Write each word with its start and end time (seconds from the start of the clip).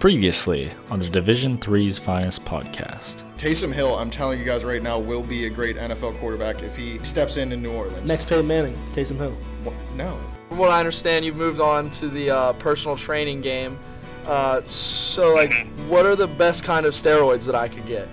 Previously 0.00 0.70
on 0.90 0.98
the 0.98 1.06
Division 1.10 1.58
Three's 1.58 1.98
Finest 1.98 2.42
podcast. 2.46 3.24
Taysom 3.36 3.70
Hill, 3.70 3.96
I'm 3.96 4.08
telling 4.08 4.38
you 4.38 4.46
guys 4.46 4.64
right 4.64 4.82
now, 4.82 4.98
will 4.98 5.22
be 5.22 5.44
a 5.44 5.50
great 5.50 5.76
NFL 5.76 6.18
quarterback 6.18 6.62
if 6.62 6.74
he 6.74 6.98
steps 7.04 7.36
in 7.36 7.52
in 7.52 7.60
New 7.62 7.70
Orleans. 7.70 8.08
Next 8.08 8.26
Peyton 8.26 8.46
Manning, 8.46 8.78
Taysom 8.92 9.18
Hill. 9.18 9.36
What? 9.62 9.74
No. 9.96 10.18
From 10.48 10.56
what 10.56 10.70
I 10.70 10.78
understand, 10.78 11.26
you've 11.26 11.36
moved 11.36 11.60
on 11.60 11.90
to 11.90 12.08
the 12.08 12.30
uh, 12.30 12.52
personal 12.54 12.96
training 12.96 13.42
game. 13.42 13.78
Uh, 14.24 14.62
so, 14.62 15.34
like, 15.34 15.66
what 15.86 16.06
are 16.06 16.16
the 16.16 16.28
best 16.28 16.64
kind 16.64 16.86
of 16.86 16.94
steroids 16.94 17.44
that 17.44 17.54
I 17.54 17.68
could 17.68 17.84
get? 17.84 18.08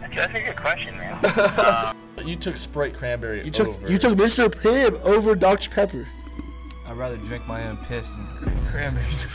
That's 0.00 0.34
a 0.34 0.40
good 0.42 0.56
question, 0.56 0.96
man. 0.96 1.16
uh, 1.24 1.92
You 2.24 2.34
took 2.34 2.56
Sprite 2.56 2.94
cranberry. 2.94 3.44
You 3.44 3.52
took 3.52 3.68
over. 3.68 3.88
you 3.88 3.98
took 3.98 4.18
Mr. 4.18 4.48
Pibb 4.52 5.00
over 5.02 5.36
Dr. 5.36 5.70
Pepper. 5.70 6.08
I'd 6.92 6.98
rather 6.98 7.16
drink 7.16 7.48
my 7.48 7.66
own 7.68 7.78
piss 7.88 8.16
than 8.16 8.66
cranberries. 8.66 9.26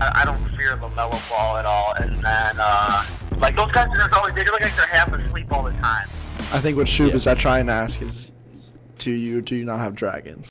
I, 0.00 0.12
I 0.14 0.24
don't 0.24 0.38
fear 0.56 0.76
LaMelo 0.76 1.28
Ball 1.28 1.56
at 1.56 1.66
all. 1.66 1.92
And 1.94 2.14
then, 2.14 2.54
uh, 2.56 3.04
like, 3.38 3.56
those 3.56 3.72
guys 3.72 3.88
are 3.98 4.08
always, 4.14 4.36
they 4.36 4.44
look 4.44 4.60
like 4.60 4.72
they're 4.76 4.86
half 4.86 5.12
asleep 5.12 5.52
all 5.52 5.64
the 5.64 5.72
time. 5.72 6.04
I 6.52 6.60
think 6.60 6.76
what 6.76 6.86
Shub 6.86 7.14
is 7.14 7.24
that 7.24 7.36
trying 7.36 7.66
to 7.66 7.72
ask 7.72 8.00
is, 8.00 8.30
do 8.98 9.10
you 9.10 9.42
do 9.42 9.56
you 9.56 9.64
not 9.64 9.80
have 9.80 9.96
dragons? 9.96 10.50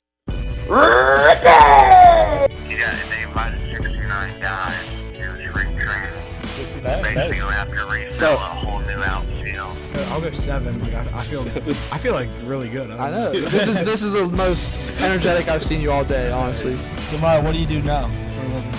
69? 6.82 7.02
That 7.02 7.02
Basically, 7.14 7.30
is- 7.30 7.38
you'll 7.42 7.50
have 7.52 7.68
to 7.68 7.84
rebuild 7.86 8.08
So- 8.08 8.32
a 8.34 8.36
whole 8.36 8.80
new 8.80 9.02
outfield. 9.02 9.76
I'll 10.10 10.20
go 10.20 10.30
seven. 10.30 10.80
Like 10.80 10.94
I, 10.94 11.00
I 11.00 11.20
feel, 11.20 11.72
I 11.92 11.98
feel 11.98 12.12
like 12.14 12.28
really 12.44 12.68
good. 12.68 12.90
I 12.92 13.10
know. 13.10 13.32
this 13.32 13.66
is 13.66 13.84
this 13.84 14.02
is 14.02 14.12
the 14.12 14.26
most 14.26 14.78
energetic 15.00 15.48
I've 15.48 15.62
seen 15.64 15.80
you 15.80 15.90
all 15.90 16.04
day, 16.04 16.30
honestly. 16.30 16.76
So, 16.76 17.18
Maya, 17.18 17.42
what 17.42 17.52
do 17.52 17.60
you 17.60 17.66
do 17.66 17.82
now? 17.82 18.06
For 18.06 18.40
a 18.40 18.48
living. 18.48 18.72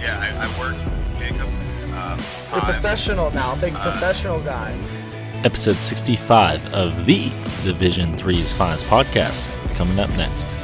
Yeah, 0.00 0.18
I, 0.18 0.46
I 0.46 0.58
work 0.60 0.76
Jacob. 1.18 1.46
Uh, 1.92 2.16
You're 2.52 2.60
professional 2.62 3.30
now, 3.32 3.54
big 3.56 3.74
professional 3.74 4.40
guy. 4.40 4.74
Episode 5.44 5.76
65 5.76 6.72
of 6.72 7.04
the 7.04 7.28
Division 7.64 8.16
Three's 8.16 8.50
Finest 8.52 8.86
podcast 8.86 9.50
coming 9.74 9.98
up 9.98 10.08
next. 10.10 10.56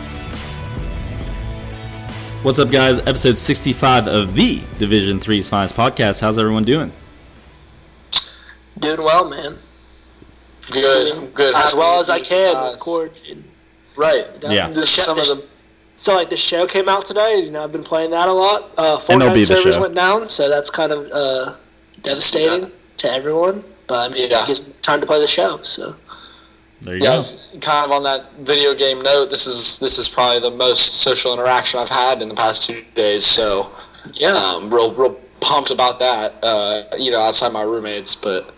What's 2.42 2.58
up, 2.58 2.70
guys? 2.70 2.98
Episode 3.00 3.36
65 3.36 4.06
of 4.06 4.34
the 4.34 4.62
Division 4.78 5.18
Three's 5.20 5.48
Finest 5.48 5.74
podcast. 5.76 6.20
How's 6.20 6.38
everyone 6.38 6.64
doing? 6.64 6.92
Doing 8.78 9.02
well, 9.02 9.28
man. 9.28 9.56
Good, 10.70 11.34
good. 11.34 11.54
As 11.56 11.74
well 11.74 11.98
as 11.98 12.10
I 12.10 12.20
can, 12.20 12.54
of 12.54 12.78
course. 12.78 13.22
and 13.28 13.42
Right. 13.96 14.26
Yeah. 14.48 14.68
The 14.68 14.74
This 14.80 14.90
show- 14.94 15.02
some 15.02 15.18
of 15.18 15.26
the 15.26 15.44
So 15.96 16.14
like 16.14 16.30
the 16.30 16.36
show 16.36 16.64
came 16.66 16.88
out 16.88 17.04
today. 17.06 17.40
You 17.44 17.50
know, 17.50 17.64
I've 17.64 17.72
been 17.72 17.82
playing 17.82 18.12
that 18.12 18.28
a 18.28 18.32
lot. 18.32 18.70
Uh, 18.78 18.96
MLB 18.98 19.00
Fortnite 19.00 19.34
The 19.34 19.44
servers 19.56 19.74
Show. 19.74 19.80
went 19.80 19.94
down, 19.96 20.28
so 20.28 20.48
that's 20.48 20.70
kind 20.70 20.92
of 20.92 21.10
uh, 21.12 21.54
devastating 22.02 22.70
to 22.98 23.12
everyone. 23.12 23.64
But 23.88 24.10
I 24.10 24.14
mean, 24.14 24.30
Yeah. 24.30 24.44
it's 24.46 24.60
time 24.82 25.00
to 25.00 25.06
play 25.06 25.18
the 25.20 25.26
show. 25.26 25.58
So 25.62 25.82
There 25.82 25.90
you 25.90 25.96
yeah, 26.82 26.98
go. 26.98 27.20
kind 27.60 27.84
of 27.84 27.90
on 27.90 28.02
that 28.04 28.32
video 28.34 28.74
game 28.74 29.02
note. 29.02 29.30
This 29.30 29.46
is 29.46 29.78
this 29.78 29.98
is 29.98 30.08
probably 30.08 30.40
the 30.40 30.56
most 30.56 31.02
social 31.02 31.32
interaction 31.32 31.80
I've 31.80 31.88
had 31.88 32.22
in 32.22 32.28
the 32.28 32.34
past 32.34 32.66
two 32.66 32.84
days. 32.94 33.24
So 33.26 33.70
yeah, 34.14 34.34
I'm 34.36 34.72
real 34.72 34.94
real 34.94 35.14
pumped 35.40 35.70
about 35.70 35.98
that. 35.98 36.34
Uh, 36.42 36.84
you 36.96 37.10
know, 37.10 37.20
outside 37.20 37.52
my 37.52 37.62
roommates, 37.62 38.14
but 38.14 38.54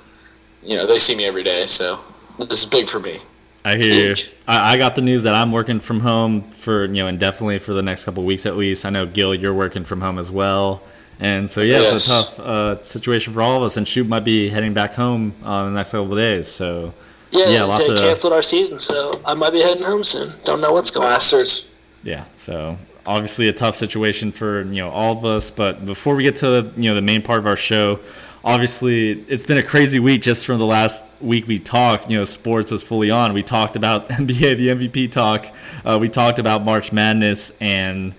you 0.62 0.76
know 0.76 0.86
they 0.86 0.98
see 0.98 1.16
me 1.16 1.24
every 1.24 1.42
day, 1.42 1.66
so 1.66 1.98
this 2.38 2.62
is 2.62 2.66
big 2.66 2.88
for 2.88 3.00
me. 3.00 3.18
I 3.64 3.76
hear 3.76 4.08
you. 4.08 4.14
I, 4.48 4.74
I 4.74 4.76
got 4.78 4.94
the 4.94 5.02
news 5.02 5.22
that 5.24 5.34
I'm 5.34 5.52
working 5.52 5.80
from 5.80 6.00
home 6.00 6.42
for 6.50 6.84
you 6.84 7.02
know 7.02 7.08
indefinitely 7.08 7.58
for 7.58 7.74
the 7.74 7.82
next 7.82 8.04
couple 8.04 8.22
of 8.22 8.26
weeks 8.26 8.46
at 8.46 8.56
least. 8.56 8.84
I 8.84 8.90
know 8.90 9.06
Gil, 9.06 9.34
you're 9.34 9.54
working 9.54 9.84
from 9.84 10.00
home 10.00 10.18
as 10.18 10.30
well, 10.30 10.82
and 11.20 11.48
so 11.48 11.60
yeah, 11.60 11.80
it's 11.80 12.06
a 12.06 12.08
tough 12.08 12.40
uh, 12.40 12.82
situation 12.82 13.32
for 13.32 13.42
all 13.42 13.56
of 13.56 13.62
us. 13.62 13.76
And 13.76 13.86
Shoot 13.86 14.08
might 14.08 14.24
be 14.24 14.48
heading 14.48 14.74
back 14.74 14.94
home 14.94 15.34
uh, 15.44 15.64
in 15.66 15.72
the 15.72 15.78
next 15.78 15.92
couple 15.92 16.12
of 16.12 16.18
days. 16.18 16.48
So 16.48 16.94
yeah, 17.30 17.44
Yeah, 17.46 17.48
they 17.50 17.62
lots 17.64 17.88
of- 17.88 17.98
canceled 17.98 18.32
our 18.32 18.42
season, 18.42 18.78
so 18.78 19.20
I 19.24 19.34
might 19.34 19.52
be 19.52 19.60
heading 19.60 19.82
home 19.84 20.02
soon. 20.04 20.28
Don't 20.44 20.60
know 20.60 20.72
what's 20.72 20.90
going 20.90 21.06
on. 21.06 21.12
Bastards. 21.12 21.76
yeah, 22.02 22.24
so 22.36 22.76
obviously 23.06 23.48
a 23.48 23.52
tough 23.52 23.74
situation 23.76 24.30
for 24.32 24.62
you 24.62 24.82
know 24.82 24.90
all 24.90 25.16
of 25.18 25.24
us. 25.24 25.50
But 25.50 25.86
before 25.86 26.14
we 26.14 26.22
get 26.22 26.36
to 26.36 26.70
you 26.76 26.88
know 26.90 26.94
the 26.94 27.02
main 27.02 27.22
part 27.22 27.38
of 27.38 27.46
our 27.46 27.56
show, 27.56 27.98
obviously 28.44 29.12
it's 29.28 29.44
been 29.44 29.58
a 29.58 29.62
crazy 29.62 30.00
week 30.00 30.22
just 30.22 30.46
from 30.46 30.58
the 30.58 30.66
last 30.66 31.04
week 31.20 31.46
we 31.46 31.58
talked. 31.58 32.10
You 32.10 32.18
know, 32.18 32.24
sports 32.24 32.70
was 32.70 32.82
fully 32.82 33.10
on. 33.10 33.32
We 33.32 33.42
talked 33.42 33.76
about 33.76 34.08
NBA, 34.10 34.56
the 34.58 34.68
MVP 34.68 35.10
talk. 35.12 35.46
Uh, 35.84 35.98
we 36.00 36.08
talked 36.08 36.38
about 36.38 36.64
March 36.64 36.92
Madness, 36.92 37.52
and 37.60 38.14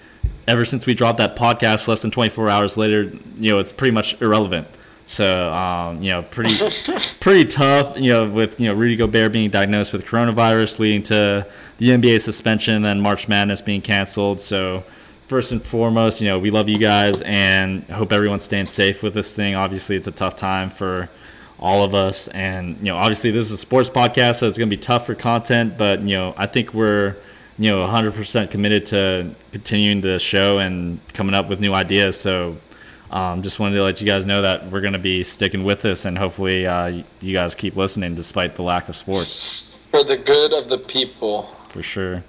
ever 0.47 0.65
since 0.65 0.85
we 0.85 0.93
dropped 0.93 1.17
that 1.19 1.35
podcast, 1.35 1.87
less 1.87 2.01
than 2.01 2.11
24 2.11 2.49
hours 2.49 2.77
later, 2.77 3.03
you 3.37 3.51
know, 3.51 3.59
it's 3.59 3.71
pretty 3.71 3.91
much 3.93 4.19
irrelevant. 4.21 4.67
So, 5.05 5.51
um, 5.51 6.01
you 6.01 6.11
know, 6.11 6.21
pretty 6.21 6.53
pretty 7.19 7.45
tough. 7.45 7.97
You 7.97 8.13
know, 8.13 8.29
with 8.29 8.59
you 8.59 8.69
know 8.69 8.73
Rudy 8.73 8.95
Gobert 8.95 9.33
being 9.33 9.49
diagnosed 9.49 9.93
with 9.93 10.05
coronavirus, 10.05 10.79
leading 10.79 11.03
to 11.03 11.45
the 11.79 11.89
NBA 11.89 12.21
suspension 12.21 12.85
and 12.85 13.01
March 13.01 13.27
Madness 13.27 13.61
being 13.61 13.81
canceled. 13.81 14.39
So, 14.39 14.83
first 15.27 15.51
and 15.51 15.61
foremost, 15.61 16.21
you 16.21 16.27
know, 16.27 16.39
we 16.39 16.51
love 16.51 16.69
you 16.69 16.77
guys 16.77 17.21
and 17.23 17.83
hope 17.85 18.13
everyone's 18.13 18.43
staying 18.43 18.67
safe 18.67 19.03
with 19.03 19.13
this 19.13 19.35
thing. 19.35 19.55
Obviously, 19.55 19.95
it's 19.95 20.07
a 20.07 20.11
tough 20.11 20.35
time 20.35 20.69
for 20.69 21.09
all 21.59 21.83
of 21.83 21.93
us, 21.93 22.27
and 22.29 22.77
you 22.77 22.85
know, 22.85 22.97
obviously, 22.97 23.31
this 23.31 23.45
is 23.45 23.51
a 23.51 23.57
sports 23.57 23.89
podcast, 23.89 24.35
so 24.35 24.47
it's 24.47 24.57
gonna 24.57 24.69
be 24.69 24.77
tough 24.77 25.05
for 25.05 25.15
content. 25.15 25.77
But 25.77 26.01
you 26.01 26.15
know, 26.15 26.33
I 26.37 26.45
think 26.45 26.73
we're 26.73 27.17
you 27.59 27.69
know 27.69 27.85
100% 27.85 28.49
committed 28.49 28.85
to 28.87 29.35
continuing 29.51 30.01
the 30.01 30.19
show 30.19 30.59
and 30.59 30.99
coming 31.13 31.35
up 31.35 31.49
with 31.49 31.59
new 31.59 31.73
ideas. 31.73 32.17
So. 32.19 32.55
Um, 33.11 33.41
just 33.41 33.59
wanted 33.59 33.75
to 33.75 33.83
let 33.83 33.99
you 33.99 34.07
guys 34.07 34.25
know 34.25 34.41
that 34.41 34.67
we're 34.71 34.81
going 34.81 34.93
to 34.93 34.99
be 34.99 35.21
sticking 35.23 35.63
with 35.65 35.81
this, 35.81 36.05
and 36.05 36.17
hopefully, 36.17 36.65
uh, 36.65 37.03
you 37.19 37.33
guys 37.33 37.53
keep 37.53 37.75
listening 37.75 38.15
despite 38.15 38.55
the 38.55 38.63
lack 38.63 38.87
of 38.87 38.95
sports 38.95 39.87
For 39.91 40.03
the 40.03 40.17
good 40.17 40.53
of 40.53 40.69
the 40.69 40.77
people. 40.77 41.43
for 41.43 41.83
sure. 41.83 42.23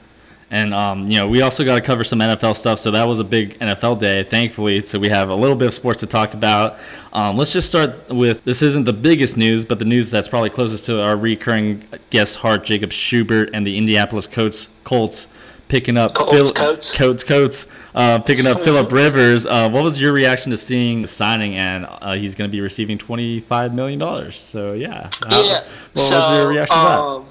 And 0.50 0.74
um, 0.74 1.10
you 1.10 1.16
know, 1.16 1.26
we 1.28 1.40
also 1.40 1.64
got 1.64 1.76
to 1.76 1.80
cover 1.80 2.04
some 2.04 2.18
NFL 2.18 2.54
stuff. 2.54 2.78
So 2.78 2.90
that 2.90 3.04
was 3.04 3.20
a 3.20 3.24
big 3.24 3.58
NFL 3.60 3.98
day, 3.98 4.22
thankfully. 4.22 4.80
So 4.82 4.98
we 4.98 5.08
have 5.08 5.30
a 5.30 5.34
little 5.34 5.56
bit 5.56 5.66
of 5.68 5.72
sports 5.72 6.00
to 6.00 6.06
talk 6.06 6.34
about. 6.34 6.78
Um, 7.14 7.38
let's 7.38 7.54
just 7.54 7.68
start 7.68 8.10
with 8.10 8.44
this. 8.44 8.60
Isn't 8.60 8.84
the 8.84 8.92
biggest 8.92 9.38
news, 9.38 9.64
but 9.64 9.78
the 9.78 9.86
news 9.86 10.10
that's 10.10 10.28
probably 10.28 10.50
closest 10.50 10.84
to 10.86 11.00
our 11.00 11.16
recurring 11.16 11.82
guest, 12.10 12.36
Hart 12.36 12.64
Jacob 12.64 12.92
Schubert, 12.92 13.48
and 13.54 13.66
the 13.66 13.78
Indianapolis 13.78 14.26
Colts. 14.26 14.68
Colts 14.84 15.28
picking 15.72 15.96
up 15.96 16.12
Colts, 16.12 16.52
Coats. 16.52 16.94
Coats, 16.94 17.24
Coats, 17.24 17.66
uh, 17.94 18.18
picking 18.18 18.46
up 18.46 18.60
Philip 18.60 18.92
Rivers. 18.92 19.46
Uh, 19.46 19.70
what 19.70 19.82
was 19.82 19.98
your 19.98 20.12
reaction 20.12 20.50
to 20.50 20.56
seeing 20.58 21.00
the 21.00 21.06
signing? 21.06 21.56
And 21.56 21.86
uh, 21.88 22.12
he's 22.12 22.34
going 22.34 22.48
to 22.48 22.52
be 22.52 22.60
receiving 22.60 22.98
twenty 22.98 23.40
five 23.40 23.72
million 23.74 23.98
dollars. 23.98 24.36
So 24.36 24.74
yeah, 24.74 25.08
yeah. 25.30 25.60
What 25.60 25.66
was 25.94 26.08
so, 26.08 26.36
your 26.36 26.48
reaction 26.48 26.76
to 26.76 26.82
that? 26.82 26.98
um, 26.98 27.26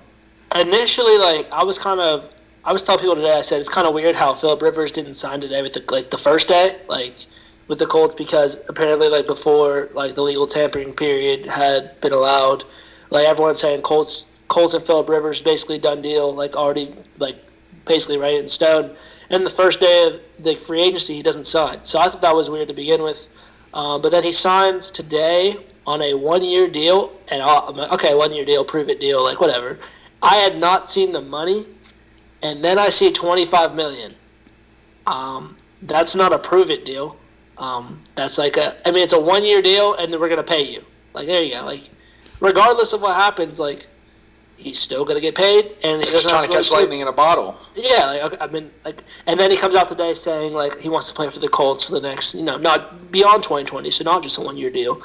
Initially, 0.55 1.17
like 1.19 1.51
I 1.51 1.63
was 1.63 1.77
kind 1.77 1.99
of, 1.99 2.33
I 2.65 2.73
was 2.73 2.81
telling 2.81 2.99
people 2.99 3.15
today. 3.15 3.31
I 3.31 3.41
said 3.41 3.59
it's 3.59 3.69
kind 3.69 3.87
of 3.87 3.93
weird 3.93 4.15
how 4.15 4.33
Philip 4.33 4.61
Rivers 4.63 4.91
didn't 4.91 5.13
sign 5.13 5.39
today 5.39 5.61
with 5.61 5.73
the 5.73 5.85
like 5.93 6.09
the 6.09 6.17
first 6.17 6.47
day, 6.47 6.79
like 6.87 7.13
with 7.67 7.77
the 7.77 7.85
Colts, 7.85 8.15
because 8.15 8.59
apparently, 8.67 9.07
like 9.07 9.27
before, 9.27 9.89
like 9.93 10.15
the 10.15 10.23
legal 10.23 10.47
tampering 10.47 10.93
period 10.93 11.45
had 11.45 12.01
been 12.01 12.11
allowed, 12.11 12.63
like 13.11 13.27
everyone's 13.27 13.61
saying 13.61 13.83
Colts, 13.83 14.25
Colts 14.47 14.73
and 14.73 14.83
Philip 14.83 15.07
Rivers 15.09 15.43
basically 15.43 15.77
done 15.77 16.01
deal, 16.01 16.33
like 16.33 16.55
already 16.55 16.95
like 17.19 17.37
basically 17.85 18.17
right 18.17 18.35
in 18.35 18.47
stone. 18.47 18.95
And 19.29 19.45
the 19.45 19.49
first 19.49 19.79
day 19.79 20.07
of 20.07 20.43
the 20.43 20.55
free 20.55 20.81
agency, 20.81 21.15
he 21.15 21.23
doesn't 21.23 21.45
sign. 21.45 21.79
So 21.83 21.99
I 21.99 22.09
thought 22.09 22.21
that 22.21 22.35
was 22.35 22.49
weird 22.49 22.67
to 22.67 22.73
begin 22.73 23.01
with. 23.01 23.27
Uh, 23.73 23.97
but 23.97 24.11
then 24.11 24.23
he 24.23 24.31
signs 24.31 24.91
today 24.91 25.55
on 25.87 26.01
a 26.01 26.13
one-year 26.13 26.67
deal, 26.69 27.11
and 27.29 27.41
I'm 27.41 27.75
like, 27.75 27.91
okay, 27.93 28.13
one-year 28.13 28.45
deal, 28.45 28.63
prove 28.65 28.89
it 28.89 28.99
deal, 28.99 29.23
like 29.23 29.39
whatever. 29.39 29.79
I 30.21 30.35
had 30.35 30.57
not 30.57 30.89
seen 30.89 31.11
the 31.11 31.21
money, 31.21 31.65
and 32.43 32.63
then 32.63 32.77
I 32.77 32.89
see 32.89 33.11
25 33.11 33.75
million. 33.75 34.11
Um, 35.07 35.55
that's 35.83 36.15
not 36.15 36.33
a 36.33 36.37
prove 36.37 36.69
it 36.69 36.85
deal. 36.85 37.17
Um, 37.57 38.01
that's 38.15 38.37
like 38.37 38.57
a, 38.57 38.75
I 38.87 38.91
mean, 38.91 39.03
it's 39.03 39.13
a 39.13 39.19
one-year 39.19 39.61
deal, 39.61 39.95
and 39.95 40.11
then 40.11 40.19
we're 40.19 40.29
gonna 40.29 40.43
pay 40.43 40.63
you. 40.63 40.83
Like 41.13 41.27
there 41.27 41.41
you 41.41 41.53
go. 41.53 41.65
Like 41.65 41.89
regardless 42.39 42.93
of 42.93 43.01
what 43.01 43.15
happens, 43.15 43.59
like 43.59 43.87
he's 44.61 44.79
still 44.79 45.03
gonna 45.05 45.19
get 45.21 45.35
paid, 45.35 45.71
and 45.83 46.01
he 46.01 46.09
Just 46.09 46.23
doesn't 46.23 46.29
trying 46.31 46.47
to 46.49 46.53
catch 46.55 46.69
prove- 46.69 46.81
lightning 46.81 47.01
in 47.01 47.07
a 47.07 47.11
bottle. 47.11 47.57
yeah, 47.75 48.05
like, 48.23 48.41
I 48.41 48.47
mean, 48.47 48.69
like, 48.85 49.03
and 49.27 49.39
then 49.39 49.51
he 49.51 49.57
comes 49.57 49.75
out 49.75 49.89
today 49.89 50.13
saying 50.13 50.53
like 50.53 50.79
he 50.79 50.89
wants 50.89 51.07
to 51.09 51.13
play 51.13 51.29
for 51.29 51.39
the 51.39 51.49
Colts 51.49 51.85
for 51.85 51.93
the 51.93 52.01
next, 52.01 52.35
you 52.35 52.43
know, 52.43 52.57
not 52.57 53.11
beyond 53.11 53.43
2020, 53.43 53.89
so 53.91 54.03
not 54.03 54.23
just 54.23 54.37
a 54.37 54.41
one-year 54.41 54.69
deal. 54.69 55.01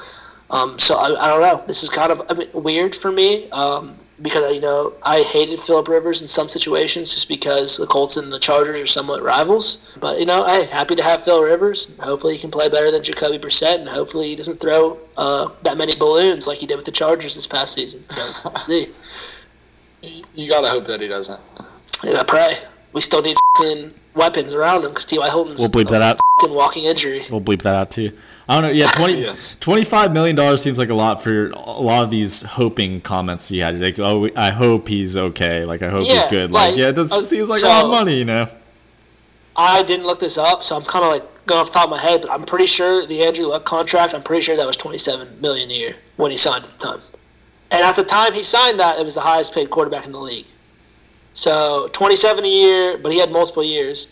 Um, 0.49 0.79
so 0.79 0.95
I, 0.97 1.25
I 1.25 1.27
don't 1.27 1.41
know. 1.41 1.61
This 1.67 1.83
is 1.83 1.89
kind 1.89 2.09
of 2.11 2.21
I 2.29 2.33
mean, 2.33 2.47
weird 2.53 2.95
for 2.95 3.11
me 3.11 3.49
um, 3.51 3.97
because 4.21 4.55
you 4.55 4.61
know 4.61 4.93
I 5.03 5.21
hated 5.23 5.59
Philip 5.59 5.89
Rivers 5.89 6.21
in 6.21 6.27
some 6.29 6.47
situations 6.47 7.13
just 7.13 7.27
because 7.27 7.75
the 7.75 7.85
Colts 7.85 8.15
and 8.15 8.31
the 8.31 8.39
Chargers 8.39 8.79
are 8.79 8.85
somewhat 8.87 9.21
rivals. 9.23 9.91
But 9.99 10.19
you 10.21 10.25
know, 10.25 10.45
hey, 10.45 10.63
happy 10.67 10.95
to 10.95 11.03
have 11.03 11.25
Phil 11.25 11.43
Rivers. 11.43 11.91
Hopefully, 11.99 12.35
he 12.35 12.39
can 12.39 12.49
play 12.49 12.69
better 12.69 12.91
than 12.91 13.03
Jacoby 13.03 13.37
Brissett, 13.37 13.75
and 13.79 13.89
hopefully, 13.89 14.27
he 14.29 14.37
doesn't 14.37 14.61
throw 14.61 14.97
uh, 15.17 15.49
that 15.63 15.77
many 15.77 15.97
balloons 15.97 16.47
like 16.47 16.59
he 16.59 16.65
did 16.65 16.77
with 16.77 16.85
the 16.85 16.93
Chargers 16.93 17.35
this 17.35 17.45
past 17.45 17.73
season. 17.73 18.07
So 18.07 18.49
we'll 18.49 18.55
see. 18.71 18.87
You 20.01 20.47
gotta 20.49 20.67
hope 20.69 20.85
that 20.85 21.01
he 21.01 21.07
doesn't. 21.07 21.39
I 22.03 22.11
gotta 22.11 22.25
pray. 22.25 22.53
we 22.93 23.01
still 23.01 23.21
need 23.21 23.37
fucking 23.57 23.91
weapons 24.15 24.53
around 24.53 24.83
him 24.83 24.89
because 24.89 25.05
T.Y. 25.05 25.27
Hilton's 25.29 25.59
We'll 25.59 25.69
bleep 25.69 25.89
that 25.89 26.01
out. 26.01 26.19
fucking 26.39 26.55
walking 26.55 26.83
injury. 26.85 27.23
We'll 27.29 27.41
bleep 27.41 27.61
that 27.63 27.75
out 27.75 27.91
too. 27.91 28.11
I 28.47 28.53
don't 28.55 28.63
know. 28.63 28.69
Yeah, 28.69 28.87
20, 28.91 29.13
Yes. 29.21 29.57
25 29.59 30.13
million 30.13 30.35
dollars 30.35 30.61
seems 30.61 30.77
like 30.79 30.89
a 30.89 30.93
lot 30.93 31.21
for 31.23 31.49
a 31.49 31.59
lot 31.59 32.03
of 32.03 32.09
these 32.11 32.43
hoping 32.43 33.01
comments 33.01 33.49
you 33.51 33.63
had. 33.63 33.79
Like, 33.79 33.99
oh, 33.99 34.29
I 34.35 34.51
hope 34.51 34.87
he's 34.87 35.17
okay. 35.17 35.65
Like, 35.65 35.81
I 35.81 35.89
hope 35.89 36.05
he's 36.05 36.27
good. 36.27 36.51
Like, 36.51 36.71
like, 36.71 36.77
yeah, 36.79 36.89
it 36.89 36.93
does 36.95 37.11
uh, 37.11 37.23
seems 37.23 37.49
like 37.49 37.61
a 37.63 37.65
lot 37.67 37.85
of 37.85 37.91
money, 37.91 38.17
you 38.19 38.25
know. 38.25 38.47
I 39.55 39.81
didn't 39.83 40.05
look 40.05 40.19
this 40.19 40.37
up, 40.37 40.63
so 40.63 40.75
I'm 40.75 40.83
kind 40.83 41.03
of 41.03 41.11
like 41.11 41.45
going 41.47 41.59
off 41.59 41.67
the 41.67 41.73
top 41.73 41.85
of 41.85 41.89
my 41.89 41.99
head, 41.99 42.21
but 42.21 42.29
I'm 42.31 42.43
pretty 42.45 42.67
sure 42.67 43.07
the 43.07 43.23
Andrew 43.23 43.47
Luck 43.47 43.65
contract. 43.65 44.13
I'm 44.13 44.21
pretty 44.21 44.41
sure 44.43 44.55
that 44.55 44.67
was 44.67 44.77
27 44.77 45.41
million 45.41 45.71
a 45.71 45.73
year 45.73 45.95
when 46.17 46.29
he 46.31 46.37
signed 46.37 46.63
at 46.63 46.79
the 46.79 46.85
time. 46.85 47.01
And 47.71 47.81
at 47.83 47.95
the 47.95 48.03
time 48.03 48.33
he 48.33 48.43
signed 48.43 48.79
that, 48.79 48.97
it 48.99 49.03
was 49.03 49.15
the 49.15 49.21
highest 49.21 49.53
paid 49.53 49.69
quarterback 49.69 50.05
in 50.05 50.11
the 50.11 50.19
league. 50.19 50.45
So 51.33 51.89
27 51.93 52.45
a 52.45 52.47
year, 52.47 52.97
but 52.97 53.11
he 53.11 53.19
had 53.19 53.31
multiple 53.31 53.63
years. 53.63 54.07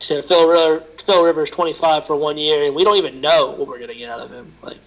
To 0.00 0.22
Phil, 0.22 0.80
Phil 1.04 1.22
Rivers 1.24 1.50
25 1.50 2.06
for 2.06 2.16
one 2.16 2.38
year, 2.38 2.64
and 2.64 2.74
we 2.74 2.84
don't 2.84 2.96
even 2.96 3.20
know 3.20 3.50
what 3.50 3.68
we're 3.68 3.78
gonna 3.78 3.94
get 3.94 4.08
out 4.08 4.20
of 4.20 4.30
him. 4.30 4.50
Like, 4.62 4.78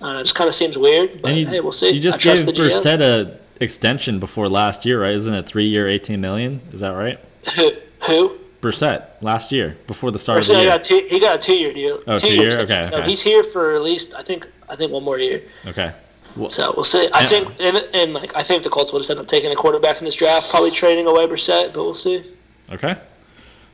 I 0.00 0.04
don't 0.04 0.12
know, 0.14 0.20
it 0.20 0.22
just 0.22 0.36
kind 0.36 0.46
of 0.46 0.54
seems 0.54 0.78
weird. 0.78 1.20
But 1.20 1.34
you, 1.34 1.48
hey, 1.48 1.58
we'll 1.58 1.72
see. 1.72 1.90
you 1.90 1.98
just 1.98 2.24
I 2.24 2.36
gave. 2.36 2.46
Brissett 2.54 3.00
a 3.00 3.38
extension 3.60 4.20
before 4.20 4.48
last 4.48 4.86
year, 4.86 5.02
right? 5.02 5.14
Isn't 5.14 5.34
it 5.34 5.46
three 5.46 5.64
year, 5.66 5.88
18 5.88 6.20
million? 6.20 6.60
Is 6.70 6.78
that 6.78 6.90
right? 6.90 7.18
Who? 7.56 7.72
Who? 8.06 8.38
Brissett 8.60 9.06
last 9.20 9.50
year 9.50 9.76
before 9.88 10.12
the 10.12 10.18
start 10.20 10.38
of 10.38 10.46
the 10.46 10.54
he 10.54 10.60
year. 10.62 10.70
got 10.70 10.82
two. 10.84 11.06
He 11.10 11.18
got 11.18 11.34
a 11.34 11.38
two-year 11.38 11.72
deal. 11.72 12.00
Oh, 12.06 12.18
two 12.18 12.28
two-year? 12.28 12.42
years. 12.42 12.56
Okay, 12.58 12.82
So 12.84 12.98
okay. 12.98 13.08
he's 13.08 13.20
here 13.20 13.42
for 13.42 13.74
at 13.74 13.82
least 13.82 14.14
I 14.14 14.22
think 14.22 14.46
I 14.68 14.76
think 14.76 14.92
one 14.92 15.02
more 15.02 15.18
year. 15.18 15.42
Okay. 15.66 15.90
So 16.50 16.72
we'll 16.74 16.84
see. 16.84 17.08
I 17.12 17.20
Yeah. 17.20 17.26
think 17.26 17.48
and, 17.60 17.76
and 17.94 18.14
like 18.14 18.34
I 18.36 18.42
think 18.42 18.62
the 18.62 18.70
Colts 18.70 18.92
would 18.92 19.02
have 19.02 19.10
ended 19.10 19.24
up 19.24 19.28
taking 19.28 19.52
a 19.52 19.54
quarterback 19.56 19.98
in 19.98 20.04
this 20.04 20.14
draft, 20.16 20.50
probably 20.50 20.70
trading 20.70 21.06
away 21.06 21.26
Brissett, 21.26 21.66
but 21.74 21.82
we'll 21.82 21.94
see. 21.94 22.24
Okay. 22.70 22.96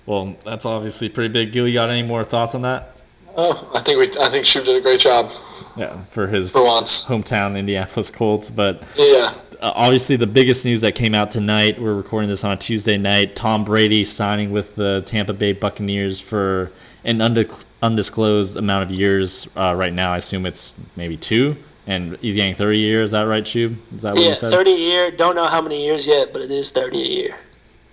Well, 0.06 0.34
that's 0.44 0.64
obviously 0.66 1.08
pretty 1.08 1.28
big. 1.32 1.52
Gil, 1.52 1.69
you 1.69 1.75
got 1.75 1.90
any 1.90 2.02
more 2.02 2.25
thoughts 2.25 2.55
on 2.55 2.62
that? 2.62 2.94
Oh, 3.37 3.70
I 3.75 3.81
think 3.81 3.99
we. 3.99 4.06
I 4.20 4.28
think 4.28 4.44
Shub 4.44 4.64
did 4.64 4.76
a 4.76 4.81
great 4.81 5.00
job. 5.00 5.31
Yeah, 5.76 5.96
for 6.10 6.26
his 6.26 6.52
For 6.52 6.64
once. 6.64 7.05
hometown 7.05 7.56
Indianapolis 7.56 8.10
Colts. 8.10 8.50
But 8.50 8.82
Yeah. 8.96 9.31
uh, 9.61 9.72
obviously, 9.76 10.16
the 10.16 10.26
biggest 10.26 10.64
news 10.64 10.81
that 10.81 10.96
came 10.96 11.14
out 11.14 11.31
tonight, 11.31 11.81
we're 11.81 11.94
recording 11.94 12.28
this 12.28 12.43
on 12.43 12.50
a 12.52 12.56
Tuesday 12.56 12.96
night. 12.96 13.37
Tom 13.37 13.64
Brady 13.64 14.02
signing 14.02 14.50
with 14.50 14.75
the 14.75 15.02
Tampa 15.06 15.34
Bay 15.34 15.52
Buccaneers 15.52 16.19
for 16.20 16.72
an 17.04 17.19
undic- 17.20 17.52
undisclosed 17.81 18.56
amount 18.56 18.82
of 18.82 18.90
years 18.90 19.46
uh, 19.56 19.72
right 19.76 19.93
now. 19.93 20.12
I 20.12 20.16
assume 20.16 20.44
it's 20.46 20.75
maybe 20.96 21.16
two. 21.16 21.54
And 21.88 22.17
he's 22.19 22.37
getting 22.37 22.55
30 22.55 22.79
years. 22.79 23.05
Is 23.06 23.11
that 23.12 23.23
right, 23.23 23.43
Shub? 23.43 23.75
Is 23.96 24.02
that 24.02 24.12
what 24.14 24.23
Yeah, 24.23 24.29
you 24.29 24.35
said? 24.37 24.52
thirty 24.52 24.73
a 24.73 24.76
year. 24.76 25.11
Don't 25.11 25.35
know 25.35 25.46
how 25.46 25.61
many 25.62 25.82
years 25.85 26.06
yet, 26.06 26.32
but 26.35 26.43
it 26.43 26.50
is 26.50 26.70
thirty 26.70 27.00
a 27.02 27.06
year. 27.06 27.37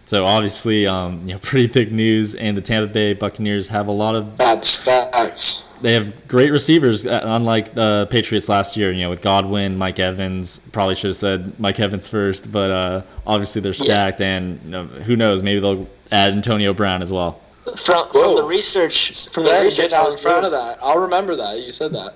So 0.03 0.23
obviously, 0.25 0.85
um, 0.85 1.21
you 1.25 1.33
know, 1.33 1.39
pretty 1.41 1.67
big 1.67 1.91
news. 1.93 2.35
And 2.35 2.55
the 2.57 2.61
Tampa 2.61 2.91
Bay 2.93 3.13
Buccaneers 3.13 3.69
have 3.69 3.87
a 3.87 3.91
lot 3.93 4.13
of 4.13 4.35
That's 4.37 4.83
facts. 4.83 5.79
they 5.81 5.93
have 5.93 6.27
great 6.27 6.51
receivers, 6.51 7.05
uh, 7.07 7.21
unlike 7.23 7.73
the 7.73 8.07
Patriots 8.11 8.49
last 8.49 8.75
year. 8.75 8.91
You 8.91 9.03
know, 9.05 9.09
with 9.09 9.21
Godwin, 9.21 9.77
Mike 9.77 9.99
Evans. 9.99 10.59
Probably 10.73 10.95
should 10.95 11.11
have 11.11 11.17
said 11.17 11.57
Mike 11.57 11.79
Evans 11.79 12.09
first, 12.09 12.51
but 12.51 12.71
uh, 12.71 13.01
obviously 13.25 13.61
they're 13.61 13.71
stacked, 13.73 14.19
and 14.19 14.59
you 14.65 14.71
know, 14.71 14.83
who 14.87 15.15
knows? 15.15 15.41
Maybe 15.41 15.61
they'll 15.61 15.87
add 16.11 16.33
Antonio 16.33 16.73
Brown 16.73 17.01
as 17.01 17.13
well. 17.13 17.39
From, 17.77 18.09
from 18.11 18.35
the 18.35 18.43
research, 18.47 19.29
from 19.29 19.43
the 19.45 19.59
research 19.63 19.93
I 19.93 20.03
was 20.05 20.15
in 20.17 20.21
front 20.21 20.45
of 20.45 20.51
that. 20.51 20.79
I'll 20.83 20.99
remember 20.99 21.35
that. 21.37 21.59
You 21.59 21.71
said 21.71 21.93
that. 21.93 22.13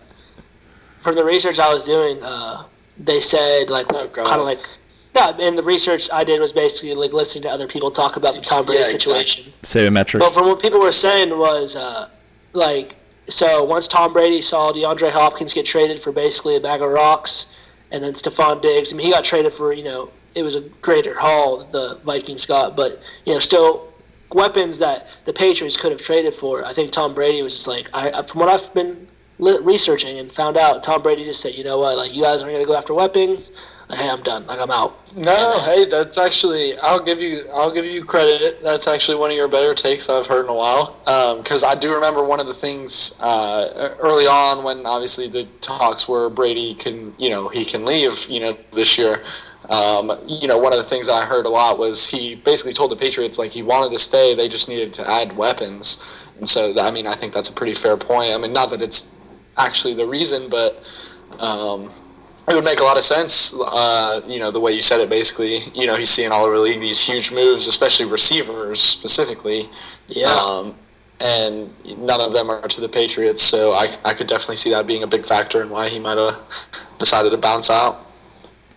From 0.99 1.15
the 1.15 1.23
research 1.23 1.59
I 1.59 1.73
was 1.73 1.85
doing, 1.85 2.21
uh, 2.21 2.63
they 2.97 3.19
said 3.19 3.69
like 3.69 3.85
Oh, 3.93 4.07
kind 4.09 4.39
of 4.41 4.45
like. 4.45 4.59
Yeah, 5.15 5.35
and 5.39 5.57
the 5.57 5.63
research 5.63 6.07
I 6.13 6.23
did 6.23 6.39
was 6.39 6.53
basically 6.53 6.93
like 6.93 7.13
listening 7.13 7.43
to 7.43 7.49
other 7.49 7.67
people 7.67 7.89
talk 7.89 8.15
about 8.15 8.35
the 8.35 8.41
Tom 8.41 8.63
Brady 8.65 8.79
Yeah, 8.81 8.85
exactly. 8.85 8.99
situation. 9.25 9.53
Sabermetrics. 9.63 10.19
But 10.19 10.29
from 10.31 10.45
what 10.47 10.61
people 10.61 10.79
were 10.79 10.91
saying 10.91 11.35
was, 11.37 11.75
uh, 11.75 12.09
like, 12.53 12.95
so 13.27 13.63
once 13.63 13.87
Tom 13.87 14.13
Brady 14.13 14.41
saw 14.41 14.71
DeAndre 14.71 15.09
Hopkins 15.09 15.53
get 15.53 15.65
traded 15.65 15.99
for 15.99 16.11
basically 16.11 16.57
a 16.57 16.59
bag 16.59 16.81
of 16.81 16.89
rocks, 16.91 17.57
and 17.91 18.03
then 18.03 18.13
Stefon 18.13 18.61
Diggs, 18.61 18.93
I 18.93 18.97
mean, 18.97 19.07
he 19.07 19.11
got 19.11 19.23
traded 19.23 19.51
for, 19.51 19.73
you 19.73 19.83
know, 19.83 20.09
it 20.35 20.43
was 20.43 20.55
a 20.55 20.61
greater 20.81 21.17
haul 21.17 21.57
that 21.59 21.71
the 21.71 21.99
Vikings 22.03 22.45
got, 22.45 22.75
but, 22.75 22.99
you 23.25 23.33
know, 23.33 23.39
still 23.39 23.91
weapons 24.33 24.77
that 24.77 25.07
the 25.25 25.33
Patriots 25.33 25.75
could 25.75 25.91
have 25.91 26.01
traded 26.01 26.35
for. 26.35 26.63
I 26.65 26.71
think 26.71 26.91
Tom 26.91 27.15
Brady 27.15 27.41
was 27.41 27.55
just 27.55 27.67
like, 27.67 27.89
I, 27.93 28.11
I- 28.11 28.21
from 28.23 28.41
what 28.41 28.49
I've 28.49 28.71
been 28.75 28.89
li- 28.89 29.07
researching 29.39 30.19
and 30.19 30.31
found 30.31 30.57
out, 30.57 30.83
Tom 30.83 31.01
Brady 31.01 31.23
just 31.23 31.41
said, 31.41 31.55
you 31.55 31.63
know 31.63 31.79
what, 31.79 31.97
like, 31.97 32.15
you 32.15 32.23
guys 32.23 32.43
aren't 32.43 32.57
to 32.57 32.65
go 32.65 32.75
after 32.75 32.93
weapons. 32.93 33.51
Like, 33.89 33.99
hey, 33.99 34.09
I'm 34.09 34.21
done. 34.21 34.45
Like, 34.45 34.59
I'm 34.59 34.69
out. 34.69 35.15
No, 35.15 35.59
hey, 35.61 35.85
that's 35.85 36.19
actually 36.19 36.77
I'll 36.77 37.03
give 37.03 37.19
you 37.19 37.45
I'll 37.51 37.71
give 37.71 37.85
you 37.85 38.05
credit. 38.05 38.61
That's 38.61 38.87
actually 38.87 39.17
one 39.17 39.31
of 39.31 39.35
your 39.35 39.47
better 39.47 39.73
takes 39.73 40.07
I've 40.09 40.27
heard 40.27 40.43
in 40.43 40.49
a 40.49 40.53
while. 40.53 40.95
Because 41.37 41.63
I 41.63 41.73
do 41.73 41.91
remember 41.93 42.23
one 42.23 42.39
of 42.39 42.45
the 42.45 42.53
things 42.53 43.19
uh, 43.23 43.95
early 43.99 44.27
on 44.27 44.63
when 44.63 44.85
obviously 44.85 45.27
the 45.27 45.45
talks 45.61 46.07
were 46.07 46.29
Brady 46.29 46.75
can 46.75 47.11
you 47.17 47.31
know 47.31 47.47
he 47.47 47.65
can 47.65 47.83
leave 47.85 48.27
you 48.29 48.39
know 48.39 48.57
this 48.71 48.97
year. 48.97 49.23
Um, 49.69 50.11
you 50.25 50.47
know, 50.47 50.57
one 50.57 50.73
of 50.73 50.79
the 50.79 50.85
things 50.85 51.09
I 51.09 51.25
heard 51.25 51.45
a 51.45 51.49
lot 51.49 51.77
was 51.77 52.09
he 52.09 52.35
basically 52.35 52.73
told 52.73 52.91
the 52.91 52.95
Patriots 52.95 53.37
like 53.37 53.51
he 53.51 53.61
wanted 53.61 53.91
to 53.91 53.99
stay. 53.99 54.35
They 54.35 54.49
just 54.49 54.67
needed 54.69 54.93
to 54.93 55.09
add 55.09 55.35
weapons. 55.35 56.05
And 56.37 56.47
so 56.47 56.79
I 56.79 56.91
mean 56.91 57.07
I 57.07 57.15
think 57.15 57.33
that's 57.33 57.49
a 57.49 57.53
pretty 57.53 57.73
fair 57.73 57.97
point. 57.97 58.33
I 58.33 58.37
mean 58.37 58.53
not 58.53 58.69
that 58.69 58.83
it's 58.83 59.18
actually 59.59 59.93
the 59.93 60.05
reason, 60.05 60.49
but. 60.49 60.83
Um, 61.37 61.89
it 62.49 62.55
would 62.55 62.63
make 62.63 62.79
a 62.79 62.83
lot 62.83 62.97
of 62.97 63.03
sense, 63.03 63.53
uh, 63.59 64.21
you 64.25 64.39
know, 64.39 64.49
the 64.49 64.59
way 64.59 64.71
you 64.71 64.81
said 64.81 64.99
it. 64.99 65.09
Basically, 65.09 65.59
you 65.75 65.85
know, 65.85 65.95
he's 65.95 66.09
seeing 66.09 66.31
all 66.31 66.45
over 66.45 66.55
the 66.55 66.61
league 66.61 66.79
these 66.79 66.99
huge 66.99 67.31
moves, 67.31 67.67
especially 67.67 68.07
receivers 68.07 68.81
specifically. 68.81 69.65
Yeah. 70.07 70.33
Um, 70.33 70.75
and 71.21 71.69
none 71.99 72.21
of 72.21 72.33
them 72.33 72.49
are 72.49 72.67
to 72.67 72.81
the 72.81 72.87
Patriots, 72.87 73.41
so 73.41 73.73
I, 73.73 73.87
I 74.05 74.13
could 74.13 74.27
definitely 74.27 74.55
see 74.55 74.69
that 74.71 74.87
being 74.87 75.03
a 75.03 75.07
big 75.07 75.25
factor 75.25 75.61
in 75.61 75.69
why 75.69 75.89
he 75.89 75.99
might 75.99 76.17
have 76.17 76.39
decided 76.97 77.31
to 77.31 77.37
bounce 77.37 77.69
out. 77.69 78.05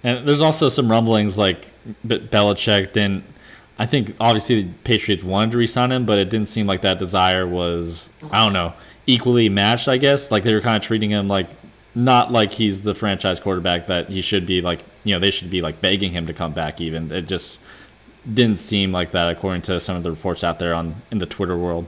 And 0.03 0.27
there's 0.27 0.41
also 0.41 0.69
some 0.69 0.91
rumblings 0.91 1.39
like 1.39 1.73
B- 2.07 2.19
Belichick 2.19 2.93
didn't. 2.93 3.25
I 3.79 3.87
think 3.87 4.17
obviously 4.21 4.63
the 4.63 4.73
Patriots 4.85 5.23
wanted 5.23 5.53
to 5.53 5.59
resign 5.59 5.93
him, 5.93 6.05
but 6.05 6.19
it 6.19 6.31
didn't 6.31 6.49
seem 6.49 6.67
like 6.67 6.83
that 6.83 6.99
desire 6.99 7.47
was 7.47 8.11
I 8.33 8.45
don't 8.45 8.53
know 8.53 8.75
equally 9.07 9.49
matched. 9.49 9.89
I 9.89 9.97
guess 9.97 10.31
like 10.31 10.43
they 10.45 10.55
were 10.55 10.61
kind 10.61 10.77
of 10.77 10.83
treating 10.83 11.11
him 11.11 11.29
like 11.29 11.49
not 11.95 12.33
like 12.33 12.53
he's 12.53 12.83
the 12.83 12.95
franchise 12.95 13.41
quarterback 13.41 13.87
that 13.89 14.09
he 14.09 14.21
should 14.21 14.47
be. 14.47 14.63
Like 14.63 14.81
you 15.05 15.15
know 15.15 15.21
they 15.21 15.31
should 15.31 15.51
be 15.51 15.63
like 15.63 15.81
begging 15.81 16.13
him 16.13 16.27
to 16.27 16.33
come 16.33 16.53
back. 16.53 16.81
Even 16.81 17.11
it 17.11 17.29
just 17.29 17.61
didn't 18.33 18.59
seem 18.59 18.93
like 18.93 19.11
that 19.11 19.29
according 19.29 19.63
to 19.63 19.81
some 19.81 19.97
of 19.97 20.03
the 20.03 20.11
reports 20.11 20.45
out 20.45 20.59
there 20.59 20.75
on 20.75 20.95
in 21.11 21.19
the 21.19 21.27
Twitter 21.27 21.57
world. 21.57 21.87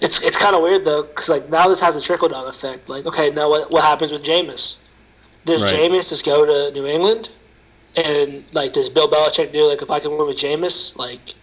It's 0.00 0.22
it's 0.22 0.36
kind 0.36 0.54
of 0.54 0.62
weird 0.62 0.84
though, 0.84 1.02
because 1.04 1.28
like 1.28 1.48
now 1.48 1.68
this 1.68 1.80
has 1.80 1.96
a 1.96 2.00
trickle 2.00 2.28
down 2.28 2.46
effect. 2.46 2.88
Like, 2.88 3.06
okay, 3.06 3.30
now 3.30 3.48
what 3.48 3.70
what 3.70 3.82
happens 3.82 4.12
with 4.12 4.22
Jameis? 4.22 4.78
Does 5.44 5.62
Right. 5.62 5.72
Jameis 5.74 6.08
just 6.08 6.24
go 6.24 6.44
to 6.44 6.72
New 6.72 6.86
England? 6.86 7.30
And 7.96 8.44
like, 8.52 8.72
does 8.72 8.88
Bill 8.88 9.08
Belichick 9.08 9.52
do 9.52 9.66
like 9.68 9.82
if 9.82 9.90
I 9.90 10.00
can 10.00 10.10
win 10.10 10.26
with 10.26 10.36
Jameis, 10.36 10.96
like, 10.98 11.34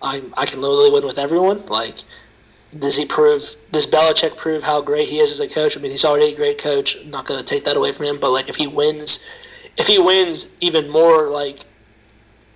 I 0.00 0.22
I 0.36 0.46
can 0.46 0.60
literally 0.60 0.90
win 0.90 1.04
with 1.04 1.18
everyone? 1.18 1.64
Like, 1.66 1.96
does 2.78 2.96
he 2.96 3.06
prove? 3.06 3.42
Does 3.72 3.86
Belichick 3.86 4.36
prove 4.36 4.62
how 4.62 4.80
great 4.80 5.08
he 5.08 5.18
is 5.18 5.32
as 5.32 5.40
a 5.40 5.52
coach? 5.52 5.76
I 5.76 5.80
mean, 5.80 5.90
he's 5.90 6.04
already 6.04 6.32
a 6.32 6.36
great 6.36 6.58
coach. 6.58 6.96
I'm 6.96 7.10
not 7.10 7.26
going 7.26 7.40
to 7.40 7.46
take 7.46 7.64
that 7.64 7.76
away 7.76 7.92
from 7.92 8.06
him. 8.06 8.18
But 8.20 8.30
like, 8.30 8.48
if 8.48 8.56
he 8.56 8.66
wins, 8.66 9.26
if 9.78 9.86
he 9.86 9.98
wins 9.98 10.48
even 10.60 10.88
more, 10.90 11.30
like 11.30 11.60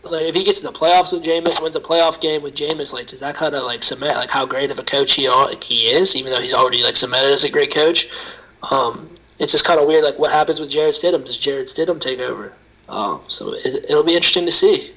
like 0.05 0.23
if 0.23 0.35
he 0.35 0.45
gets 0.45 0.61
in 0.61 0.67
the 0.67 0.79
playoffs 0.79 1.13
with 1.13 1.23
Jameis, 1.23 1.63
wins 1.63 1.77
a 1.77 1.81
playoff 1.81 2.21
game 2.21 2.43
with 2.43 2.55
Jameis, 2.55 2.93
like 2.93 3.07
does 3.07 3.21
that 3.21 3.35
kind 3.35 3.55
of 3.55 3.63
like 3.63 3.83
cement 3.83 4.17
like 4.17 4.31
how 4.31 4.45
great 4.45 4.71
of 4.71 4.79
a 4.79 4.83
coach 4.83 5.15
he 5.15 5.29
like, 5.29 5.63
he 5.63 5.89
is, 5.89 6.17
even 6.17 6.33
though 6.33 6.41
he's 6.41 6.55
already 6.55 6.83
like 6.83 6.97
cemented 6.97 7.31
as 7.31 7.45
a 7.45 7.51
great 7.51 7.73
coach. 7.73 8.11
Um, 8.71 9.09
it's 9.39 9.53
just 9.53 9.65
kind 9.65 9.81
of 9.81 9.87
weird. 9.87 10.05
Like 10.05 10.19
what 10.19 10.33
happens 10.33 10.61
with 10.61 10.71
Jarrett 10.71 10.95
Stidham? 10.95 11.25
Does 11.25 11.39
Jarrett 11.39 11.69
Stidham 11.69 12.01
take 12.01 12.19
over? 12.19 12.53
Um, 12.89 13.21
so 13.29 13.55
it, 13.55 13.87
it'll 13.89 14.05
be 14.05 14.15
interesting 14.15 14.45
to 14.45 14.51
see. 14.51 14.93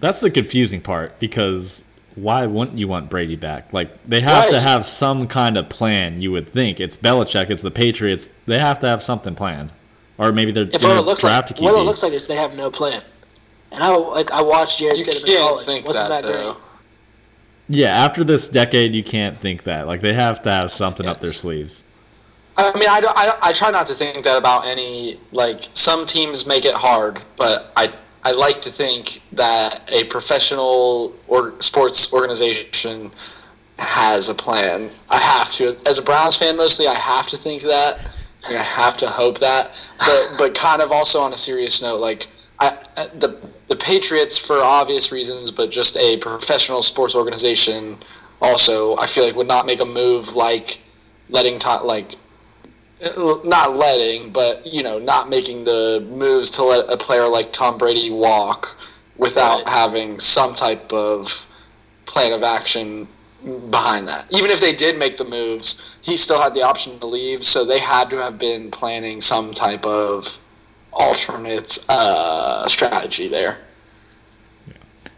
That's 0.00 0.20
the 0.20 0.30
confusing 0.30 0.80
part 0.80 1.18
because 1.18 1.84
why 2.16 2.46
wouldn't 2.46 2.78
you 2.78 2.88
want 2.88 3.08
Brady 3.10 3.36
back? 3.36 3.72
Like 3.72 4.02
they 4.04 4.20
have 4.20 4.50
to 4.50 4.60
have 4.60 4.84
some 4.84 5.26
kind 5.28 5.56
of 5.56 5.68
plan. 5.68 6.20
You 6.20 6.32
would 6.32 6.48
think 6.48 6.80
it's 6.80 6.96
Belichick, 6.96 7.50
it's 7.50 7.62
the 7.62 7.70
Patriots. 7.70 8.28
They 8.46 8.58
have 8.58 8.78
to 8.80 8.88
have 8.88 9.02
something 9.02 9.34
planned, 9.34 9.72
or 10.18 10.32
maybe 10.32 10.52
they're 10.52 10.64
If 10.64 10.82
what 10.82 10.92
it 10.92 10.94
to 10.96 11.00
looks 11.02 11.22
like, 11.22 11.46
draft 11.46 11.60
a 11.60 11.64
what 11.64 11.74
it 11.74 11.82
looks 11.82 12.02
like 12.02 12.12
is 12.12 12.26
they 12.26 12.36
have 12.36 12.54
no 12.56 12.70
plan. 12.70 13.02
And 13.72 13.82
I 13.84 13.94
like 13.94 14.30
I 14.32 14.42
watched 14.42 14.78
Jarrett 14.80 14.98
You 14.98 15.04
Stidham 15.06 15.28
in 15.28 15.38
college. 15.38 15.66
think 15.66 15.86
Wasn't 15.86 16.08
that, 16.08 16.22
that, 16.22 16.32
great? 16.32 16.54
yeah, 17.68 18.04
after 18.04 18.24
this 18.24 18.48
decade, 18.48 18.94
you 18.94 19.02
can't 19.04 19.36
think 19.36 19.62
that. 19.64 19.86
Like 19.86 20.00
they 20.00 20.12
have 20.12 20.42
to 20.42 20.50
have 20.50 20.70
something 20.70 21.06
up 21.06 21.20
their 21.20 21.32
sleeves. 21.32 21.84
I 22.56 22.76
mean, 22.78 22.88
I, 22.90 23.00
don't- 23.00 23.16
I, 23.16 23.26
don't- 23.26 23.38
I 23.42 23.52
try 23.52 23.70
not 23.70 23.86
to 23.86 23.94
think 23.94 24.24
that 24.24 24.36
about 24.36 24.66
any, 24.66 25.18
like, 25.32 25.60
some 25.72 26.04
teams 26.04 26.46
make 26.46 26.64
it 26.66 26.74
hard, 26.74 27.18
but 27.38 27.72
I, 27.76 27.90
I 28.22 28.32
like 28.32 28.60
to 28.62 28.70
think 28.70 29.22
that 29.32 29.90
a 29.90 30.04
professional 30.04 31.14
or 31.26 31.60
sports 31.62 32.12
organization 32.12 33.10
has 33.78 34.28
a 34.28 34.34
plan. 34.34 34.90
I 35.10 35.18
have 35.18 35.50
to, 35.52 35.76
as 35.86 35.98
a 35.98 36.02
Browns 36.02 36.36
fan 36.36 36.56
mostly, 36.56 36.86
I 36.86 36.94
have 36.94 37.26
to 37.28 37.36
think 37.36 37.62
that. 37.62 38.10
I 38.46 38.52
have 38.52 38.96
to 38.98 39.06
hope 39.06 39.38
that. 39.38 39.70
But, 39.98 40.34
but 40.38 40.54
kind 40.54 40.82
of 40.82 40.92
also 40.92 41.20
on 41.20 41.32
a 41.32 41.36
serious 41.36 41.80
note, 41.80 42.00
like, 42.00 42.28
I, 42.58 42.76
the 43.14 43.38
the 43.70 43.76
Patriots 43.76 44.36
for 44.36 44.58
obvious 44.58 45.12
reasons, 45.12 45.50
but 45.52 45.70
just 45.70 45.96
a 45.96 46.16
professional 46.16 46.82
sports 46.82 47.14
organization 47.14 47.96
also, 48.42 48.96
I 48.96 49.06
feel 49.06 49.24
like 49.24 49.36
would 49.36 49.46
not 49.46 49.64
make 49.64 49.80
a 49.80 49.84
move 49.84 50.34
like 50.34 50.80
letting 51.28 51.58
Tom, 51.60 51.86
like 51.86 52.16
not 53.44 53.76
letting, 53.76 54.30
but 54.30 54.66
you 54.66 54.82
know, 54.82 54.98
not 54.98 55.28
making 55.28 55.64
the 55.64 56.06
moves 56.10 56.50
to 56.52 56.64
let 56.64 56.92
a 56.92 56.96
player 56.96 57.28
like 57.28 57.52
Tom 57.52 57.78
Brady 57.78 58.10
walk 58.10 58.76
without 59.16 59.64
Right. 59.64 59.68
having 59.68 60.18
some 60.18 60.54
type 60.54 60.92
of 60.92 61.46
plan 62.06 62.32
of 62.32 62.42
action 62.42 63.06
behind 63.70 64.06
that. 64.08 64.26
Even 64.30 64.50
if 64.50 64.60
they 64.60 64.72
did 64.72 64.98
make 64.98 65.16
the 65.16 65.24
moves, 65.24 65.80
he 66.02 66.16
still 66.16 66.40
had 66.40 66.54
the 66.54 66.62
option 66.62 66.98
to 67.00 67.06
leave, 67.06 67.44
so 67.44 67.64
they 67.64 67.78
had 67.78 68.10
to 68.10 68.16
have 68.16 68.38
been 68.38 68.70
planning 68.70 69.20
some 69.20 69.52
type 69.54 69.84
of 69.86 70.38
alternate 70.92 71.78
uh, 71.88 72.66
strategy 72.68 73.28
there. 73.28 73.58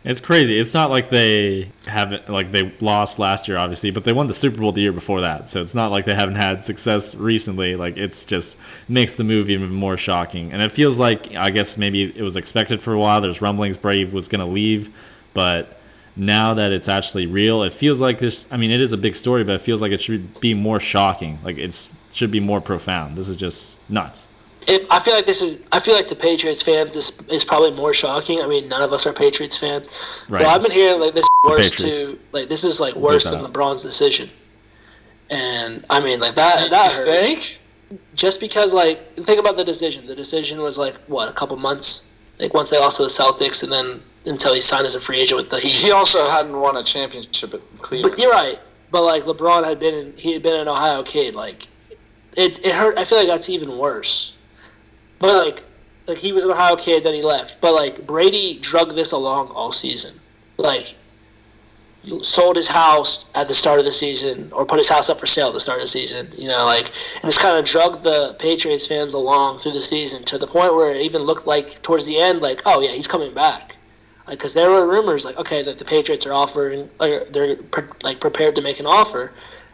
It's 0.04 0.20
crazy. 0.20 0.58
It's 0.58 0.74
not 0.74 0.90
like 0.90 1.10
they 1.10 1.70
haven't 1.86 2.28
like 2.28 2.50
they 2.50 2.72
lost 2.80 3.20
last 3.20 3.46
year, 3.46 3.56
obviously, 3.56 3.92
but 3.92 4.02
they 4.02 4.12
won 4.12 4.26
the 4.26 4.34
Super 4.34 4.58
Bowl 4.58 4.72
the 4.72 4.80
year 4.80 4.92
before 4.92 5.20
that. 5.20 5.48
So 5.48 5.60
it's 5.60 5.76
not 5.76 5.92
like 5.92 6.04
they 6.04 6.14
haven't 6.14 6.34
had 6.34 6.64
success 6.64 7.14
recently. 7.14 7.76
Like 7.76 7.96
it's 7.96 8.24
just 8.24 8.58
makes 8.88 9.14
the 9.14 9.22
move 9.22 9.48
even 9.48 9.70
more 9.70 9.96
shocking. 9.96 10.52
And 10.52 10.60
it 10.60 10.72
feels 10.72 10.98
like 10.98 11.36
I 11.36 11.50
guess 11.50 11.78
maybe 11.78 12.02
it 12.02 12.22
was 12.22 12.34
expected 12.34 12.82
for 12.82 12.94
a 12.94 12.98
while. 12.98 13.20
There's 13.20 13.40
rumblings 13.40 13.76
Brady 13.76 14.04
was 14.04 14.26
going 14.26 14.44
to 14.44 14.50
leave, 14.50 14.92
but 15.34 15.78
now 16.16 16.54
that 16.54 16.72
it's 16.72 16.88
actually 16.88 17.26
real, 17.26 17.62
it 17.62 17.72
feels 17.72 18.00
like 18.00 18.18
this. 18.18 18.46
I 18.50 18.56
mean, 18.56 18.72
it 18.72 18.80
is 18.80 18.92
a 18.92 18.98
big 18.98 19.14
story, 19.14 19.44
but 19.44 19.54
it 19.54 19.60
feels 19.60 19.80
like 19.80 19.92
it 19.92 20.00
should 20.00 20.40
be 20.40 20.52
more 20.52 20.80
shocking. 20.80 21.38
Like 21.44 21.58
it's 21.58 21.90
should 22.12 22.32
be 22.32 22.40
more 22.40 22.60
profound. 22.60 23.16
This 23.16 23.28
is 23.28 23.36
just 23.36 23.88
nuts. 23.88 24.26
It, 24.68 24.86
I 24.90 25.00
feel 25.00 25.14
like 25.14 25.26
this 25.26 25.42
is. 25.42 25.62
I 25.72 25.80
feel 25.80 25.94
like 25.94 26.08
the 26.08 26.14
Patriots 26.16 26.62
fans 26.62 26.96
is, 26.96 27.20
is 27.28 27.44
probably 27.44 27.72
more 27.72 27.92
shocking. 27.92 28.40
I 28.40 28.46
mean, 28.46 28.68
none 28.68 28.82
of 28.82 28.92
us 28.92 29.06
are 29.06 29.12
Patriots 29.12 29.56
fans, 29.56 29.88
Right. 30.28 30.42
but 30.42 30.46
I've 30.48 30.62
been 30.62 30.70
hearing 30.70 31.00
like 31.00 31.14
this 31.14 31.24
is 31.24 31.50
worse 31.50 31.70
Patriots. 31.70 32.02
too. 32.02 32.18
Like 32.32 32.48
this 32.48 32.64
is 32.64 32.80
like 32.80 32.94
worse 32.94 33.30
than. 33.30 33.42
LeBron's 33.44 33.82
decision. 33.82 34.28
And 35.30 35.84
I 35.90 36.00
mean, 36.00 36.20
like 36.20 36.34
that. 36.34 36.68
That 36.70 36.92
You 36.98 37.04
think? 37.04 37.58
Just 38.14 38.40
because, 38.40 38.72
like, 38.72 39.14
think 39.16 39.38
about 39.38 39.56
the 39.56 39.64
decision. 39.64 40.06
The 40.06 40.14
decision 40.14 40.60
was 40.62 40.78
like 40.78 40.96
what 41.08 41.28
a 41.28 41.32
couple 41.32 41.56
months. 41.56 42.10
Like 42.38 42.54
once 42.54 42.70
they 42.70 42.78
lost 42.78 42.96
to 42.98 43.02
the 43.04 43.08
Celtics, 43.08 43.62
and 43.62 43.72
then 43.72 44.02
until 44.26 44.54
he 44.54 44.60
signed 44.60 44.86
as 44.86 44.94
a 44.94 45.00
free 45.00 45.20
agent 45.20 45.38
with 45.40 45.50
the 45.50 45.58
Heat. 45.58 45.72
He 45.72 45.90
also 45.90 46.28
hadn't 46.30 46.58
won 46.58 46.76
a 46.76 46.82
championship 46.84 47.54
at 47.54 47.60
Cleveland. 47.80 48.14
But 48.14 48.20
you're 48.22 48.30
right. 48.30 48.58
But 48.90 49.02
like 49.02 49.24
LeBron 49.24 49.64
had 49.64 49.80
been 49.80 49.94
in, 49.94 50.12
he 50.16 50.32
had 50.32 50.42
been 50.42 50.60
an 50.60 50.68
Ohio 50.68 51.02
kid. 51.02 51.34
Like 51.34 51.66
it, 52.36 52.64
it 52.64 52.72
hurt. 52.72 52.98
I 52.98 53.04
feel 53.04 53.18
like 53.18 53.26
that's 53.26 53.48
even 53.48 53.76
worse. 53.78 54.36
But 55.22 55.46
like, 55.46 55.62
like 56.08 56.18
he 56.18 56.32
was 56.32 56.42
an 56.42 56.50
Ohio 56.50 56.74
kid, 56.74 57.04
then 57.04 57.14
he 57.14 57.22
left. 57.22 57.60
But 57.60 57.74
like 57.74 58.04
Brady 58.08 58.58
drug 58.58 58.96
this 58.96 59.12
along 59.12 59.48
all 59.50 59.70
season. 59.70 60.18
Like 60.58 60.96
sold 62.22 62.56
his 62.56 62.66
house 62.66 63.30
at 63.36 63.46
the 63.46 63.54
start 63.54 63.78
of 63.78 63.84
the 63.84 63.92
season, 63.92 64.50
or 64.52 64.66
put 64.66 64.78
his 64.78 64.88
house 64.88 65.08
up 65.08 65.20
for 65.20 65.26
sale 65.26 65.46
at 65.46 65.54
the 65.54 65.60
start 65.60 65.78
of 65.78 65.84
the 65.84 65.88
season. 65.88 66.26
You 66.36 66.48
know, 66.48 66.64
like 66.64 66.90
and 67.14 67.24
it's 67.24 67.38
kind 67.38 67.56
of 67.56 67.64
drug 67.64 68.02
the 68.02 68.34
Patriots 68.40 68.88
fans 68.88 69.14
along 69.14 69.60
through 69.60 69.72
the 69.72 69.80
season 69.80 70.24
to 70.24 70.38
the 70.38 70.46
point 70.48 70.74
where 70.74 70.92
it 70.92 71.00
even 71.02 71.22
looked 71.22 71.46
like 71.46 71.80
towards 71.82 72.04
the 72.04 72.18
end, 72.18 72.42
like 72.42 72.62
oh 72.66 72.80
yeah, 72.80 72.90
he's 72.90 73.06
coming 73.06 73.32
back 73.32 73.76
because 74.28 74.54
there 74.54 74.70
were 74.70 74.88
rumors 74.88 75.24
like 75.24 75.36
okay 75.38 75.62
that 75.62 75.78
the 75.78 75.84
Patriots 75.84 76.26
are 76.26 76.32
offering 76.32 76.90
or 76.98 77.26
they're 77.30 77.54
pre- 77.54 77.84
like 78.02 78.18
prepared 78.18 78.56
to 78.56 78.62
make 78.62 78.80
an 78.80 78.86
offer, 78.86 79.32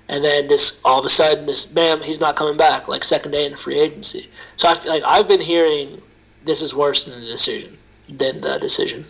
and 0.08 0.24
then 0.24 0.46
this 0.46 0.80
all 0.84 0.98
of 0.98 1.04
a 1.04 1.10
sudden 1.10 1.46
this 1.46 1.66
bam 1.66 2.00
he's 2.02 2.20
not 2.20 2.36
coming 2.36 2.56
back 2.56 2.88
like 2.88 3.04
second 3.04 3.32
day 3.32 3.46
in 3.46 3.56
free 3.56 3.78
agency. 3.78 4.28
So 4.56 4.68
I 4.68 4.74
feel 4.74 4.92
like 4.92 5.02
I've 5.04 5.28
been 5.28 5.40
hearing 5.40 6.00
this 6.44 6.62
is 6.62 6.74
worse 6.74 7.04
than 7.04 7.20
the 7.20 7.26
decision 7.26 7.76
than 8.08 8.40
the 8.40 8.58
decision. 8.58 9.04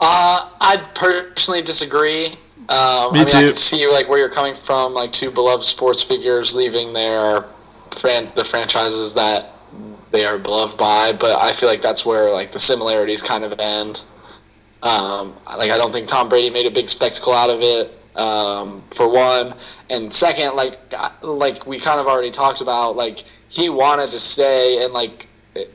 Uh, 0.00 0.50
I 0.60 0.76
personally 0.94 1.62
disagree. 1.62 2.26
Um, 2.68 3.12
Me 3.12 3.20
I 3.20 3.24
mean, 3.24 3.28
I 3.28 3.42
can 3.42 3.54
see 3.54 3.86
like 3.88 4.08
where 4.08 4.18
you're 4.18 4.28
coming 4.28 4.54
from, 4.54 4.94
like 4.94 5.12
two 5.12 5.30
beloved 5.30 5.64
sports 5.64 6.02
figures 6.02 6.54
leaving 6.54 6.92
their 6.92 7.42
fran- 7.42 8.30
the 8.34 8.44
franchises 8.44 9.14
that 9.14 9.50
they 10.12 10.24
are 10.24 10.38
beloved 10.38 10.78
by, 10.78 11.12
but 11.18 11.40
I 11.42 11.52
feel 11.52 11.68
like 11.68 11.82
that's 11.82 12.06
where 12.06 12.30
like 12.30 12.52
the 12.52 12.58
similarities 12.58 13.22
kind 13.22 13.44
of 13.44 13.58
end. 13.58 14.02
Um, 14.82 15.34
like 15.58 15.70
I 15.70 15.76
don't 15.76 15.92
think 15.92 16.06
Tom 16.06 16.28
Brady 16.28 16.50
made 16.50 16.66
a 16.66 16.70
big 16.70 16.88
spectacle 16.88 17.32
out 17.32 17.50
of 17.50 17.60
it. 17.62 17.90
Um, 18.16 18.80
for 18.92 19.12
one, 19.12 19.54
and 19.90 20.14
second, 20.14 20.54
like 20.54 20.78
like 21.22 21.66
we 21.66 21.80
kind 21.80 22.00
of 22.00 22.06
already 22.06 22.30
talked 22.30 22.60
about, 22.60 22.94
like 22.94 23.24
he 23.48 23.68
wanted 23.68 24.10
to 24.10 24.20
stay, 24.20 24.84
and 24.84 24.92
like 24.92 25.26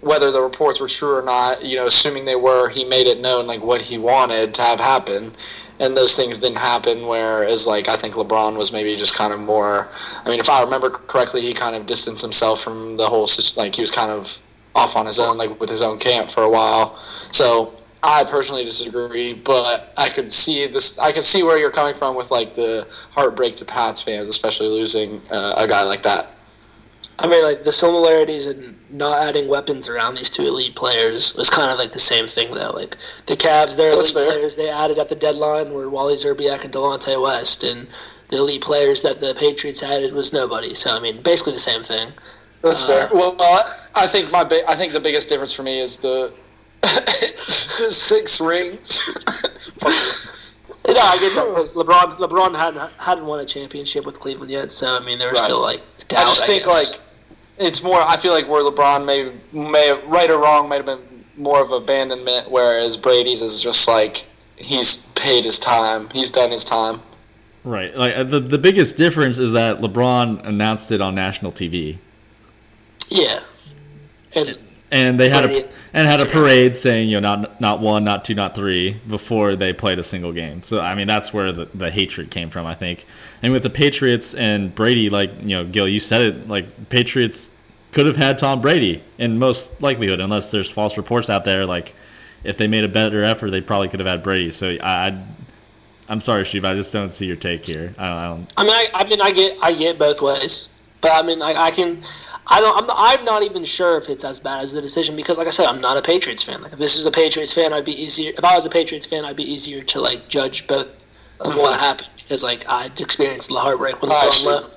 whether 0.02 0.32
the 0.32 0.42
reports 0.42 0.80
were 0.80 0.88
true 0.88 1.16
or 1.16 1.22
not, 1.22 1.64
you 1.64 1.76
know, 1.76 1.88
assuming 1.88 2.26
they 2.26 2.36
were, 2.36 2.70
he 2.70 2.84
made 2.84 3.08
it 3.08 3.20
known 3.20 3.48
like 3.48 3.62
what 3.62 3.82
he 3.82 3.98
wanted 3.98 4.54
to 4.54 4.62
have 4.62 4.80
happen, 4.80 5.32
and 5.80 5.96
those 5.96 6.16
things 6.16 6.40
didn't 6.40 6.58
happen. 6.58 7.08
Whereas 7.08 7.68
like 7.68 7.90
I 7.90 7.96
think 7.96 8.16
LeBron 8.16 8.58
was 8.58 8.72
maybe 8.72 8.96
just 8.96 9.16
kind 9.16 9.34
of 9.34 9.40
more. 9.40 9.90
I 10.26 10.30
mean, 10.30 10.40
if 10.40 10.50
I 10.50 10.62
remember 10.64 10.90
correctly, 10.90 11.42
he 11.42 11.54
kind 11.54 11.76
of 11.76 11.86
distanced 11.86 12.22
himself 12.22 12.62
from 12.62 12.98
the 12.98 13.06
whole 13.06 13.28
like 13.58 13.76
he 13.76 13.82
was 13.82 13.92
kind 13.92 14.12
of 14.12 14.38
off 14.76 14.96
on 14.96 15.06
his 15.06 15.20
own, 15.20 15.38
like 15.38 15.60
with 15.60 15.70
his 15.70 15.82
own 15.82 16.00
camp 16.00 16.30
for 16.30 16.44
a 16.44 16.50
while. 16.50 16.96
So 17.32 17.79
I 18.02 18.24
personally 18.24 18.64
disagree, 18.64 19.34
but 19.34 19.92
I 19.98 20.08
could 20.10 20.32
see 20.32 20.66
this. 20.68 20.98
I 21.00 21.12
could 21.12 21.24
see 21.24 21.44
where 21.44 21.58
you're 21.58 21.72
coming 21.72 21.94
from 21.96 22.16
with 22.16 22.32
like 22.32 22.56
the 22.56 22.88
heartbreak 23.12 23.56
to 23.58 23.66
Pats 23.66 24.02
fans, 24.02 24.30
especially 24.30 24.68
losing 24.70 25.20
uh, 25.32 25.54
a 25.58 25.68
guy 25.68 25.84
like 25.84 26.02
that. 26.04 26.30
I 27.22 27.28
mean, 27.28 27.44
like 27.44 27.64
the 27.64 27.74
similarities 27.74 28.48
in 28.48 28.78
not 28.92 29.22
adding 29.28 29.50
weapons 29.50 29.90
around 29.90 30.16
these 30.16 30.30
two 30.30 30.44
elite 30.48 30.76
players 30.76 31.36
was 31.36 31.50
kind 31.50 31.70
of 31.70 31.78
like 31.78 31.92
the 31.92 32.00
same 32.00 32.26
thing, 32.26 32.54
though. 32.54 32.72
Like 32.72 32.96
the 33.26 33.36
Cavs, 33.36 33.76
their 33.76 33.94
That's 33.94 34.12
elite 34.12 34.30
fair. 34.30 34.32
players 34.38 34.56
they 34.56 34.70
added 34.70 34.98
at 34.98 35.10
the 35.10 35.16
deadline 35.16 35.74
were 35.74 35.90
Wally 35.90 36.16
Szczerbiak 36.16 36.64
and 36.64 36.74
Delonte 36.74 37.22
West, 37.22 37.66
and 37.66 37.86
the 38.30 38.38
elite 38.38 38.62
players 38.62 39.02
that 39.04 39.20
the 39.20 39.36
Patriots 39.38 39.84
added 39.84 40.14
was 40.14 40.32
nobody. 40.32 40.74
So 40.74 40.92
I 40.92 41.02
mean, 41.02 41.22
basically 41.22 41.52
the 41.54 41.60
same 41.60 41.84
thing. 41.84 42.14
That's 42.62 42.84
Uh, 42.84 42.88
fair. 42.88 43.10
Well, 43.14 43.36
I 43.96 44.08
think 44.08 44.32
my 44.32 44.46
bi- 44.46 44.64
I 44.70 44.76
think 44.78 44.94
the 44.94 45.00
biggest 45.02 45.28
difference 45.28 45.52
for 45.52 45.64
me 45.64 45.80
is 45.80 45.98
the 45.98 46.32
six 47.44 48.40
rings. 48.42 49.00
No, 50.88 50.96
I 50.96 51.18
get 51.20 51.36
that 51.36 51.54
'cause 51.56 51.76
LeBron 51.76 52.18
LeBron 52.18 52.56
hadn't 52.58 52.92
hadn't 52.98 53.26
won 53.28 53.40
a 53.42 53.46
championship 53.46 54.06
with 54.08 54.20
Cleveland 54.20 54.50
yet, 54.50 54.72
so 54.72 54.88
I 54.88 55.00
mean 55.02 55.20
there 55.20 55.30
was 55.30 55.40
Right. 55.40 55.46
still 55.46 55.62
like 55.62 55.82
doubt. 56.08 56.22
I 56.26 56.30
just 56.30 56.46
think 56.48 56.64
guess. 56.66 56.98
like 56.98 57.02
it's 57.60 57.84
more. 57.84 58.02
I 58.02 58.18
feel 58.18 58.34
like 58.34 58.48
where 58.48 58.64
LeBron 58.64 59.06
may 59.06 59.30
may 59.54 59.92
right 60.08 60.32
or 60.32 60.40
wrong 60.40 60.68
might 60.68 60.78
have 60.78 60.88
been 60.88 61.00
more 61.38 61.62
of 61.62 61.72
abandonment, 61.72 62.50
whereas 62.50 62.98
Brady's 62.98 63.44
is 63.44 63.62
just 63.62 63.88
like 63.88 64.26
he's 64.56 65.12
paid 65.14 65.46
his 65.46 65.60
time. 65.60 66.10
He's 66.12 66.32
done 66.32 66.50
his 66.50 66.64
time. 66.64 67.00
Right. 67.64 67.96
Like 67.96 68.16
uh, 68.16 68.24
the 68.24 68.40
the 68.40 68.58
biggest 68.58 68.98
difference 68.98 69.38
is 69.38 69.52
that 69.52 69.82
LeBron 69.82 70.44
announced 70.44 70.92
it 70.92 71.02
on 71.02 71.14
national 71.14 71.52
TV. 71.52 71.98
yeah, 73.10 73.42
and 74.34 74.58
and 74.92 75.20
they 75.20 75.30
had 75.30 75.46
a 75.46 75.70
and 75.94 76.08
had 76.08 76.20
a 76.20 76.26
parade 76.26 76.76
saying 76.76 77.10
you 77.10 77.20
know 77.20 77.36
not 77.36 77.62
not 77.62 77.80
one 77.80 78.04
not 78.04 78.26
two 78.26 78.34
not 78.34 78.56
three 78.56 78.94
before 79.08 79.56
they 79.56 79.72
played 79.72 80.00
a 80.00 80.04
single 80.04 80.32
game. 80.32 80.64
So 80.64 80.80
i 80.80 80.96
mean 80.96 81.08
that's 81.08 81.34
where 81.34 81.52
the, 81.52 81.66
the 81.66 81.90
hatred 81.92 82.32
came 82.32 82.50
from 82.50 82.66
i 82.66 82.74
think. 82.74 83.06
And 83.42 83.54
with 83.54 83.64
the 83.64 83.70
patriots 83.70 84.34
and 84.34 84.74
brady 84.74 85.10
like 85.10 85.32
you 85.42 85.50
know 85.50 85.66
gil 85.66 85.88
you 85.88 86.00
said 86.00 86.22
it 86.22 86.48
like 86.48 86.90
patriots 86.90 87.50
could 87.92 88.06
have 88.06 88.18
had 88.18 88.38
tom 88.38 88.62
brady 88.62 89.04
in 89.18 89.38
most 89.38 89.82
likelihood 89.82 90.20
unless 90.20 90.52
there's 90.52 90.70
false 90.70 90.98
reports 90.98 91.30
out 91.30 91.46
there 91.46 91.66
like 91.66 91.96
if 92.44 92.58
they 92.58 92.68
made 92.68 92.84
a 92.84 92.90
better 92.90 93.24
effort 93.24 93.52
they 93.52 93.62
probably 93.62 93.90
could 93.90 94.00
have 94.00 94.08
had 94.08 94.24
brady. 94.24 94.52
So 94.52 94.70
i 94.82 95.08
I'd, 95.08 95.20
i'm 96.08 96.20
sorry 96.20 96.46
steve 96.46 96.66
i 96.66 96.74
just 96.74 96.92
don't 96.92 97.10
see 97.10 97.28
your 97.28 97.36
take 97.36 97.66
here. 97.66 97.94
I 97.98 98.08
don't, 98.08 98.18
I 98.18 98.28
don't 98.28 98.54
I 98.58 98.64
mean, 98.64 98.72
I, 98.72 98.88
I 98.94 99.04
mean, 99.08 99.22
I 99.22 99.32
get, 99.32 99.58
I 99.62 99.74
get 99.74 100.00
both 100.00 100.22
ways, 100.22 100.70
but 101.02 101.12
I 101.14 101.22
mean, 101.22 101.42
I, 101.42 101.54
I 101.54 101.72
can, 101.72 102.02
I 102.52 102.60
don't, 102.62 102.76
I'm, 102.76 102.88
not, 102.88 102.96
I'm 102.98 103.26
not 103.26 103.44
even 103.44 103.64
sure 103.64 103.98
if 103.98 104.10
it's 104.10 104.24
as 104.24 104.40
bad 104.40 104.64
as 104.64 104.72
the 104.72 104.82
decision 104.82 105.16
because, 105.16 105.38
like 105.38 105.48
I 105.48 105.52
said, 105.52 105.68
I'm 105.68 105.80
not 105.80 105.98
a 105.98 106.02
Patriots 106.02 106.44
fan. 106.44 106.62
Like, 106.62 106.74
if 106.74 106.80
this 106.80 106.98
is 106.98 107.06
a 107.06 107.12
Patriots 107.12 107.54
fan, 107.54 107.74
I'd 107.74 107.86
be 107.86 108.02
easier. 108.02 108.32
If 108.36 108.44
I 108.44 108.56
was 108.56 108.66
a 108.66 108.70
Patriots 108.70 109.06
fan, 109.06 109.24
I'd 109.24 109.36
be 109.36 109.44
easier 109.44 109.84
to 109.84 110.02
like 110.02 110.28
judge 110.30 110.68
both 110.68 110.88
of 111.40 111.56
what 111.56 111.74
mm-hmm. 111.74 111.80
happened 111.80 112.10
because, 112.18 112.44
like, 112.44 112.68
I'd 112.68 113.00
experienced 113.00 113.50
the 113.50 113.60
heartbreak 113.60 114.02
when 114.02 114.12
I 114.12 114.16
LeBron 114.16 114.32
see. 114.32 114.48
left. 114.48 114.70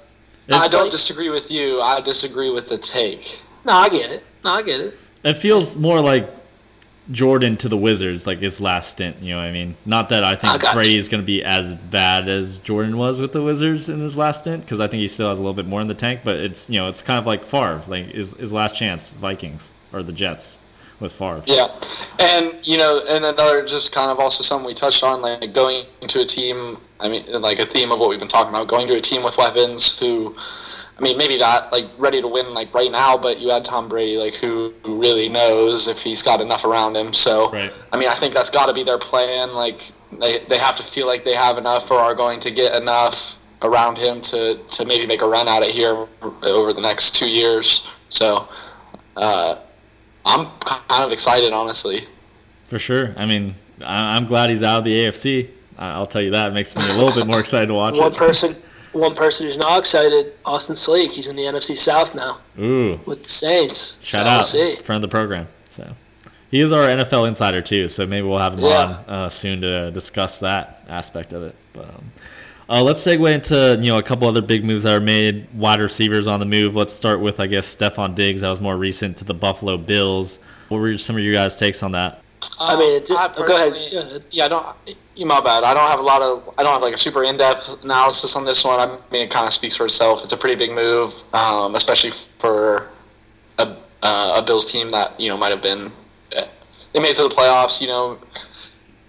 I 0.50 0.68
don't 0.68 0.82
like- 0.82 0.90
disagree 0.90 1.30
with 1.30 1.50
you. 1.50 1.80
I 1.80 2.00
disagree 2.00 2.50
with 2.50 2.68
the 2.68 2.78
take. 2.78 3.40
No, 3.64 3.72
I 3.72 3.88
get 3.88 4.10
it. 4.10 4.24
No, 4.44 4.50
I 4.50 4.62
get 4.62 4.80
it. 4.80 4.94
It 5.24 5.34
feels 5.36 5.76
more 5.76 6.00
like 6.00 6.28
Jordan 7.10 7.56
to 7.58 7.68
the 7.68 7.76
Wizards, 7.76 8.26
like 8.26 8.38
his 8.38 8.60
last 8.60 8.90
stint. 8.90 9.16
You 9.20 9.34
know 9.34 9.38
what 9.38 9.46
I 9.46 9.52
mean? 9.52 9.76
Not 9.84 10.08
that 10.10 10.22
I 10.22 10.32
I 10.32 10.36
think 10.36 10.62
got 10.62 10.74
Brady 10.74 10.96
is 10.96 11.08
going 11.08 11.22
to 11.22 11.26
be 11.26 11.42
as 11.42 11.74
bad 11.74 12.28
as 12.28 12.58
Jordan 12.58 12.96
was 12.96 13.20
with 13.20 13.32
the 13.32 13.42
Wizards 13.42 13.88
in 13.88 14.00
his 14.00 14.16
last 14.16 14.40
stint, 14.40 14.62
because 14.62 14.80
I 14.80 14.86
think 14.86 15.00
he 15.00 15.08
still 15.08 15.28
has 15.28 15.38
a 15.38 15.42
little 15.42 15.54
bit 15.54 15.66
more 15.66 15.80
in 15.80 15.88
the 15.88 15.94
tank. 15.94 16.20
But 16.22 16.36
it's 16.36 16.70
you 16.70 16.78
know 16.78 16.88
it's 16.88 17.02
kind 17.02 17.18
of 17.18 17.26
like 17.26 17.44
Favre, 17.44 17.82
like 17.88 18.06
his 18.06 18.34
his 18.34 18.52
last 18.52 18.76
chance, 18.76 19.10
Vikings 19.10 19.72
or 19.92 20.02
the 20.02 20.12
Jets 20.12 20.58
with 21.00 21.12
Favre. 21.12 21.42
Yeah, 21.46 21.74
and 22.20 22.54
you 22.66 22.78
know, 22.78 23.02
and 23.08 23.24
another 23.24 23.66
just 23.66 23.92
kind 23.92 24.10
of 24.10 24.20
also 24.20 24.42
something 24.42 24.66
we 24.66 24.74
touched 24.74 25.02
on, 25.02 25.20
like 25.20 25.52
going 25.52 25.84
to 26.06 26.20
a 26.20 26.24
team. 26.24 26.76
I 27.00 27.08
mean, 27.08 27.24
like 27.40 27.58
a 27.58 27.66
theme 27.66 27.90
of 27.90 27.98
what 27.98 28.10
we've 28.10 28.20
been 28.20 28.28
talking 28.28 28.50
about, 28.50 28.68
going 28.68 28.86
to 28.86 28.96
a 28.96 29.00
team 29.00 29.24
with 29.24 29.36
weapons 29.36 29.98
who 29.98 30.36
I 30.98 31.02
mean, 31.02 31.16
maybe 31.16 31.38
not 31.38 31.72
like 31.72 31.86
ready 31.98 32.20
to 32.20 32.28
win 32.28 32.52
like 32.54 32.72
right 32.74 32.90
now, 32.92 33.16
but 33.16 33.40
you 33.40 33.48
had 33.50 33.64
Tom 33.64 33.88
Brady, 33.88 34.18
like 34.18 34.34
who, 34.34 34.72
who 34.84 35.00
really 35.00 35.28
knows 35.28 35.88
if 35.88 36.02
he's 36.02 36.22
got 36.22 36.40
enough 36.40 36.64
around 36.64 36.96
him. 36.96 37.12
So, 37.12 37.50
Right. 37.50 37.72
I 37.92 37.96
mean, 37.98 38.08
I 38.08 38.14
think 38.14 38.34
that's 38.34 38.50
got 38.50 38.66
to 38.66 38.74
be 38.74 38.84
their 38.84 38.98
plan. 38.98 39.52
Like 39.54 39.90
they, 40.20 40.40
they 40.48 40.58
have 40.58 40.76
to 40.76 40.82
feel 40.82 41.06
like 41.06 41.24
they 41.24 41.34
have 41.34 41.58
enough 41.58 41.90
or 41.90 41.98
are 41.98 42.14
going 42.14 42.38
to 42.40 42.50
get 42.50 42.80
enough 42.80 43.38
around 43.62 43.96
him 43.96 44.20
to, 44.20 44.54
to 44.70 44.84
maybe 44.84 45.06
make 45.06 45.22
a 45.22 45.26
run 45.26 45.48
at 45.48 45.62
it 45.62 45.70
here 45.70 46.06
over 46.44 46.72
the 46.72 46.80
next 46.82 47.14
two 47.14 47.28
years. 47.28 47.88
So, 48.08 48.46
uh, 49.16 49.56
I'm 50.24 50.46
kind 50.60 51.04
of 51.04 51.10
excited, 51.10 51.52
honestly. 51.52 52.00
For 52.66 52.78
sure. 52.78 53.12
I 53.16 53.26
mean, 53.26 53.54
I- 53.84 54.16
I'm 54.16 54.26
glad 54.26 54.50
he's 54.50 54.62
out 54.62 54.78
of 54.78 54.84
the 54.84 54.92
AFC. 55.06 55.48
I- 55.78 55.92
I'll 55.94 56.06
tell 56.06 56.22
you 56.22 56.30
that. 56.30 56.48
It 56.48 56.54
makes 56.54 56.76
me 56.76 56.84
a 56.84 56.94
little 56.94 57.12
bit 57.14 57.26
more 57.26 57.40
excited 57.40 57.66
to 57.68 57.74
watch 57.74 57.96
One 57.96 58.12
it. 58.12 58.16
person, 58.18 58.54
one 58.92 59.14
person 59.14 59.46
who's 59.46 59.56
not 59.56 59.78
excited, 59.78 60.34
Austin 60.44 60.76
Sleek. 60.76 61.12
He's 61.12 61.28
in 61.28 61.36
the 61.36 61.42
NFC 61.42 61.76
South 61.76 62.14
now 62.14 62.38
Ooh, 62.58 62.98
with 63.06 63.22
the 63.22 63.28
Saints. 63.28 64.02
shout 64.04 64.24
so 64.24 64.28
out, 64.30 64.36
We'll 64.36 64.42
see. 64.76 64.82
friend 64.82 65.02
of 65.02 65.08
the 65.10 65.12
program. 65.14 65.46
So 65.68 65.90
he 66.50 66.60
is 66.60 66.72
our 66.72 66.82
NFL 66.86 67.26
insider 67.28 67.62
too. 67.62 67.88
So 67.88 68.06
maybe 68.06 68.26
we'll 68.26 68.38
have 68.38 68.54
him 68.54 68.60
Yeah. 68.60 69.02
on 69.08 69.14
uh, 69.14 69.28
soon 69.28 69.60
to 69.62 69.90
discuss 69.90 70.40
that 70.40 70.84
aspect 70.88 71.32
of 71.32 71.42
it. 71.42 71.54
But 71.72 71.84
um, 71.88 72.12
uh, 72.68 72.82
let's 72.82 73.00
segue 73.04 73.34
into 73.34 73.78
you 73.82 73.90
know 73.90 73.98
a 73.98 74.02
couple 74.02 74.28
other 74.28 74.42
big 74.42 74.64
moves 74.64 74.82
that 74.84 74.94
are 74.94 75.00
made. 75.00 75.46
Wide 75.54 75.80
receivers 75.80 76.26
on 76.26 76.38
the 76.40 76.46
move. 76.46 76.76
Let's 76.76 76.92
start 76.92 77.20
with 77.20 77.40
I 77.40 77.46
guess 77.46 77.74
Stefon 77.74 78.14
Diggs. 78.14 78.42
That 78.42 78.50
was 78.50 78.60
more 78.60 78.76
recent 78.76 79.16
to 79.18 79.24
the 79.24 79.34
Buffalo 79.34 79.76
Bills. 79.78 80.38
What 80.68 80.78
were 80.78 80.96
some 80.98 81.16
of 81.16 81.22
your 81.22 81.32
guys' 81.34 81.56
takes 81.56 81.82
on 81.82 81.92
that? 81.92 82.20
I 82.58 82.76
mean, 82.76 82.96
it's, 82.96 83.10
I 83.10 83.32
oh, 83.36 83.46
go 83.46 83.54
ahead. 83.54 83.72
personally- 83.72 83.90
Go 83.90 84.00
ahead. 84.00 84.22
Yeah, 84.30 84.44
I 84.44 84.48
don't. 84.48 84.66
You 84.86 84.94
my 85.18 85.40
bad. 85.40 85.62
I 85.64 85.74
don't 85.74 85.88
have 85.90 86.00
a 86.00 86.02
lot 86.02 86.22
of. 86.22 86.54
I 86.58 86.62
don't 86.62 86.72
have 86.72 86.82
like 86.82 86.94
a 86.94 86.98
super 86.98 87.24
in-depth 87.24 87.84
analysis 87.84 88.34
on 88.36 88.44
this 88.44 88.64
one. 88.64 88.80
I 88.80 88.86
mean, 89.10 89.22
it 89.24 89.30
kind 89.30 89.46
of 89.46 89.52
speaks 89.52 89.76
for 89.76 89.84
itself. 89.84 90.24
It's 90.24 90.32
a 90.32 90.36
pretty 90.36 90.56
big 90.56 90.72
move, 90.74 91.12
um, 91.34 91.74
especially 91.74 92.10
for 92.38 92.88
a, 93.58 93.76
uh, 94.02 94.40
a 94.40 94.42
Bills 94.44 94.70
team 94.70 94.90
that 94.90 95.18
you 95.20 95.28
know 95.28 95.36
might 95.36 95.50
have 95.52 95.62
been. 95.62 95.90
They 96.92 97.00
made 97.00 97.10
it 97.10 97.16
to 97.16 97.22
the 97.22 97.28
playoffs. 97.28 97.80
You 97.80 97.88
know, 97.88 98.18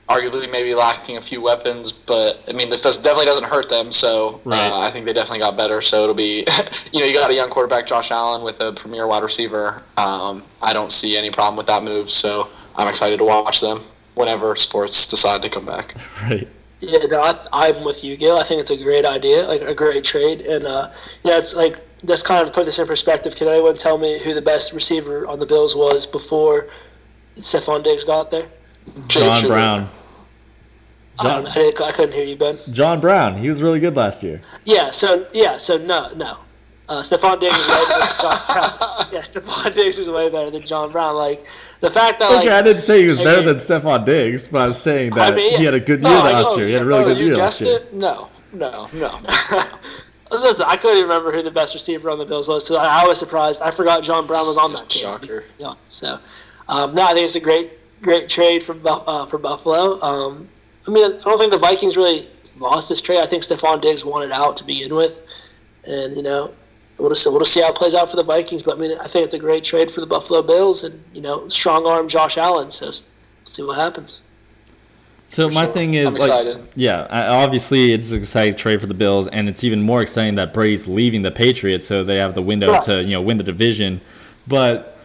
arguably 0.09 0.49
maybe 0.51 0.75
lacking 0.75 1.17
a 1.17 1.21
few 1.21 1.41
weapons, 1.41 1.91
but 1.91 2.43
I 2.47 2.53
mean, 2.53 2.69
this 2.69 2.81
does 2.81 2.97
definitely 2.97 3.25
doesn't 3.25 3.45
hurt 3.45 3.69
them. 3.69 3.91
So 3.91 4.41
Right. 4.43 4.69
uh, 4.69 4.79
I 4.79 4.91
think 4.91 5.05
they 5.05 5.13
definitely 5.13 5.39
got 5.39 5.55
better. 5.57 5.81
So 5.81 6.03
it'll 6.03 6.15
be, 6.15 6.45
you 6.91 6.99
know, 6.99 7.05
you 7.05 7.13
got 7.13 7.31
a 7.31 7.33
young 7.33 7.49
quarterback, 7.49 7.87
Josh 7.87 8.11
Allen, 8.11 8.43
with 8.43 8.59
a 8.61 8.73
premier 8.73 9.07
wide 9.07 9.23
receiver. 9.23 9.81
Um, 9.97 10.43
I 10.61 10.73
don't 10.73 10.91
see 10.91 11.17
any 11.17 11.31
problem 11.31 11.55
with 11.57 11.67
that 11.67 11.83
move. 11.83 12.09
So 12.09 12.49
I'm 12.77 12.87
excited 12.87 13.17
to 13.17 13.23
watch 13.25 13.61
them 13.61 13.79
whenever 14.15 14.55
sports 14.55 15.07
decide 15.07 15.41
to 15.41 15.49
come 15.49 15.65
back. 15.65 15.95
Right. 16.23 16.47
Yeah, 16.79 16.99
no, 17.09 17.21
I, 17.21 17.33
I'm 17.53 17.85
with 17.85 18.03
you, 18.03 18.17
Gil. 18.17 18.35
I 18.37 18.43
think 18.43 18.59
it's 18.59 18.69
a 18.71 18.75
great 18.83 19.05
idea, 19.05 19.43
like 19.47 19.61
a 19.61 19.73
great 19.73 20.03
trade, 20.03 20.41
and 20.41 20.65
uh, 20.67 20.89
you 21.23 21.29
know, 21.31 21.37
it's 21.37 21.55
like 21.55 21.77
just 22.05 22.25
kind 22.25 22.45
of 22.45 22.53
put 22.53 22.65
this 22.65 22.77
in 22.77 22.85
perspective. 22.85 23.37
Can 23.37 23.47
anyone 23.47 23.75
tell 23.75 23.97
me 23.97 24.19
who 24.21 24.33
the 24.33 24.41
best 24.41 24.73
receiver 24.73 25.25
on 25.25 25.39
the 25.39 25.45
Bills 25.45 25.77
was 25.77 26.05
before 26.05 26.67
Stefon 27.37 27.85
Diggs 27.85 28.03
got 28.03 28.31
there? 28.31 28.47
John 29.07 29.39
Jake 29.39 29.47
Brown. 29.49 29.87
I, 31.19 31.23
don't. 31.23 31.47
I, 31.47 31.53
didn't- 31.53 31.81
I 31.81 31.91
couldn't 31.93 32.13
hear 32.13 32.25
you, 32.25 32.35
Ben. 32.35 32.57
John 32.71 32.99
Brown. 32.99 33.37
He 33.37 33.47
was 33.47 33.61
really 33.63 33.79
good 33.79 33.95
last 33.95 34.21
year. 34.21 34.41
Yeah, 34.65 34.91
so 34.91 35.25
yeah, 35.33 35.55
so 35.55 35.77
no, 35.77 36.11
no. 36.15 36.35
Uh, 36.93 37.01
Stefon 37.01 37.39
Diggs 37.39 37.57
is 37.57 37.67
way 37.67 37.79
better 37.89 37.97
than 37.97 38.19
John 38.21 38.45
Brown. 38.53 39.07
Yeah, 39.11 39.19
Stefon 39.19 39.73
Diggs 39.73 39.97
is 39.97 40.09
way 40.09 40.29
better 40.29 40.51
than 40.51 40.61
John 40.63 40.91
Brown. 40.91 41.15
Like 41.15 41.47
the 41.79 41.89
fact 41.89 42.19
that 42.19 42.29
like 42.29 42.45
okay, 42.45 42.55
I 42.55 42.61
didn't 42.61 42.83
say 42.83 43.01
he 43.01 43.07
was 43.07 43.17
better 43.17 43.41
hey. 43.41 43.47
than 43.47 43.55
Stefon 43.55 44.05
Diggs, 44.05 44.47
but 44.47 44.61
I 44.61 44.67
was 44.67 44.79
saying 44.79 45.15
that 45.15 45.33
I 45.33 45.35
mean, 45.35 45.57
he 45.57 45.65
had 45.65 45.73
a 45.73 45.79
good 45.79 46.01
year 46.01 46.13
Oh, 46.13 46.23
last 46.23 46.47
oh, 46.49 46.57
year. 46.57 46.67
He 46.67 46.73
had 46.73 46.83
a 46.83 46.85
really 46.85 47.03
Oh, 47.03 47.05
good 47.05 47.17
you 47.17 47.25
year 47.27 47.35
last 47.37 47.61
year. 47.61 47.77
it? 47.77 47.93
No, 47.93 48.29
no, 48.51 48.87
no. 48.93 49.19
Listen, 50.31 50.65
I 50.67 50.77
couldn't 50.77 50.97
even 50.97 51.09
remember 51.09 51.31
who 51.31 51.41
the 51.41 51.51
best 51.51 51.73
receiver 51.73 52.11
on 52.11 52.19
the 52.19 52.25
Bills 52.25 52.47
was, 52.47 52.65
so 52.65 52.77
I, 52.77 53.03
I 53.03 53.07
was 53.07 53.17
surprised. 53.17 53.63
I 53.63 53.71
forgot 53.71 54.03
John 54.03 54.27
Brown 54.27 54.45
was 54.45 54.57
on 54.59 54.73
that 54.73 54.87
team. 54.89 55.01
Shocker. 55.01 55.45
Yeah, 55.57 55.73
so 55.87 56.19
um, 56.69 56.93
no, 56.93 57.03
I 57.03 57.13
think 57.13 57.25
it's 57.25 57.35
a 57.35 57.39
great, 57.39 57.71
great 58.03 58.29
trade 58.29 58.61
for 58.61 58.75
uh, 58.85 59.25
for 59.25 59.39
Buffalo. 59.39 59.99
Um, 60.01 60.47
I 60.87 60.91
mean, 60.91 61.05
I 61.05 61.23
don't 61.23 61.39
think 61.39 61.51
the 61.51 61.57
Vikings 61.57 61.97
really 61.97 62.27
lost 62.59 62.89
this 62.89 63.01
trade. 63.01 63.19
I 63.19 63.25
think 63.25 63.41
Stefon 63.41 63.81
Diggs 63.81 64.05
wanted 64.05 64.31
out 64.31 64.57
to 64.57 64.63
begin 64.63 64.93
with, 64.93 65.25
and 65.85 66.15
you 66.15 66.21
know, 66.21 66.53
we'll 66.97 67.09
just 67.09 67.25
we'll 67.27 67.39
just 67.39 67.53
see 67.53 67.61
how 67.61 67.69
it 67.69 67.75
plays 67.75 67.95
out 67.95 68.09
for 68.09 68.15
the 68.17 68.23
Vikings. 68.23 68.63
But 68.63 68.77
I 68.77 68.79
mean, 68.79 68.97
I 68.99 69.07
think 69.07 69.25
it's 69.25 69.33
a 69.33 69.39
great 69.39 69.63
trade 69.63 69.89
for 69.91 70.01
the 70.01 70.07
Buffalo 70.07 70.41
Bills, 70.41 70.83
and 70.83 71.01
you 71.13 71.21
know, 71.21 71.47
strong 71.47 71.85
arm 71.85 72.07
Josh 72.07 72.37
Allen. 72.37 72.71
So 72.71 72.91
see 73.43 73.63
what 73.63 73.77
happens. 73.77 74.21
So 75.27 75.49
my 75.49 75.63
sure. 75.63 75.73
thing 75.73 75.93
is, 75.95 76.07
I'm 76.09 76.13
like, 76.13 76.21
excited. 76.21 76.57
yeah, 76.75 77.07
I- 77.09 77.43
obviously 77.43 77.91
it's 77.93 78.11
an 78.11 78.19
exciting 78.19 78.55
trade 78.55 78.79
for 78.79 78.85
the 78.87 78.93
Bills, 78.93 79.27
and 79.27 79.49
it's 79.49 79.63
even 79.63 79.81
more 79.81 80.01
exciting 80.01 80.35
that 80.35 80.53
Brady's 80.53 80.87
leaving 80.87 81.23
the 81.23 81.31
Patriots, 81.31 81.87
so 81.87 82.03
they 82.03 82.17
have 82.17 82.35
the 82.35 82.41
window 82.43 82.71
Yeah. 82.73 82.79
to 82.81 83.03
you 83.03 83.11
know 83.11 83.21
win 83.21 83.37
the 83.37 83.43
division. 83.43 83.99
But 84.47 84.97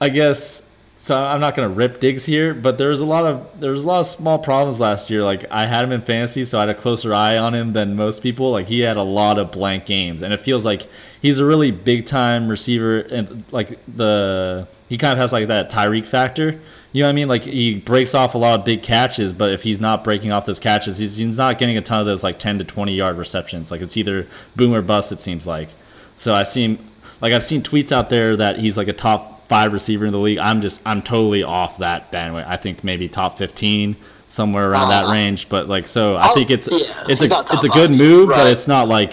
I 0.00 0.08
guess 0.08 0.69
so. 1.00 1.20
I'm 1.20 1.40
not 1.40 1.56
gonna 1.56 1.68
rip 1.68 1.98
Diggs 1.98 2.24
here, 2.24 2.54
but 2.54 2.78
there's 2.78 3.00
a 3.00 3.04
lot 3.04 3.24
of 3.24 3.60
there's 3.60 3.84
a 3.84 3.88
lot 3.88 3.98
of 4.00 4.06
small 4.06 4.38
problems 4.38 4.78
last 4.78 5.10
year. 5.10 5.24
Like 5.24 5.44
I 5.50 5.66
had 5.66 5.84
him 5.84 5.90
in 5.90 6.00
fantasy, 6.00 6.44
so 6.44 6.58
I 6.58 6.62
had 6.62 6.68
a 6.68 6.74
closer 6.74 7.12
eye 7.12 7.36
on 7.36 7.54
him 7.54 7.72
than 7.72 7.96
most 7.96 8.22
people. 8.22 8.52
Like 8.52 8.68
he 8.68 8.80
had 8.80 8.96
a 8.96 9.02
lot 9.02 9.38
of 9.38 9.50
blank 9.50 9.86
games, 9.86 10.22
and 10.22 10.32
it 10.32 10.38
feels 10.38 10.64
like 10.64 10.86
he's 11.20 11.40
a 11.40 11.44
really 11.44 11.72
big 11.72 12.06
time 12.06 12.48
receiver, 12.48 13.00
and 13.00 13.42
like 13.50 13.78
the 13.88 14.68
he 14.88 14.96
kind 14.96 15.12
of 15.12 15.18
has 15.18 15.32
like 15.32 15.48
that 15.48 15.70
Tyreek 15.70 16.06
factor. 16.06 16.60
You 16.92 17.02
know 17.02 17.06
what 17.06 17.10
I 17.10 17.14
mean? 17.14 17.28
Like 17.28 17.44
he 17.44 17.76
breaks 17.76 18.14
off 18.14 18.34
a 18.34 18.38
lot 18.38 18.58
of 18.58 18.64
big 18.64 18.82
catches, 18.82 19.32
but 19.32 19.50
if 19.50 19.62
he's 19.62 19.80
not 19.80 20.02
breaking 20.02 20.32
off 20.32 20.46
those 20.46 20.58
catches, 20.58 20.98
he's, 20.98 21.16
he's 21.16 21.38
not 21.38 21.58
getting 21.58 21.76
a 21.76 21.80
ton 21.80 22.00
of 22.00 22.06
those 22.06 22.24
like 22.24 22.38
10 22.38 22.58
to 22.58 22.64
20 22.64 22.92
yard 22.92 23.16
receptions. 23.16 23.70
Like 23.70 23.80
it's 23.80 23.96
either 23.96 24.26
boom 24.56 24.74
or 24.74 24.82
bust. 24.82 25.12
It 25.12 25.20
seems 25.20 25.46
like. 25.46 25.68
So 26.16 26.34
I 26.34 26.42
see 26.42 26.78
like 27.20 27.32
I've 27.32 27.44
seen 27.44 27.62
tweets 27.62 27.92
out 27.92 28.10
there 28.10 28.36
that 28.36 28.58
he's 28.58 28.76
like 28.76 28.88
a 28.88 28.92
top 28.92 29.39
five 29.50 29.72
receiver 29.72 30.06
in 30.06 30.12
the 30.12 30.18
league. 30.18 30.38
I'm 30.38 30.60
just 30.60 30.80
I'm 30.86 31.02
totally 31.02 31.42
off 31.42 31.78
that 31.78 32.10
bandwagon. 32.12 32.48
I 32.50 32.56
think 32.56 32.84
maybe 32.84 33.08
top 33.08 33.36
15 33.36 33.96
somewhere 34.28 34.70
around 34.70 34.90
that 34.90 35.06
Uh, 35.06 35.12
range. 35.12 35.48
But 35.48 35.68
like 35.68 35.86
so, 35.88 36.14
I 36.14 36.26
I'll- 36.26 36.34
think 36.34 36.50
it's 36.52 36.68
yeah, 36.70 36.78
it's 37.08 37.22
a 37.22 37.44
it's 37.52 37.64
a 37.64 37.68
good 37.68 37.90
move, 37.98 38.28
but 38.28 38.46
it's 38.46 38.68
not 38.68 38.88
like 38.88 39.12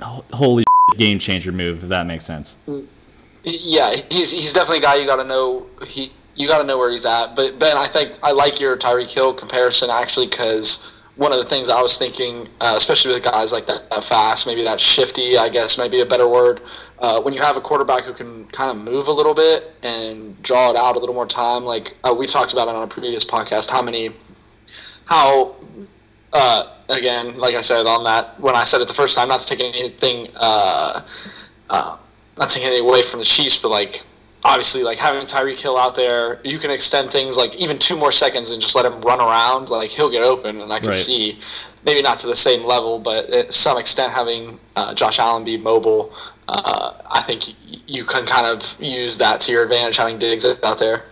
ho- 0.00 0.24
holy 0.32 0.64
game 0.96 1.18
changer 1.20 1.52
move 1.52 1.84
if 1.84 1.88
that 1.90 2.06
makes 2.06 2.26
sense. 2.26 2.56
Yeah, 3.44 3.94
he's 4.10 4.30
he's 4.32 4.52
definitely 4.52 4.78
a 4.78 4.82
guy 4.82 4.96
you 4.96 5.06
got 5.06 5.16
to 5.22 5.24
know. 5.24 5.64
He 5.86 6.10
you 6.34 6.48
got 6.48 6.58
to 6.58 6.64
know 6.64 6.76
where 6.78 6.90
he's 6.90 7.06
at. 7.06 7.36
But 7.36 7.58
Ben, 7.60 7.76
I 7.76 7.86
think 7.86 8.12
I 8.24 8.32
like 8.32 8.58
your 8.58 8.76
Tyreek 8.76 9.12
Hill 9.12 9.32
comparison 9.32 9.90
actually 9.90 10.26
because 10.26 10.88
one 11.16 11.30
of 11.30 11.38
the 11.38 11.44
things 11.44 11.68
I 11.68 11.80
was 11.82 11.96
thinking, 11.98 12.48
uh, 12.60 12.74
especially 12.76 13.12
with 13.14 13.22
guys 13.22 13.52
like 13.52 13.66
that, 13.66 13.88
that 13.90 14.02
fast, 14.02 14.46
maybe 14.46 14.62
that 14.64 14.80
shifty, 14.80 15.36
I 15.38 15.48
guess 15.50 15.76
might 15.78 15.90
be 15.90 16.00
a 16.00 16.06
better 16.06 16.26
word. 16.26 16.60
Uh, 16.98 17.20
when 17.22 17.34
you 17.34 17.40
have 17.40 17.56
a 17.56 17.60
quarterback 17.60 18.04
who 18.04 18.12
can 18.12 18.44
kind 18.46 18.70
of 18.70 18.76
move 18.84 19.08
a 19.08 19.12
little 19.12 19.34
bit 19.34 19.74
and 19.82 20.40
draw 20.42 20.70
it 20.70 20.76
out 20.76 20.94
a 20.94 20.98
little 20.98 21.14
more 21.14 21.26
time, 21.26 21.64
like 21.64 21.96
uh, 22.04 22.14
we 22.16 22.26
talked 22.26 22.52
about 22.52 22.68
it 22.68 22.74
on 22.74 22.82
a 22.84 22.86
previous 22.86 23.24
podcast, 23.24 23.68
how 23.70 23.82
many, 23.82 24.10
how 25.06 25.54
uh, 26.32 26.68
again, 26.90 27.36
like 27.38 27.54
I 27.54 27.60
said 27.60 27.86
on 27.86 28.04
that, 28.04 28.38
when 28.40 28.54
I 28.54 28.64
said 28.64 28.80
it 28.80 28.88
the 28.88 28.94
first 28.94 29.16
time, 29.16 29.28
not 29.28 29.40
to 29.40 29.46
take 29.46 29.60
anything, 29.64 30.28
uh, 30.36 31.00
uh, 31.70 31.96
not 32.38 32.50
taking 32.50 32.68
anything 32.68 32.86
away 32.88 33.02
from 33.02 33.18
the 33.18 33.24
Chiefs, 33.26 33.58
but 33.58 33.70
like 33.70 34.02
obviously, 34.44 34.82
like 34.82 34.98
having 34.98 35.26
Tyreek 35.26 35.60
Hill 35.60 35.76
out 35.76 35.94
there, 35.94 36.40
you 36.44 36.58
can 36.58 36.70
extend 36.70 37.10
things 37.10 37.36
like 37.36 37.56
even 37.56 37.78
two 37.78 37.96
more 37.96 38.12
seconds 38.12 38.50
and 38.50 38.60
just 38.62 38.74
let 38.74 38.84
him 38.84 39.00
run 39.02 39.20
around. 39.20 39.70
Like 39.70 39.90
he'll 39.90 40.10
get 40.10 40.22
open, 40.22 40.60
and 40.60 40.72
I 40.72 40.78
can 40.78 40.88
Right. 40.88 40.94
see 40.96 41.38
maybe 41.84 42.00
not 42.00 42.18
to 42.20 42.26
the 42.28 42.36
same 42.36 42.64
level, 42.64 42.98
but 42.98 43.26
to 43.28 43.50
some 43.52 43.76
extent 43.78 44.12
having 44.12 44.58
uh, 44.76 44.94
Josh 44.94 45.18
Allen 45.18 45.44
be 45.44 45.56
mobile. 45.56 46.12
Uh, 46.64 46.92
I 47.10 47.20
think 47.22 47.54
you 47.88 48.04
can 48.04 48.26
kind 48.26 48.46
of 48.46 48.80
use 48.80 49.18
that 49.18 49.40
to 49.42 49.52
your 49.52 49.62
advantage, 49.64 49.96
having 49.96 50.18
Diggs 50.18 50.44
out 50.62 50.78
there. 50.78 51.02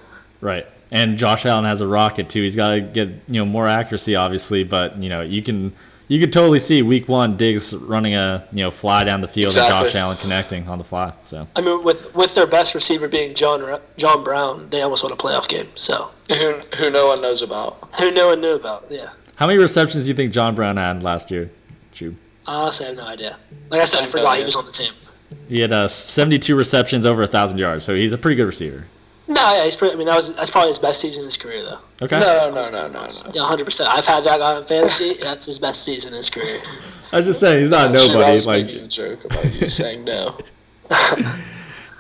Right. 0.41 0.67
And 0.91 1.17
Josh 1.17 1.47
Allen 1.47 1.65
has 1.65 1.81
a 1.81 1.87
rocket 1.87 2.29
too. 2.29 2.43
He's 2.43 2.57
got 2.57 2.75
to 2.75 2.81
get 2.81 3.09
you 3.29 3.41
know 3.41 3.45
more 3.45 3.69
accuracy, 3.69 4.17
obviously, 4.17 4.65
but 4.65 4.97
you 4.97 5.09
know 5.09 5.21
you 5.21 5.41
can 5.43 5.73
you 6.09 6.19
can 6.19 6.31
totally 6.33 6.59
see 6.59 6.83
week 6.83 7.09
one 7.09 7.37
Diggs 7.37 7.73
running 7.77 8.15
a 8.17 8.45
you 8.53 8.65
know 8.65 8.71
fly 8.73 9.05
down 9.05 9.21
the 9.21 9.29
field 9.29 9.57
and 9.57 9.69
Josh 9.69 9.95
Allen 9.95 10.17
connecting 10.17 10.69
on 10.69 10.79
the 10.79 10.85
fly. 10.85 11.13
So 11.23 11.47
I 11.55 11.61
mean, 11.61 11.85
with 11.85 12.13
with 12.17 12.35
their 12.35 12.47
best 12.49 12.75
receiver 12.75 13.07
being 13.07 13.35
John 13.35 13.79
John 13.99 14.25
Brown, 14.25 14.69
they 14.71 14.83
almost 14.83 15.05
won 15.05 15.13
a 15.13 15.17
playoff 15.17 15.49
game. 15.49 15.69
So 15.77 16.11
Who, 16.29 16.55
who 16.77 16.91
no 16.91 17.07
one 17.07 17.23
knows 17.23 17.43
about. 17.43 17.75
who 18.01 18.11
no 18.11 18.27
one 18.29 18.41
knew 18.41 18.57
about? 18.57 18.87
Yeah, 18.91 19.11
how 19.37 19.47
many 19.47 19.61
receptions 19.61 20.07
do 20.07 20.11
you 20.11 20.17
think 20.17 20.33
John 20.33 20.57
Brown 20.57 20.77
had 20.77 21.05
last 21.05 21.31
year? 21.31 21.49
Chew. 21.93 22.17
honestly, 22.49 22.87
I 22.87 22.89
have 22.89 22.99
no 22.99 23.07
idea. 23.07 23.37
Like 23.69 23.81
I 23.81 23.85
said, 23.85 24.01
I 24.03 24.05
No 24.07 24.11
forgot 24.11 24.39
he 24.39 24.45
was 24.45 24.57
on 24.57 24.67
the 24.67 24.73
team. 24.73 24.93
He 25.49 25.61
had 25.61 25.73
uh, 25.73 25.89
72 25.89 26.55
receptions 26.57 27.07
over 27.07 27.23
a 27.23 27.27
thousand 27.27 27.59
yards, 27.59 27.85
so 27.85 27.95
he's 27.95 28.13
a 28.13 28.19
pretty 28.19 28.37
good 28.37 28.47
receiver. 28.47 28.87
No, 29.29 29.35
yeah, 29.55 29.65
he's 29.65 29.77
pretty. 29.77 29.95
I 29.95 29.97
mean, 29.97 30.07
that 30.09 30.17
was 30.17 30.35
that's 30.35 30.51
probably 30.51 30.71
his 30.71 30.79
best 30.81 31.01
season 31.01 31.21
in 31.21 31.27
his 31.27 31.37
career, 31.37 31.63
though. 31.63 31.79
Okay. 32.03 32.19
No, 32.19 32.51
no, 32.53 32.69
no, 32.71 32.89
no, 32.89 32.93
no. 33.05 33.09
Yeah, 33.33 33.43
hundred 33.47 33.65
percent. 33.65 33.89
I've 33.93 34.05
had 34.05 34.25
that 34.25 34.39
guy 34.39 34.57
in 34.59 34.65
fantasy. 34.65 35.15
That's 35.23 35.47
his 35.47 35.59
best 35.59 35.85
season 35.85 36.13
in 36.13 36.17
his 36.17 36.31
career. 36.31 36.61
I 37.13 37.17
was 37.19 37.27
just 37.27 37.39
saying 37.39 37.61
he's 37.61 37.71
not 37.71 37.97
Shoot, 37.97 38.11
I 38.11 38.15
nobody. 38.15 38.33
was 38.35 38.47
Like 38.49 38.67
making 38.67 38.85
a 38.85 38.89
joke 38.89 39.25
about 39.25 39.55
you 39.55 39.69
saying 39.69 40.05
no. 40.05 40.37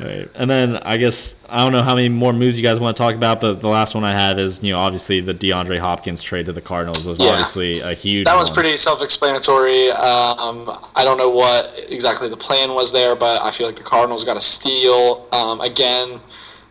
Right. 0.00 0.28
And 0.34 0.48
then 0.50 0.76
I 0.78 0.96
guess 0.96 1.36
I 1.48 1.62
don't 1.62 1.72
know 1.72 1.82
how 1.82 1.94
many 1.94 2.08
more 2.08 2.32
moves 2.32 2.56
you 2.58 2.62
guys 2.62 2.80
want 2.80 2.96
to 2.96 3.02
talk 3.02 3.14
about, 3.14 3.40
but 3.40 3.60
the 3.60 3.68
last 3.68 3.94
one 3.94 4.04
I 4.04 4.12
had 4.12 4.38
is 4.38 4.62
you 4.62 4.72
know 4.72 4.78
obviously 4.78 5.20
the 5.20 5.34
DeAndre 5.34 5.78
Hopkins 5.78 6.22
trade 6.22 6.46
to 6.46 6.52
the 6.52 6.60
Cardinals 6.60 7.06
was 7.06 7.20
Yeah. 7.20 7.28
obviously 7.30 7.80
a 7.80 7.92
huge. 7.92 8.24
That 8.24 8.36
was 8.36 8.48
one. 8.48 8.54
pretty 8.54 8.76
self-explanatory. 8.76 9.90
Um, 9.90 10.70
I 10.96 11.04
don't 11.04 11.18
know 11.18 11.30
what 11.30 11.72
exactly 11.88 12.28
the 12.28 12.36
plan 12.36 12.74
was 12.74 12.92
there, 12.92 13.14
but 13.14 13.42
I 13.42 13.50
feel 13.50 13.66
like 13.66 13.76
the 13.76 13.82
Cardinals 13.82 14.24
got 14.24 14.36
a 14.36 14.40
steal. 14.40 15.26
Um, 15.32 15.60
again, 15.60 16.18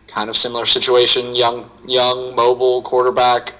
kind 0.08 0.28
of 0.28 0.36
similar 0.36 0.64
situation. 0.64 1.36
Young, 1.36 1.70
young, 1.86 2.34
mobile 2.34 2.82
quarterback. 2.82 3.54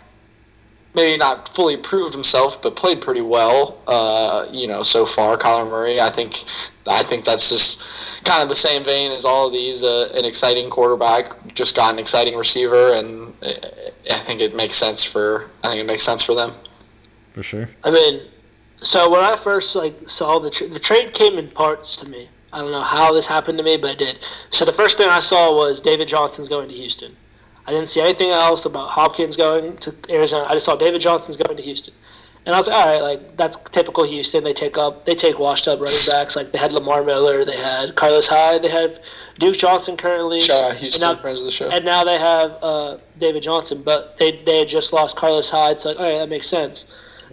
Maybe 0.95 1.17
not 1.17 1.49
fully 1.51 1.77
proved 1.77 2.13
himself, 2.13 2.61
but 2.63 2.75
played 2.75 3.01
pretty 3.01 3.21
well. 3.21 3.79
Uh, 3.87 4.47
you 4.51 4.67
know, 4.67 4.83
so 4.83 5.07
far, 5.07 5.37
Kyler 5.37 5.69
Murray. 5.71 6.01
I 6.01 6.11
think, 6.11 6.43
I 6.87 7.05
think 7.05 7.25
that's 7.25 7.49
just 7.49 8.25
kind 8.25 8.43
of 8.43 8.49
the 8.49 8.57
same 8.57 8.83
vein 8.83 9.13
as 9.13 9.25
all 9.25 9.47
of 9.47 9.53
these. 9.53 9.85
Uh, 9.85 10.11
an 10.15 10.25
exciting 10.25 10.69
quarterback, 10.69 11.55
just 11.55 11.77
got 11.77 11.93
an 11.93 12.01
exciting 12.01 12.37
receiver, 12.37 12.95
and 12.95 13.33
I 14.11 14.19
think 14.19 14.41
it 14.41 14.57
makes 14.57 14.75
sense 14.75 15.05
for. 15.05 15.51
I 15.63 15.69
think 15.69 15.81
it 15.81 15.87
makes 15.87 16.03
sense 16.03 16.25
for 16.25 16.35
them. 16.35 16.51
for 17.31 17.43
sure. 17.45 17.69
I 17.85 17.91
mean, 17.93 18.23
so 18.83 19.09
when 19.11 19.23
I 19.23 19.37
first 19.37 19.77
like 19.77 20.09
saw 20.09 20.39
the 20.41 20.51
tra- 20.51 20.69
the 20.69 20.81
trade 20.81 21.15
came 21.15 21.39
in 21.39 21.49
parts 21.51 21.97
to 21.97 22.09
me. 22.09 22.29
I 22.53 22.59
don't 22.59 22.73
know 22.73 22.83
how 22.83 23.13
this 23.13 23.29
happened 23.29 23.59
to 23.59 23.65
me, 23.65 23.77
but 23.77 23.93
it 23.93 23.99
did. 23.99 24.19
So 24.51 24.65
the 24.65 24.73
first 24.73 24.99
thing 24.99 25.09
I 25.09 25.21
saw 25.21 25.55
was 25.57 25.81
David 25.81 26.09
Johnson's 26.09 26.49
going 26.49 26.69
to 26.69 26.75
Houston. 26.75 27.15
I 27.67 27.71
didn't 27.73 27.89
see 27.89 28.01
anything 28.01 28.31
else 28.31 28.65
about 28.65 28.89
Hopkins 28.89 29.37
going 29.37 29.77
to 29.79 29.95
Arizona. 30.09 30.47
I 30.49 30.55
just 30.55 30.67
saw 30.67 30.77
David 30.77 31.01
Johnson's 31.01 31.37
going 31.37 31.57
to 31.57 31.63
Houston, 31.63 31.95
and 32.47 32.55
I 32.55 32.59
was 32.59 32.69
like, 32.69 32.77
all 32.77 32.87
right, 32.87 33.03
like 33.03 33.37
that's 33.37 33.57
typical 33.71 34.03
Houston. 34.05 34.43
They 34.43 34.53
take 34.55 34.77
up 34.79 35.05
they 35.05 35.15
take 35.15 35.39
washed 35.39 35.69
up 35.69 35.79
running 35.81 35.95
backs. 36.09 36.37
Like 36.37 36.51
they 36.53 36.59
had 36.59 36.73
Lamar 36.73 37.05
Miller, 37.05 37.45
they 37.45 37.57
had 37.57 37.95
Carlos 37.97 38.27
Hyde, 38.29 38.63
they 38.63 38.69
have 38.71 38.99
Duke 39.39 39.57
Johnson 39.57 39.97
currently. 39.97 40.41
Shout 40.41 40.73
out 40.73 40.77
Houston, 40.79 41.09
And 41.09 41.17
now- 41.17 41.21
friends 41.23 41.39
of 41.41 41.47
the 41.47 41.53
show. 41.53 41.71
and 41.71 41.85
now 41.85 42.03
they 42.03 42.19
have 42.19 42.59
uh, 42.63 42.99
David 43.19 43.43
Johnson, 43.43 43.83
but 43.85 44.17
they 44.17 44.33
they 44.45 44.61
had 44.61 44.69
just 44.69 44.93
lost 44.93 45.17
Carlos 45.17 45.49
Hyde, 45.51 45.79
so 45.79 45.91
like, 45.91 45.99
all 45.99 46.05
right, 46.07 46.19
that 46.19 46.29
makes 46.29 46.49
sense. 46.49 46.93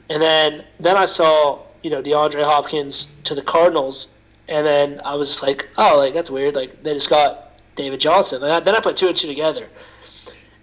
And 0.10 0.22
then 0.22 0.64
then 0.80 0.98
I 0.98 1.06
saw 1.06 1.60
you 1.84 1.90
know 1.90 2.02
DeAndre 2.04 2.44
Hopkins 2.44 3.16
to 3.24 3.34
the 3.34 3.42
Cardinals, 3.42 4.18
and 4.50 4.68
then 4.68 5.02
I 5.06 5.16
was 5.16 5.30
just 5.30 5.42
like, 5.44 5.68
oh, 5.78 5.98
like 5.98 6.14
that's 6.14 6.30
weird. 6.30 6.54
Like 6.56 6.84
they 6.84 6.94
just 6.94 7.10
got 7.10 7.60
David 7.76 8.00
Johnson. 8.02 8.44
And 8.44 8.52
I, 8.52 8.60
then 8.60 8.76
I 8.76 8.80
put 8.82 8.98
two 8.98 9.08
and 9.08 9.16
two 9.16 9.28
together, 9.28 9.68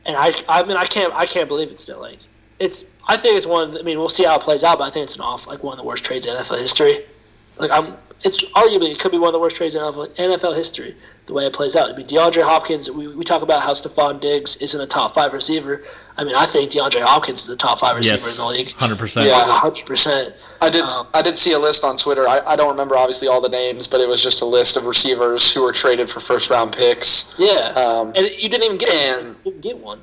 and 0.07 0.17
I 0.17 0.33
I 0.49 0.63
mean 0.65 0.77
I 0.77 0.85
can't 0.85 1.13
I 1.15 1.27
can't 1.27 1.49
believe 1.49 1.71
it 1.71 1.81
still. 1.81 2.01
Like 2.01 2.19
it's 2.59 2.85
I 3.07 3.17
think 3.17 3.37
it's 3.37 3.47
one. 3.47 3.69
Of 3.69 3.73
the, 3.75 3.81
I 3.81 3.83
mean 3.83 3.99
we'll 3.99 4.09
see 4.09 4.25
how 4.25 4.37
it 4.37 4.43
plays 4.43 4.65
out, 4.65 4.79
but 4.79 4.85
I 4.85 4.91
think 4.91 5.05
it's 5.05 5.17
an 5.17 5.23
off 5.23 5.47
like 5.47 5.63
one 5.63 5.73
of 5.75 5.79
the 5.79 5.85
worst 5.87 6.05
trades 6.05 6.27
in 6.27 6.35
NFL 6.35 6.61
history. 6.61 7.01
Like 7.59 7.71
I'm, 7.71 7.95
it's 8.25 8.51
arguably 8.53 8.91
it 8.91 8.99
could 8.99 9.13
be 9.13 9.19
one 9.19 9.29
of 9.29 9.33
the 9.33 9.39
worst 9.41 9.57
trades 9.57 9.75
in 9.75 9.83
NFL, 9.83 10.15
NFL 10.17 10.57
history. 10.57 10.95
The 11.27 11.33
way 11.33 11.47
it 11.47 11.55
plays 11.55 11.75
out. 11.75 11.91
I 11.91 11.97
mean, 11.97 12.07
DeAndre 12.07 12.43
Hopkins. 12.43 12.91
We, 12.91 13.09
we 13.09 13.25
talk 13.25 13.41
about 13.41 13.63
how 13.63 13.73
Stefon 13.73 14.21
Diggs 14.21 14.57
isn't 14.57 14.79
a 14.79 14.87
top 14.87 15.15
five 15.15 15.33
receiver. 15.33 15.83
I 16.19 16.25
mean, 16.25 16.35
I 16.37 16.45
think 16.45 16.71
DeAndre 16.71 17.01
Hopkins 17.01 17.43
is 17.45 17.49
a 17.49 17.57
top 17.57 17.81
five 17.81 17.97
receiver 17.97 18.13
Yes, 18.15 18.39
in 18.39 18.45
the 18.45 18.51
league. 18.51 18.71
hundred 18.73 18.99
percent. 18.99 19.29
Yeah. 19.29 19.43
hundred 19.47 19.87
percent. 19.87 20.35
I 20.65 20.71
did. 20.71 20.85
Um, 20.85 21.07
I 21.15 21.23
did 21.23 21.37
see 21.39 21.53
a 21.53 21.59
list 21.59 21.85
on 21.85 21.97
Twitter. 21.97 22.27
I, 22.29 22.41
I 22.47 22.57
don't 22.57 22.71
remember 22.71 22.97
obviously 22.97 23.29
all 23.29 23.41
the 23.41 23.49
names, 23.49 23.87
but 23.87 24.01
it 24.01 24.09
was 24.09 24.23
just 24.23 24.41
a 24.43 24.45
list 24.47 24.77
of 24.77 24.87
receivers 24.87 25.53
who 25.53 25.63
were 25.63 25.73
traded 25.73 26.09
for 26.09 26.21
first 26.21 26.51
round 26.51 26.73
picks. 26.73 27.35
Yeah, 27.39 27.73
Um, 27.77 28.13
and 28.17 28.27
you 28.27 28.49
didn't 28.49 28.65
even 28.65 28.79
get 28.79 28.91
and- 28.91 29.43
didn't 29.45 29.61
get 29.61 29.79
one. 29.79 30.01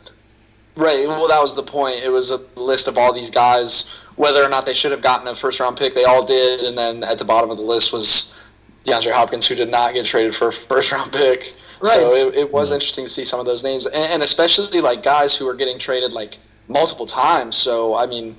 Right. 0.78 1.06
Well, 1.08 1.28
that 1.28 1.42
was 1.42 1.54
the 1.56 1.64
point. 1.64 2.02
It 2.02 2.10
was 2.10 2.32
a 2.32 2.38
list 2.56 2.88
of 2.88 2.98
all 2.98 3.12
these 3.12 3.30
guys, 3.30 3.90
whether 4.16 4.42
or 4.44 4.48
not 4.48 4.66
they 4.66 4.74
should 4.74 4.92
have 4.92 5.02
gotten 5.02 5.28
a 5.28 5.36
first 5.36 5.60
round 5.60 5.76
pick. 5.78 5.94
They 5.94 6.06
all 6.06 6.26
did, 6.26 6.62
and 6.62 6.78
then 6.78 7.04
at 7.04 7.18
the 7.18 7.26
bottom 7.26 7.50
of 7.52 7.58
the 7.58 7.64
list 7.64 7.92
was 7.92 8.40
DeAndre 8.86 9.12
Hopkins, 9.12 9.46
who 9.48 9.56
did 9.56 9.70
not 9.70 9.94
get 9.94 10.06
traded 10.06 10.34
for 10.34 10.48
a 10.48 10.54
first 10.54 10.92
round 10.94 11.12
pick. 11.12 11.54
Right. 11.84 11.92
So 11.94 12.12
it, 12.14 12.36
it 12.36 12.52
was 12.54 12.72
interesting 12.72 13.06
to 13.06 13.12
see 13.12 13.26
some 13.26 13.40
of 13.40 13.46
those 13.46 13.64
names, 13.66 13.86
and, 13.86 13.96
and 14.14 14.24
especially 14.24 14.80
like 14.82 15.04
guys 15.04 15.36
who 15.36 15.46
were 15.46 15.56
getting 15.56 15.78
traded 15.78 16.14
like 16.14 16.38
multiple 16.70 17.06
times. 17.06 17.58
So 17.58 17.96
I 17.96 18.06
mean, 18.06 18.36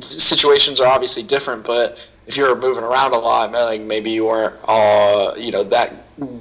situations 0.00 0.80
are 0.80 0.86
obviously 0.86 1.22
different, 1.22 1.64
but 1.64 1.98
if 2.26 2.36
you're 2.36 2.54
moving 2.56 2.84
around 2.84 3.12
a 3.14 3.18
lot, 3.18 3.50
man, 3.52 3.64
like 3.64 3.80
maybe 3.80 4.10
you 4.10 4.26
weren't, 4.26 4.54
uh, 4.68 5.32
you 5.36 5.50
know, 5.50 5.64
that 5.64 5.92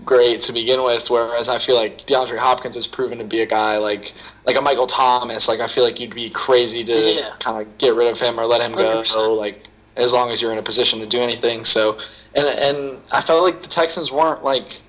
great 0.05 0.41
to 0.41 0.53
begin 0.53 0.83
with. 0.83 1.09
Whereas 1.09 1.49
I 1.49 1.57
feel 1.57 1.75
like 1.75 2.05
DeAndre 2.05 2.37
Hopkins 2.37 2.75
has 2.75 2.85
proven 2.85 3.17
to 3.17 3.23
be 3.23 3.41
a 3.41 3.45
guy 3.45 3.77
like 3.77 4.13
like 4.45 4.57
a 4.57 4.61
Michael 4.61 4.87
Thomas. 4.87 5.47
Like 5.47 5.59
I 5.59 5.67
feel 5.67 5.83
like 5.83 5.99
you'd 5.99 6.13
be 6.13 6.29
crazy 6.29 6.83
to 6.83 6.93
Yeah. 7.13 7.33
kind 7.39 7.65
of 7.65 7.77
get 7.77 7.95
rid 7.95 8.07
of 8.07 8.19
him 8.19 8.39
or 8.39 8.45
let 8.45 8.61
him 8.61 8.73
go. 8.73 8.97
100%. 9.01 9.05
So 9.05 9.33
like 9.33 9.63
as 9.97 10.13
long 10.13 10.29
as 10.29 10.41
you're 10.41 10.51
in 10.51 10.57
a 10.57 10.63
position 10.63 10.99
to 10.99 11.05
do 11.07 11.19
anything. 11.19 11.65
So 11.65 11.97
and 12.35 12.45
and 12.47 12.97
I 13.11 13.21
felt 13.21 13.43
like 13.43 13.61
the 13.61 13.67
Texans 13.67 14.11
weren't 14.11 14.43
like 14.43 14.79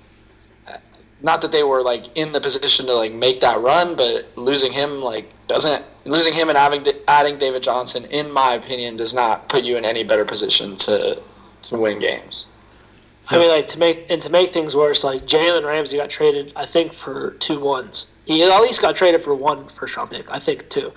not 1.23 1.41
that 1.41 1.51
they 1.51 1.63
were 1.63 1.81
like 1.81 2.15
in 2.15 2.31
the 2.33 2.41
position 2.41 2.85
to 2.85 2.93
like 2.93 3.13
make 3.13 3.39
that 3.41 3.59
run, 3.59 3.95
but 3.95 4.27
losing 4.35 4.71
him 4.71 5.01
like 5.01 5.25
doesn't 5.47 5.83
losing 6.05 6.33
him 6.33 6.49
and 6.49 6.57
having 6.57 6.85
adding 7.07 7.39
David 7.39 7.63
Johnson, 7.63 8.05
in 8.11 8.31
my 8.31 8.53
opinion, 8.53 8.97
does 8.97 9.13
not 9.13 9.47
put 9.49 9.63
you 9.63 9.77
in 9.77 9.85
any 9.85 10.03
better 10.03 10.25
position 10.25 10.75
to 10.77 11.19
to 11.63 11.77
win 11.77 11.99
games. 11.99 12.47
I 13.31 13.37
mean, 13.37 13.47
like 13.49 13.69
to 13.69 13.79
make 13.79 14.05
and 14.09 14.21
to 14.21 14.29
make 14.29 14.51
things 14.51 14.75
worse, 14.75 15.03
like 15.05 15.21
Jalen 15.21 15.65
Ramsey 15.65 15.97
got 15.97 16.09
traded, 16.09 16.51
I 16.57 16.65
think 16.65 16.93
for 16.93 17.31
two 17.39 17.59
ones. 17.59 18.07
He 18.25 18.43
at 18.43 18.61
least 18.61 18.81
got 18.81 18.95
traded 18.95 19.21
for 19.21 19.33
one 19.33 19.67
first 19.69 19.95
round 19.95 20.11
pick, 20.11 20.29
I 20.29 20.39
think 20.39 20.69
two. 20.69 20.91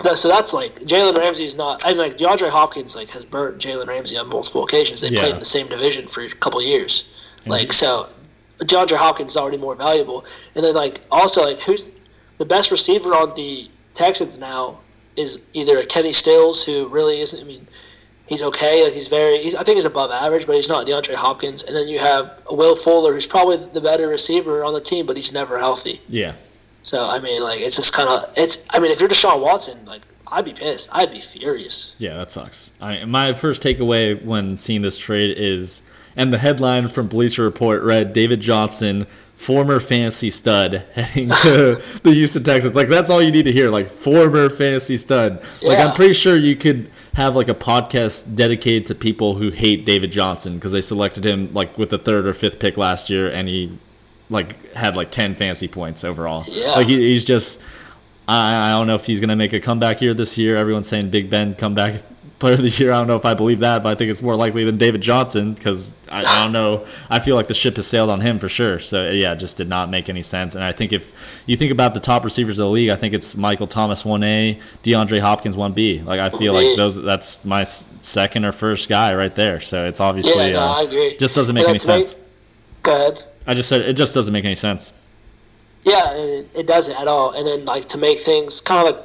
So 0.00 0.14
so 0.14 0.28
that's 0.28 0.54
like 0.54 0.74
Jalen 0.80 1.16
Ramsey's 1.18 1.54
not. 1.54 1.84
I 1.84 1.90
mean, 1.90 1.98
like 1.98 2.16
DeAndre 2.16 2.48
Hopkins 2.48 2.96
like 2.96 3.10
has 3.10 3.26
burnt 3.26 3.58
Jalen 3.58 3.88
Ramsey 3.88 4.16
on 4.16 4.28
multiple 4.28 4.64
occasions. 4.64 5.02
They 5.02 5.08
Yeah. 5.08 5.20
played 5.20 5.32
in 5.34 5.38
the 5.38 5.44
same 5.44 5.68
division 5.68 6.06
for 6.06 6.22
a 6.22 6.30
couple 6.30 6.62
years. 6.62 7.12
Mm-hmm. 7.40 7.50
Like 7.50 7.72
so, 7.74 8.08
DeAndre 8.58 8.96
Hopkins 8.96 9.32
is 9.32 9.36
already 9.36 9.58
more 9.58 9.74
valuable. 9.74 10.24
And 10.54 10.64
then 10.64 10.74
like 10.74 11.00
also 11.10 11.44
like 11.44 11.60
who's 11.60 11.92
the 12.38 12.44
best 12.44 12.70
receiver 12.70 13.14
on 13.14 13.34
the 13.34 13.70
Texans 13.94 14.38
now 14.38 14.78
is 15.16 15.40
either 15.54 15.82
Kenny 15.84 16.12
Stills, 16.12 16.64
who 16.64 16.88
really 16.88 17.20
isn't. 17.20 17.40
I 17.40 17.44
mean, 17.44 17.66
he's 18.26 18.42
okay. 18.42 18.84
Like 18.84 18.92
he's 18.92 19.08
very. 19.08 19.38
He's, 19.42 19.54
I 19.54 19.62
think 19.62 19.76
he's 19.76 19.84
above 19.84 20.10
average, 20.10 20.46
but 20.46 20.56
he's 20.56 20.68
not 20.68 20.86
DeAndre 20.86 21.14
Hopkins. 21.14 21.64
And 21.64 21.74
then 21.74 21.88
you 21.88 21.98
have 21.98 22.42
Will 22.50 22.76
Fuller, 22.76 23.12
who's 23.12 23.26
probably 23.26 23.56
the 23.56 23.80
better 23.80 24.08
receiver 24.08 24.64
on 24.64 24.74
the 24.74 24.80
team, 24.80 25.06
but 25.06 25.16
he's 25.16 25.32
never 25.32 25.58
healthy. 25.58 26.00
Yeah. 26.08 26.34
So 26.82 27.04
I 27.04 27.18
mean, 27.18 27.42
like 27.42 27.60
it's 27.60 27.76
just 27.76 27.92
kind 27.94 28.08
of. 28.08 28.32
It's. 28.36 28.66
I 28.70 28.78
mean, 28.78 28.92
if 28.92 29.00
you're 29.00 29.08
Deshaun 29.08 29.40
Watson, 29.40 29.84
like 29.86 30.02
I'd 30.28 30.44
be 30.44 30.52
pissed. 30.52 30.88
I'd 30.92 31.10
be 31.10 31.20
furious. 31.20 31.94
Yeah, 31.98 32.16
that 32.16 32.30
sucks. 32.30 32.72
I, 32.80 33.04
my 33.04 33.32
first 33.32 33.62
takeaway 33.62 34.22
when 34.24 34.56
seeing 34.56 34.82
this 34.82 34.98
trade 34.98 35.36
is, 35.38 35.82
and 36.16 36.32
the 36.32 36.38
headline 36.38 36.88
from 36.88 37.08
Bleacher 37.08 37.44
Report 37.44 37.82
read 37.82 38.12
David 38.12 38.40
Johnson, 38.40 39.06
former 39.34 39.78
fantasy 39.78 40.30
stud, 40.30 40.84
heading 40.94 41.28
to 41.28 41.80
the 42.02 42.12
Houston 42.12 42.42
Texans. 42.42 42.74
Like, 42.74 42.88
that's 42.88 43.10
all 43.10 43.22
you 43.22 43.30
need 43.30 43.44
to 43.44 43.52
hear. 43.52 43.70
Like, 43.70 43.86
former 43.86 44.48
fantasy 44.48 44.96
stud. 44.96 45.42
Like, 45.62 45.78
I'm 45.78 45.94
pretty 45.94 46.14
sure 46.14 46.36
you 46.36 46.56
could 46.56 46.90
have 47.14 47.36
like 47.36 47.48
a 47.48 47.54
podcast 47.54 48.34
dedicated 48.34 48.86
to 48.86 48.94
people 48.94 49.34
who 49.34 49.50
hate 49.50 49.84
David 49.86 50.10
Johnson 50.10 50.54
because 50.54 50.72
they 50.72 50.82
selected 50.82 51.24
him 51.24 51.52
like 51.54 51.78
with 51.78 51.88
the 51.88 51.98
third 51.98 52.26
or 52.26 52.34
fifth 52.34 52.58
pick 52.58 52.76
last 52.76 53.08
year 53.08 53.30
and 53.30 53.48
he 53.48 53.74
like 54.28 54.74
had 54.74 54.96
like 54.96 55.10
10 55.10 55.34
fantasy 55.34 55.66
points 55.66 56.04
overall. 56.04 56.44
Yeah. 56.48 56.72
Like, 56.72 56.86
he, 56.86 56.96
he's 57.10 57.24
just. 57.24 57.62
I, 58.28 58.70
I 58.70 58.78
don't 58.78 58.88
know 58.88 58.96
if 58.96 59.06
he's 59.06 59.20
going 59.20 59.28
to 59.28 59.36
make 59.36 59.52
a 59.52 59.60
comeback 59.60 60.00
here 60.00 60.12
this 60.12 60.36
year. 60.36 60.56
Everyone's 60.56 60.88
saying 60.88 61.10
Big 61.10 61.30
Ben 61.30 61.54
comeback 61.54 62.02
player 62.38 62.54
of 62.54 62.62
the 62.62 62.68
year. 62.68 62.92
I 62.92 62.98
don't 62.98 63.06
know 63.06 63.16
if 63.16 63.24
I 63.24 63.34
believe 63.34 63.60
that, 63.60 63.82
but 63.82 63.90
I 63.90 63.94
think 63.94 64.10
it's 64.10 64.22
more 64.22 64.36
likely 64.36 64.64
than 64.64 64.76
David 64.76 65.00
Johnson 65.00 65.54
because 65.54 65.94
I, 66.10 66.20
I 66.22 66.42
don't 66.42 66.52
know. 66.52 66.84
I 67.08 67.18
feel 67.18 67.36
like 67.36 67.46
the 67.46 67.54
ship 67.54 67.76
has 67.76 67.86
sailed 67.86 68.10
on 68.10 68.20
him 68.20 68.38
for 68.38 68.48
sure. 68.48 68.78
So 68.78 69.10
yeah, 69.10 69.32
it 69.32 69.38
just 69.38 69.56
did 69.56 69.68
not 69.68 69.90
make 69.90 70.08
any 70.08 70.22
sense. 70.22 70.54
And 70.54 70.62
I 70.62 70.72
think 70.72 70.92
if 70.92 71.42
you 71.46 71.56
think 71.56 71.72
about 71.72 71.94
the 71.94 72.00
top 72.00 72.24
receivers 72.24 72.58
of 72.58 72.64
the 72.64 72.70
league, 72.70 72.90
I 72.90 72.96
think 72.96 73.14
it's 73.14 73.36
Michael 73.36 73.66
Thomas 73.66 74.04
one 74.04 74.22
A, 74.22 74.58
DeAndre 74.82 75.20
Hopkins 75.20 75.56
one 75.56 75.72
B. 75.72 76.00
Like 76.02 76.20
I 76.20 76.30
feel 76.30 76.52
like 76.52 76.76
those 76.76 77.02
that's 77.02 77.44
my 77.44 77.62
second 77.64 78.44
or 78.44 78.52
first 78.52 78.88
guy 78.88 79.14
right 79.14 79.34
there. 79.34 79.60
So 79.60 79.86
it's 79.86 80.00
obviously 80.00 80.48
Yeah, 80.48 80.52
no, 80.52 80.60
uh, 80.60 80.80
I 80.80 80.82
agree. 80.82 81.16
just 81.16 81.34
doesn't 81.34 81.54
make 81.54 81.64
any 81.64 81.72
right. 81.72 81.80
sense. 81.80 82.16
Go 82.82 82.94
ahead. 82.94 83.22
I 83.46 83.54
just 83.54 83.68
said 83.68 83.80
it 83.82 83.94
just 83.94 84.12
doesn't 84.14 84.32
make 84.32 84.44
any 84.44 84.54
sense. 84.54 84.92
Yeah, 85.84 86.12
it, 86.14 86.48
it 86.54 86.66
doesn't 86.66 86.98
at 87.00 87.06
all. 87.08 87.32
And 87.32 87.46
then 87.46 87.64
like 87.64 87.88
to 87.90 87.98
make 87.98 88.18
things 88.18 88.60
kind 88.60 88.86
of 88.88 88.94
like 88.96 89.04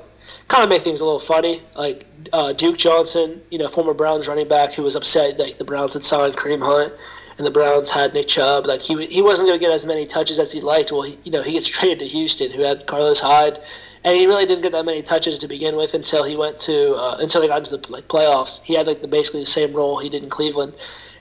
kind 0.51 0.63
of 0.65 0.69
make 0.69 0.81
things 0.81 0.99
a 0.99 1.05
little 1.05 1.19
funny, 1.19 1.61
like 1.75 2.05
uh, 2.33 2.51
Duke 2.51 2.77
Johnson, 2.77 3.41
you 3.51 3.57
know, 3.57 3.69
former 3.69 3.93
Browns 3.93 4.27
running 4.27 4.49
back, 4.49 4.73
who 4.73 4.83
was 4.83 4.97
upset 4.97 5.39
like 5.39 5.57
the 5.57 5.63
Browns 5.63 5.93
had 5.93 6.03
signed 6.03 6.35
Kareem 6.35 6.61
Hunt, 6.61 6.93
and 7.37 7.47
the 7.47 7.51
Browns 7.51 7.89
had 7.89 8.13
Nick 8.13 8.27
Chubb. 8.27 8.65
Like 8.65 8.81
he 8.81 9.05
he 9.05 9.21
wasn't 9.21 9.47
going 9.47 9.57
to 9.57 9.65
get 9.65 9.71
as 9.71 9.85
many 9.85 10.05
touches 10.05 10.39
as 10.39 10.51
he 10.51 10.59
liked. 10.59 10.91
Well, 10.91 11.03
he, 11.03 11.17
you 11.23 11.31
know, 11.31 11.41
he 11.41 11.53
gets 11.53 11.67
traded 11.67 11.99
to 11.99 12.05
Houston, 12.05 12.51
who 12.51 12.63
had 12.63 12.85
Carlos 12.85 13.21
Hyde, 13.21 13.59
and 14.03 14.17
he 14.17 14.27
really 14.27 14.45
didn't 14.45 14.61
get 14.61 14.73
that 14.73 14.83
many 14.85 15.01
touches 15.01 15.37
to 15.39 15.47
begin 15.47 15.77
with 15.77 15.93
until 15.93 16.23
he 16.23 16.35
went 16.35 16.59
to 16.59 16.95
uh, 16.95 17.15
until 17.19 17.39
they 17.39 17.47
got 17.47 17.59
into 17.59 17.77
the 17.77 17.91
like 17.91 18.09
playoffs. 18.09 18.61
He 18.61 18.73
had 18.75 18.87
like 18.87 19.01
the 19.01 19.07
basically 19.07 19.39
the 19.39 19.45
same 19.45 19.71
role 19.71 19.99
he 19.99 20.09
did 20.09 20.21
in 20.21 20.29
Cleveland. 20.29 20.73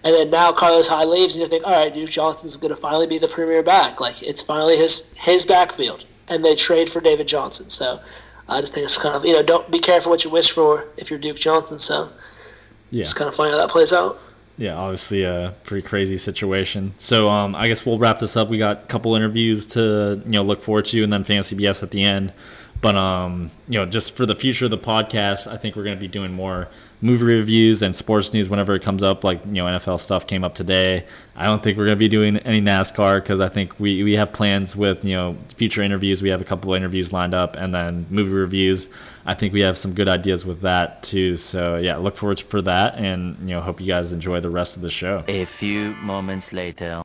And 0.02 0.14
then 0.14 0.30
now 0.30 0.50
Carlos 0.50 0.88
Hyde 0.88 1.08
leaves, 1.08 1.34
and 1.34 1.42
you 1.42 1.46
think, 1.46 1.66
all 1.66 1.72
right, 1.72 1.92
Duke 1.92 2.08
Johnson's 2.08 2.56
going 2.56 2.74
to 2.74 2.80
finally 2.80 3.06
be 3.06 3.18
the 3.18 3.28
premier 3.28 3.62
back. 3.62 4.00
Like 4.00 4.22
it's 4.22 4.42
finally 4.42 4.76
his 4.76 5.14
his 5.18 5.46
backfield, 5.46 6.04
and 6.26 6.44
they 6.44 6.56
trade 6.56 6.90
for 6.90 7.00
David 7.00 7.28
Johnson. 7.28 7.70
So 7.70 8.00
I 8.48 8.60
just 8.60 8.74
think 8.74 8.84
it's 8.84 8.98
kind 8.98 9.14
of 9.14 9.24
you 9.24 9.32
know 9.32 9.42
don't 9.42 9.70
be 9.70 9.78
careful 9.78 10.10
what 10.10 10.24
you 10.24 10.30
wish 10.30 10.50
for 10.50 10.86
if 10.96 11.10
you're 11.10 11.18
Duke 11.18 11.36
Johnson. 11.36 11.78
So 11.78 12.08
Yeah. 12.90 13.00
it's 13.00 13.14
kind 13.14 13.28
of 13.28 13.34
funny 13.34 13.50
how 13.50 13.56
that 13.58 13.70
plays 13.70 13.92
out. 13.92 14.18
Yeah, 14.58 14.76
obviously 14.76 15.22
a 15.22 15.54
pretty 15.64 15.86
crazy 15.86 16.18
situation. 16.18 16.92
So 16.98 17.28
um, 17.30 17.54
I 17.54 17.66
guess 17.68 17.86
we'll 17.86 17.98
wrap 17.98 18.18
this 18.18 18.36
up. 18.36 18.48
We 18.48 18.58
got 18.58 18.82
a 18.82 18.86
couple 18.86 19.14
interviews 19.16 19.66
to 19.68 20.20
you 20.26 20.32
know 20.32 20.42
look 20.42 20.60
forward 20.62 20.84
to, 20.86 21.02
and 21.02 21.12
then 21.12 21.24
Fantasy 21.24 21.56
BS 21.56 21.82
at 21.82 21.90
the 21.92 22.02
end. 22.02 22.32
But 22.82 22.94
um, 22.96 23.50
you 23.68 23.78
know, 23.78 23.86
just 23.86 24.16
for 24.16 24.26
the 24.26 24.34
future 24.34 24.64
of 24.66 24.70
the 24.70 24.78
podcast, 24.78 25.46
I 25.50 25.56
think 25.56 25.76
we're 25.76 25.84
going 25.84 25.96
to 25.96 26.00
be 26.00 26.08
doing 26.08 26.32
more 26.32 26.68
movie 27.02 27.24
reviews 27.24 27.82
and 27.82 27.94
sports 27.94 28.32
news 28.34 28.48
whenever 28.50 28.74
it 28.74 28.82
comes 28.82 29.02
up. 29.02 29.24
Like 29.24 29.44
you 29.46 29.52
know, 29.52 29.64
NFL 29.64 30.00
stuff 30.00 30.26
came 30.26 30.44
up 30.44 30.54
today. 30.54 31.06
I 31.36 31.44
don't 31.44 31.62
think 31.62 31.78
we're 31.78 31.86
going 31.86 31.96
to 31.96 32.00
be 32.00 32.08
doing 32.08 32.36
any 32.38 32.60
NASCAR 32.60 33.22
because 33.22 33.40
I 33.40 33.48
think 33.48 33.78
we 33.80 34.02
we 34.02 34.14
have 34.14 34.32
plans 34.32 34.76
with 34.76 35.04
you 35.04 35.16
know 35.16 35.36
future 35.56 35.82
interviews. 35.82 36.22
We 36.22 36.28
have 36.28 36.40
a 36.40 36.44
couple 36.44 36.72
of 36.72 36.76
interviews 36.76 37.12
lined 37.12 37.34
up, 37.34 37.56
and 37.56 37.72
then 37.74 38.06
movie 38.10 38.34
reviews. 38.34 38.88
I 39.26 39.34
think 39.34 39.52
we 39.52 39.60
have 39.60 39.78
some 39.78 39.92
good 39.92 40.08
ideas 40.08 40.44
with 40.44 40.60
that 40.62 41.02
too. 41.02 41.36
So 41.36 41.76
yeah, 41.76 41.96
look 41.96 42.16
forward 42.16 42.40
for 42.40 42.62
that, 42.62 42.96
and 42.96 43.36
you 43.40 43.54
know, 43.54 43.60
hope 43.60 43.80
you 43.80 43.86
guys 43.86 44.12
enjoy 44.12 44.40
the 44.40 44.50
rest 44.50 44.76
of 44.76 44.82
the 44.82 44.90
show. 44.90 45.24
A 45.28 45.44
few 45.44 45.94
moments 45.96 46.52
later. 46.52 47.02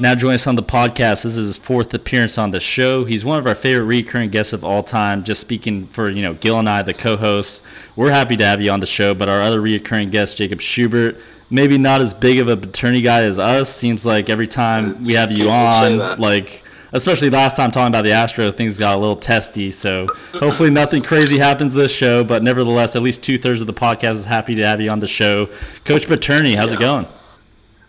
Now 0.00 0.16
join 0.16 0.34
us 0.34 0.48
on 0.48 0.56
the 0.56 0.62
podcast. 0.62 1.22
This 1.22 1.36
is 1.36 1.46
his 1.46 1.56
fourth 1.56 1.94
appearance 1.94 2.36
on 2.36 2.50
the 2.50 2.58
show. 2.58 3.04
He's 3.04 3.24
one 3.24 3.38
of 3.38 3.46
our 3.46 3.54
favorite 3.54 3.84
recurring 3.84 4.30
guests 4.30 4.52
of 4.52 4.64
all 4.64 4.82
time. 4.82 5.22
Just 5.22 5.40
speaking 5.40 5.86
for 5.86 6.10
you 6.10 6.22
know 6.22 6.34
Gil 6.34 6.58
and 6.58 6.68
I, 6.68 6.82
the 6.82 6.92
co-hosts, 6.92 7.62
we're 7.94 8.10
happy 8.10 8.36
to 8.36 8.44
have 8.44 8.60
you 8.60 8.72
on 8.72 8.80
the 8.80 8.86
show. 8.86 9.14
But 9.14 9.28
our 9.28 9.40
other 9.40 9.60
recurring 9.60 10.10
guest, 10.10 10.36
Jacob 10.36 10.60
Schubert, 10.60 11.16
maybe 11.48 11.78
not 11.78 12.00
as 12.00 12.12
big 12.12 12.40
of 12.40 12.48
a 12.48 12.56
paternity 12.56 13.02
guy 13.02 13.22
as 13.22 13.38
us. 13.38 13.72
Seems 13.72 14.04
like 14.04 14.28
every 14.28 14.48
time 14.48 15.04
we 15.04 15.12
have 15.12 15.30
you 15.30 15.48
on, 15.48 16.18
like 16.18 16.64
especially 16.92 17.30
last 17.30 17.54
time 17.54 17.70
talking 17.70 17.88
about 17.88 18.02
the 18.02 18.12
Astro, 18.12 18.50
things 18.50 18.80
got 18.80 18.96
a 18.96 18.98
little 18.98 19.14
testy. 19.14 19.70
So 19.70 20.08
hopefully 20.32 20.70
nothing 20.70 21.04
crazy 21.04 21.38
happens 21.38 21.72
this 21.72 21.94
show. 21.94 22.24
But 22.24 22.42
nevertheless, 22.42 22.96
at 22.96 23.02
least 23.02 23.22
two 23.22 23.38
thirds 23.38 23.60
of 23.60 23.68
the 23.68 23.72
podcast 23.72 24.14
is 24.14 24.24
happy 24.24 24.56
to 24.56 24.66
have 24.66 24.80
you 24.80 24.90
on 24.90 24.98
the 24.98 25.06
show. 25.06 25.46
Coach 25.84 26.08
Betourne, 26.08 26.56
how's 26.56 26.72
yeah. 26.72 26.78
it 26.78 26.80
going? 26.80 27.06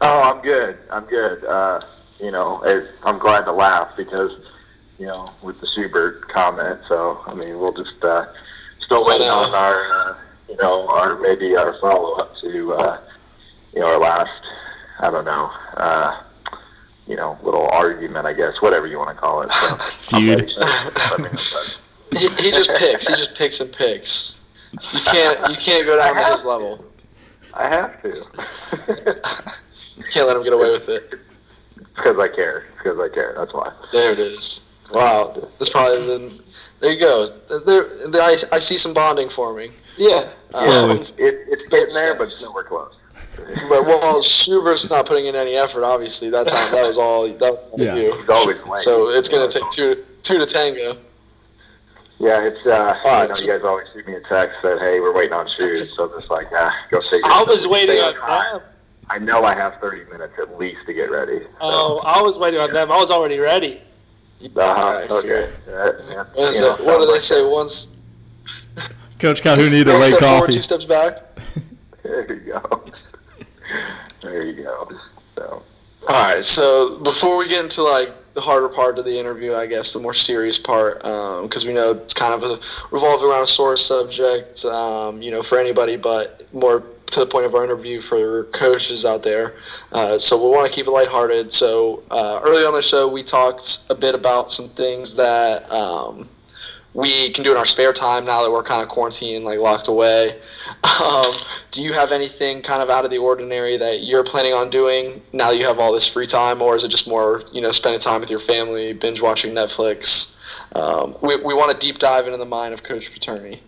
Oh, 0.02 0.22
I'm 0.22 0.42
good. 0.42 0.78
I'm 0.92 1.06
good. 1.06 1.44
Uh, 1.46 1.80
you 2.20 2.32
know, 2.32 2.62
it, 2.64 2.90
I'm 3.04 3.18
glad 3.18 3.46
to 3.46 3.52
laugh 3.52 3.96
because, 3.96 4.32
you 5.00 5.08
know, 5.08 5.32
with 5.42 5.60
the 5.62 5.68
Schubert 5.68 6.28
comment. 6.28 6.80
So, 6.88 7.22
I 7.26 7.34
mean, 7.34 7.60
we'll 7.60 7.74
just 7.74 8.04
uh, 8.04 8.26
still 8.80 9.06
waiting 9.06 9.28
on 9.28 9.54
our, 9.54 9.94
uh, 9.94 10.16
you 10.50 10.58
know, 10.58 10.88
our 10.90 11.20
maybe 11.20 11.56
our 11.56 11.78
follow 11.80 12.16
up 12.16 12.36
to, 12.38 12.74
uh, 12.74 13.00
you 13.74 13.82
know, 13.82 13.88
our 13.88 14.00
last, 14.00 14.42
I 15.00 15.10
don't 15.10 15.26
know, 15.26 15.52
uh, 15.78 16.22
you 17.08 17.16
know, 17.16 17.38
little 17.44 17.68
argument, 17.68 18.26
I 18.26 18.34
guess, 18.34 18.62
whatever 18.62 18.88
you 18.88 18.98
want 18.98 19.16
to 19.16 19.22
call 19.22 19.42
it. 19.42 19.52
So, 19.52 19.76
Feud. 20.18 20.40
he, 22.12 22.28
he 22.44 22.52
just 22.52 22.72
picks. 22.76 23.08
He 23.08 23.16
just 23.16 23.36
picks 23.36 23.60
and 23.60 23.72
picks. 23.72 24.40
You 24.72 25.00
can't. 25.06 25.50
You 25.50 25.56
can't 25.56 25.86
go 25.86 25.98
down 25.98 26.16
to 26.16 26.24
his 26.24 26.44
level. 26.44 26.84
I 27.54 27.68
have 27.70 28.02
to. 28.02 29.52
you 29.98 30.04
can't 30.04 30.28
let 30.28 30.36
him 30.36 30.44
get 30.44 30.54
away 30.54 30.72
with 30.72 30.90
it. 30.90 31.16
Because 31.96 32.20
I 32.20 32.28
care. 32.28 32.66
Because 32.78 33.00
I 33.00 33.14
care. 33.14 33.34
That's 33.38 33.54
why. 33.54 33.72
There 33.92 34.12
it 34.12 34.20
is. 34.20 34.74
Wow. 34.94 35.50
That's 35.60 35.70
probably 35.70 36.06
the. 36.06 36.44
There 36.82 36.92
you 36.92 37.00
go. 37.00 37.26
There, 37.66 38.08
there 38.08 38.22
I, 38.22 38.36
I 38.52 38.60
see 38.60 38.78
some 38.78 38.94
bonding 38.94 39.30
forming. 39.30 39.72
Yeah. 39.98 40.30
So 40.52 40.92
um, 40.92 41.00
it, 41.00 41.08
it's 41.18 41.66
getting 41.68 41.94
there, 41.94 42.16
but 42.16 42.34
nowhere 42.44 42.64
close. 42.64 42.94
but 43.70 43.86
well, 43.86 44.22
Schubert's 44.22 44.90
not 44.90 45.06
putting 45.06 45.26
in 45.26 45.36
any 45.36 45.56
effort. 45.56 45.84
Obviously, 45.84 46.30
that 46.30 46.48
time 46.48 46.72
that 46.72 46.86
was 46.86 46.98
all 46.98 47.28
that 47.28 47.72
was 47.72 47.82
yeah. 47.82 47.96
you. 47.96 48.16
He's 48.16 48.30
always 48.30 48.62
late. 48.66 48.80
So 48.80 49.10
it's 49.10 49.30
gonna 49.30 49.48
take 49.48 49.70
two 49.72 50.04
two 50.22 50.38
to 50.38 50.46
tango. 50.46 50.98
Yeah, 52.20 52.46
it's 52.46 52.66
uh, 52.66 52.98
right, 53.04 53.24
you 53.24 53.28
know, 53.28 53.36
you 53.36 53.48
guys 53.48 53.66
always 53.66 53.88
shoot 53.94 54.08
me 54.08 54.16
a 54.16 54.22
text 54.22 54.62
that 54.64 54.80
hey, 54.80 55.02
we're 55.02 55.14
waiting 55.14 55.34
on 55.34 55.48
shoes, 55.48 55.96
so 55.96 56.06
I'm 56.06 56.18
just 56.18 56.30
like 56.30 56.48
ah, 56.54 56.86
go 56.90 57.02
take. 57.02 57.24
I 57.26 57.44
was 57.44 57.68
waiting 57.68 58.00
on 58.00 58.14
them. 58.14 58.62
I 59.10 59.20
know 59.20 59.44
I 59.44 59.56
have 59.56 59.80
30 59.80 60.10
minutes 60.12 60.34
at 60.40 60.58
least 60.58 60.80
to 60.88 60.94
get 60.94 61.12
ready. 61.12 61.40
So. 61.40 61.50
Oh, 61.62 62.02
I 62.06 62.22
was 62.22 62.40
waiting 62.40 62.60
on 62.60 62.74
them. 62.74 62.92
I 62.92 62.98
was 62.98 63.12
already 63.12 63.40
ready. 63.40 63.82
Uh-huh. 64.44 65.08
Okay. 65.10 65.50
Uh, 65.68 65.92
yeah. 66.10 66.24
What, 66.34 66.60
know, 66.60 66.86
what 66.86 67.02
do 67.02 67.12
they 67.12 67.20
say? 67.20 67.46
Once. 67.46 68.02
Coach 69.20 69.42
Calhoun 69.42 69.72
need 69.72 69.88
a 69.88 69.98
late 69.98 70.18
coffee. 70.18 70.54
two 70.54 70.62
steps 70.62 70.86
back. 70.86 71.20
There 72.04 72.32
you 72.32 72.54
go. 72.54 72.86
there 74.22 74.46
you 74.46 74.64
go. 74.64 74.88
So. 75.34 75.64
All 76.08 76.34
right. 76.34 76.46
So 76.46 77.00
before 77.00 77.36
we 77.36 77.50
get 77.50 77.64
into 77.64 77.82
like 77.82 78.14
the 78.36 78.42
harder 78.42 78.70
part 78.70 79.00
of 79.00 79.06
the 79.06 79.20
interview, 79.20 79.56
I 79.56 79.66
guess, 79.66 79.92
the 79.92 80.00
more 80.00 80.14
serious 80.14 80.60
part, 80.60 81.00
because 81.00 81.64
um, 81.64 81.68
we 81.68 81.74
know 81.74 81.94
it's 81.94 82.14
kind 82.14 82.32
of 82.32 82.44
a 82.44 82.60
revolving 82.92 83.28
around 83.28 83.42
a 83.42 83.48
sore 83.48 83.76
subject, 83.76 84.64
um, 84.66 85.20
you 85.22 85.32
know, 85.32 85.42
for 85.42 85.58
anybody, 85.58 85.98
but 85.98 86.48
more 86.54 86.84
to 87.08 87.20
the 87.20 87.26
point 87.26 87.46
of 87.46 87.56
our 87.56 87.64
interview 87.64 88.00
for 88.00 88.46
coaches 88.46 89.06
out 89.06 89.24
there. 89.24 89.56
Uh, 89.92 90.18
so 90.18 90.42
we 90.42 90.50
want 90.50 90.68
to 90.68 90.74
keep 90.74 90.88
it 90.88 90.92
lighthearted. 90.92 91.52
So 91.52 92.04
uh, 92.12 92.42
early 92.44 92.64
on 92.66 92.74
the 92.74 92.82
show, 92.82 93.08
we 93.08 93.24
talked 93.24 93.86
a 93.90 93.96
bit 93.96 94.16
about 94.16 94.52
some 94.52 94.70
things 94.70 95.16
that 95.16 95.70
um, 95.72 96.28
we 96.94 97.30
can 97.32 97.44
do 97.44 97.52
in 97.52 97.58
our 97.58 97.66
spare 97.66 97.92
time 97.94 98.26
now 98.26 98.42
that 98.42 98.50
we're 98.50 98.64
kind 98.64 98.82
of 98.82 98.88
quarantined, 98.88 99.46
like 99.46 99.60
locked 99.60 99.88
away. 99.88 100.40
Um, 101.04 101.34
do 101.72 101.84
you 101.84 101.92
have 101.92 102.14
anything 102.14 102.62
kind 102.62 102.82
of 102.82 102.90
out 102.90 103.04
of 103.04 103.12
the 103.12 103.18
ordinary 103.18 103.76
that 103.76 104.04
you're 104.04 104.24
planning 104.24 104.54
on 104.54 104.70
doing 104.70 105.22
now 105.34 105.50
that 105.50 105.58
you 105.58 105.66
have 105.66 105.78
all 105.78 105.92
this 105.92 106.08
free 106.08 106.26
time, 106.26 106.62
or 106.62 106.74
is 106.76 106.86
it 106.86 106.88
just 106.88 107.06
more, 107.06 107.44
you 107.52 107.60
know, 107.60 107.72
spending 107.72 108.00
time 108.00 108.22
with 108.22 108.30
your 108.30 108.40
family, 108.40 108.94
binge 108.94 109.22
watching 109.22 109.54
Netflix? 109.54 110.40
Um, 110.74 111.18
we, 111.22 111.36
we 111.36 111.54
want 111.54 111.70
to 111.72 111.86
deep 111.86 112.00
dive 112.00 112.28
into 112.28 112.38
the 112.38 112.46
mind 112.46 112.74
of 112.74 112.84
Coach 112.84 113.14
Betourne. 113.14 113.60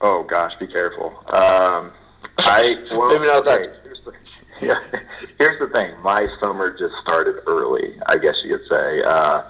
Oh 0.00 0.24
gosh, 0.24 0.56
be 0.56 0.66
careful. 0.66 1.14
Um, 1.28 1.92
I 2.38 2.82
well, 2.92 3.08
maybe 3.08 3.26
not 3.26 3.46
okay, 3.46 3.62
that. 3.62 3.80
Here's 3.84 4.00
the, 4.00 4.12
yeah, 4.60 5.00
here's 5.38 5.58
the 5.58 5.68
thing. 5.68 5.94
My 6.02 6.28
summer 6.40 6.76
just 6.76 6.94
started 7.02 7.36
early. 7.46 7.94
I 8.06 8.18
guess 8.18 8.42
you 8.44 8.56
could 8.56 8.68
say. 8.68 9.02
Uh, 9.02 9.42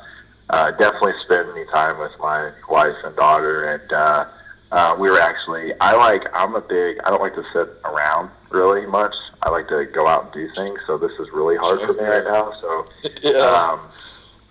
uh, 0.51 0.71
definitely 0.73 1.15
spending 1.25 1.67
time 1.69 1.99
with 1.99 2.13
my 2.19 2.51
wife 2.69 2.97
and 3.05 3.17
daughter, 3.17 3.73
and 3.73 3.93
uh, 3.93 4.27
uh, 4.71 4.97
we 4.99 5.11
were 5.11 5.21
actually. 5.21 5.73
I 5.81 5.97
like. 5.97 6.25
I'm 6.35 6.55
a 6.55 6.61
big. 6.61 6.99
I 7.05 7.11
don't 7.11 7.23
like 7.23 7.35
to 7.35 7.45
sit 7.53 7.69
around 7.85 8.31
really 8.51 8.87
much. 8.87 9.15
I 9.43 9.51
like 9.51 9.69
to 9.69 9.87
go 9.87 10.07
out 10.07 10.25
and 10.25 10.33
do 10.33 10.53
things. 10.55 10.79
So 10.87 10.99
this 10.99 11.13
is 11.13 11.31
really 11.33 11.57
hard 11.57 11.81
for 11.81 11.95
me 11.95 12.05
right 12.05 12.25
now. 12.25 12.53
So 12.61 12.87
yeah. 13.23 13.39
um, 13.39 13.81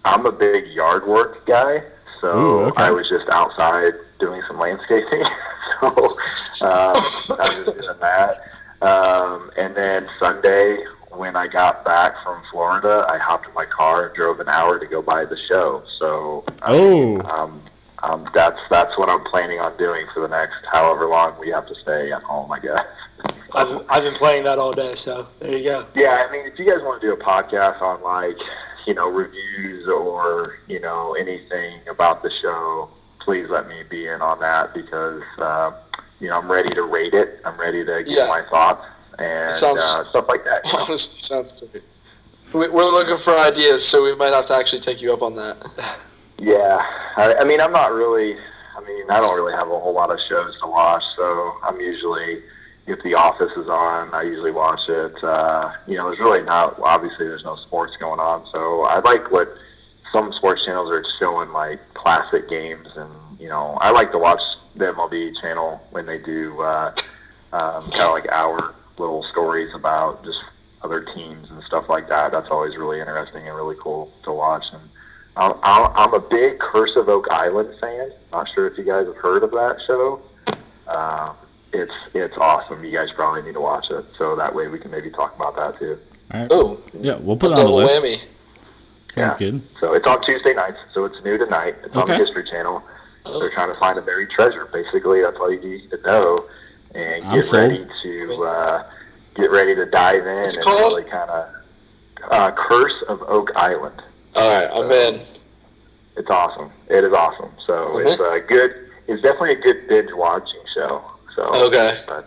I'm 0.05 0.25
a 0.25 0.31
big 0.31 0.67
yard 0.67 1.05
work 1.07 1.45
guy. 1.45 1.83
So 2.19 2.39
Ooh, 2.39 2.59
okay. 2.65 2.83
I 2.83 2.91
was 2.91 3.07
just 3.07 3.29
outside 3.29 3.93
doing 4.19 4.41
some 4.47 4.59
landscaping. 4.59 5.23
so 6.35 6.67
um, 6.67 6.93
I 6.95 7.37
was 7.37 7.65
doing 7.65 7.99
that. 7.99 8.39
Um, 8.81 9.51
and 9.57 9.75
then 9.75 10.09
Sunday, 10.19 10.83
when 11.11 11.35
I 11.35 11.47
got 11.47 11.85
back 11.85 12.15
from 12.23 12.41
Florida, 12.51 13.05
I 13.09 13.17
hopped 13.17 13.47
in 13.47 13.53
my 13.53 13.65
car 13.65 14.07
and 14.07 14.15
drove 14.15 14.39
an 14.39 14.49
hour 14.49 14.79
to 14.79 14.85
go 14.85 15.01
buy 15.01 15.25
the 15.25 15.37
show. 15.37 15.83
So 15.99 16.43
I 16.61 16.73
oh, 16.73 16.91
mean, 16.91 17.21
um, 17.25 17.61
um, 18.03 18.25
that's 18.33 18.59
that's 18.69 18.97
what 18.97 19.09
I'm 19.09 19.23
planning 19.25 19.59
on 19.59 19.77
doing 19.77 20.07
for 20.13 20.21
the 20.21 20.27
next 20.27 20.65
however 20.71 21.07
long 21.07 21.37
we 21.39 21.49
have 21.49 21.67
to 21.67 21.75
stay 21.75 22.11
at 22.11 22.23
home. 22.23 22.51
I 22.51 22.59
guess. 22.59 22.85
I've 23.53 23.85
I've 23.89 24.03
been 24.03 24.13
playing 24.13 24.43
that 24.45 24.57
all 24.57 24.71
day, 24.71 24.95
so 24.95 25.27
there 25.39 25.57
you 25.57 25.63
go. 25.63 25.85
Yeah, 25.93 26.25
I 26.27 26.31
mean, 26.31 26.45
if 26.45 26.57
you 26.57 26.65
guys 26.65 26.81
want 26.81 27.01
to 27.01 27.07
do 27.07 27.13
a 27.13 27.17
podcast 27.17 27.81
on 27.81 28.01
like 28.01 28.39
you 28.87 28.93
know 28.93 29.09
reviews 29.09 29.87
or 29.87 30.57
you 30.67 30.79
know 30.79 31.13
anything 31.13 31.81
about 31.89 32.23
the 32.23 32.29
show, 32.29 32.89
please 33.23 33.49
let 33.49 33.67
me 33.67 33.83
be 33.89 34.07
in 34.07 34.21
on 34.21 34.39
that 34.39 34.73
because 34.73 35.21
uh, 35.37 35.71
you 36.19 36.27
know 36.29 36.37
I'm 36.39 36.51
ready 36.51 36.69
to 36.71 36.83
rate 36.83 37.13
it. 37.13 37.39
I'm 37.45 37.57
ready 37.59 37.85
to 37.85 38.03
give 38.03 38.15
Yeah. 38.17 38.27
my 38.27 38.41
thoughts 38.49 38.85
and 39.19 39.51
Sounds- 39.53 39.79
uh, 39.81 40.05
stuff 40.09 40.25
like 40.27 40.43
that. 40.45 40.65
you 40.65 40.73
know? 40.73 40.85
Honestly, 40.85 41.21
sounds 41.31 41.51
great. 41.51 41.83
We- 42.53 42.69
We're 42.69 42.85
looking 42.91 43.17
for 43.17 43.37
ideas, 43.37 43.85
so 43.87 44.03
we 44.03 44.15
might 44.15 44.33
have 44.33 44.45
to 44.47 44.55
actually 44.55 44.79
take 44.81 45.01
you 45.01 45.13
up 45.13 45.21
on 45.21 45.35
that. 45.35 45.57
Yeah, 46.43 46.81
I, 47.17 47.35
I 47.35 47.43
mean, 47.43 47.61
I'm 47.61 47.71
not 47.71 47.93
really. 47.93 48.35
I 48.75 48.81
mean, 48.81 49.05
I 49.11 49.19
don't 49.19 49.35
really 49.35 49.53
have 49.53 49.67
a 49.67 49.79
whole 49.79 49.93
lot 49.93 50.09
of 50.11 50.19
shows 50.19 50.57
to 50.61 50.65
watch, 50.65 51.03
so 51.15 51.55
I'm 51.61 51.79
usually 51.79 52.41
if 52.87 52.97
The 53.03 53.13
Office 53.13 53.51
is 53.51 53.69
on, 53.69 54.11
I 54.11 54.23
usually 54.23 54.49
watch 54.49 54.89
it. 54.89 55.23
Uh, 55.23 55.71
you 55.85 55.97
know, 55.97 56.07
there's 56.07 56.17
really 56.19 56.41
not. 56.41 56.79
Obviously, 56.81 57.27
there's 57.27 57.43
no 57.43 57.57
sports 57.57 57.95
going 57.97 58.19
on, 58.19 58.47
so 58.51 58.81
I 58.85 59.01
like 59.01 59.29
what 59.31 59.55
some 60.11 60.33
sports 60.33 60.65
channels 60.65 60.89
are 60.89 61.03
showing, 61.19 61.51
like 61.51 61.79
classic 61.93 62.49
games, 62.49 62.89
and 62.95 63.11
you 63.39 63.47
know, 63.47 63.77
I 63.81 63.91
like 63.91 64.11
to 64.11 64.19
watch 64.19 64.41
the 64.75 64.85
MLB 64.85 65.39
channel 65.39 65.85
when 65.91 66.05
they 66.05 66.17
do 66.17 66.61
uh, 66.61 66.93
um, 67.53 67.83
kind 67.91 68.03
of 68.03 68.11
like 68.11 68.31
our 68.31 68.73
little 68.97 69.23
stories 69.23 69.73
about 69.73 70.23
just 70.23 70.41
other 70.83 71.01
teams 71.01 71.49
and 71.49 71.63
stuff 71.63 71.89
like 71.89 72.07
that. 72.09 72.31
That's 72.31 72.51
always 72.51 72.77
really 72.77 72.99
interesting 72.99 73.47
and 73.47 73.55
really 73.55 73.75
cool 73.79 74.11
to 74.23 74.31
watch. 74.31 74.65
And 74.71 74.81
I'm, 75.35 75.53
I'm 75.63 75.91
I'm 75.95 76.13
a 76.13 76.19
big 76.19 76.59
Curse 76.59 76.95
of 76.95 77.09
Oak 77.09 77.27
Island 77.31 77.77
fan. 77.79 78.11
Not 78.31 78.49
sure 78.49 78.67
if 78.67 78.77
you 78.77 78.83
guys 78.83 79.07
have 79.07 79.17
heard 79.17 79.43
of 79.43 79.51
that 79.51 79.81
show. 79.85 80.21
Um, 80.87 81.35
it's 81.73 81.93
it's 82.13 82.37
awesome. 82.37 82.83
You 82.83 82.91
guys 82.91 83.11
probably 83.11 83.41
need 83.43 83.53
to 83.53 83.61
watch 83.61 83.91
it, 83.91 84.05
so 84.17 84.35
that 84.35 84.53
way 84.53 84.67
we 84.67 84.77
can 84.77 84.91
maybe 84.91 85.09
talk 85.09 85.35
about 85.35 85.55
that 85.55 85.79
too. 85.79 85.97
all 86.33 86.39
right. 86.39 86.47
Oh, 86.51 86.79
yeah, 86.99 87.15
we'll 87.15 87.37
put 87.37 87.51
it 87.51 87.59
on 87.59 87.65
the 87.65 87.71
list. 87.71 88.03
whammy. 88.03 88.21
Sounds 89.11 89.41
Yeah. 89.41 89.51
good. 89.51 89.61
So 89.81 89.93
it's 89.93 90.07
on 90.07 90.21
Tuesday 90.21 90.53
nights, 90.53 90.77
so 90.93 91.03
it's 91.05 91.21
new 91.23 91.37
tonight. 91.37 91.75
It's 91.83 91.95
on 91.97 92.07
the 92.07 92.15
History 92.17 92.43
Channel. 92.45 92.81
They're 93.25 93.51
trying 93.51 93.71
to 93.73 93.77
find 93.79 93.97
a 93.97 94.01
buried 94.01 94.29
treasure. 94.29 94.65
Basically, 94.71 95.21
that's 95.21 95.37
all 95.37 95.51
you 95.51 95.59
need 95.59 95.89
to 95.91 96.01
know. 96.03 96.45
and 96.95 97.23
I'm 97.25 97.35
get 97.35 97.45
sold. 97.45 97.71
ready 97.71 97.85
to 98.03 98.43
uh, 98.43 98.83
get 99.35 99.49
ready 99.51 99.73
to 99.75 99.85
dive 99.85 100.25
in 100.27 100.35
What's 100.41 100.53
it 100.55 100.57
and 100.57 100.65
called? 100.65 100.93
really 100.97 101.09
kind 101.09 101.29
of 101.29 101.45
uh, 102.31 102.51
Curse 102.51 103.01
of 103.07 103.21
Oak 103.23 103.51
Island. 103.55 104.01
All 104.35 104.49
right, 104.49 104.69
I'm 104.73 104.91
in. 104.91 105.21
It's 106.17 106.29
awesome. 106.29 106.69
It 106.89 107.03
is 107.05 107.13
awesome. 107.13 107.51
So 107.65 107.99
it's 107.99 108.19
a 108.19 108.39
good. 108.47 108.75
It's 109.07 109.21
definitely 109.21 109.51
a 109.53 109.61
good 109.61 109.87
binge 109.87 110.11
watching 110.13 110.59
show. 110.73 111.03
So 111.35 111.43
Okay. 111.67 111.97
but 112.07 112.25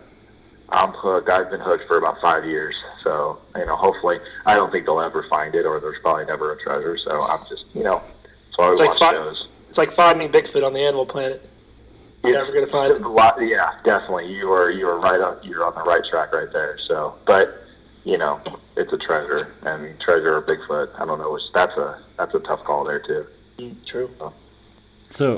I'm 0.69 0.91
hooked. 0.91 1.29
I've 1.29 1.49
been 1.49 1.59
hooked 1.59 1.87
for 1.87 1.97
about 1.97 2.19
five 2.21 2.45
years. 2.45 2.75
So 3.01 3.39
you 3.55 3.65
know, 3.65 3.75
hopefully, 3.75 4.19
I 4.45 4.55
don't 4.55 4.71
think 4.71 4.85
they'll 4.85 5.01
ever 5.01 5.23
find 5.23 5.53
it, 5.55 5.65
or 5.65 5.79
there's 5.79 5.99
probably 6.01 6.25
never 6.25 6.53
a 6.53 6.57
treasure. 6.57 6.97
So 6.97 7.21
I'm 7.21 7.45
just 7.47 7.65
you 7.73 7.83
know, 7.83 8.01
so 8.55 8.63
I 8.63 8.71
It's 8.71 8.79
like 8.79 8.89
watch 8.89 8.99
fi- 8.99 9.11
shows. 9.11 9.47
It's 9.69 9.77
like 9.77 9.91
finding 9.91 10.31
Bigfoot 10.31 10.65
on 10.65 10.73
the 10.73 10.81
Animal 10.81 11.05
Planet. 11.05 11.47
You're 12.23 12.33
never 12.33 12.51
gonna 12.51 12.67
find 12.67 12.91
it. 12.91 13.01
lot, 13.01 13.37
yeah, 13.39 13.75
definitely. 13.83 14.33
You 14.33 14.51
are 14.51 14.71
you 14.71 14.87
are 14.87 14.99
right 14.99 15.21
on 15.21 15.37
you're 15.43 15.65
on 15.65 15.75
the 15.75 15.83
right 15.83 16.03
track 16.03 16.33
right 16.33 16.51
there. 16.51 16.77
So, 16.79 17.15
but 17.25 17.63
you 18.03 18.17
know, 18.17 18.41
it's 18.75 18.91
a 18.93 18.97
treasure. 18.97 19.53
and 19.63 19.99
treasure 19.99 20.37
or 20.37 20.41
Bigfoot. 20.41 20.99
I 20.99 21.05
don't 21.05 21.19
know 21.19 21.31
which. 21.31 21.43
That's 21.53 21.75
a 21.77 21.99
that's 22.17 22.33
a 22.33 22.39
tough 22.39 22.63
call 22.63 22.83
there 22.83 22.99
too. 22.99 23.27
Mm, 23.59 23.85
true. 23.85 24.09
So 24.17 24.33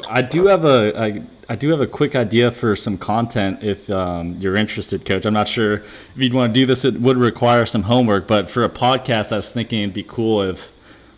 I 0.08 0.22
do 0.22 0.46
have 0.48 0.66
a 0.66 0.94
I, 1.00 1.22
I 1.50 1.56
do 1.56 1.70
have 1.70 1.82
a 1.82 1.88
quick 1.88 2.16
idea 2.16 2.52
for 2.52 2.76
some 2.76 2.98
content 2.98 3.64
if 3.64 3.90
um, 3.90 4.36
you're 4.40 4.56
interested, 4.56 5.06
Coach. 5.06 5.26
I'm 5.26 5.34
not 5.34 5.48
sure 5.48 5.76
if 5.76 6.12
you'd 6.16 6.34
want 6.34 6.54
to 6.54 6.60
do 6.60 6.66
this. 6.66 6.84
It 6.84 6.96
would 6.96 7.18
require 7.18 7.66
some 7.66 7.84
homework, 7.84 8.28
but 8.28 8.50
for 8.50 8.64
a 8.64 8.70
podcast, 8.70 9.32
I 9.32 9.38
was 9.38 9.52
thinking 9.52 9.84
it'd 9.84 9.94
be 9.94 10.04
cool 10.04 10.42
if 10.42 10.72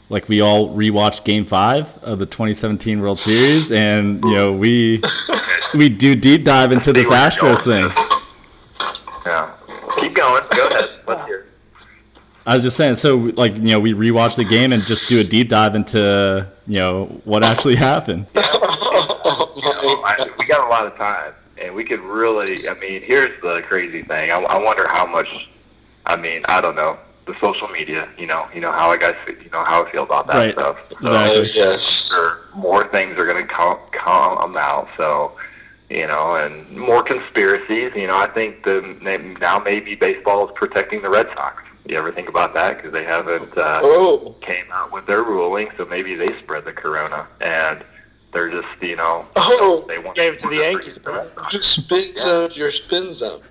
like 0.09 0.27
we 0.27 0.41
all 0.41 0.69
rewatched 0.75 1.23
Game 1.23 1.45
Five 1.45 1.97
of 1.99 2.19
the 2.19 2.25
2017 2.25 2.99
World 3.01 3.19
Series, 3.19 3.71
and 3.71 4.23
you 4.23 4.31
know 4.31 4.51
we 4.51 5.01
we 5.75 5.89
do 5.89 6.15
deep 6.15 6.43
dive 6.43 6.71
into 6.71 6.93
this 6.93 7.11
Astros 7.11 7.63
thing. 7.63 7.91
Yeah. 9.25 9.51
Keep 9.99 10.15
going. 10.15 10.43
Go 10.55 10.67
ahead. 10.67 10.89
Let's 11.07 11.25
hear. 11.25 11.48
I 12.45 12.53
was 12.53 12.63
just 12.63 12.77
saying, 12.77 12.95
so 12.95 13.17
like 13.17 13.55
you 13.55 13.61
know 13.63 13.79
we 13.79 13.93
rewatch 13.93 14.35
the 14.37 14.45
game 14.45 14.73
and 14.73 14.81
just 14.83 15.07
do 15.09 15.19
a 15.19 15.23
deep 15.23 15.49
dive 15.49 15.75
into 15.75 16.47
you 16.67 16.75
know 16.77 17.05
what 17.25 17.43
actually 17.43 17.75
happened. 17.75 18.25
know, 18.35 18.41
I, 18.43 20.29
we 20.39 20.45
got 20.45 20.65
a 20.65 20.69
lot 20.69 20.85
of 20.85 20.95
time, 20.95 21.33
and 21.61 21.75
we 21.75 21.83
could 21.83 21.99
really. 21.99 22.67
I 22.67 22.73
mean, 22.75 23.01
here's 23.01 23.39
the 23.41 23.61
crazy 23.67 24.01
thing. 24.03 24.31
I, 24.31 24.37
I 24.37 24.57
wonder 24.57 24.87
how 24.89 25.05
much. 25.05 25.49
I 26.05 26.15
mean, 26.15 26.41
I 26.47 26.59
don't 26.61 26.75
know 26.75 26.97
the 27.27 27.35
social 27.39 27.67
media. 27.67 28.09
You 28.17 28.25
know, 28.25 28.47
you 28.53 28.61
know 28.61 28.71
how 28.71 28.89
I 28.89 28.97
guys, 28.97 29.15
you 29.27 29.49
know 29.51 29.63
how 29.63 29.85
I 29.85 29.91
feel 29.91 30.03
about 30.03 30.27
that 30.27 30.35
Right. 30.35 30.53
stuff. 30.53 30.77
Exactly. 30.91 31.41
Oh, 31.41 31.47
yes. 31.53 32.07
Sure, 32.09 32.39
more 32.55 32.87
things 32.87 33.17
are 33.19 33.25
going 33.25 33.45
to 33.45 33.53
come 33.53 33.77
come 33.91 34.57
out. 34.57 34.87
So, 34.97 35.33
you 35.89 36.07
know, 36.07 36.35
and 36.35 36.69
more 36.75 37.03
conspiracies. 37.03 37.91
You 37.95 38.07
know, 38.07 38.17
I 38.17 38.27
think 38.27 38.63
the 38.63 38.81
now 39.39 39.59
maybe 39.59 39.93
baseball 39.95 40.47
is 40.47 40.51
protecting 40.55 41.01
the 41.03 41.09
Red 41.09 41.27
Sox. 41.35 41.61
You 41.89 41.97
ever 41.97 42.11
think 42.11 42.29
about 42.29 42.53
that? 42.53 42.77
Because 42.77 42.91
they 42.93 43.03
haven't 43.03 43.57
uh, 43.57 43.79
Oh. 43.81 44.35
came 44.41 44.65
out 44.71 44.91
with 44.91 45.07
their 45.07 45.23
ruling, 45.23 45.69
so 45.75 45.85
maybe 45.85 46.13
they 46.13 46.27
spread 46.37 46.63
the 46.63 46.71
corona, 46.71 47.27
and 47.41 47.83
they're 48.31 48.51
just 48.51 48.67
you 48.79 48.95
know 48.95 49.25
Oh, 49.35 49.83
they 49.87 49.97
want 49.97 50.15
Gave 50.15 50.33
it 50.33 50.39
to 50.41 50.49
the 50.49 50.57
Yankees. 50.57 50.99
your 51.51 51.61
spin 51.63 52.13
zone, 52.15 52.51
your 52.53 52.69
spin 52.69 53.11
zone. 53.11 53.41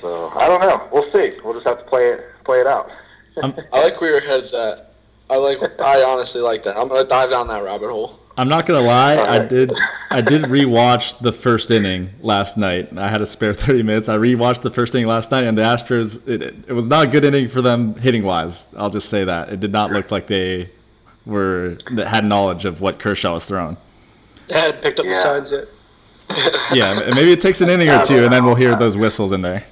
So 0.00 0.32
I 0.34 0.48
don't 0.48 0.60
know. 0.62 0.88
We'll 0.90 1.12
see. 1.12 1.32
We'll 1.44 1.52
just 1.52 1.66
have 1.66 1.78
to 1.80 1.84
play 1.84 2.08
it 2.12 2.24
play 2.44 2.60
it 2.60 2.66
out. 2.66 2.90
I 3.42 3.82
like 3.82 4.00
where 4.00 4.12
your 4.12 4.20
head's 4.20 4.54
at. 4.54 4.92
I 5.28 5.36
like. 5.36 5.58
I 5.82 6.02
honestly 6.02 6.40
like 6.40 6.62
that. 6.62 6.78
I'm 6.78 6.88
gonna 6.88 7.06
dive 7.06 7.28
down 7.28 7.48
that 7.48 7.62
rabbit 7.62 7.90
hole. 7.90 8.18
I'm 8.36 8.48
not 8.48 8.66
gonna 8.66 8.80
lie, 8.80 9.16
I 9.16 9.38
did 9.38 9.72
I 10.10 10.20
did 10.20 10.42
rewatch 10.42 11.18
the 11.20 11.32
first 11.32 11.70
inning 11.70 12.10
last 12.20 12.56
night. 12.56 12.96
I 12.96 13.08
had 13.08 13.20
a 13.20 13.26
spare 13.26 13.54
30 13.54 13.82
minutes. 13.82 14.08
I 14.08 14.16
rewatched 14.16 14.62
the 14.62 14.70
first 14.70 14.94
inning 14.94 15.06
last 15.06 15.30
night, 15.30 15.44
and 15.44 15.56
the 15.56 15.62
Astros 15.62 16.26
it, 16.28 16.42
it, 16.42 16.54
it 16.68 16.72
was 16.72 16.88
not 16.88 17.04
a 17.04 17.06
good 17.06 17.24
inning 17.24 17.48
for 17.48 17.62
them 17.62 17.94
hitting 17.96 18.24
wise. 18.24 18.68
I'll 18.76 18.90
just 18.90 19.08
say 19.08 19.24
that 19.24 19.50
it 19.50 19.60
did 19.60 19.72
not 19.72 19.92
look 19.92 20.10
like 20.10 20.26
they 20.26 20.70
were 21.26 21.78
that 21.92 22.08
had 22.08 22.24
knowledge 22.24 22.64
of 22.64 22.80
what 22.80 22.98
Kershaw 22.98 23.34
was 23.34 23.46
throwing. 23.46 23.76
They 24.48 24.54
hadn't 24.54 24.82
picked 24.82 25.00
up 25.00 25.06
the 25.06 25.14
signs 25.14 25.50
yet. 25.52 25.64
Yeah, 26.72 27.12
maybe 27.14 27.32
it 27.32 27.40
takes 27.40 27.60
an 27.60 27.68
inning 27.68 27.88
or 27.88 28.02
two, 28.04 28.24
and 28.24 28.32
then 28.32 28.44
we'll 28.44 28.54
hear 28.54 28.74
those 28.76 28.96
whistles 28.96 29.32
in 29.32 29.42
there. 29.42 29.64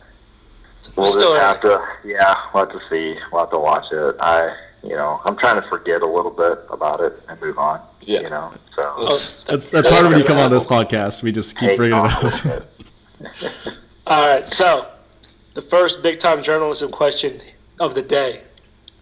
We'll 0.96 1.06
Still 1.06 1.34
just 1.34 1.42
have 1.42 1.60
to. 1.62 1.84
Yeah, 2.04 2.34
we'll 2.52 2.66
have 2.66 2.72
to 2.72 2.80
see. 2.88 3.16
We'll 3.32 3.42
have 3.42 3.50
to 3.50 3.58
watch 3.58 3.90
it. 3.92 4.16
I, 4.20 4.54
you 4.82 4.96
know, 4.96 5.20
I'm 5.24 5.36
trying 5.36 5.60
to 5.60 5.68
forget 5.68 6.02
a 6.02 6.06
little 6.06 6.30
bit 6.30 6.58
about 6.70 7.00
it 7.00 7.20
and 7.28 7.40
move 7.40 7.58
on. 7.58 7.80
Yeah. 8.00 8.20
You 8.22 8.30
know, 8.30 8.52
so 8.74 8.94
Let's- 8.98 9.42
That's 9.44 9.66
that's 9.66 9.90
hard 9.90 10.06
when 10.06 10.18
you 10.18 10.24
come 10.24 10.38
on 10.38 10.50
this 10.50 10.66
podcast. 10.66 11.22
We 11.22 11.32
just 11.32 11.56
keep 11.58 11.76
bringing 11.76 11.98
it 12.04 12.46
up. 12.46 12.62
All 14.06 14.26
right, 14.26 14.46
so 14.48 14.88
the 15.54 15.62
first 15.62 16.02
big 16.02 16.18
time 16.18 16.42
journalism 16.42 16.90
question 16.90 17.40
of 17.80 17.94
the 17.94 18.02
day. 18.02 18.42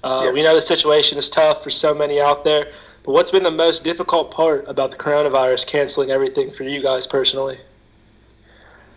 Uh, 0.04 0.22
Yeah. 0.26 0.32
We 0.32 0.42
know 0.42 0.54
the 0.54 0.60
situation 0.60 1.18
is 1.18 1.28
tough 1.30 1.62
for 1.62 1.70
so 1.70 1.94
many 1.94 2.20
out 2.20 2.44
there, 2.44 2.72
but 3.04 3.12
what's 3.12 3.30
been 3.30 3.42
the 3.42 3.50
most 3.50 3.82
difficult 3.84 4.30
part 4.30 4.64
about 4.68 4.90
the 4.90 4.96
coronavirus 4.98 5.66
canceling 5.66 6.10
everything 6.10 6.50
for 6.50 6.64
you 6.64 6.82
guys 6.82 7.06
personally? 7.06 7.58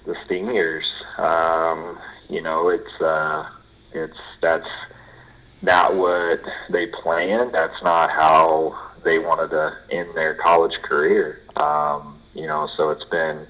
the 0.06 0.16
seniors. 0.28 0.92
Um, 1.18 1.98
you 2.30 2.42
know, 2.42 2.68
it's 2.68 3.02
uh, 3.02 3.48
it's 3.94 4.18
that's 4.42 4.68
not 5.64 5.96
what 5.96 6.42
they 6.70 6.88
planned. 6.88 7.54
That's 7.54 7.82
not 7.82 8.12
how 8.12 8.78
they 9.04 9.18
wanted 9.18 9.50
to 9.52 9.76
end 9.90 10.10
their 10.14 10.36
college 10.36 10.82
career. 10.82 11.42
Um, 11.56 12.20
you 12.36 12.48
know, 12.48 12.68
so 12.76 12.90
it's 12.90 13.06
been 13.06 13.48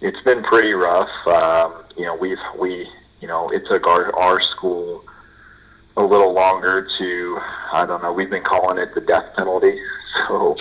it's 0.00 0.20
been 0.22 0.42
pretty 0.42 0.72
rough. 0.72 1.10
Um, 1.26 1.74
you 1.96 2.04
know, 2.04 2.14
we've 2.14 2.38
we 2.58 2.88
you 3.20 3.28
know 3.28 3.50
it 3.50 3.66
took 3.66 3.86
our 3.86 4.14
our 4.16 4.40
school 4.40 5.04
a 5.96 6.02
little 6.02 6.32
longer 6.32 6.88
to 6.98 7.38
I 7.72 7.84
don't 7.84 8.02
know. 8.02 8.12
We've 8.12 8.30
been 8.30 8.44
calling 8.44 8.78
it 8.78 8.94
the 8.94 9.02
death 9.02 9.36
penalty. 9.36 9.78
So 10.28 10.56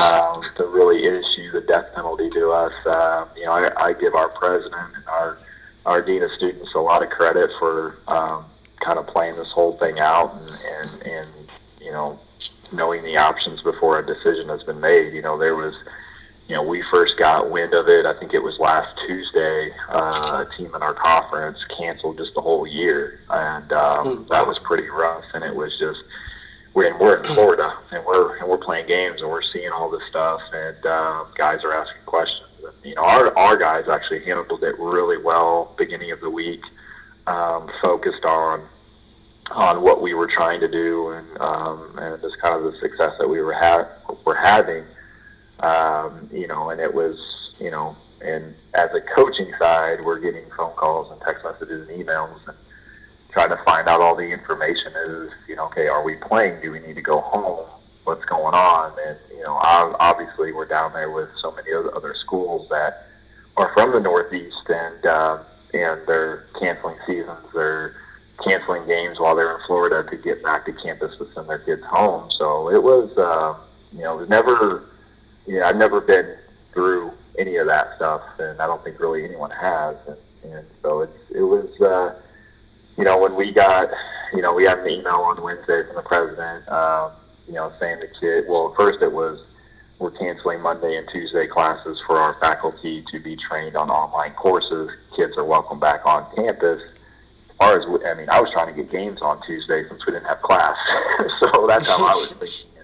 um, 0.00 0.42
to 0.56 0.64
really 0.64 1.04
issue 1.04 1.52
the 1.52 1.60
death 1.60 1.94
penalty 1.94 2.30
to 2.30 2.50
us, 2.50 2.72
um, 2.86 3.28
you 3.36 3.44
know, 3.44 3.52
I, 3.52 3.70
I 3.88 3.92
give 3.92 4.14
our 4.14 4.30
president 4.30 4.94
and 4.94 5.06
our 5.06 5.38
our 5.84 6.00
dean 6.00 6.22
of 6.22 6.30
students 6.32 6.74
a 6.74 6.80
lot 6.80 7.02
of 7.02 7.10
credit 7.10 7.50
for 7.58 7.98
um, 8.08 8.46
kind 8.80 8.98
of 8.98 9.06
playing 9.06 9.36
this 9.36 9.50
whole 9.50 9.72
thing 9.72 9.98
out 10.00 10.34
and, 10.34 10.50
and 10.50 11.02
and 11.06 11.30
you 11.80 11.90
know 11.90 12.18
knowing 12.72 13.02
the 13.02 13.16
options 13.16 13.62
before 13.62 13.98
a 13.98 14.06
decision 14.06 14.48
has 14.48 14.64
been 14.64 14.80
made. 14.80 15.14
You 15.14 15.22
know, 15.22 15.38
there 15.38 15.54
was 15.54 15.74
you 16.48 16.54
know, 16.54 16.62
we 16.62 16.80
first 16.82 17.16
got 17.16 17.50
wind 17.50 17.74
of 17.74 17.88
it. 17.88 18.06
I 18.06 18.12
think 18.12 18.32
it 18.32 18.42
was 18.42 18.58
last 18.58 18.96
Tuesday. 19.04 19.72
Uh, 19.88 20.46
a 20.46 20.56
team 20.56 20.72
in 20.74 20.82
our 20.82 20.94
conference 20.94 21.64
canceled 21.64 22.18
just 22.18 22.34
the 22.34 22.40
whole 22.40 22.66
year, 22.66 23.20
and 23.30 23.72
um, 23.72 24.26
that 24.30 24.46
was 24.46 24.58
pretty 24.60 24.88
rough. 24.88 25.24
And 25.34 25.42
it 25.42 25.54
was 25.54 25.76
just 25.76 26.04
we're 26.74 26.92
in, 26.92 26.98
we're 27.00 27.16
in 27.16 27.24
Florida, 27.24 27.72
and 27.90 28.04
we're 28.04 28.36
and 28.36 28.48
we're 28.48 28.58
playing 28.58 28.86
games, 28.86 29.22
and 29.22 29.30
we're 29.30 29.42
seeing 29.42 29.70
all 29.70 29.90
this 29.90 30.04
stuff, 30.08 30.40
and 30.52 30.86
uh, 30.86 31.24
guys 31.34 31.64
are 31.64 31.72
asking 31.72 32.02
questions. 32.06 32.48
And, 32.62 32.74
you 32.84 32.94
know, 32.94 33.02
our 33.02 33.36
our 33.36 33.56
guys 33.56 33.88
actually 33.88 34.24
handled 34.24 34.62
it 34.62 34.78
really 34.78 35.18
well 35.18 35.74
beginning 35.76 36.12
of 36.12 36.20
the 36.20 36.30
week, 36.30 36.62
um, 37.26 37.70
focused 37.80 38.24
on 38.24 38.62
on 39.52 39.80
what 39.80 40.02
we 40.02 40.12
were 40.12 40.26
trying 40.26 40.60
to 40.60 40.68
do, 40.68 41.10
and 41.10 41.40
um, 41.40 41.98
and 41.98 42.20
just 42.20 42.40
kind 42.40 42.54
of 42.54 42.62
the 42.64 42.78
success 42.78 43.14
that 43.18 43.28
we 43.28 43.40
were 43.40 43.52
ha- 43.52 43.88
were 44.24 44.34
having 44.34 44.84
um, 45.60 46.28
you 46.32 46.46
know, 46.46 46.70
and 46.70 46.80
it 46.80 46.92
was, 46.92 47.56
you 47.60 47.70
know, 47.70 47.96
and 48.24 48.54
as 48.74 48.92
a 48.94 49.00
coaching 49.00 49.52
side, 49.58 50.04
we're 50.04 50.18
getting 50.18 50.44
phone 50.56 50.72
calls 50.74 51.10
and 51.10 51.20
text 51.22 51.44
messages 51.44 51.88
and 51.88 52.06
emails 52.06 52.46
and 52.46 52.56
trying 53.30 53.48
to 53.48 53.56
find 53.58 53.88
out 53.88 54.00
all 54.00 54.14
the 54.14 54.30
information 54.30 54.92
is, 55.06 55.30
you 55.48 55.56
know, 55.56 55.66
okay, 55.66 55.88
are 55.88 56.02
we 56.02 56.16
playing? 56.16 56.60
Do 56.60 56.70
we 56.70 56.80
need 56.80 56.94
to 56.94 57.02
go 57.02 57.20
home? 57.20 57.66
What's 58.04 58.24
going 58.24 58.54
on? 58.54 58.92
And, 59.06 59.18
you 59.30 59.42
know, 59.42 59.58
obviously 59.62 60.52
we're 60.52 60.66
down 60.66 60.92
there 60.92 61.10
with 61.10 61.28
so 61.36 61.50
many 61.52 61.72
other 61.72 62.14
schools 62.14 62.68
that 62.68 63.06
are 63.56 63.72
from 63.74 63.92
the 63.92 64.00
Northeast 64.00 64.68
and, 64.68 65.06
um, 65.06 65.40
and 65.82 66.00
they're 66.06 66.44
canceling 66.58 66.96
seasons. 67.06 67.38
They're 67.54 67.94
canceling 68.42 68.86
games 68.86 69.18
while 69.18 69.34
they're 69.34 69.56
in 69.56 69.62
Florida 69.66 70.08
to 70.10 70.16
get 70.16 70.42
back 70.42 70.64
to 70.66 70.72
campus 70.72 71.16
to 71.16 71.26
send 71.32 71.48
their 71.48 71.58
kids 71.58 71.82
home. 71.84 72.30
So 72.30 72.70
it 72.70 72.82
was, 72.82 73.16
uh, 73.16 73.56
you 73.92 74.02
know, 74.02 74.14
it 74.14 74.20
was 74.20 74.28
never, 74.28 74.84
yeah, 75.46 75.68
I've 75.68 75.76
never 75.76 76.00
been 76.00 76.36
through 76.72 77.12
any 77.38 77.56
of 77.56 77.66
that 77.66 77.96
stuff, 77.96 78.22
and 78.38 78.60
I 78.60 78.66
don't 78.66 78.82
think 78.84 79.00
really 79.00 79.24
anyone 79.24 79.50
has. 79.50 79.96
And, 80.06 80.16
and 80.52 80.66
so 80.82 81.02
it's 81.02 81.30
it 81.30 81.42
was, 81.42 81.80
uh, 81.80 82.14
you 82.96 83.04
know, 83.04 83.18
when 83.18 83.34
we 83.34 83.52
got, 83.52 83.88
you 84.34 84.42
know, 84.42 84.54
we 84.54 84.64
had 84.64 84.78
an 84.78 84.88
email 84.88 85.16
on 85.16 85.42
Wednesday 85.42 85.82
from 85.86 85.96
the 85.96 86.02
president, 86.02 86.68
um, 86.68 87.12
you 87.46 87.54
know, 87.54 87.72
saying 87.78 88.00
the 88.00 88.08
kid. 88.08 88.44
Well, 88.48 88.74
first 88.74 89.02
it 89.02 89.12
was 89.12 89.42
we're 89.98 90.10
canceling 90.10 90.60
Monday 90.60 90.96
and 90.96 91.08
Tuesday 91.08 91.46
classes 91.46 92.02
for 92.06 92.18
our 92.18 92.34
faculty 92.34 93.02
to 93.10 93.18
be 93.18 93.36
trained 93.36 93.76
on 93.76 93.90
online 93.90 94.32
courses. 94.32 94.90
Kids 95.14 95.36
are 95.36 95.44
welcome 95.44 95.80
back 95.80 96.04
on 96.04 96.26
campus. 96.34 96.82
As 96.82 97.56
far 97.56 97.78
as 97.78 97.86
I 97.86 98.14
mean, 98.14 98.28
I 98.28 98.40
was 98.40 98.50
trying 98.50 98.74
to 98.74 98.82
get 98.82 98.90
games 98.90 99.22
on 99.22 99.40
Tuesday 99.42 99.88
since 99.88 100.04
we 100.04 100.12
didn't 100.12 100.26
have 100.26 100.42
class, 100.42 100.76
so 101.38 101.66
that's 101.66 101.88
how 101.88 102.04
I 102.04 102.14
was 102.14 102.32
thinking 102.38 102.76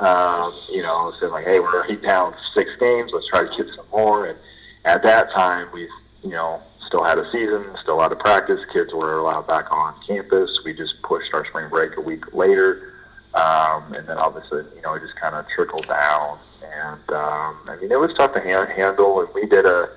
um, 0.00 0.52
you 0.70 0.82
know, 0.82 1.12
said 1.18 1.30
like, 1.30 1.44
hey, 1.44 1.60
we're 1.60 1.74
already 1.74 1.96
down 1.96 2.34
six 2.52 2.70
games. 2.78 3.12
Let's 3.12 3.28
try 3.28 3.46
to 3.46 3.56
get 3.56 3.74
some 3.74 3.86
more. 3.90 4.26
And 4.26 4.38
at 4.84 5.02
that 5.02 5.30
time, 5.30 5.68
we, 5.72 5.88
you 6.22 6.30
know, 6.30 6.60
still 6.86 7.02
had 7.02 7.18
a 7.18 7.30
season, 7.30 7.64
still 7.80 8.00
out 8.00 8.12
of 8.12 8.18
practice. 8.18 8.60
Kids 8.72 8.92
were 8.92 9.18
allowed 9.18 9.46
back 9.46 9.72
on 9.72 9.94
campus. 10.06 10.60
We 10.64 10.74
just 10.74 11.00
pushed 11.02 11.32
our 11.34 11.44
spring 11.46 11.68
break 11.70 11.96
a 11.96 12.00
week 12.00 12.34
later. 12.34 12.92
Um, 13.34 13.92
and 13.94 14.06
then 14.06 14.18
obviously, 14.18 14.64
you 14.74 14.82
know, 14.82 14.94
it 14.94 15.00
just 15.00 15.16
kind 15.16 15.34
of 15.34 15.48
trickled 15.48 15.86
down. 15.86 16.38
And 16.62 17.10
um, 17.10 17.58
I 17.68 17.76
mean, 17.80 17.90
it 17.92 17.98
was 17.98 18.12
tough 18.14 18.34
to 18.34 18.40
ha- 18.40 18.66
handle. 18.66 19.20
And 19.20 19.28
we 19.34 19.46
did 19.46 19.66
a, 19.66 19.90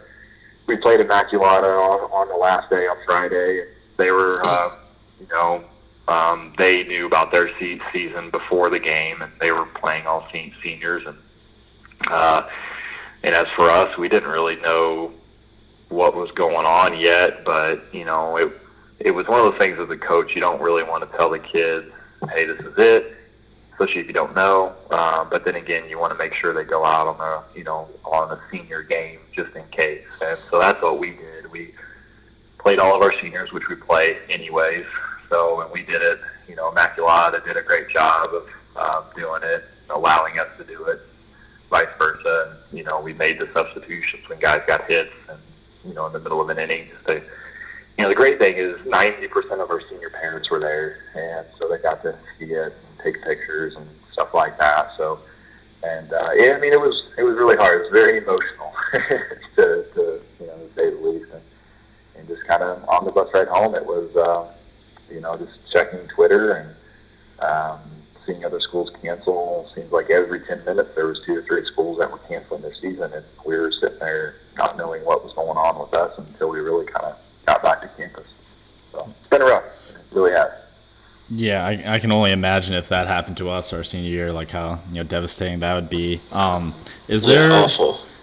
we 0.67 0.77
played 0.77 0.99
Immaculata 0.99 1.63
on, 1.63 2.11
on 2.11 2.27
the 2.27 2.35
last 2.35 2.69
day 2.69 2.87
on 2.87 2.97
Friday. 3.05 3.65
They 3.97 4.11
were, 4.11 4.41
uh, 4.45 4.75
you 5.19 5.27
know, 5.27 5.63
um, 6.07 6.53
they 6.57 6.83
knew 6.83 7.05
about 7.05 7.31
their 7.31 7.55
seed 7.59 7.81
season 7.93 8.29
before 8.29 8.69
the 8.69 8.79
game, 8.79 9.21
and 9.21 9.31
they 9.39 9.51
were 9.51 9.65
playing 9.65 10.07
all 10.07 10.27
se- 10.31 10.53
seniors. 10.63 11.05
And 11.05 11.17
uh, 12.07 12.47
and 13.23 13.35
as 13.35 13.47
for 13.49 13.69
us, 13.69 13.97
we 13.97 14.09
didn't 14.09 14.29
really 14.29 14.55
know 14.57 15.11
what 15.89 16.15
was 16.15 16.31
going 16.31 16.65
on 16.65 16.97
yet, 16.97 17.43
but 17.43 17.83
you 17.93 18.05
know, 18.05 18.37
it 18.37 18.51
it 18.99 19.11
was 19.11 19.27
one 19.27 19.39
of 19.39 19.51
those 19.51 19.59
things 19.59 19.79
as 19.79 19.89
a 19.89 19.97
coach, 19.97 20.35
you 20.35 20.41
don't 20.41 20.61
really 20.61 20.83
want 20.83 21.09
to 21.09 21.17
tell 21.17 21.29
the 21.29 21.39
kids, 21.39 21.91
"Hey, 22.31 22.45
this 22.45 22.59
is 22.59 22.77
it," 22.77 23.18
especially 23.79 24.01
if 24.01 24.07
you 24.07 24.13
don't 24.13 24.35
know. 24.35 24.75
Um, 24.91 25.27
but 25.29 25.45
then 25.45 25.55
again, 25.55 25.87
you 25.89 25.97
want 25.97 26.11
to 26.11 26.17
make 26.17 26.33
sure 26.33 26.53
they 26.53 26.63
go 26.63 26.83
out 26.83 27.07
on 27.07 27.19
a 27.21 27.57
you 27.57 27.63
know 27.63 27.87
on 28.03 28.31
a 28.31 28.39
senior 28.51 28.83
game 28.83 29.19
just 29.33 29.55
in 29.55 29.65
case. 29.69 30.03
And 30.21 30.37
so 30.37 30.59
that's 30.59 30.81
what 30.81 30.99
we 30.99 31.11
did. 31.11 31.49
We 31.51 31.73
played 32.57 32.79
all 32.79 32.95
of 32.95 33.01
our 33.01 33.17
seniors, 33.19 33.53
which 33.53 33.69
we 33.69 33.75
play 33.75 34.17
anyways. 34.29 34.83
So 35.29 35.61
and 35.61 35.71
we 35.71 35.83
did 35.83 36.01
it. 36.01 36.19
You 36.47 36.55
know, 36.55 36.71
Immaculata 36.71 37.43
did 37.45 37.55
a 37.55 37.61
great 37.61 37.89
job 37.89 38.31
of 38.33 38.49
um, 38.75 39.03
doing 39.15 39.43
it, 39.43 39.63
allowing 39.89 40.39
us 40.39 40.49
to 40.57 40.63
do 40.63 40.85
it. 40.85 40.99
Vice 41.69 41.87
versa, 41.99 42.57
and 42.71 42.77
you 42.77 42.83
know, 42.83 42.99
we 42.99 43.13
made 43.13 43.39
the 43.39 43.47
substitutions 43.53 44.27
when 44.27 44.39
guys 44.39 44.61
got 44.65 44.89
hits, 44.89 45.13
and 45.29 45.37
you 45.85 45.93
know, 45.93 46.07
in 46.07 46.13
the 46.13 46.19
middle 46.19 46.41
of 46.41 46.49
an 46.49 46.57
inning, 46.57 46.89
just 46.91 47.05
to 47.05 47.21
you 47.97 48.03
know, 48.03 48.09
the 48.09 48.15
great 48.15 48.39
thing 48.39 48.55
is 48.55 48.77
90% 48.77 49.61
of 49.61 49.69
our 49.69 49.81
senior 49.89 50.09
parents 50.09 50.49
were 50.49 50.59
there, 50.59 50.99
and 51.15 51.45
so 51.59 51.67
they 51.67 51.77
got 51.77 52.01
to 52.03 52.17
see 52.39 52.45
it 52.45 52.73
take 53.03 53.21
pictures 53.23 53.75
and 53.75 53.87
stuff 54.11 54.33
like 54.33 54.57
that. 54.57 54.91
So, 54.97 55.19
and 55.83 56.11
uh, 56.11 56.31
yeah, 56.35 56.53
I 56.55 56.59
mean, 56.59 56.73
it 56.73 56.79
was 56.79 57.03
it 57.17 57.23
was 57.23 57.35
really 57.35 57.55
hard. 57.55 57.81
It 57.81 57.83
was 57.83 57.91
very 57.91 58.17
emotional, 58.17 58.73
to, 59.55 59.85
to 59.93 60.21
you 60.39 60.47
know, 60.47 60.57
to 60.57 60.73
say 60.75 60.89
the 60.89 60.97
least. 61.01 61.31
And, 61.31 61.41
and 62.17 62.27
just 62.27 62.45
kind 62.45 62.63
of 62.63 62.83
on 62.89 63.05
the 63.05 63.11
bus 63.11 63.29
ride 63.33 63.47
home, 63.47 63.75
it 63.75 63.85
was, 63.85 64.15
uh, 64.15 64.51
you 65.13 65.21
know, 65.21 65.37
just 65.37 65.71
checking 65.71 66.05
Twitter 66.09 66.51
and 66.51 66.75
um, 67.39 67.79
seeing 68.25 68.43
other 68.43 68.59
schools 68.59 68.91
cancel. 69.01 69.69
Seems 69.73 69.91
like 69.91 70.09
every 70.09 70.41
10 70.41 70.65
minutes 70.65 70.93
there 70.95 71.07
was 71.07 71.21
two 71.25 71.37
or 71.37 71.41
three 71.43 71.63
schools 71.65 71.97
that 71.99 72.11
were 72.11 72.17
canceling 72.19 72.61
their 72.61 72.73
season, 72.73 73.11
and 73.13 73.25
we 73.45 73.57
were 73.57 73.71
sitting 73.71 73.99
there 73.99 74.35
not 74.57 74.77
knowing 74.77 75.03
what 75.05 75.23
was 75.23 75.33
going 75.33 75.57
on 75.57 75.79
with 75.79 75.93
us 75.93 76.17
until 76.17 76.49
we 76.49 76.59
really 76.59 76.85
kind 76.85 77.05
of 77.05 77.17
got 77.45 77.63
back 77.63 77.81
to 77.81 77.87
campus. 77.97 78.27
So 78.91 79.07
it's 79.19 79.29
been 79.29 79.41
rough. 79.41 79.63
It 79.89 80.15
really 80.15 80.31
has. 80.31 80.51
Yeah, 81.31 81.65
I, 81.65 81.95
I 81.95 81.99
can 81.99 82.11
only 82.11 82.31
imagine 82.31 82.73
if 82.73 82.89
that 82.89 83.07
happened 83.07 83.37
to 83.37 83.49
us 83.49 83.71
our 83.71 83.83
senior 83.83 84.09
year, 84.09 84.33
like 84.33 84.49
how 84.51 84.79
you 84.89 84.95
know 84.95 85.03
devastating 85.03 85.59
that 85.59 85.75
would 85.75 85.89
be. 85.89 86.19
Um, 86.31 86.73
is 87.07 87.23
there 87.23 87.49
Yeah, 87.49 87.67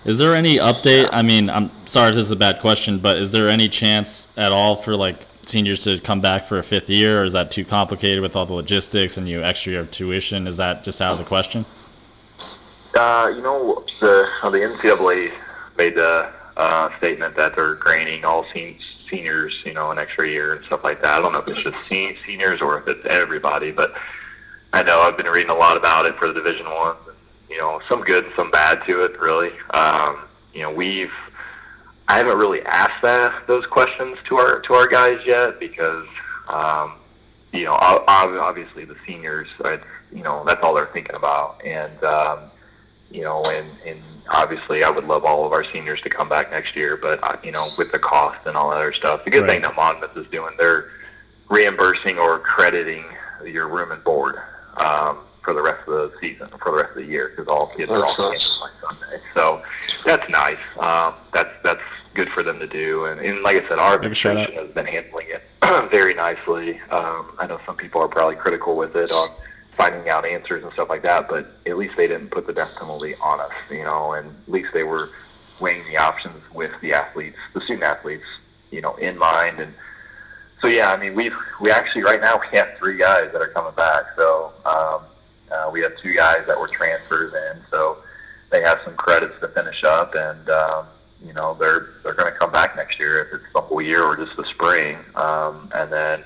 is 0.05 0.19
there 0.19 0.35
any 0.35 0.57
update? 0.57 1.09
I 1.13 1.23
mean, 1.23 1.49
I'm 1.49 1.71
sorry 1.87 2.11
if 2.11 2.17
this 2.17 2.27
is 2.27 2.31
a 2.31 2.37
bad 2.37 2.61
question, 2.61 2.99
but 2.99 3.17
is 3.17 3.33
there 3.33 3.49
any 3.49 3.69
chance 3.69 4.29
at 4.37 4.53
all 4.53 4.75
for 4.75 4.97
like 4.97 5.25
seniors 5.43 5.85
to 5.85 5.99
come 6.01 6.21
back 6.21 6.45
for 6.45 6.59
a 6.59 6.63
fifth 6.63 6.91
year, 6.91 7.23
or 7.23 7.25
is 7.25 7.33
that 7.33 7.51
too 7.51 7.65
complicated 7.65 8.23
with 8.23 8.35
all 8.35 8.47
the 8.47 8.55
logistics 8.55 9.17
and 9.17 9.29
you 9.29 9.43
extra 9.43 9.73
year 9.73 9.81
of 9.83 9.91
tuition? 9.91 10.47
Is 10.47 10.57
that 10.57 10.83
just 10.83 11.01
out 11.01 11.13
of 11.13 11.19
the 11.19 11.25
question? 11.25 11.65
Uh, 12.95 13.33
you 13.35 13.43
know, 13.43 13.85
the 14.01 14.29
uh, 14.43 14.51
the 14.51 14.59
NCAA 14.59 15.33
made 15.77 15.95
the 15.95 16.31
uh, 16.57 16.97
statement 16.99 17.37
that 17.37 17.55
they're 17.55 17.75
granting 17.75 18.25
all 18.25 18.47
sen- 18.53 18.79
seniors, 19.09 19.63
you 19.65 19.75
know, 19.75 19.91
an 19.91 19.99
extra 19.99 20.29
year 20.29 20.55
and 20.55 20.65
stuff 20.65 20.85
like 20.85 21.03
that. 21.03 21.19
I 21.19 21.21
don't 21.21 21.33
know 21.33 21.39
if 21.39 21.49
it's 21.49 21.63
just 21.63 21.77
sen- 21.89 22.17
seniors 22.25 22.61
or 22.61 22.79
if 22.79 22.89
it's 22.89 23.07
everybody, 23.07 23.71
but 23.71 23.95
I 24.73 24.83
know 24.83 25.01
I've 25.01 25.17
been 25.17 25.27
reading 25.27 25.51
a 25.51 25.55
lot 25.55 25.77
about 25.77 26.07
it 26.07 26.17
for 26.17 26.29
the 26.29 26.35
Division 26.35 26.67
One. 26.67 26.97
You 27.49 27.59
know, 27.59 27.81
some 27.89 28.03
good 28.03 28.27
some 28.35 28.51
bad 28.51 28.85
to 28.87 29.05
it, 29.05 29.19
really. 29.21 29.53
Um, 29.71 30.19
you 30.53 30.63
know, 30.63 30.73
we've 30.73 31.13
I 32.09 32.19
haven't 32.19 32.39
really 32.39 32.63
asked 32.63 33.03
that 33.03 33.47
those 33.47 33.67
questions 33.67 34.19
to 34.27 34.37
our 34.37 34.61
to 34.61 34.75
our 34.75 34.87
guys 34.87 35.21
yet 35.25 35.59
because 35.59 36.07
um, 36.49 36.99
you 37.53 37.65
know 37.65 37.75
ob- 37.75 38.05
ob- 38.09 38.39
obviously 38.39 38.85
the 38.85 38.97
seniors, 39.07 39.49
you 40.13 40.23
know, 40.23 40.45
that's 40.47 40.63
all 40.63 40.75
they're 40.75 40.87
thinking 40.87 41.17
about, 41.17 41.61
and 41.65 42.03
um, 42.05 42.39
you 43.11 43.23
know, 43.23 43.43
and 43.49 43.67
and 43.87 44.01
obviously 44.31 44.83
I 44.85 44.91
would 44.91 45.05
love 45.05 45.25
all 45.25 45.45
of 45.47 45.53
our 45.53 45.65
seniors 45.65 46.01
to 46.03 46.11
come 46.11 46.29
back 46.29 46.51
next 46.51 46.77
year, 46.77 46.97
but 46.97 47.23
uh, 47.23 47.37
you 47.43 47.53
know, 47.53 47.69
with 47.79 47.93
the 47.93 47.99
cost 47.99 48.47
and 48.47 48.57
all 48.57 48.71
that 48.71 48.77
other 48.77 48.93
stuff, 48.93 49.25
the 49.25 49.31
good 49.31 49.43
Right. 49.43 49.53
thing 49.53 49.63
that 49.63 49.77
Monmouth 49.77 50.17
is 50.17 50.27
doing, 50.29 50.55
they're 50.59 50.91
reimbursing 51.49 52.19
or 52.19 52.39
crediting 52.41 53.05
your 53.45 53.69
room 53.69 53.93
and 53.93 54.03
board 54.03 54.37
um, 54.77 55.19
for 55.43 55.55
the 55.55 55.63
rest 55.63 55.87
of 55.89 55.95
the 55.95 56.13
season, 56.21 56.49
for 56.61 56.73
the 56.73 56.79
rest 56.79 56.91
of 56.91 56.97
the 56.97 57.05
year, 57.05 57.29
because 57.29 57.47
all 57.49 57.69
kids 57.69 57.91
are 57.91 57.97
all 58.05 58.31
nice. 58.31 58.59
by 58.59 58.69
Sunday. 58.89 59.23
So 59.35 59.63
that's 60.05 60.29
nice. 60.29 60.59
Um, 60.79 61.15
that's 61.33 61.53
that's 61.63 61.83
good 62.15 62.29
for 62.31 62.43
them 62.43 62.59
to 62.59 62.67
do, 62.67 63.05
and, 63.05 63.21
and 63.21 63.43
like 63.43 63.63
I 63.63 63.69
said, 63.69 63.79
our 63.79 63.95
administration 63.95 64.55
has 64.55 64.73
been 64.73 64.87
handling 64.87 65.27
it 65.29 65.43
very 65.91 66.15
nicely. 66.15 66.81
Um, 66.91 67.33
I 67.39 67.47
know 67.47 67.61
some 67.67 67.77
people 67.77 68.01
are 68.01 68.09
probably 68.09 68.37
critical 68.37 68.75
with 68.77 68.97
it 68.97 69.13
on 69.13 69.29
finding 69.77 70.09
out 70.09 70.25
answers 70.25 70.65
and 70.65 70.73
stuff 70.73 70.89
like 70.89 71.03
that, 71.03 71.29
but 71.29 71.47
at 71.67 71.77
least 71.77 71.97
they 71.97 72.07
didn't 72.07 72.31
put 72.31 72.47
the 72.47 72.53
death 72.53 72.75
penalty 72.79 73.15
on 73.23 73.41
us, 73.41 73.53
you 73.71 73.85
know, 73.85 74.15
and 74.15 74.29
at 74.29 74.53
least 74.53 74.73
they 74.73 74.83
were 74.83 75.11
weighing 75.61 75.85
the 75.85 75.97
options 75.97 76.43
with 76.55 76.73
the 76.81 76.93
athletes, 76.93 77.37
the 77.53 77.61
student 77.61 77.85
athletes, 77.85 78.25
you 78.71 78.81
know, 78.81 78.95
in 78.97 79.19
mind. 79.19 79.61
And 79.61 79.75
so, 80.61 80.69
yeah, 80.69 80.93
I 80.93 80.97
mean, 80.97 81.15
we 81.15 81.31
we 81.61 81.71
actually 81.71 82.03
right 82.03 82.21
now 82.21 82.41
we 82.41 82.57
have 82.57 82.77
three 82.79 82.97
guys 82.97 83.31
that 83.33 83.43
are 83.43 83.49
coming 83.49 83.75
back. 83.75 84.05
So 84.17 84.53
um, 84.65 85.03
uh, 85.53 85.71
we 85.71 85.81
have 85.83 85.97
two 85.99 86.15
guys 86.15 86.47
that 86.47 86.59
were 86.59 86.69
transfers 86.69 87.35
in, 87.35 87.63
so 87.71 87.99
they 88.51 88.63
have 88.63 88.81
some 88.85 88.95
credits 88.95 89.39
to 89.41 89.49
finish 89.49 89.85
up, 89.85 90.15
and 90.15 90.49
um, 90.49 90.87
you 91.25 91.35
know, 91.35 91.55
they're 91.55 91.91
they're 92.03 92.15
going 92.15 92.33
to 92.33 92.39
come 92.39 92.51
back 92.51 92.77
next 92.77 92.99
year 92.99 93.21
if 93.21 93.35
it's 93.35 93.53
the 93.53 93.61
whole 93.61 93.83
year 93.83 94.03
or 94.03 94.17
just 94.17 94.37
the 94.37 94.45
spring, 94.45 94.99
um, 95.17 95.71
and 95.75 95.93
then 95.93 96.25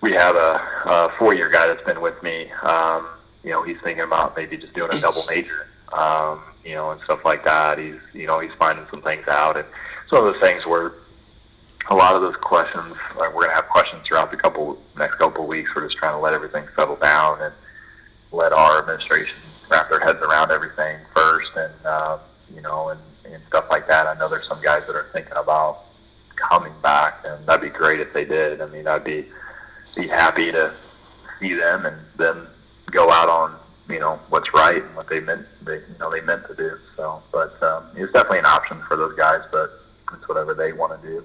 we 0.00 0.12
have 0.12 0.36
a, 0.36 0.60
a 0.86 1.12
four-year 1.18 1.50
guy 1.50 1.66
that's 1.66 1.84
been 1.84 2.00
with 2.00 2.22
me. 2.22 2.50
Um, 2.62 3.06
you 3.42 3.50
know, 3.50 3.62
he's 3.62 3.80
thinking 3.80 4.04
about 4.04 4.36
maybe 4.36 4.56
just 4.56 4.74
doing 4.74 4.92
a 4.92 5.00
double 5.00 5.24
major, 5.28 5.68
um, 5.92 6.42
you 6.64 6.74
know, 6.74 6.90
and 6.90 7.00
stuff 7.02 7.24
like 7.24 7.44
that. 7.44 7.78
He's, 7.78 7.96
you 8.12 8.26
know, 8.26 8.40
he's 8.40 8.52
finding 8.58 8.86
some 8.90 9.02
things 9.02 9.26
out, 9.28 9.56
and 9.56 9.66
it's 10.02 10.12
one 10.12 10.26
of 10.26 10.32
those 10.32 10.42
things 10.42 10.66
where 10.66 10.92
a 11.88 11.94
lot 11.94 12.14
of 12.14 12.22
those 12.22 12.36
questions, 12.36 12.96
like 13.16 13.34
we're 13.34 13.42
gonna 13.42 13.54
have 13.54 13.68
questions 13.68 14.02
throughout 14.04 14.30
the 14.30 14.36
couple 14.36 14.82
next 14.96 15.16
couple 15.16 15.42
of 15.42 15.48
weeks. 15.48 15.74
We're 15.74 15.86
just 15.86 15.96
trying 15.96 16.12
to 16.12 16.18
let 16.18 16.34
everything 16.34 16.66
settle 16.74 16.96
down 16.96 17.40
and 17.40 17.54
let 18.32 18.52
our 18.52 18.80
administration 18.80 19.36
wrap 19.70 19.88
their 19.88 20.00
heads 20.00 20.20
around 20.20 20.50
everything 20.50 20.98
first, 21.14 21.52
and 21.56 21.86
um, 21.86 22.20
you 22.52 22.60
know, 22.60 22.88
and, 22.88 23.00
and 23.24 23.42
stuff 23.46 23.66
like 23.70 23.86
that. 23.86 24.06
I 24.06 24.14
know 24.18 24.28
there's 24.28 24.48
some 24.48 24.60
guys 24.60 24.86
that 24.86 24.96
are 24.96 25.06
thinking 25.12 25.36
about 25.36 25.84
coming 26.34 26.72
back, 26.82 27.24
and 27.24 27.46
that'd 27.46 27.62
be 27.62 27.76
great 27.76 28.00
if 28.00 28.12
they 28.12 28.24
did. 28.24 28.60
I 28.60 28.66
mean, 28.66 28.86
I'd 28.86 29.04
be 29.04 29.26
be 29.94 30.06
happy 30.06 30.52
to 30.52 30.72
see 31.40 31.54
them 31.54 31.86
and 31.86 31.96
them 32.16 32.46
go 32.90 33.10
out 33.10 33.28
on 33.28 33.56
you 33.88 34.00
know 34.00 34.18
what's 34.30 34.52
right 34.52 34.82
and 34.82 34.96
what 34.96 35.08
they 35.08 35.20
meant 35.20 35.46
they 35.62 35.76
you 35.76 35.96
know 36.00 36.10
they 36.10 36.20
meant 36.22 36.46
to 36.48 36.54
do. 36.54 36.78
So, 36.96 37.22
but 37.32 37.60
um, 37.62 37.84
it's 37.94 38.12
definitely 38.12 38.38
an 38.38 38.46
option 38.46 38.80
for 38.88 38.96
those 38.96 39.16
guys, 39.16 39.42
but 39.52 39.70
it's 40.12 40.28
whatever 40.28 40.54
they 40.54 40.72
want 40.72 41.00
to 41.00 41.06
do. 41.06 41.24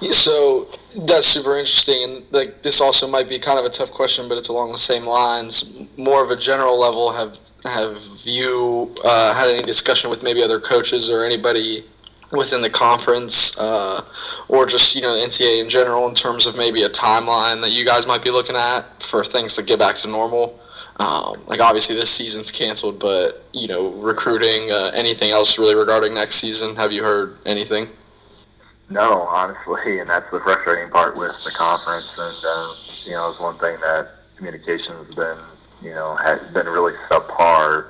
Yeah, 0.00 0.12
So 0.12 0.68
that's 1.06 1.26
super 1.26 1.56
interesting, 1.56 2.04
and 2.04 2.24
like 2.32 2.62
this 2.62 2.80
also 2.80 3.06
might 3.06 3.28
be 3.28 3.38
kind 3.38 3.58
of 3.58 3.64
a 3.64 3.68
tough 3.68 3.92
question, 3.92 4.28
but 4.28 4.38
it's 4.38 4.48
along 4.48 4.72
the 4.72 4.78
same 4.78 5.04
lines. 5.04 5.86
More 5.96 6.22
of 6.24 6.30
a 6.30 6.36
general 6.36 6.78
level. 6.78 7.12
Have 7.12 7.38
have 7.64 8.02
you 8.24 8.94
uh, 9.04 9.34
had 9.34 9.54
any 9.54 9.62
discussion 9.62 10.10
with 10.10 10.22
maybe 10.22 10.42
other 10.42 10.60
coaches 10.60 11.10
or 11.10 11.24
anybody 11.24 11.84
within 12.32 12.62
the 12.62 12.70
conference, 12.70 13.58
uh, 13.58 14.02
or 14.48 14.66
just 14.66 14.94
you 14.94 15.02
know 15.02 15.14
the 15.14 15.24
NCAA 15.26 15.60
in 15.60 15.68
general, 15.68 16.08
in 16.08 16.14
terms 16.14 16.46
of 16.46 16.56
maybe 16.56 16.82
a 16.82 16.88
timeline 16.88 17.60
that 17.62 17.70
you 17.70 17.84
guys 17.84 18.06
might 18.06 18.22
be 18.22 18.30
looking 18.30 18.56
at 18.56 19.02
for 19.02 19.24
things 19.24 19.56
to 19.56 19.62
get 19.62 19.78
back 19.78 19.96
to 19.96 20.08
normal? 20.08 20.58
Um, 20.96 21.40
like 21.46 21.60
obviously 21.60 21.96
this 21.96 22.10
season's 22.10 22.52
canceled, 22.52 22.98
but 22.98 23.42
you 23.52 23.68
know 23.68 23.90
recruiting, 23.92 24.70
uh, 24.70 24.90
anything 24.94 25.30
else 25.30 25.58
really 25.58 25.74
regarding 25.74 26.14
next 26.14 26.36
season? 26.36 26.76
Have 26.76 26.92
you 26.92 27.02
heard 27.02 27.38
anything? 27.46 27.88
No, 28.90 29.22
honestly, 29.22 29.98
and 30.00 30.08
that's 30.08 30.30
the 30.30 30.40
frustrating 30.40 30.90
part 30.90 31.16
with 31.16 31.42
the 31.44 31.52
conference. 31.56 32.18
And 32.18 32.44
uh, 32.46 33.10
you 33.10 33.16
know, 33.16 33.30
it's 33.30 33.40
one 33.40 33.56
thing 33.56 33.78
that 33.80 34.10
communication 34.36 34.94
has 34.96 35.14
been, 35.14 35.38
you 35.82 35.94
know, 35.94 36.16
has 36.16 36.40
been 36.52 36.66
really 36.66 36.92
subpar, 37.08 37.86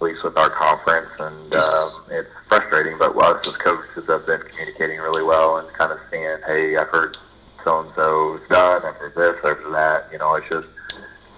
least 0.00 0.22
with 0.24 0.36
our 0.36 0.50
conference. 0.50 1.10
And 1.18 1.54
um, 1.54 1.90
it's 2.10 2.30
frustrating. 2.46 2.96
But 2.98 3.16
us 3.16 3.46
as 3.46 3.56
coaches 3.56 4.06
have 4.06 4.26
been 4.26 4.40
communicating 4.40 4.98
really 4.98 5.22
well 5.22 5.58
and 5.58 5.68
kind 5.68 5.92
of 5.92 5.98
saying, 6.10 6.38
"Hey, 6.46 6.76
I've 6.76 6.88
heard 6.88 7.16
so 7.64 7.80
and 7.80 7.90
so's 7.94 8.46
done. 8.48 8.82
I've 8.84 8.96
heard 8.96 9.14
this. 9.14 9.36
I've 9.44 9.58
heard 9.58 9.74
that." 9.74 10.12
You 10.12 10.18
know, 10.18 10.34
it's 10.34 10.48
just, 10.48 10.68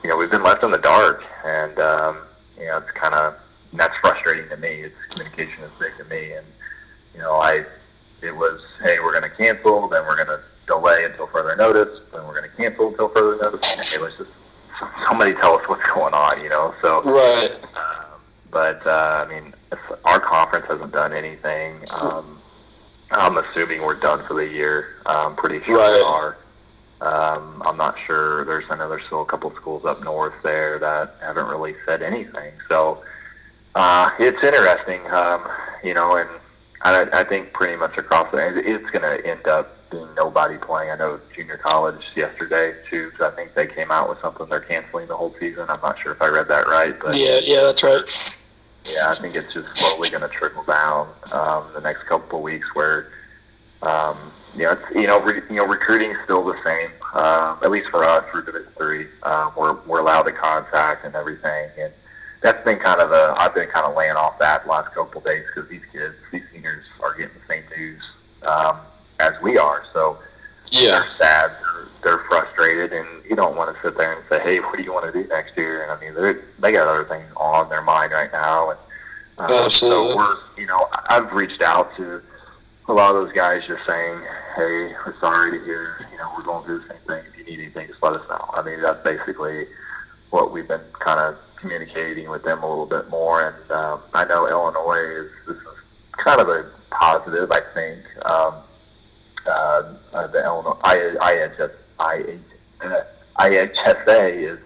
you 0.02 0.10
know, 0.10 0.16
we've 0.16 0.30
been 0.30 0.42
left 0.42 0.62
in 0.62 0.70
the 0.70 0.78
dark, 0.78 1.22
and 1.44 1.78
um, 1.78 2.18
you 2.58 2.66
know, 2.66 2.78
it's 2.78 2.90
kind 2.92 3.14
of 3.14 3.34
that's 3.72 3.96
frustrating 3.98 4.48
to 4.50 4.56
me. 4.56 4.68
It's 4.68 4.96
communication 5.10 5.64
is 5.64 5.70
big 5.78 5.96
to 5.98 6.04
me, 6.04 6.32
and 6.32 6.46
you 7.14 7.20
know, 7.20 7.34
I 7.34 7.64
it 8.22 8.36
was, 8.36 8.60
hey, 8.82 9.00
we're 9.00 9.18
going 9.18 9.28
to 9.28 9.36
cancel, 9.36 9.88
then 9.88 10.04
we're 10.04 10.14
going 10.14 10.28
to 10.28 10.40
delay 10.66 11.04
until 11.04 11.26
further 11.26 11.56
notice, 11.56 12.00
then 12.12 12.24
we're 12.24 12.38
going 12.38 12.48
to 12.48 12.56
cancel 12.56 12.88
until 12.88 13.08
further 13.08 13.36
notice. 13.42 13.90
Hey, 13.90 13.98
let's 13.98 14.16
just 14.16 14.32
somebody 15.08 15.34
tell 15.34 15.54
us 15.54 15.68
what's 15.68 15.82
going 15.92 16.14
on, 16.14 16.40
you 16.42 16.48
know. 16.48 16.74
So 16.80 17.02
right. 17.02 17.50
Um, 17.74 18.01
but 18.52 18.86
uh, 18.86 19.24
I 19.26 19.32
mean, 19.34 19.52
if 19.72 19.78
our 20.04 20.20
conference 20.20 20.66
hasn't 20.68 20.92
done 20.92 21.12
anything. 21.12 21.84
Um, 21.90 22.38
I'm 23.10 23.36
assuming 23.36 23.82
we're 23.82 23.98
done 24.00 24.22
for 24.26 24.34
the 24.34 24.46
year. 24.48 24.88
I'm 25.04 25.34
pretty 25.36 25.62
sure 25.64 25.76
Right. 25.78 25.98
we 25.98 26.02
are. 26.02 26.38
Um, 27.02 27.62
I'm 27.66 27.76
not 27.76 27.96
sure. 28.06 28.44
There's 28.46 28.64
I 28.70 28.76
know 28.76 28.88
there's 28.88 29.04
still 29.06 29.20
a 29.22 29.26
couple 29.26 29.52
schools 29.56 29.84
up 29.84 30.02
north 30.02 30.34
there 30.42 30.78
that 30.78 31.16
haven't 31.20 31.46
really 31.46 31.74
said 31.84 32.02
anything. 32.02 32.52
So 32.68 33.02
uh, 33.74 34.10
it's 34.18 34.42
interesting, 34.42 35.00
um, 35.10 35.46
you 35.84 35.92
know, 35.94 36.16
and 36.16 36.28
I, 36.82 37.06
I 37.20 37.24
think 37.24 37.52
pretty 37.52 37.76
much 37.76 37.98
across 37.98 38.30
the 38.30 38.38
it- 38.38 38.66
it's 38.66 38.90
going 38.90 39.02
to 39.02 39.26
end 39.26 39.46
up 39.46 39.90
being 39.90 40.08
nobody 40.16 40.56
playing. 40.58 40.90
I 40.90 40.96
know 40.96 41.20
junior 41.34 41.58
college 41.58 42.12
yesterday 42.16 42.74
too. 42.88 43.10
'cause 43.18 43.30
I 43.32 43.36
think 43.36 43.54
they 43.54 43.66
came 43.66 43.90
out 43.90 44.08
with 44.08 44.20
something 44.20 44.46
they're 44.48 44.60
canceling 44.60 45.06
the 45.08 45.16
whole 45.16 45.34
season. 45.38 45.66
I'm 45.68 45.80
not 45.82 45.98
sure 46.02 46.12
if 46.12 46.22
I 46.22 46.28
read 46.28 46.48
that 46.48 46.66
right, 46.66 46.98
but 46.98 47.14
Yeah, 47.16 47.40
yeah, 47.42 47.60
that's 47.62 47.82
right. 47.82 48.02
Yeah, 48.90 49.08
I 49.10 49.14
think 49.14 49.34
it's 49.34 49.52
just 49.52 49.74
slowly 49.76 50.10
going 50.10 50.22
to 50.22 50.28
trickle 50.28 50.64
down 50.64 51.08
um, 51.32 51.64
the 51.74 51.80
next 51.80 52.04
couple 52.04 52.38
of 52.38 52.44
weeks. 52.44 52.74
Where, 52.74 53.08
um, 53.82 54.16
you 54.56 54.64
know, 54.64 54.72
it's, 54.72 54.82
you 54.94 55.06
know, 55.06 55.20
re, 55.20 55.40
you 55.48 55.56
know, 55.56 55.66
recruiting's 55.66 56.18
still 56.24 56.44
the 56.44 56.58
same. 56.64 56.90
Um, 57.14 57.58
at 57.62 57.70
least 57.70 57.90
for 57.90 58.04
us, 58.04 58.24
through 58.30 58.44
Division 58.46 58.68
Three, 58.76 59.06
um, 59.22 59.52
we're 59.56 59.74
we're 59.86 60.00
allowed 60.00 60.22
to 60.24 60.32
contact 60.32 61.04
and 61.04 61.14
everything, 61.14 61.68
and 61.78 61.92
that's 62.40 62.64
been 62.64 62.78
kind 62.78 63.00
of 63.00 63.12
a. 63.12 63.34
I've 63.38 63.54
been 63.54 63.68
kind 63.68 63.86
of 63.86 63.94
laying 63.96 64.16
off 64.16 64.38
that 64.38 64.64
the 64.64 64.70
last 64.70 64.94
couple 64.94 65.18
of 65.18 65.24
days 65.24 65.44
because 65.46 65.68
these 65.70 65.84
kids, 65.92 66.14
these 66.30 66.42
seniors, 66.52 66.84
are 67.02 67.14
getting 67.14 67.34
the 67.38 67.46
same 67.46 67.64
news 67.76 68.02
um, 68.42 68.78
as 69.20 69.34
we 69.42 69.58
are. 69.58 69.84
So 69.92 70.18
Yeah. 70.70 70.92
they're 71.00 71.08
sad, 71.08 71.50
they're, 72.02 72.18
frustrated, 72.28 72.92
and 72.92 73.06
you 73.28 73.36
don't 73.36 73.56
want 73.56 73.74
to 73.74 73.82
sit 73.82 73.96
there 73.96 74.12
and 74.12 74.22
say, 74.28 74.40
"Hey, 74.40 74.60
what 74.60 74.76
do 74.76 74.82
you 74.82 74.92
want 74.92 75.12
to 75.12 75.22
do 75.22 75.28
next 75.28 75.56
year?" 75.56 75.82
And 75.82 75.92
I 75.92 76.00
mean, 76.00 76.14
they 76.14 76.40
they 76.58 76.72
got 76.72 76.88
other 76.88 77.04
things 77.04 77.26
on 77.36 77.68
their 77.68 77.82
mind 77.82 78.12
right 78.12 78.30
now, 78.32 78.70
and 78.70 78.78
uh, 79.38 79.64
Absolutely. 79.64 80.12
so 80.12 80.16
we're, 80.16 80.36
you 80.58 80.66
know, 80.66 80.88
I've 81.08 81.32
reached 81.32 81.62
out 81.62 81.94
to 81.96 82.22
a 82.88 82.92
lot 82.92 83.14
of 83.14 83.24
those 83.24 83.32
guys, 83.32 83.66
just 83.66 83.84
saying, 83.86 84.20
"Hey, 84.56 84.94
we're 85.06 85.14
sorry 85.20 85.58
to 85.58 85.64
hear, 85.64 85.96
you 86.10 86.18
know, 86.18 86.30
we're 86.36 86.44
going 86.44 86.64
through 86.64 86.80
the 86.80 86.88
same 86.88 86.98
thing. 87.06 87.24
If 87.32 87.38
you 87.38 87.44
need 87.44 87.60
anything, 87.60 87.88
just 87.88 88.02
let 88.02 88.14
us 88.14 88.28
know." 88.28 88.50
I 88.52 88.62
mean, 88.62 88.80
that's 88.82 89.02
basically 89.02 89.66
what 90.30 90.52
we've 90.52 90.68
been 90.68 90.80
kind 90.98 91.20
of 91.20 91.36
communicating 91.56 92.28
with 92.30 92.42
them 92.42 92.62
a 92.62 92.68
little 92.68 92.86
bit 92.86 93.08
more, 93.10 93.48
and 93.48 93.70
um, 93.70 94.00
I 94.14 94.24
know 94.24 94.48
Illinois 94.48 95.24
is 95.24 95.30
this 95.46 95.56
is 95.56 95.66
kind 96.12 96.40
of 96.40 96.48
a 96.48 96.66
positive, 96.90 97.50
I 97.50 97.60
think. 97.74 98.00
Um, 98.26 98.54
uh, 99.46 99.94
uh, 100.12 100.26
the 100.28 100.44
Illinois 100.44 100.78
I, 100.84 100.96
IHS, 100.96 101.72
I, 102.02 102.38
uh, 102.84 103.02
IHSA 103.38 104.34
is 104.34 104.58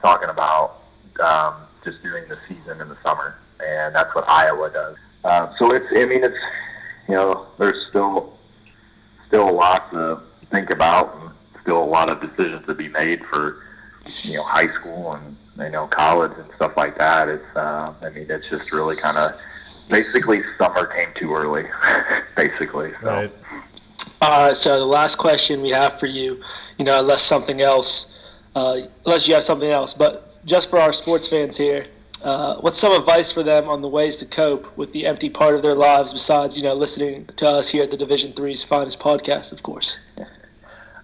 talking 0.00 0.28
about 0.28 0.80
um, 1.20 1.54
just 1.84 2.02
doing 2.02 2.24
the 2.28 2.38
season 2.48 2.80
in 2.80 2.88
the 2.88 2.96
summer, 2.96 3.36
and 3.64 3.94
that's 3.94 4.14
what 4.14 4.28
Iowa 4.28 4.70
does. 4.70 4.96
Uh, 5.24 5.54
so 5.56 5.72
it's, 5.72 5.86
I 5.90 6.04
mean, 6.04 6.24
it's, 6.24 6.38
you 7.08 7.14
know, 7.14 7.46
there's 7.58 7.86
still 7.86 8.38
still 9.26 9.48
a 9.48 9.52
lot 9.52 9.90
to 9.90 10.20
think 10.50 10.70
about, 10.70 11.14
and 11.16 11.30
still 11.60 11.82
a 11.82 11.84
lot 11.84 12.08
of 12.08 12.20
decisions 12.20 12.64
to 12.66 12.74
be 12.74 12.88
made 12.88 13.24
for, 13.26 13.62
you 14.22 14.34
know, 14.34 14.42
high 14.42 14.68
school 14.68 15.12
and 15.12 15.36
you 15.58 15.70
know 15.70 15.86
college 15.88 16.32
and 16.38 16.48
stuff 16.54 16.76
like 16.76 16.96
that. 16.98 17.28
It's, 17.28 17.56
uh, 17.56 17.92
I 18.00 18.10
mean, 18.10 18.26
it's 18.30 18.48
just 18.48 18.72
really 18.72 18.96
kind 18.96 19.18
of 19.18 19.32
basically 19.90 20.42
summer 20.56 20.86
came 20.86 21.08
too 21.14 21.34
early, 21.34 21.66
basically. 22.36 22.92
So. 23.00 23.06
Right. 23.06 23.32
All 24.20 24.48
right, 24.48 24.56
so 24.56 24.78
the 24.78 24.84
last 24.84 25.16
question 25.16 25.62
we 25.62 25.70
have 25.70 25.98
for 25.98 26.06
you, 26.06 26.40
you 26.78 26.84
know, 26.84 27.00
unless 27.00 27.22
something 27.22 27.60
else, 27.60 28.30
uh, 28.54 28.82
unless 29.04 29.28
you 29.28 29.34
have 29.34 29.44
something 29.44 29.70
else, 29.70 29.94
but 29.94 30.44
just 30.44 30.70
for 30.70 30.78
our 30.78 30.92
sports 30.92 31.28
fans 31.28 31.56
here, 31.56 31.84
uh, 32.24 32.56
what's 32.56 32.78
some 32.78 32.92
advice 32.98 33.32
for 33.32 33.42
them 33.42 33.68
on 33.68 33.80
the 33.80 33.88
ways 33.88 34.16
to 34.16 34.26
cope 34.26 34.76
with 34.76 34.92
the 34.92 35.06
empty 35.06 35.30
part 35.30 35.54
of 35.54 35.62
their 35.62 35.74
lives 35.74 36.12
besides, 36.12 36.56
you 36.56 36.64
know, 36.64 36.74
listening 36.74 37.26
to 37.36 37.48
us 37.48 37.68
here 37.68 37.84
at 37.84 37.90
the 37.90 37.96
Division 37.96 38.32
Three's 38.32 38.64
finest 38.64 38.98
podcast, 38.98 39.52
of 39.52 39.62
course? 39.62 39.98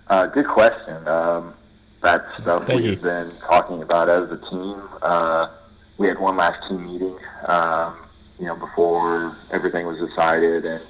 Uh, 0.08 0.26
good 0.26 0.48
question. 0.48 1.06
Um, 1.06 1.54
that's 2.02 2.26
stuff 2.42 2.66
Thank 2.66 2.82
we've 2.82 3.02
been 3.02 3.30
talking 3.46 3.82
about 3.82 4.08
as 4.08 4.30
a 4.30 4.36
team. 4.50 4.82
Uh, 5.02 5.48
we 5.96 6.08
had 6.08 6.18
one 6.18 6.36
last 6.36 6.68
team 6.68 6.84
meeting, 6.84 7.16
um, 7.46 7.96
you 8.38 8.46
know, 8.46 8.56
before 8.56 9.34
everything 9.52 9.86
was 9.86 9.98
decided, 9.98 10.64
and 10.64 10.82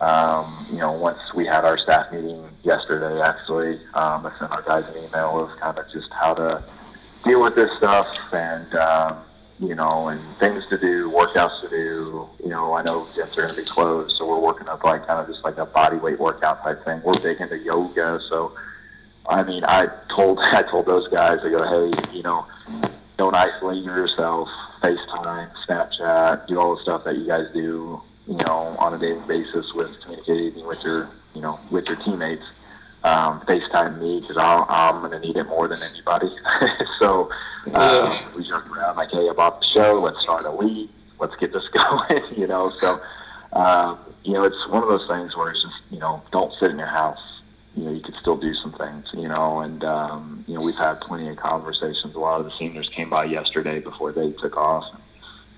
um, 0.00 0.66
you 0.70 0.78
know, 0.78 0.92
once 0.92 1.34
we 1.34 1.44
had 1.44 1.64
our 1.64 1.76
staff 1.76 2.12
meeting 2.12 2.48
yesterday, 2.62 3.20
actually, 3.20 3.74
um, 3.94 4.26
I 4.26 4.32
sent 4.38 4.52
our 4.52 4.62
guys 4.62 4.88
an 4.88 5.04
email 5.04 5.40
of 5.40 5.50
kind 5.58 5.76
of 5.76 5.90
just 5.90 6.12
how 6.12 6.34
to 6.34 6.62
deal 7.24 7.42
with 7.42 7.56
this 7.56 7.76
stuff 7.76 8.16
and, 8.32 8.74
um, 8.76 9.18
you 9.58 9.74
know, 9.74 10.08
and 10.08 10.20
things 10.38 10.66
to 10.68 10.78
do, 10.78 11.10
workouts 11.10 11.62
to 11.62 11.68
do. 11.68 12.28
You 12.42 12.50
know, 12.50 12.74
I 12.74 12.84
know 12.84 13.02
gyms 13.16 13.36
are 13.36 13.42
going 13.42 13.50
to 13.50 13.56
be 13.56 13.64
closed, 13.64 14.16
so 14.16 14.28
we're 14.28 14.38
working 14.38 14.68
up 14.68 14.84
like 14.84 15.06
kind 15.06 15.18
of 15.18 15.26
just 15.26 15.42
like 15.42 15.58
a 15.58 15.66
body 15.66 15.96
weight 15.96 16.20
workout 16.20 16.62
type 16.62 16.84
thing. 16.84 17.02
We're 17.02 17.20
big 17.20 17.40
into 17.40 17.58
yoga, 17.58 18.20
so 18.28 18.54
I 19.28 19.42
mean, 19.42 19.64
I 19.66 19.88
told 20.08 20.38
I 20.42 20.62
told 20.62 20.86
those 20.86 21.08
guys, 21.08 21.40
I 21.44 21.50
go, 21.50 21.64
hey, 21.64 22.16
you 22.16 22.22
know, 22.22 22.46
don't 23.16 23.34
isolate 23.34 23.82
yourself. 23.82 24.48
FaceTime, 24.80 25.50
Snapchat, 25.66 26.46
do 26.46 26.60
all 26.60 26.76
the 26.76 26.82
stuff 26.82 27.02
that 27.02 27.16
you 27.16 27.26
guys 27.26 27.46
do, 27.52 28.00
you 28.28 28.36
know, 28.46 28.76
on 28.78 28.94
a 28.94 28.98
daily 28.98 29.26
basis 29.26 29.74
with 29.74 30.00
communicating 30.02 30.66
with 30.66 30.82
your, 30.84 31.08
you 31.34 31.40
know, 31.40 31.58
with 31.70 31.88
your 31.88 31.96
teammates. 31.96 32.44
Um, 33.04 33.40
FaceTime 33.42 34.00
me 34.00 34.20
because 34.20 34.36
I'm 34.36 35.00
going 35.00 35.12
to 35.12 35.20
need 35.20 35.36
it 35.36 35.44
more 35.44 35.68
than 35.68 35.80
anybody. 35.82 36.30
so 36.98 37.30
uh, 37.72 38.18
we 38.36 38.44
joke 38.44 38.68
around 38.76 38.96
like, 38.96 39.10
hey, 39.10 39.28
about 39.28 39.60
the 39.60 39.66
show, 39.66 40.00
let's 40.00 40.20
start 40.20 40.44
a 40.44 40.50
league, 40.50 40.90
let's 41.20 41.36
get 41.36 41.52
this 41.52 41.68
going, 41.68 42.22
you 42.36 42.48
know. 42.48 42.70
So, 42.70 43.00
um, 43.52 43.98
you 44.24 44.32
know, 44.32 44.42
it's 44.42 44.68
one 44.68 44.82
of 44.82 44.88
those 44.88 45.06
things 45.06 45.36
where 45.36 45.50
it's 45.50 45.62
just, 45.62 45.80
you 45.90 46.00
know, 46.00 46.22
don't 46.32 46.52
sit 46.54 46.70
in 46.70 46.78
your 46.78 46.88
house 46.88 47.38
you 47.78 47.84
know, 47.84 47.92
you 47.92 48.00
could 48.00 48.16
still 48.16 48.36
do 48.36 48.52
some 48.54 48.72
things, 48.72 49.10
you 49.14 49.28
know, 49.28 49.60
and, 49.60 49.84
um, 49.84 50.44
you 50.48 50.54
know, 50.54 50.60
we've 50.60 50.76
had 50.76 51.00
plenty 51.00 51.28
of 51.28 51.36
conversations. 51.36 52.14
A 52.16 52.18
lot 52.18 52.40
of 52.40 52.46
the 52.46 52.50
seniors 52.50 52.88
came 52.88 53.08
by 53.08 53.24
yesterday 53.24 53.78
before 53.78 54.10
they 54.10 54.32
took 54.32 54.56
off. 54.56 54.84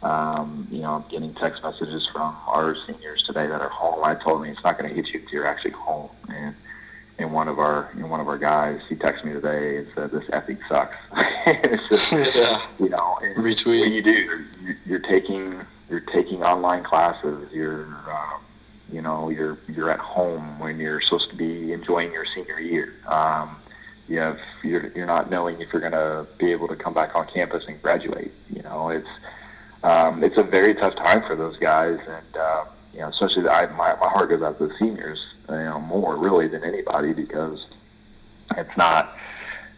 Um, 0.02 0.66
you 0.70 0.80
know, 0.80 0.94
I'm 0.94 1.04
getting 1.10 1.34
text 1.34 1.62
messages 1.62 2.06
from 2.06 2.34
our 2.46 2.74
seniors 2.86 3.22
today 3.22 3.46
that 3.46 3.60
are 3.60 3.68
home. 3.68 4.02
I 4.04 4.14
told 4.14 4.40
them 4.40 4.48
it's 4.50 4.64
not 4.64 4.78
going 4.78 4.88
to 4.88 4.94
hit 4.94 5.12
you 5.12 5.20
until 5.20 5.34
you're 5.40 5.46
actually 5.46 5.72
home. 5.72 6.10
And, 6.28 6.54
and 7.18 7.32
one 7.34 7.48
of 7.48 7.58
our, 7.58 7.90
you 7.94 8.00
know, 8.00 8.06
one 8.06 8.20
of 8.20 8.28
our 8.28 8.38
guys, 8.38 8.80
he 8.88 8.94
texted 8.94 9.24
me 9.24 9.32
today 9.34 9.76
and 9.78 9.86
said, 9.94 10.10
this 10.10 10.24
epic 10.32 10.58
sucks. 10.68 10.96
it's 11.46 11.88
just, 12.10 12.36
Yeah. 12.36 12.84
you 12.84 12.88
know, 12.90 13.18
and 13.22 13.36
Retweet. 13.36 13.80
what 13.80 13.90
you 13.92 14.02
do, 14.02 14.10
you're, 14.10 14.76
you're 14.86 14.98
taking, 15.00 15.60
you're 15.90 16.00
taking 16.00 16.42
online 16.42 16.82
classes. 16.82 17.50
You're, 17.52 17.84
um, 18.10 18.40
you 18.90 19.00
know, 19.02 19.28
you're 19.28 19.56
you're 19.68 19.90
at 19.90 20.00
home 20.00 20.58
when 20.58 20.78
you're 20.80 21.00
supposed 21.00 21.30
to 21.30 21.36
be 21.36 21.72
enjoying 21.72 22.10
your 22.12 22.24
senior 22.24 22.58
year. 22.58 22.92
Um, 23.06 23.60
you 24.08 24.18
have 24.18 24.40
you're 24.64 24.90
you're 24.96 25.06
not 25.06 25.30
knowing 25.30 25.60
if 25.60 25.72
you're 25.72 25.80
going 25.80 25.92
to 25.92 26.26
be 26.38 26.50
able 26.50 26.66
to 26.68 26.74
come 26.74 26.92
back 26.92 27.14
on 27.14 27.26
campus 27.28 27.66
and 27.68 27.80
graduate. 27.80 28.32
You 28.52 28.62
know, 28.62 28.88
it's 28.88 29.06
um, 29.82 30.22
it's 30.22 30.36
a 30.36 30.42
very 30.42 30.74
tough 30.74 30.94
time 30.94 31.22
for 31.22 31.34
those 31.36 31.56
guys, 31.56 31.98
and 32.06 32.36
uh, 32.36 32.64
you 32.92 33.00
know, 33.00 33.08
especially 33.08 33.42
the, 33.42 33.52
I, 33.52 33.66
my 33.76 33.94
my 34.00 34.08
heart 34.08 34.28
goes 34.30 34.42
out 34.42 34.58
to 34.58 34.66
the 34.68 34.74
seniors. 34.76 35.34
You 35.48 35.56
know, 35.56 35.80
more 35.80 36.16
really 36.16 36.46
than 36.48 36.62
anybody 36.64 37.12
because 37.12 37.66
it's 38.56 38.76
not 38.76 39.16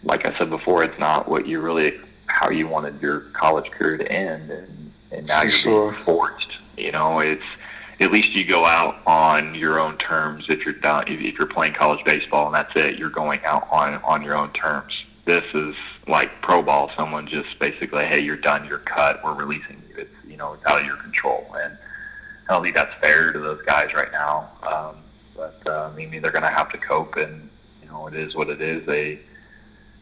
like 0.05 0.27
I 0.27 0.37
said 0.37 0.51
before. 0.51 0.83
It's 0.85 0.99
not 0.99 1.29
what 1.29 1.47
you 1.47 1.61
really 1.61 1.99
how 2.27 2.51
you 2.51 2.67
wanted 2.69 3.01
your 3.01 3.21
college 3.33 3.71
career 3.71 3.97
to 3.97 4.11
end, 4.13 4.51
and 4.51 4.93
and 5.13 5.27
now 5.29 5.43
you're 5.43 5.51
Sure. 5.51 5.93
being 5.93 6.03
forced. 6.05 6.59
You 6.77 6.93
know, 6.93 7.21
it's 7.21 7.43
at 8.01 8.11
least 8.11 8.35
you 8.35 8.45
go 8.45 8.65
out 8.65 8.97
on 9.07 9.55
your 9.55 9.79
own 9.79 9.97
terms 9.99 10.47
if 10.49 10.65
you're 10.65 10.75
done 10.75 11.05
if 11.07 11.39
you're 11.39 11.47
playing 11.47 11.73
college 11.75 12.05
baseball 12.05 12.47
and 12.47 12.55
that's 12.55 12.75
it 12.75 12.99
you're 12.99 13.11
going 13.11 13.39
out 13.45 13.69
on 13.71 13.95
on 14.03 14.23
your 14.23 14.35
own 14.35 14.51
terms 14.53 15.05
this 15.25 15.45
is 15.55 15.77
like 16.09 16.41
pro 16.41 16.63
ball 16.63 16.91
someone 16.97 17.27
just 17.27 17.57
basically 17.61 18.05
hey 18.05 18.19
you're 18.19 18.35
done 18.37 18.67
you're 18.67 18.79
cut 18.79 19.23
we're 19.23 19.35
releasing 19.35 19.81
you 20.33 20.37
know 20.37 20.55
it's 20.55 20.67
out 20.67 20.81
of 20.81 20.87
your 20.87 20.97
control. 20.97 21.47
And 21.63 21.79
i 22.49 22.53
don't 22.53 22.63
think 22.63 22.75
that's 22.75 22.95
fair 23.01 23.33
to 23.33 23.39
those 23.39 23.63
guys 23.63 23.95
right 23.95 24.11
now. 24.11 24.51
Um, 24.63 24.97
but 25.37 25.61
uh, 25.67 25.91
i 25.93 25.97
mean 25.97 26.11
they're 26.21 26.33
going 26.33 26.43
to 26.43 26.49
have 26.49 26.71
to 26.73 26.79
cope 26.79 27.17
and 27.17 27.49
you 27.81 27.89
know 27.89 28.09
it 28.09 28.15
is 28.15 28.35
what 28.35 28.49
it 28.49 28.61
is. 28.61 28.85
They 28.87 29.21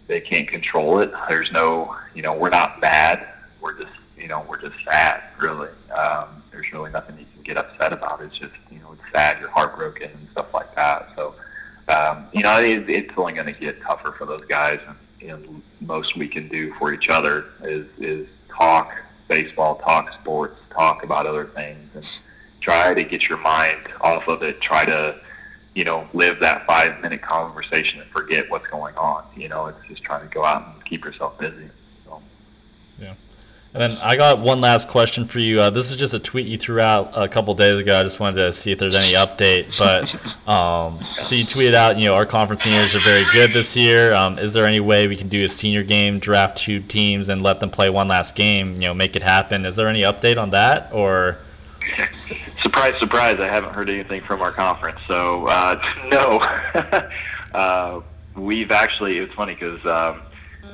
they 0.06 0.20
can't 0.20 0.48
control 0.48 1.00
it. 1.00 1.12
There's 1.28 1.52
no 1.52 1.96
you 2.14 2.22
know 2.22 2.34
we're 2.34 2.50
not 2.50 2.80
mad 2.80 3.26
we're 3.60 3.78
just 3.78 3.92
you 4.16 4.28
know 4.28 4.44
we're 4.48 4.60
just 4.60 4.82
sad 4.84 5.22
really. 5.38 5.68
Um, 5.94 6.42
there's 6.50 6.72
really 6.72 6.90
nothing 6.90 7.18
you 7.18 7.26
can 7.34 7.42
get 7.42 7.56
upset 7.56 7.92
about. 7.92 8.20
It's 8.20 8.38
just 8.38 8.54
you 8.70 8.78
know 8.80 8.92
it's 8.92 9.12
sad 9.12 9.38
you're 9.40 9.50
heartbroken 9.50 10.10
and 10.10 10.28
stuff 10.30 10.52
like 10.54 10.74
that. 10.74 11.08
So 11.16 11.34
um, 11.88 12.26
you 12.32 12.42
know 12.42 12.60
it, 12.60 12.88
it's 12.88 13.12
only 13.16 13.32
going 13.32 13.52
to 13.52 13.58
get 13.58 13.80
tougher 13.82 14.12
for 14.12 14.26
those 14.26 14.42
guys. 14.42 14.80
And 14.86 14.96
know 15.28 15.62
most 15.80 16.16
we 16.16 16.28
can 16.28 16.48
do 16.48 16.72
for 16.74 16.92
each 16.92 17.08
other 17.08 17.46
is 17.62 17.86
is 17.98 18.28
talk 18.48 18.94
baseball 19.30 19.76
talk 19.76 20.12
sports 20.12 20.56
talk 20.70 21.04
about 21.04 21.24
other 21.24 21.46
things 21.46 21.94
and 21.94 22.20
try 22.60 22.92
to 22.92 23.04
get 23.04 23.28
your 23.28 23.38
mind 23.38 23.80
off 24.00 24.28
of 24.28 24.42
it. 24.42 24.60
Try 24.60 24.84
to, 24.84 25.18
you 25.74 25.84
know, 25.84 26.06
live 26.12 26.40
that 26.40 26.66
five 26.66 27.00
minute 27.00 27.22
conversation 27.22 28.00
and 28.00 28.10
forget 28.10 28.50
what's 28.50 28.66
going 28.66 28.94
on. 28.96 29.24
You 29.34 29.48
know, 29.48 29.66
it's 29.66 29.78
just 29.88 30.02
trying 30.02 30.28
to 30.28 30.34
go 30.34 30.44
out 30.44 30.66
and 30.66 30.84
keep 30.84 31.04
yourself 31.04 31.38
busy. 31.38 31.70
So. 32.04 32.20
Yeah. 33.00 33.14
And 33.72 33.80
then 33.80 33.98
I 34.02 34.16
got 34.16 34.40
one 34.40 34.60
last 34.60 34.88
question 34.88 35.24
for 35.24 35.38
you. 35.38 35.60
Uh, 35.60 35.70
this 35.70 35.92
is 35.92 35.96
just 35.96 36.12
a 36.12 36.18
tweet 36.18 36.48
you 36.48 36.58
threw 36.58 36.80
out 36.80 37.12
a 37.14 37.28
couple 37.28 37.54
days 37.54 37.78
ago. 37.78 38.00
I 38.00 38.02
just 38.02 38.18
wanted 38.18 38.36
to 38.38 38.50
see 38.50 38.72
if 38.72 38.80
there's 38.80 38.96
any 38.96 39.14
update. 39.14 39.78
But 39.78 40.48
um, 40.48 40.98
so 41.04 41.36
you 41.36 41.44
tweeted 41.44 41.74
out, 41.74 41.96
you 41.96 42.06
know, 42.06 42.16
our 42.16 42.26
conference 42.26 42.64
seniors 42.64 42.96
are 42.96 43.00
very 43.00 43.22
good 43.32 43.50
this 43.50 43.76
year. 43.76 44.12
Um, 44.12 44.40
is 44.40 44.52
there 44.54 44.66
any 44.66 44.80
way 44.80 45.06
we 45.06 45.14
can 45.14 45.28
do 45.28 45.44
a 45.44 45.48
senior 45.48 45.84
game, 45.84 46.18
draft 46.18 46.56
two 46.56 46.80
teams, 46.80 47.28
and 47.28 47.44
let 47.44 47.60
them 47.60 47.70
play 47.70 47.90
one 47.90 48.08
last 48.08 48.34
game? 48.34 48.74
You 48.74 48.88
know, 48.88 48.94
make 48.94 49.14
it 49.14 49.22
happen. 49.22 49.64
Is 49.64 49.76
there 49.76 49.88
any 49.88 50.02
update 50.02 50.36
on 50.36 50.50
that, 50.50 50.92
or? 50.92 51.38
surprise, 52.60 52.98
surprise! 52.98 53.40
I 53.40 53.46
haven't 53.46 53.72
heard 53.72 53.88
anything 53.88 54.22
from 54.22 54.42
our 54.42 54.52
conference. 54.52 54.98
So 55.06 55.46
uh, 55.46 55.80
no, 56.10 56.40
uh, 57.54 58.00
we've 58.34 58.72
actually. 58.72 59.18
It's 59.18 59.32
funny 59.34 59.54
because 59.54 59.84
um, 59.86 60.22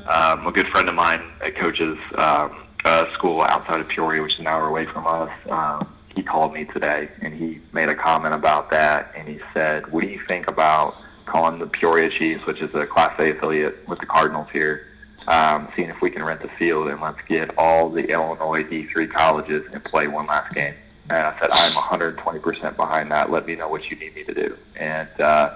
um, 0.08 0.46
a 0.46 0.52
good 0.52 0.68
friend 0.68 0.88
of 0.88 0.94
mine 0.94 1.22
at 1.42 1.56
coaches. 1.56 1.98
Um, 2.14 2.62
a 2.86 3.10
school 3.12 3.42
outside 3.42 3.80
of 3.80 3.88
Peoria, 3.88 4.22
which 4.22 4.34
is 4.34 4.40
an 4.40 4.46
hour 4.46 4.68
away 4.68 4.86
from 4.86 5.06
us. 5.06 5.30
Um, 5.50 5.92
he 6.14 6.22
called 6.22 6.54
me 6.54 6.64
today 6.64 7.08
and 7.20 7.34
he 7.34 7.60
made 7.72 7.88
a 7.88 7.94
comment 7.94 8.34
about 8.34 8.70
that. 8.70 9.12
And 9.16 9.28
he 9.28 9.40
said, 9.52 9.90
"What 9.92 10.02
do 10.02 10.08
you 10.08 10.20
think 10.20 10.48
about 10.48 10.94
calling 11.26 11.58
the 11.58 11.66
Peoria 11.66 12.08
Chiefs, 12.08 12.46
which 12.46 12.62
is 12.62 12.74
a 12.74 12.86
Class 12.86 13.18
A 13.18 13.30
affiliate 13.30 13.86
with 13.88 13.98
the 13.98 14.06
Cardinals 14.06 14.48
here, 14.52 14.86
um, 15.26 15.68
seeing 15.74 15.90
if 15.90 16.00
we 16.00 16.10
can 16.10 16.22
rent 16.22 16.40
the 16.40 16.48
field 16.48 16.88
and 16.88 17.00
let's 17.00 17.20
get 17.28 17.50
all 17.58 17.90
the 17.90 18.08
Illinois 18.08 18.62
D3 18.62 19.10
colleges 19.10 19.66
and 19.72 19.82
play 19.84 20.06
one 20.06 20.26
last 20.26 20.54
game?" 20.54 20.74
And 21.10 21.18
I 21.26 21.38
said, 21.38 21.50
"I'm 21.52 21.72
120% 21.72 22.76
behind 22.76 23.10
that. 23.10 23.30
Let 23.30 23.46
me 23.46 23.56
know 23.56 23.68
what 23.68 23.90
you 23.90 23.96
need 23.96 24.14
me 24.14 24.22
to 24.24 24.34
do." 24.34 24.56
And 24.76 25.08
uh, 25.20 25.54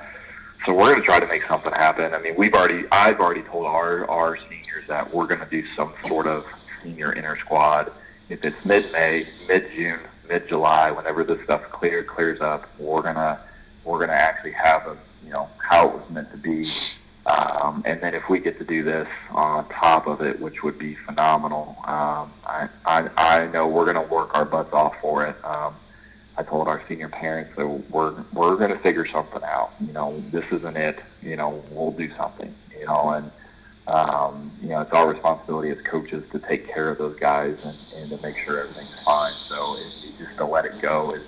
so 0.67 0.75
we're 0.75 0.91
going 0.91 1.01
to 1.01 1.07
try 1.07 1.21
to 1.21 1.27
make 1.27 1.45
something 1.45 1.73
happen. 1.73 2.13
I 2.13 2.19
mean, 2.19 2.35
we've 2.37 2.55
already, 2.55 2.85
I've 2.93 3.21
already 3.21 3.43
told 3.43 3.67
our 3.67 4.09
our 4.11 4.37
seniors 4.37 4.87
that 4.89 5.15
we're 5.15 5.27
going 5.27 5.41
to 5.41 5.47
do 5.47 5.65
some 5.75 5.93
sort 6.07 6.27
of 6.27 6.45
senior 6.83 7.13
inner 7.13 7.37
squad. 7.39 7.93
If 8.29 8.45
it's 8.45 8.65
mid-May, 8.65 9.25
mid-June, 9.49 9.99
mid-July, 10.29 10.91
whenever 10.91 11.25
this 11.25 11.43
stuff 11.45 11.63
clear 11.71 12.05
clears 12.05 12.41
up, 12.41 12.69
we're 12.79 13.03
gonna 13.03 13.41
we're 13.85 13.99
gonna 13.99 14.13
actually 14.13 14.53
have 14.53 14.87
a 14.87 14.97
you 15.25 15.31
know 15.31 15.49
how 15.59 15.89
it 15.89 15.95
was 15.95 16.11
meant 16.11 16.31
to 16.31 16.37
be. 16.37 16.67
Um, 17.27 17.83
and 17.85 18.01
then 18.01 18.15
if 18.15 18.29
we 18.29 18.39
get 18.39 18.59
to 18.59 18.65
do 18.65 18.83
this 18.83 19.09
on 19.31 19.69
top 19.69 20.07
of 20.07 20.21
it, 20.23 20.41
which 20.41 20.63
would 20.63 20.79
be 20.79 20.95
phenomenal, 20.95 21.77
um, 21.85 22.33
I, 22.47 22.69
I 22.87 23.09
I 23.17 23.47
know 23.49 23.67
we're 23.69 23.87
gonna 23.87 24.07
work 24.07 24.35
our 24.35 24.45
butts 24.45 24.73
off 24.73 25.01
for 25.01 25.27
it. 25.27 25.45
Um, 25.45 25.75
I 26.41 26.43
told 26.43 26.69
our 26.69 26.83
senior 26.89 27.11
parents 27.11 27.55
that 27.57 27.67
we're 27.67 28.15
we're 28.33 28.57
going 28.57 28.71
to 28.71 28.79
figure 28.79 29.07
something 29.07 29.43
out. 29.43 29.73
You 29.79 29.93
know, 29.93 30.19
this 30.31 30.45
isn't 30.51 30.77
it. 30.77 30.99
You 31.23 31.37
know, 31.37 31.63
we'll 31.71 31.91
do 31.91 32.11
something. 32.17 32.55
You 32.79 32.87
know, 32.87 33.11
and 33.11 33.31
um, 33.87 34.53
you 34.63 34.69
know, 34.69 34.81
it's 34.81 34.93
our 34.93 35.09
responsibility 35.09 35.71
as 35.71 35.79
coaches 35.85 36.25
to 36.33 36.39
take 36.39 36.73
care 36.73 36.91
of 36.91 36.99
those 36.99 37.19
guys 37.19 37.57
and, 37.65 37.79
and 37.97 38.11
to 38.11 38.19
make 38.19 38.37
sure 38.45 38.61
everything's 38.61 38.95
fine. 39.05 39.35
So 39.49 39.77
it, 39.77 40.19
just 40.19 40.37
to 40.39 40.47
let 40.47 40.65
it 40.65 40.81
go 40.81 41.15
is, 41.15 41.23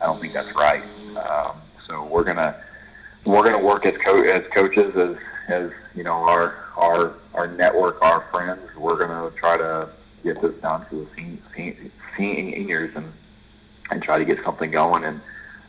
I 0.00 0.06
don't 0.06 0.20
think 0.20 0.32
that's 0.32 0.54
right. 0.54 0.84
Um, 1.16 1.60
so 1.86 2.04
we're 2.04 2.24
gonna 2.24 2.56
we're 3.24 3.44
gonna 3.44 3.64
work 3.64 3.86
as 3.86 3.94
co- 4.04 4.22
as 4.22 4.44
coaches 4.54 4.94
as 4.96 5.16
as 5.48 5.70
you 5.94 6.02
know 6.02 6.14
our 6.14 6.66
our 6.76 7.14
our 7.34 7.46
network, 7.46 8.00
our 8.02 8.26
friends. 8.30 8.68
We're 8.76 8.96
gonna 8.98 9.30
try 9.38 9.56
to 9.56 9.90
get 10.24 10.40
this 10.40 10.54
down 10.62 10.88
to 10.90 11.08
the 11.16 11.88
seniors 12.16 12.94
and 12.96 13.12
and 13.90 14.02
try 14.02 14.18
to 14.18 14.24
get 14.24 14.42
something 14.44 14.70
going. 14.70 15.04
And 15.04 15.20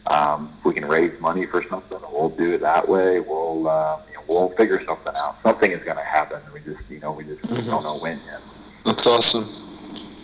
um, 0.08 0.56
if 0.60 0.66
we 0.66 0.74
can 0.74 0.86
raise 0.86 1.20
money 1.20 1.46
for 1.46 1.64
something, 1.70 2.00
we'll 2.12 2.30
do 2.30 2.54
it 2.54 2.62
that 2.62 2.88
way. 2.88 3.20
We'll 3.20 3.68
uh, 3.68 4.00
we'll 4.30 4.50
figure 4.50 4.84
something 4.86 5.14
out. 5.18 5.42
Something 5.42 5.72
is 5.72 5.84
going 5.84 5.98
to 5.98 6.04
happen. 6.04 6.40
We 6.54 6.62
just, 6.62 6.90
you 6.90 7.00
know, 7.00 7.12
we 7.12 7.24
just 7.24 7.42
mm-hmm. 7.42 7.70
don't 7.70 7.84
know 7.84 7.98
when 7.98 8.20
yet. 8.26 8.42
That's 8.86 9.06
awesome. 9.08 9.46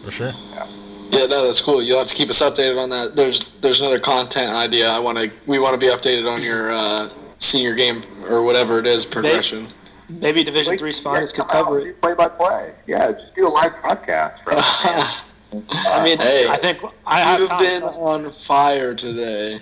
For 0.03 0.11
sure. 0.11 0.31
Yeah. 0.53 0.67
Yeah, 1.11 1.25
no, 1.25 1.45
that's 1.45 1.61
cool. 1.61 1.81
You'll 1.81 1.99
have 1.99 2.07
to 2.07 2.15
keep 2.15 2.29
us 2.29 2.41
updated 2.41 2.81
on 2.81 2.89
that. 2.89 3.15
There's 3.15 3.51
there's 3.61 3.79
another 3.79 3.99
content 3.99 4.51
idea. 4.51 4.89
I 4.89 4.99
want 4.99 5.17
to 5.19 5.31
we 5.45 5.59
want 5.59 5.73
to 5.73 5.77
be 5.77 5.91
updated 5.91 6.29
on 6.29 6.41
your 6.41 6.71
uh, 6.71 7.09
senior 7.37 7.75
game 7.75 8.01
or 8.27 8.43
whatever 8.43 8.79
it 8.79 8.87
is 8.87 9.05
progression. 9.05 9.67
Maybe, 10.09 10.19
maybe 10.19 10.43
Division 10.43 10.77
Three 10.77 10.91
sponsors 10.91 11.31
could 11.31 11.47
cover 11.47 11.79
it. 11.79 12.01
Play 12.01 12.15
by 12.15 12.27
play. 12.27 12.73
Yeah, 12.87 13.11
just 13.11 13.35
do 13.35 13.47
a 13.47 13.49
live 13.49 13.73
podcast. 13.73 14.39
I 14.47 16.03
mean, 16.03 16.17
hey, 16.19 16.47
I 16.49 16.57
think 16.57 16.83
I 17.05 17.21
have 17.21 17.39
you've 17.39 17.59
been 17.59 17.83
on 17.83 18.31
fire 18.31 18.95
today. 18.95 19.59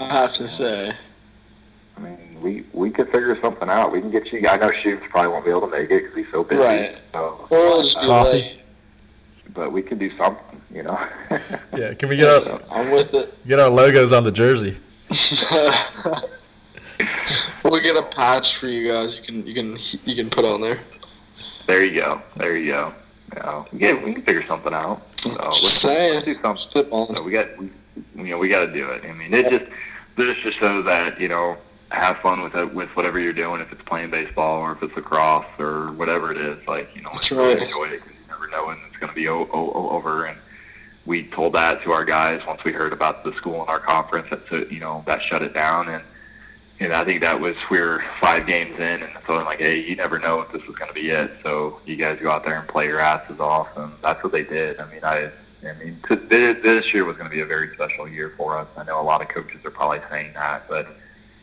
I 0.00 0.04
have 0.04 0.34
to 0.34 0.48
say. 0.48 0.92
I 2.40 2.42
mean, 2.42 2.64
we 2.72 2.74
we 2.78 2.90
could 2.90 3.06
figure 3.06 3.38
something 3.40 3.68
out. 3.68 3.92
We 3.92 4.00
can 4.00 4.10
get 4.10 4.32
you. 4.32 4.48
I 4.48 4.56
know 4.56 4.72
Shoots 4.72 5.04
probably 5.10 5.30
won't 5.30 5.44
be 5.44 5.50
able 5.50 5.60
to 5.62 5.68
make 5.68 5.90
it 5.90 6.02
because 6.02 6.16
he's 6.16 6.30
so 6.30 6.44
busy. 6.44 6.62
Right. 6.62 7.02
So, 7.12 7.46
or 7.50 7.58
we'll 7.58 7.82
just 7.82 8.00
be 8.00 8.06
late. 8.06 8.56
But 9.52 9.72
we 9.72 9.82
can 9.82 9.98
do 9.98 10.16
something, 10.16 10.60
you 10.72 10.84
know. 10.84 10.98
yeah. 11.76 11.92
Can 11.94 12.08
we 12.08 12.16
get 12.16 12.28
our? 12.28 12.60
I'm 12.72 12.90
with 12.90 13.12
it. 13.14 13.34
Get 13.46 13.58
our 13.58 13.68
logos 13.68 14.12
on 14.12 14.24
the 14.24 14.30
jersey. 14.30 14.76
we'll 17.64 17.82
get 17.82 17.96
a 17.96 18.06
patch 18.14 18.56
for 18.56 18.68
you 18.68 18.92
guys. 18.92 19.16
You 19.16 19.22
can 19.22 19.46
you 19.46 19.54
can 19.54 19.78
you 20.04 20.14
can 20.14 20.30
put 20.30 20.44
on 20.44 20.60
there. 20.60 20.78
There 21.66 21.84
you 21.84 22.00
go. 22.00 22.22
There 22.36 22.56
you 22.56 22.72
go. 22.72 22.94
Yeah, 23.34 23.64
yeah, 23.72 24.04
we 24.04 24.12
can 24.12 24.22
figure 24.22 24.44
something 24.46 24.74
out. 24.74 25.02
So 25.20 25.30
let's, 25.30 25.70
saying. 25.70 26.14
let's 26.14 26.26
do 26.26 26.34
something. 26.34 26.88
So 26.90 27.22
we 27.22 27.30
got, 27.30 27.56
we, 27.58 27.70
you 28.16 28.24
know, 28.24 28.38
we 28.38 28.48
got 28.48 28.66
to 28.66 28.72
do 28.72 28.90
it. 28.90 29.04
I 29.04 29.12
mean, 29.12 29.32
it 29.32 29.48
just 29.48 29.70
this 30.16 30.36
just 30.38 30.58
shows 30.58 30.84
that 30.86 31.20
you 31.20 31.28
know 31.28 31.56
have 31.90 32.18
fun 32.18 32.42
with 32.42 32.54
it 32.54 32.72
with 32.74 32.88
whatever 32.96 33.18
you're 33.18 33.32
doing. 33.32 33.60
If 33.60 33.72
it's 33.72 33.82
playing 33.82 34.10
baseball 34.10 34.60
or 34.60 34.72
if 34.72 34.82
it's 34.82 34.94
lacrosse 34.96 35.46
or 35.58 35.92
whatever 35.92 36.30
it 36.30 36.38
is, 36.38 36.66
like 36.66 36.94
you 36.94 37.02
know, 37.02 37.10
That's 37.12 37.32
right. 37.32 37.60
enjoy 37.60 37.84
it 37.86 38.02
because 38.02 38.12
you 38.12 38.28
never 38.28 38.48
know 38.48 38.66
when 38.66 38.78
it's 38.88 38.96
going 38.96 39.10
to 39.10 39.14
be 39.14 39.28
o- 39.28 39.48
o- 39.52 39.90
over. 39.90 40.24
And 40.26 40.38
we 41.06 41.24
told 41.24 41.54
that 41.54 41.82
to 41.82 41.92
our 41.92 42.04
guys 42.04 42.46
once 42.46 42.62
we 42.64 42.72
heard 42.72 42.92
about 42.92 43.24
the 43.24 43.32
school 43.34 43.60
and 43.60 43.68
our 43.68 43.80
conference. 43.80 44.28
That 44.30 44.70
you 44.70 44.80
know 44.80 45.02
that 45.06 45.22
shut 45.22 45.42
it 45.42 45.54
down 45.54 45.88
and. 45.88 46.02
And 46.82 46.94
I 46.94 47.04
think 47.04 47.20
that 47.20 47.38
was 47.38 47.56
we 47.70 47.76
are 47.76 48.02
five 48.22 48.46
games 48.46 48.76
in, 48.76 49.02
and 49.02 49.12
so 49.26 49.36
I'm 49.36 49.44
like, 49.44 49.58
hey, 49.58 49.80
you 49.86 49.96
never 49.96 50.18
know 50.18 50.40
if 50.40 50.50
this 50.50 50.62
is 50.62 50.74
going 50.76 50.88
to 50.88 50.94
be 50.94 51.10
it. 51.10 51.30
So 51.42 51.78
you 51.84 51.94
guys 51.96 52.18
go 52.18 52.30
out 52.30 52.42
there 52.42 52.58
and 52.58 52.66
play 52.66 52.86
your 52.86 53.00
asses 53.00 53.38
off, 53.38 53.76
and 53.76 53.92
that's 54.00 54.22
what 54.24 54.32
they 54.32 54.44
did. 54.44 54.80
I 54.80 54.90
mean, 54.90 55.04
I, 55.04 55.30
I 55.62 55.74
mean, 55.74 55.98
to, 56.08 56.16
this 56.16 56.94
year 56.94 57.04
was 57.04 57.18
going 57.18 57.28
to 57.28 57.36
be 57.36 57.42
a 57.42 57.44
very 57.44 57.70
special 57.74 58.08
year 58.08 58.30
for 58.34 58.56
us. 58.56 58.66
I 58.78 58.84
know 58.84 58.98
a 58.98 59.04
lot 59.04 59.20
of 59.20 59.28
coaches 59.28 59.62
are 59.66 59.70
probably 59.70 60.00
saying 60.08 60.32
that, 60.32 60.66
but 60.70 60.88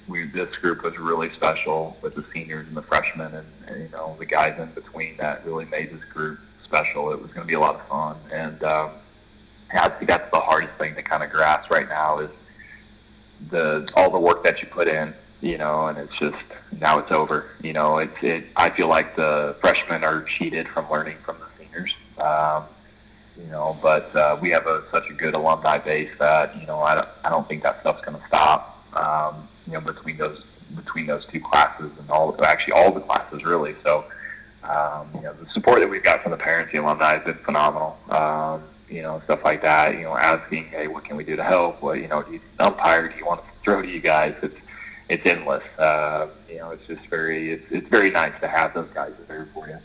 we 0.07 0.25
this 0.25 0.55
group 0.57 0.83
was 0.83 0.97
really 0.97 1.31
special 1.33 1.97
with 2.01 2.15
the 2.15 2.23
seniors 2.23 2.67
and 2.67 2.75
the 2.75 2.81
freshmen 2.81 3.33
and, 3.33 3.47
and 3.67 3.83
you 3.83 3.89
know 3.89 4.15
the 4.19 4.25
guys 4.25 4.59
in 4.59 4.69
between 4.71 5.17
that 5.17 5.45
really 5.45 5.65
made 5.65 5.91
this 5.91 6.03
group 6.05 6.39
special. 6.63 7.11
It 7.11 7.21
was 7.21 7.31
going 7.31 7.45
to 7.45 7.47
be 7.47 7.53
a 7.53 7.59
lot 7.59 7.75
of 7.75 7.87
fun, 7.87 8.17
and 8.31 8.63
um, 8.63 8.91
I 9.73 9.89
think 9.89 10.07
that's 10.07 10.29
the 10.31 10.39
hardest 10.39 10.73
thing 10.73 10.95
to 10.95 11.03
kind 11.03 11.23
of 11.23 11.29
grasp 11.29 11.69
right 11.69 11.87
now 11.87 12.19
is 12.19 12.31
the 13.49 13.89
all 13.95 14.09
the 14.09 14.19
work 14.19 14.43
that 14.43 14.61
you 14.61 14.67
put 14.67 14.87
in, 14.87 15.13
you 15.41 15.57
know, 15.57 15.87
and 15.87 15.97
it's 15.97 16.17
just 16.17 16.37
now 16.79 16.99
it's 16.99 17.11
over. 17.11 17.51
You 17.61 17.73
know, 17.73 17.97
it's 17.97 18.23
it. 18.23 18.45
I 18.55 18.69
feel 18.69 18.87
like 18.87 19.15
the 19.15 19.55
freshmen 19.59 20.03
are 20.03 20.23
cheated 20.23 20.67
from 20.67 20.89
learning 20.89 21.17
from 21.17 21.37
the 21.39 21.63
seniors. 21.63 21.95
Um, 22.17 22.63
you 23.37 23.47
know, 23.51 23.77
but 23.83 24.15
uh, 24.15 24.37
we 24.41 24.49
have 24.49 24.65
a, 24.65 24.83
such 24.89 25.09
a 25.09 25.13
good 25.13 25.35
alumni 25.35 25.77
base 25.77 26.09
that 26.17 26.59
you 26.59 26.65
know 26.65 26.81
I 26.81 26.95
don't, 26.95 27.07
I 27.23 27.29
don't 27.29 27.47
think 27.47 27.63
that 27.63 27.81
stuff's 27.81 28.03
going 28.03 28.19
to 28.19 28.27
stop. 28.27 28.73
Um, 28.95 29.47
you 29.67 29.73
know, 29.73 29.81
between 29.81 30.17
those 30.17 30.43
between 30.75 31.05
those 31.05 31.25
two 31.25 31.39
classes 31.39 31.91
and 31.99 32.09
all 32.09 32.35
actually 32.43 32.73
all 32.73 32.91
the 32.91 32.99
classes 32.99 33.43
really. 33.43 33.75
So, 33.83 34.05
um, 34.63 35.09
you 35.15 35.21
know, 35.21 35.33
the 35.33 35.49
support 35.49 35.79
that 35.79 35.89
we've 35.89 36.03
got 36.03 36.23
from 36.23 36.31
the 36.31 36.37
parents, 36.37 36.71
the 36.71 36.79
alumni 36.79 37.15
has 37.15 37.23
been 37.23 37.35
phenomenal. 37.35 37.97
Um, 38.09 38.63
you 38.89 39.01
know, 39.01 39.21
stuff 39.25 39.43
like 39.43 39.61
that. 39.61 39.95
You 39.95 40.03
know, 40.03 40.17
asking, 40.17 40.65
hey, 40.65 40.87
what 40.87 41.03
can 41.03 41.17
we 41.17 41.23
do 41.23 41.35
to 41.35 41.43
help? 41.43 41.81
What 41.81 41.99
you 41.99 42.07
know, 42.07 42.23
do 42.23 42.33
you 42.33 42.39
umpire? 42.59 43.09
Do 43.09 43.17
you 43.17 43.25
want 43.25 43.41
to 43.41 43.47
throw 43.63 43.81
to 43.81 43.87
you 43.87 43.99
guys? 43.99 44.35
It's 44.41 44.57
it's 45.09 45.25
endless. 45.25 45.63
Uh, 45.77 46.27
you 46.49 46.57
know, 46.57 46.71
it's 46.71 46.85
just 46.87 47.05
very 47.07 47.51
it's 47.51 47.71
it's 47.71 47.87
very 47.87 48.09
nice 48.09 48.33
to 48.41 48.47
have 48.47 48.73
those 48.73 48.89
guys 48.93 49.13
there 49.27 49.47
for 49.53 49.67
you. 49.67 49.77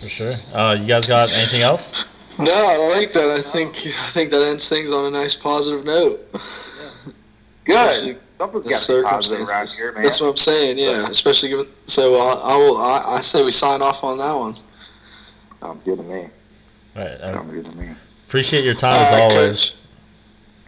For 0.00 0.08
sure. 0.08 0.34
Uh, 0.52 0.76
you 0.80 0.86
guys 0.86 1.06
got 1.06 1.30
anything 1.32 1.62
else? 1.62 2.06
No, 2.38 2.52
I 2.54 2.96
like 2.98 3.12
that. 3.12 3.28
I 3.28 3.42
think 3.42 3.74
I 3.76 4.10
think 4.10 4.30
that 4.30 4.42
ends 4.42 4.68
things 4.68 4.92
on 4.92 5.04
a 5.06 5.10
nice 5.10 5.34
positive 5.34 5.84
note. 5.84 6.26
Good 7.64 8.18
the 8.48 8.72
circumstances. 8.72 9.76
Here, 9.76 9.92
That's 9.92 10.20
what 10.20 10.28
I'm 10.28 10.36
saying. 10.36 10.78
Yeah, 10.78 11.08
especially 11.08 11.50
given. 11.50 11.66
So 11.86 12.14
uh, 12.16 12.40
I 12.42 12.56
will. 12.56 12.78
I, 12.78 13.16
I, 13.16 13.20
say 13.20 13.44
we 13.44 13.50
sign 13.50 13.82
off 13.82 14.02
on 14.02 14.18
that 14.18 14.34
one. 14.34 14.56
Sounds 15.60 15.84
good 15.84 15.98
to 15.98 16.02
me. 16.02 16.28
All 16.96 17.02
right. 17.04 17.20
Sounds 17.20 17.52
good 17.52 17.64
to 17.66 17.72
me. 17.72 17.90
Appreciate 18.28 18.64
your 18.64 18.74
time 18.74 19.02
as 19.02 19.12
always. 19.12 19.70
Coach. 19.70 19.80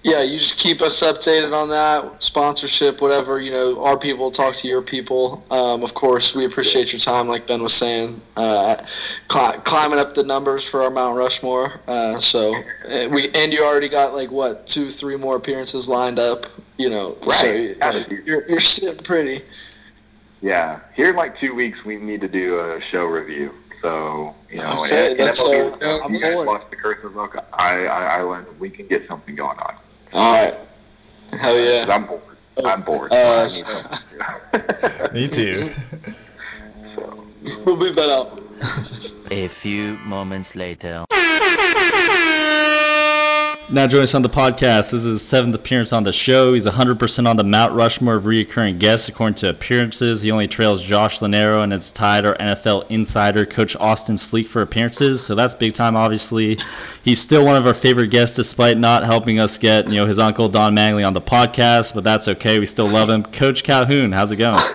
yeah, 0.02 0.22
you 0.22 0.38
just 0.38 0.58
keep 0.58 0.82
us 0.82 1.00
updated 1.02 1.56
on 1.56 1.68
that 1.68 2.22
sponsorship, 2.22 3.00
whatever. 3.00 3.40
You 3.40 3.52
know, 3.52 3.84
our 3.84 3.96
people 3.96 4.30
talk 4.30 4.54
to 4.56 4.68
your 4.68 4.82
people. 4.82 5.44
Um, 5.50 5.82
of 5.82 5.94
course, 5.94 6.34
we 6.34 6.44
appreciate 6.44 6.92
your 6.92 7.00
time, 7.00 7.28
like 7.28 7.46
Ben 7.46 7.62
was 7.62 7.72
saying, 7.72 8.20
uh, 8.36 8.84
cl- 9.30 9.60
climbing 9.60 9.98
up 9.98 10.14
the 10.14 10.24
numbers 10.24 10.68
for 10.68 10.82
our 10.82 10.90
Mount 10.90 11.16
Rushmore. 11.16 11.80
Uh, 11.86 12.18
so 12.18 12.54
uh, 12.90 13.08
we 13.10 13.30
and 13.34 13.52
you 13.52 13.64
already 13.64 13.88
got 13.88 14.12
like 14.12 14.30
what 14.30 14.66
two, 14.66 14.90
three 14.90 15.16
more 15.16 15.36
appearances 15.36 15.88
lined 15.88 16.18
up. 16.18 16.46
You 16.82 16.90
know, 16.90 17.16
Right. 17.24 17.76
so 17.80 18.10
you're 18.26 18.44
you're 18.48 18.58
sitting 18.58 19.04
pretty. 19.04 19.44
Yeah, 20.40 20.80
here 20.96 21.10
in 21.10 21.16
like 21.16 21.38
two 21.38 21.54
weeks 21.54 21.84
we 21.84 21.96
need 21.96 22.20
to 22.22 22.26
do 22.26 22.58
a 22.58 22.80
show 22.80 23.04
review. 23.04 23.52
So 23.80 24.34
you 24.50 24.56
know, 24.58 24.82
Okay, 24.82 25.12
and, 25.12 25.20
that's, 25.20 25.40
NFL, 25.44 25.76
if 25.80 26.04
I'm 26.04 26.12
you 26.12 26.20
guys 26.20 26.44
watch 26.44 26.68
the 26.70 26.74
Curse 26.74 27.04
of 27.04 27.16
Oak 27.16 27.36
I, 27.52 27.86
I 27.86 28.18
Island, 28.18 28.48
we 28.58 28.68
can 28.68 28.88
get 28.88 29.06
something 29.06 29.36
going 29.36 29.56
on. 29.60 29.74
All 30.12 30.32
right, 30.32 30.54
hell 31.40 31.56
yeah. 31.56 31.86
I'm 31.88 32.04
bored. 32.06 32.22
I'm 32.64 32.82
bored. 32.82 33.12
Uh, 33.12 33.48
I 33.48 35.08
Me 35.12 35.28
too. 35.28 35.70
we'll 37.64 37.76
leave 37.76 37.94
that 37.94 38.10
out. 38.10 38.42
A 39.30 39.46
few 39.46 39.98
moments 39.98 40.56
later. 40.56 41.04
Now 43.72 43.86
joining 43.86 44.02
us 44.02 44.14
on 44.14 44.20
the 44.20 44.28
podcast. 44.28 44.90
This 44.90 44.92
is 44.92 45.04
his 45.04 45.26
seventh 45.26 45.54
appearance 45.54 45.94
on 45.94 46.02
the 46.02 46.12
show. 46.12 46.52
He's 46.52 46.66
100% 46.66 47.26
on 47.26 47.36
the 47.36 47.42
Mount 47.42 47.72
Rushmore 47.72 48.16
of 48.16 48.24
reoccurring 48.24 48.78
guests 48.78 49.08
according 49.08 49.36
to 49.36 49.48
appearances. 49.48 50.20
He 50.20 50.30
only 50.30 50.46
trails 50.46 50.82
Josh 50.82 51.20
Lanero 51.20 51.62
and 51.62 51.72
has 51.72 51.90
tied 51.90 52.26
our 52.26 52.34
NFL 52.34 52.84
insider, 52.90 53.46
Coach 53.46 53.74
Austin 53.76 54.18
Sleek, 54.18 54.46
for 54.46 54.60
appearances. 54.60 55.24
So 55.24 55.34
that's 55.34 55.54
big 55.54 55.72
time, 55.72 55.96
obviously. 55.96 56.58
He's 57.02 57.18
still 57.18 57.46
one 57.46 57.56
of 57.56 57.66
our 57.66 57.72
favorite 57.72 58.08
guests, 58.08 58.36
despite 58.36 58.76
not 58.76 59.04
helping 59.04 59.38
us 59.38 59.56
get 59.56 59.88
you 59.88 59.94
know 59.94 60.04
his 60.04 60.18
uncle 60.18 60.50
Don 60.50 60.76
Mattingly 60.76 61.06
on 61.06 61.14
the 61.14 61.22
podcast. 61.22 61.94
But 61.94 62.04
that's 62.04 62.28
okay. 62.28 62.58
We 62.58 62.66
still 62.66 62.88
love 62.88 63.08
him. 63.08 63.22
Coach 63.22 63.64
Calhoun, 63.64 64.12
how's 64.12 64.32
it 64.32 64.36
going? 64.36 64.62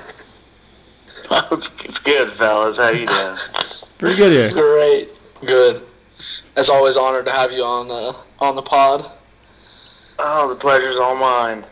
It's 1.30 1.98
good, 2.00 2.34
fellas. 2.38 2.78
How 2.78 2.90
you 2.90 3.06
doing? 3.06 3.36
Pretty 3.98 4.16
good 4.16 4.32
here. 4.32 4.52
Great, 4.54 5.10
good. 5.42 5.87
As 6.58 6.70
always, 6.70 6.98
honored 6.98 7.26
to 7.28 7.32
have 7.32 7.52
you 7.52 7.64
on 7.64 7.90
uh, 7.92 8.14
on 8.40 8.56
the 8.56 8.62
pod. 8.62 9.12
Oh, 10.20 10.50
the 10.50 10.56
pleasure's 10.56 10.98
all 10.98 11.16
mine. 11.16 11.64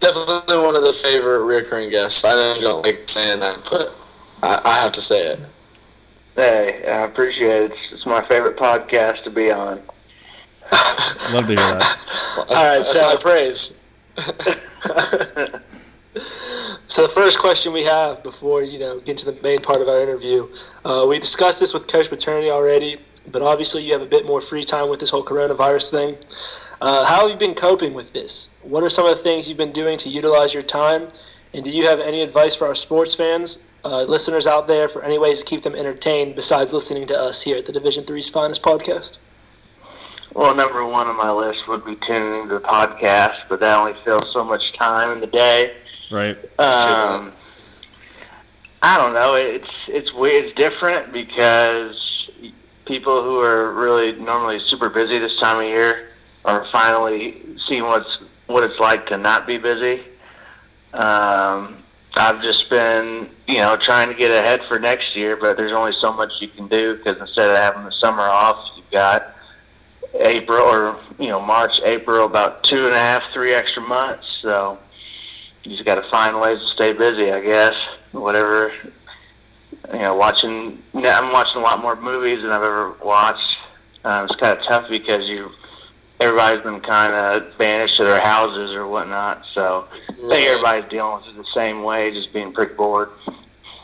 Definitely 0.00 0.58
one 0.58 0.74
of 0.74 0.82
the 0.82 0.92
favorite 0.92 1.44
recurring 1.44 1.90
guests. 1.90 2.24
I 2.24 2.34
know 2.34 2.54
you 2.56 2.60
don't 2.60 2.84
like 2.84 3.02
saying 3.06 3.40
that, 3.40 3.66
but 3.70 3.94
I, 4.42 4.60
I 4.64 4.78
have 4.82 4.90
to 4.92 5.00
say 5.00 5.28
it. 5.28 5.38
Hey, 6.34 6.84
I 6.88 7.04
appreciate 7.04 7.70
it. 7.70 7.72
It's, 7.72 7.92
it's 7.92 8.06
my 8.06 8.20
favorite 8.20 8.56
podcast 8.56 9.22
to 9.24 9.30
be 9.30 9.52
on. 9.52 9.80
Love 11.32 11.46
to 11.46 11.54
hear 11.54 11.56
that. 11.56 11.98
All 12.36 12.44
right, 12.46 12.78
That's 12.78 12.92
so 12.92 13.00
high 13.00 13.16
praise. 13.16 13.84
So 16.92 17.06
the 17.06 17.08
first 17.08 17.38
question 17.38 17.72
we 17.72 17.84
have 17.84 18.22
before 18.22 18.62
you 18.62 18.78
know 18.78 19.00
get 19.00 19.16
to 19.16 19.30
the 19.30 19.40
main 19.40 19.60
part 19.60 19.80
of 19.80 19.88
our 19.88 20.00
interview, 20.02 20.46
uh, 20.84 21.06
we 21.08 21.18
discussed 21.18 21.58
this 21.58 21.72
with 21.72 21.86
Coach 21.86 22.10
Betourne 22.10 22.50
already, 22.50 22.98
but 23.30 23.42
obviously 23.42 23.82
you 23.82 23.92
have 23.92 24.02
a 24.02 24.06
bit 24.06 24.26
more 24.26 24.40
free 24.40 24.64
time 24.64 24.88
with 24.88 25.00
this 25.00 25.10
whole 25.10 25.24
coronavirus 25.24 25.90
thing. 25.90 26.16
Uh, 26.80 27.04
how 27.04 27.22
have 27.22 27.30
you 27.30 27.36
been 27.36 27.54
coping 27.54 27.94
with 27.94 28.12
this? 28.12 28.50
What 28.62 28.82
are 28.82 28.90
some 28.90 29.06
of 29.06 29.16
the 29.16 29.22
things 29.22 29.48
you've 29.48 29.58
been 29.58 29.72
doing 29.72 29.96
to 29.98 30.08
utilize 30.08 30.52
your 30.52 30.64
time? 30.64 31.08
And 31.54 31.62
do 31.62 31.70
you 31.70 31.86
have 31.86 32.00
any 32.00 32.22
advice 32.22 32.56
for 32.56 32.66
our 32.66 32.74
sports 32.74 33.14
fans, 33.14 33.64
uh, 33.84 34.02
listeners 34.02 34.46
out 34.46 34.66
there, 34.66 34.88
for 34.88 35.04
any 35.04 35.18
ways 35.18 35.40
to 35.40 35.44
keep 35.44 35.62
them 35.62 35.74
entertained 35.74 36.34
besides 36.34 36.72
listening 36.72 37.06
to 37.08 37.18
us 37.18 37.42
here 37.42 37.58
at 37.58 37.66
the 37.66 37.72
Division 37.72 38.04
Three's 38.04 38.28
Finest 38.28 38.62
podcast? 38.62 39.18
Well, 40.34 40.54
number 40.54 40.84
one 40.84 41.08
on 41.08 41.16
my 41.16 41.30
list 41.30 41.68
would 41.68 41.84
be 41.84 41.94
tuning 41.96 42.40
into 42.40 42.54
the 42.54 42.60
podcast, 42.60 43.36
but 43.48 43.60
that 43.60 43.78
only 43.78 43.92
fills 44.02 44.32
so 44.32 44.42
much 44.42 44.72
time 44.72 45.10
in 45.10 45.20
the 45.20 45.26
day. 45.26 45.74
Right. 46.10 46.36
Um, 46.58 47.32
I 48.82 48.96
don't 48.96 49.14
know. 49.14 49.34
It's 49.34 49.70
it's 49.86 50.12
weird. 50.12 50.46
It's 50.46 50.54
different 50.54 51.12
because 51.12 52.01
people 52.84 53.22
who 53.22 53.40
are 53.40 53.72
really 53.72 54.12
normally 54.12 54.58
super 54.58 54.88
busy 54.88 55.18
this 55.18 55.36
time 55.36 55.58
of 55.58 55.64
year 55.64 56.08
are 56.44 56.64
finally 56.66 57.40
seeing 57.56 57.84
what's 57.84 58.18
what 58.46 58.64
it's 58.64 58.78
like 58.78 59.06
to 59.06 59.16
not 59.16 59.46
be 59.46 59.58
busy. 59.58 60.02
Um, 60.92 61.76
I've 62.14 62.42
just 62.42 62.68
been, 62.68 63.28
you 63.46 63.58
know, 63.58 63.76
trying 63.76 64.08
to 64.08 64.14
get 64.14 64.30
ahead 64.30 64.62
for 64.64 64.78
next 64.78 65.16
year, 65.16 65.36
but 65.36 65.56
there's 65.56 65.72
only 65.72 65.92
so 65.92 66.12
much 66.12 66.42
you 66.42 66.48
can 66.48 66.68
do 66.68 66.96
because 66.96 67.18
instead 67.18 67.48
of 67.48 67.56
having 67.56 67.84
the 67.84 67.92
summer 67.92 68.22
off, 68.22 68.70
you've 68.76 68.90
got 68.90 69.34
April 70.14 70.60
or 70.60 70.96
you 71.18 71.28
know 71.28 71.40
March, 71.40 71.80
April, 71.84 72.26
about 72.26 72.62
two 72.64 72.84
and 72.84 72.94
a 72.94 72.98
half, 72.98 73.22
three 73.32 73.54
extra 73.54 73.82
months. 73.82 74.26
So 74.42 74.78
you 75.64 75.72
just 75.72 75.84
got 75.84 75.94
to 75.94 76.02
find 76.02 76.38
ways 76.40 76.60
to 76.60 76.66
stay 76.66 76.92
busy, 76.92 77.32
I 77.32 77.40
guess. 77.40 77.74
Whatever, 78.12 78.72
you 79.92 79.98
know, 79.98 80.14
watching. 80.14 80.82
I'm 80.94 81.32
watching 81.32 81.60
a 81.60 81.64
lot 81.64 81.80
more 81.80 81.96
movies 81.96 82.42
than 82.42 82.50
I've 82.50 82.62
ever 82.62 82.92
watched. 83.04 83.58
Um, 84.04 84.24
it's 84.24 84.36
kind 84.36 84.56
of 84.58 84.64
tough 84.64 84.88
because 84.88 85.28
you, 85.28 85.50
everybody's 86.20 86.62
been 86.62 86.80
kind 86.80 87.12
of 87.12 87.56
banished 87.58 87.96
to 87.98 88.04
their 88.04 88.20
houses 88.20 88.72
or 88.72 88.86
whatnot. 88.86 89.44
So 89.52 89.86
I 90.08 90.12
think 90.12 90.48
everybody's 90.48 90.90
dealing 90.90 91.16
with 91.16 91.28
it 91.28 91.36
the 91.36 91.44
same 91.52 91.82
way, 91.82 92.10
just 92.12 92.32
being 92.32 92.52
pretty 92.52 92.74
bored. 92.74 93.10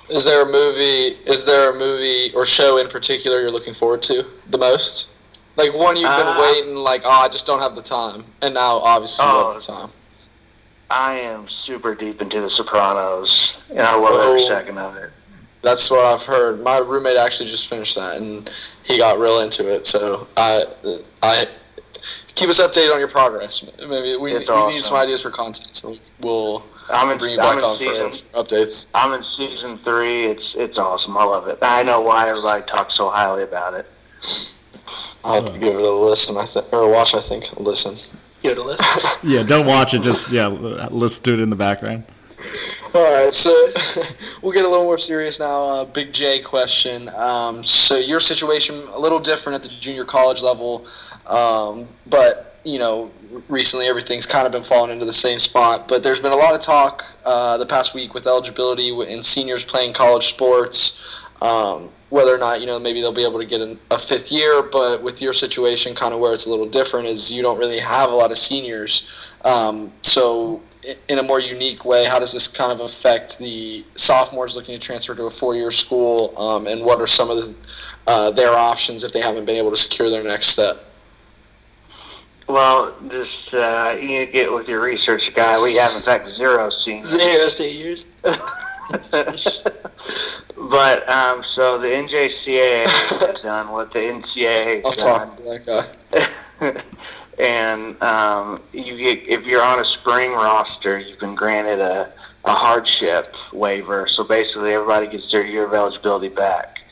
Is 0.09 0.25
there 0.25 0.43
a 0.43 0.47
movie? 0.51 1.17
Is 1.31 1.45
there 1.45 1.71
a 1.71 1.79
movie 1.79 2.33
or 2.35 2.47
show 2.47 2.79
in 2.79 2.89
particular 2.89 3.41
you're 3.41 3.51
looking 3.51 3.75
forward 3.75 4.03
to 4.05 4.25
the 4.51 4.59
most? 4.59 5.11
Like 5.57 5.75
one 5.75 5.97
you've 5.97 6.09
been 6.09 6.27
Uh, 6.27 6.41
waiting, 6.41 6.77
like 6.77 7.03
oh, 7.05 7.11
I 7.11 7.29
just 7.29 7.45
don't 7.47 7.61
have 7.61 7.75
the 7.75 7.83
time, 7.83 8.25
and 8.43 8.55
now 8.55 8.79
obviously 8.79 9.27
you 9.27 9.33
Oh. 9.33 9.53
have 9.53 9.61
the 9.61 9.67
time. 9.73 9.91
I 10.91 11.15
am 11.19 11.47
super 11.49 11.95
deep 11.95 12.23
into 12.23 12.41
The 12.41 12.49
Sopranos, 12.49 13.53
and 13.69 13.81
I 13.81 13.95
love 13.95 14.15
every 14.25 14.45
Oh. 14.45 14.49
second 14.49 14.79
of 14.79 14.97
it. 14.97 15.11
That's 15.63 15.91
what 15.91 16.05
I've 16.05 16.23
heard. 16.23 16.63
My 16.63 16.79
roommate 16.79 17.17
actually 17.17 17.49
just 17.49 17.69
finished 17.69 17.97
that, 17.97 18.17
and 18.19 18.49
he 18.85 18.99
got 18.99 19.19
real 19.19 19.41
into 19.41 19.73
it. 19.73 19.87
So 19.87 20.29
I, 20.37 20.65
I 21.23 21.47
keep 22.35 22.49
us 22.49 22.61
updated 22.61 22.93
on 22.93 23.01
your 23.01 23.09
progress. 23.09 23.65
Maybe 23.81 24.17
we, 24.17 24.33
It's 24.35 24.49
we 24.49 24.75
need 24.75 24.85
some 24.85 24.97
ideas 24.97 25.23
for 25.23 25.31
content, 25.31 25.75
so 25.75 25.97
we'll 26.21 26.65
I'm 26.91 27.11
in, 27.11 27.19
bring 27.19 27.35
you 27.35 27.41
I'm 27.41 27.57
back 27.57 27.59
in 27.59 27.65
on 27.65 27.79
for 27.79 28.43
updates. 28.43 28.91
I'm 28.95 29.13
in 29.13 29.25
season 29.25 29.79
three. 29.79 30.27
It's 30.27 30.55
it's 30.57 30.79
awesome. 30.79 31.17
I 31.17 31.25
love 31.25 31.49
it. 31.49 31.59
I 31.61 31.83
know 31.83 32.01
why 32.01 32.29
everybody 32.29 32.63
talks 32.67 32.95
so 32.95 33.11
highly 33.11 33.43
about 33.43 33.75
it. 33.75 33.87
I'll 35.25 35.43
have 35.43 35.53
to 35.53 35.59
give 35.59 35.75
it 35.75 35.83
a 35.83 35.91
listen. 35.91 36.37
I 36.37 36.45
think 36.45 36.73
or 36.73 36.91
watch. 36.91 37.15
I 37.15 37.21
think 37.21 37.59
listen. 37.59 37.97
Give 38.43 38.53
it 38.53 38.59
a 38.59 38.63
listen. 38.63 38.87
Yeah, 39.29 39.43
don't 39.43 39.67
watch 39.67 39.95
it. 39.95 40.03
Just 40.03 40.31
yeah, 40.31 40.47
listen 40.47 41.25
to 41.25 41.33
it 41.35 41.41
in 41.41 41.51
the 41.51 41.57
background. 41.57 42.05
All 42.95 43.13
right, 43.13 43.35
so 43.35 43.51
we'll 44.43 44.53
get 44.53 44.65
a 44.65 44.69
little 44.69 44.85
more 44.85 44.99
serious 44.99 45.39
now. 45.39 45.63
Uh, 45.63 45.85
Big 45.85 46.13
J 46.13 46.41
question. 46.41 47.09
Um, 47.11 47.63
so 47.63 47.97
your 47.97 48.21
situation 48.21 48.83
a 48.93 48.99
little 48.99 49.21
different 49.21 49.57
at 49.57 49.63
the 49.63 49.69
junior 49.81 50.05
college 50.05 50.43
level, 50.43 50.87
um, 51.27 51.87
but 52.07 52.59
you 52.65 52.79
know 52.79 53.11
recently 53.49 53.87
everything's 53.87 54.27
kind 54.27 54.47
of 54.47 54.53
been 54.53 54.63
falling 54.63 54.91
into 54.91 55.05
the 55.05 55.13
same 55.13 55.39
spot. 55.39 55.87
But 55.87 56.03
there's 56.03 56.21
been 56.21 56.33
a 56.33 56.37
lot 56.37 56.55
of 56.55 56.61
talk 56.61 57.05
uh, 57.25 57.59
the 57.59 57.67
past 57.67 57.95
week 57.95 58.15
with 58.15 58.27
eligibility 58.27 58.91
and 58.91 59.25
seniors 59.25 59.65
playing 59.65 59.93
college 59.93 60.29
sports. 60.29 61.25
Um, 61.41 61.91
whether 62.11 62.35
or 62.35 62.39
not 62.39 62.61
you 62.61 62.67
know 62.67 62.79
maybe 62.79 63.01
they'll 63.01 63.13
be 63.13 63.25
able 63.25 63.39
to 63.39 63.47
get 63.47 63.61
an, 63.61 63.79
a 63.91 63.99
fifth 63.99 64.33
year, 64.33 64.63
but 64.63 65.03
with 65.03 65.21
your 65.21 65.33
situation, 65.33 65.95
kind 65.95 66.15
of 66.15 66.21
where 66.21 66.33
it's 66.33 66.47
a 66.47 66.51
little 66.51 66.69
different 66.69 67.07
is 67.07 67.31
you 67.31 67.43
don't 67.43 67.59
really 67.59 67.79
have 67.79 68.11
a 68.11 68.15
lot 68.15 68.31
of 68.31 68.39
seniors. 68.39 69.35
Um, 69.45 69.93
so 70.03 70.63
in 71.09 71.18
a 71.18 71.22
more 71.22 71.41
unique 71.41 71.85
way, 71.85 72.05
how 72.05 72.18
does 72.18 72.33
this 72.33 72.49
kind 72.49 72.72
of 72.72 72.81
affect 72.81 73.39
the 73.39 73.85
sophomores 73.95 74.57
looking 74.57 74.74
to 74.74 74.81
transfer 74.81 75.14
to 75.14 75.24
a 75.24 75.31
four-year 75.31 75.70
school, 75.70 76.39
um, 76.39 76.66
and 76.66 76.83
what 76.83 77.01
are 77.01 77.07
some 77.07 77.31
of 77.31 77.37
the, 77.37 77.55
uh, 78.07 78.31
their 78.31 78.53
options 78.53 79.05
if 79.05 79.12
they 79.12 79.20
haven't 79.20 79.45
been 79.45 79.57
able 79.57 79.70
to 79.70 79.76
secure 79.76 80.11
their 80.11 80.24
next 80.24 80.49
step? 80.49 80.85
Well, 82.47 82.95
just 83.09 83.53
uh, 83.53 83.97
you 84.01 84.24
get 84.26 84.51
with 84.53 84.68
your 84.68 84.81
research 84.81 85.35
guy. 85.35 85.62
We 85.62 85.76
have 85.76 85.95
in 85.95 86.01
fact 86.01 86.29
zero 86.29 86.70
seniors. 86.70 87.09
Zero 87.09 87.49
seniors. 87.49 88.07
But 90.59 91.09
um, 91.09 91.45
so 91.45 91.79
the 91.79 91.87
NJCAA 91.87 92.87
has 92.87 93.41
done 93.43 93.70
what 93.70 93.93
the 93.93 94.01
NCAA 94.01 94.85
I'll 94.85 94.91
has 94.91 94.97
done. 94.97 95.29
talk 95.29 95.37
to 95.37 95.43
that 95.45 95.66
guy. 96.61 96.83
and 97.39 98.01
um, 98.03 98.61
you 98.72 98.97
get 98.97 99.28
if 99.28 99.47
you're 99.47 99.62
on 99.62 99.80
a 99.80 99.84
spring 99.84 100.32
roster, 100.32 100.99
you've 100.99 101.20
been 101.20 101.34
granted 101.34 101.78
a, 101.78 102.12
a 102.45 102.53
hardship 102.53 103.34
waiver. 103.53 104.09
So 104.09 104.24
basically, 104.24 104.72
everybody 104.72 105.07
gets 105.07 105.30
their 105.30 105.47
year 105.47 105.64
of 105.64 105.72
eligibility 105.72 106.28
back. 106.28 106.82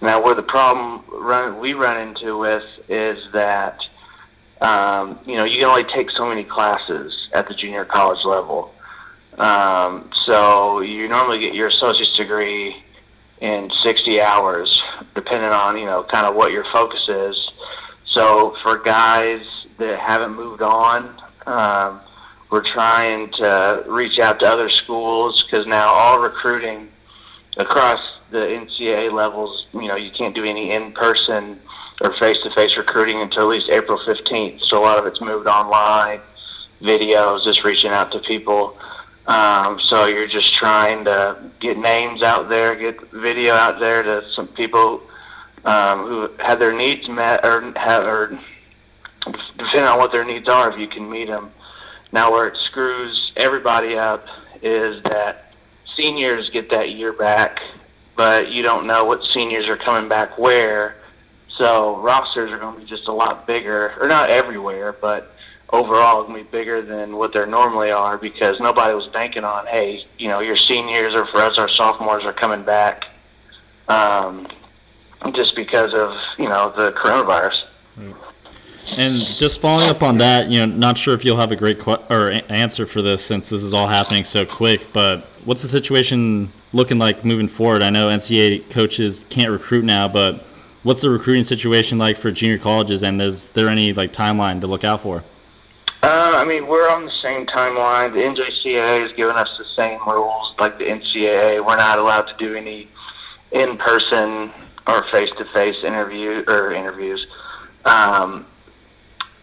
Now, 0.00 0.22
where 0.22 0.34
the 0.34 0.42
problem 0.42 1.04
run 1.08 1.60
we 1.60 1.74
run 1.74 2.08
into 2.08 2.36
with 2.36 2.64
is 2.88 3.30
that 3.32 3.88
um, 4.60 5.18
you 5.24 5.36
know 5.36 5.44
you 5.44 5.58
can 5.58 5.66
only 5.66 5.84
take 5.84 6.10
so 6.10 6.26
many 6.28 6.42
classes 6.42 7.28
at 7.32 7.46
the 7.46 7.54
junior 7.54 7.84
college 7.84 8.24
level. 8.24 8.74
Um, 9.38 10.10
so 10.12 10.80
you 10.80 11.08
normally 11.08 11.38
get 11.38 11.54
your 11.54 11.68
associate's 11.68 12.16
degree 12.16 12.82
in 13.40 13.70
60 13.70 14.20
hours, 14.20 14.82
depending 15.14 15.50
on 15.50 15.78
you 15.78 15.86
know 15.86 16.02
kind 16.02 16.26
of 16.26 16.34
what 16.34 16.50
your 16.50 16.64
focus 16.64 17.08
is. 17.08 17.50
So 18.04 18.56
for 18.62 18.78
guys 18.78 19.61
that 19.78 19.98
haven't 19.98 20.34
moved 20.34 20.62
on, 20.62 21.08
Um, 21.46 22.00
we're 22.50 22.62
trying 22.62 23.30
to 23.30 23.82
reach 23.86 24.18
out 24.18 24.38
to 24.40 24.46
other 24.46 24.68
schools 24.68 25.42
because 25.42 25.66
now 25.66 25.88
all 25.88 26.20
recruiting 26.20 26.88
across 27.56 28.18
the 28.30 28.38
NCAA 28.38 29.10
levels, 29.10 29.66
you 29.72 29.88
know, 29.88 29.96
you 29.96 30.10
can't 30.10 30.34
do 30.34 30.44
any 30.44 30.70
in-person 30.70 31.58
or 32.02 32.12
face-to-face 32.12 32.76
recruiting 32.76 33.20
until 33.22 33.44
at 33.44 33.48
least 33.48 33.70
April 33.70 33.98
15th. 33.98 34.60
So 34.62 34.78
a 34.78 34.84
lot 34.84 34.98
of 34.98 35.06
it's 35.06 35.20
moved 35.20 35.46
online, 35.46 36.20
videos, 36.82 37.44
just 37.44 37.64
reaching 37.64 37.90
out 37.90 38.12
to 38.12 38.18
people. 38.18 38.76
Um, 39.26 39.78
so 39.78 40.06
you're 40.06 40.26
just 40.26 40.52
trying 40.52 41.04
to 41.04 41.38
get 41.60 41.78
names 41.78 42.22
out 42.22 42.48
there, 42.48 42.74
get 42.74 43.00
video 43.12 43.54
out 43.54 43.78
there 43.78 44.02
to 44.02 44.28
some 44.30 44.48
people 44.48 45.02
um, 45.64 46.06
who 46.06 46.28
had 46.38 46.58
their 46.58 46.72
needs 46.72 47.08
met, 47.08 47.44
or 47.44 47.72
have, 47.76 48.04
or 48.04 48.38
depending 49.56 49.84
on 49.84 49.98
what 49.98 50.12
their 50.12 50.24
needs 50.24 50.48
are, 50.48 50.70
if 50.72 50.78
you 50.78 50.86
can 50.86 51.08
meet 51.08 51.28
them. 51.28 51.50
Now, 52.12 52.30
where 52.30 52.46
it 52.46 52.56
screws 52.56 53.32
everybody 53.36 53.96
up 53.96 54.26
is 54.62 55.02
that 55.04 55.52
seniors 55.94 56.50
get 56.50 56.68
that 56.70 56.90
year 56.90 57.12
back, 57.12 57.62
but 58.16 58.50
you 58.50 58.62
don't 58.62 58.86
know 58.86 59.04
what 59.04 59.24
seniors 59.24 59.68
are 59.68 59.76
coming 59.76 60.08
back 60.08 60.38
where. 60.38 60.96
So 61.48 61.96
rosters 61.98 62.50
are 62.50 62.58
going 62.58 62.74
to 62.74 62.80
be 62.80 62.86
just 62.86 63.08
a 63.08 63.12
lot 63.12 63.46
bigger, 63.46 63.94
or 64.00 64.08
not 64.08 64.30
everywhere, 64.30 64.92
but 64.92 65.34
overall 65.72 66.24
going 66.24 66.38
to 66.38 66.44
be 66.44 66.50
bigger 66.50 66.82
than 66.82 67.16
what 67.16 67.32
they 67.32 67.44
normally 67.46 67.90
are 67.90 68.18
because 68.18 68.60
nobody 68.60 68.94
was 68.94 69.06
banking 69.06 69.44
on, 69.44 69.66
hey, 69.66 70.04
you 70.18 70.28
know, 70.28 70.40
your 70.40 70.56
seniors 70.56 71.14
or 71.14 71.26
for 71.26 71.38
us, 71.38 71.58
our 71.58 71.68
sophomores 71.68 72.24
are 72.24 72.32
coming 72.32 72.62
back, 72.62 73.08
um, 73.88 74.46
just 75.32 75.56
because 75.56 75.94
of 75.94 76.18
you 76.38 76.48
know 76.48 76.72
the 76.76 76.92
coronavirus. 76.92 77.64
And 78.98 79.14
just 79.14 79.60
following 79.60 79.88
up 79.88 80.02
on 80.02 80.18
that, 80.18 80.48
you 80.48 80.58
know, 80.58 80.66
not 80.66 80.98
sure 80.98 81.14
if 81.14 81.24
you'll 81.24 81.38
have 81.38 81.50
a 81.50 81.56
great 81.56 81.78
que- 81.78 81.96
or 82.10 82.28
a- 82.30 82.44
answer 82.50 82.84
for 82.84 83.00
this 83.00 83.24
since 83.24 83.48
this 83.48 83.62
is 83.62 83.72
all 83.72 83.86
happening 83.86 84.24
so 84.24 84.44
quick. 84.44 84.92
But 84.92 85.20
what's 85.46 85.62
the 85.62 85.68
situation 85.68 86.52
looking 86.74 86.98
like 86.98 87.24
moving 87.24 87.48
forward? 87.48 87.82
I 87.82 87.88
know 87.88 88.08
NCAA 88.10 88.58
coaches 88.70 89.24
can't 89.30 89.50
recruit 89.50 89.84
now, 89.84 90.08
but 90.08 90.44
what's 90.82 91.00
the 91.00 91.08
recruiting 91.08 91.44
situation 91.44 91.96
like 91.96 92.18
for 92.18 92.30
junior 92.30 92.58
colleges? 92.58 93.02
And 93.02 93.20
is 93.22 93.48
there 93.50 93.68
any 93.70 93.94
like 93.94 94.12
timeline 94.12 94.60
to 94.60 94.66
look 94.66 94.84
out 94.84 95.00
for? 95.00 95.24
Uh, 96.02 96.34
I 96.36 96.44
mean, 96.44 96.66
we're 96.66 96.90
on 96.90 97.04
the 97.06 97.10
same 97.10 97.46
timeline. 97.46 98.12
The 98.12 98.18
NJCAA 98.20 99.00
has 99.00 99.12
given 99.12 99.36
us 99.36 99.56
the 99.56 99.64
same 99.64 100.00
rules 100.06 100.54
like 100.58 100.76
the 100.76 100.84
NCAA. 100.84 101.64
We're 101.64 101.76
not 101.76 101.98
allowed 101.98 102.26
to 102.28 102.34
do 102.36 102.56
any 102.56 102.88
in-person 103.52 104.50
or 104.86 105.04
face-to-face 105.04 105.84
interview 105.84 106.44
or 106.48 106.72
interviews. 106.72 107.26
Um, 107.84 108.44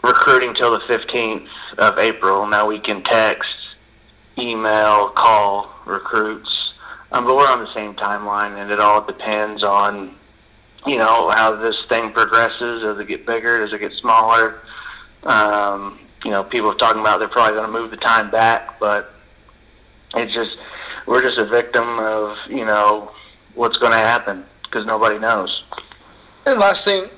recruiting 0.04 0.54
till 0.54 0.72
the 0.72 0.80
15th 0.80 1.48
of 1.78 1.98
April. 1.98 2.46
Now 2.48 2.68
we 2.68 2.80
can 2.80 3.04
text, 3.04 3.56
email, 4.38 5.10
call 5.10 5.74
recruits, 5.86 6.74
um, 7.12 7.26
but 7.26 7.36
we're 7.36 7.50
on 7.50 7.60
the 7.60 7.74
same 7.74 7.94
timeline, 7.96 8.62
and 8.62 8.72
it 8.72 8.80
all 8.80 9.02
depends 9.02 9.64
on 9.64 10.16
you 10.86 10.98
know 10.98 11.30
how 11.30 11.56
this 11.56 11.86
thing 11.86 12.12
progresses. 12.12 12.82
Does 12.82 13.00
it 13.00 13.08
get 13.08 13.26
bigger? 13.26 13.60
Does 13.60 13.74
it 13.74 13.80
get 13.80 13.94
smaller? 13.94 14.62
Um, 15.24 16.00
you 16.24 16.32
know, 16.32 16.44
people 16.44 16.72
are 16.72 16.76
talking 16.76 17.02
about 17.02 17.20
they're 17.20 17.28
probably 17.28 17.56
going 17.56 17.72
to 17.72 17.80
move 17.80 17.92
the 17.92 17.98
time 17.98 18.30
back, 18.30 18.80
but 18.80 19.14
it's 20.16 20.34
just 20.34 20.58
we're 21.06 21.22
just 21.22 21.38
a 21.38 21.46
victim 21.46 22.00
of 22.00 22.38
you 22.48 22.66
know 22.66 23.12
what's 23.56 23.78
going 23.78 23.92
to 23.92 23.98
happen 23.98 24.46
because 24.64 24.86
nobody 24.86 25.20
knows. 25.20 25.64
And 26.46 26.60
last 26.60 26.86
thing, 26.86 27.04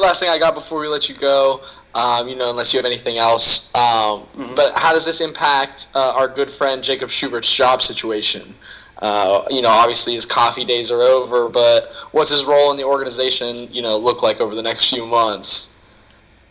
last 0.00 0.20
thing 0.20 0.30
I 0.30 0.38
got 0.38 0.54
before 0.54 0.80
we 0.80 0.88
let 0.88 1.08
you 1.08 1.14
go, 1.14 1.60
um, 1.94 2.28
you 2.28 2.36
know, 2.36 2.50
unless 2.50 2.72
you 2.72 2.78
have 2.78 2.86
anything 2.86 3.18
else. 3.18 3.74
Um, 3.74 4.26
But 4.56 4.72
how 4.76 4.92
does 4.92 5.04
this 5.04 5.20
impact 5.20 5.88
uh, 5.94 6.12
our 6.16 6.28
good 6.28 6.50
friend 6.50 6.82
Jacob 6.82 7.10
Schubert's 7.10 7.52
job 7.54 7.82
situation? 7.82 8.54
Uh, 9.00 9.44
you 9.50 9.60
know, 9.60 9.68
obviously 9.68 10.14
his 10.14 10.24
coffee 10.24 10.64
days 10.64 10.90
are 10.90 11.02
over, 11.02 11.48
but 11.48 11.88
what's 12.12 12.30
his 12.30 12.44
role 12.44 12.70
in 12.70 12.76
the 12.76 12.84
organization? 12.84 13.68
You 13.72 13.82
know, 13.82 13.96
look 13.98 14.22
like 14.22 14.40
over 14.40 14.54
the 14.54 14.62
next 14.62 14.88
few 14.88 15.04
months? 15.06 15.76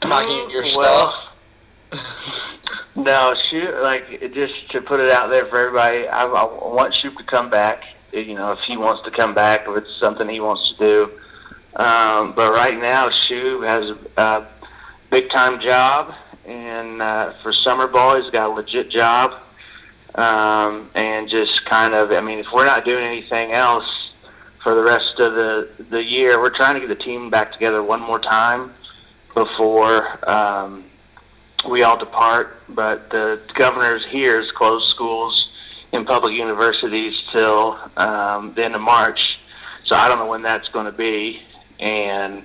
Packing 0.02 0.50
your 0.50 0.64
Well, 0.76 1.10
stuff. 1.10 1.30
No, 2.96 3.34
shoot, 3.34 3.82
like 3.82 4.34
just 4.34 4.70
to 4.72 4.82
put 4.82 5.00
it 5.00 5.10
out 5.10 5.30
there 5.30 5.46
for 5.46 5.58
everybody, 5.58 6.08
I, 6.08 6.26
I 6.26 6.44
want 6.46 6.94
Shoop 6.94 7.18
to 7.18 7.24
come 7.24 7.50
back. 7.50 7.86
You 8.12 8.36
know, 8.36 8.52
if 8.52 8.60
he 8.60 8.78
wants 8.78 9.02
to 9.04 9.12
come 9.12 9.34
back, 9.34 9.68
if 9.68 9.76
it's 9.78 9.96
something 9.96 10.30
he 10.30 10.40
wants 10.40 10.72
to 10.72 10.78
do. 10.78 11.12
Um, 11.76 12.34
but 12.34 12.54
right 12.54 12.80
now, 12.80 13.10
Shoop 13.10 13.64
has 13.64 13.92
a 14.18 14.46
big 15.14 15.30
time 15.30 15.60
job, 15.60 16.16
and 16.48 17.00
uh, 17.00 17.34
for 17.34 17.54
summer 17.54 17.86
ball, 17.86 18.20
he's 18.20 18.32
got 18.32 18.50
a 18.50 18.52
legit 18.52 18.90
job. 18.90 19.36
Um, 20.16 20.90
and 20.96 21.30
just 21.30 21.66
kind 21.66 21.94
of, 21.94 22.12
I 22.12 22.20
mean, 22.20 22.40
if 22.40 22.52
we're 22.52 22.66
not 22.66 22.84
doing 22.84 23.04
anything 23.04 23.52
else 23.52 24.12
for 24.64 24.74
the 24.74 24.82
rest 24.82 25.20
of 25.20 25.36
the 25.36 25.70
the 25.92 26.04
year, 26.04 26.40
we're 26.40 26.50
trying 26.50 26.74
to 26.74 26.80
get 26.80 26.90
the 26.90 27.04
team 27.04 27.30
back 27.30 27.52
together 27.52 27.84
one 27.84 28.02
more 28.02 28.18
time 28.18 28.74
before. 29.36 30.18
Um, 30.28 30.84
we 31.70 31.84
all 31.84 31.98
depart, 31.98 32.58
but 32.70 33.12
the 33.12 33.40
governors 33.54 34.04
here 34.04 34.38
has 34.38 34.52
closed 34.52 34.90
schools 34.90 35.52
in 35.92 36.06
public 36.06 36.34
universities 36.34 37.24
till 37.32 37.78
um, 37.98 38.52
the 38.56 38.66
end 38.66 38.74
of 38.74 38.82
March. 38.82 39.40
So 39.84 39.96
I 39.96 40.08
don't 40.08 40.18
know 40.18 40.28
when 40.28 40.42
that's 40.42 40.70
going 40.70 40.88
to 40.88 40.92
be. 40.92 41.44
And, 41.80 42.44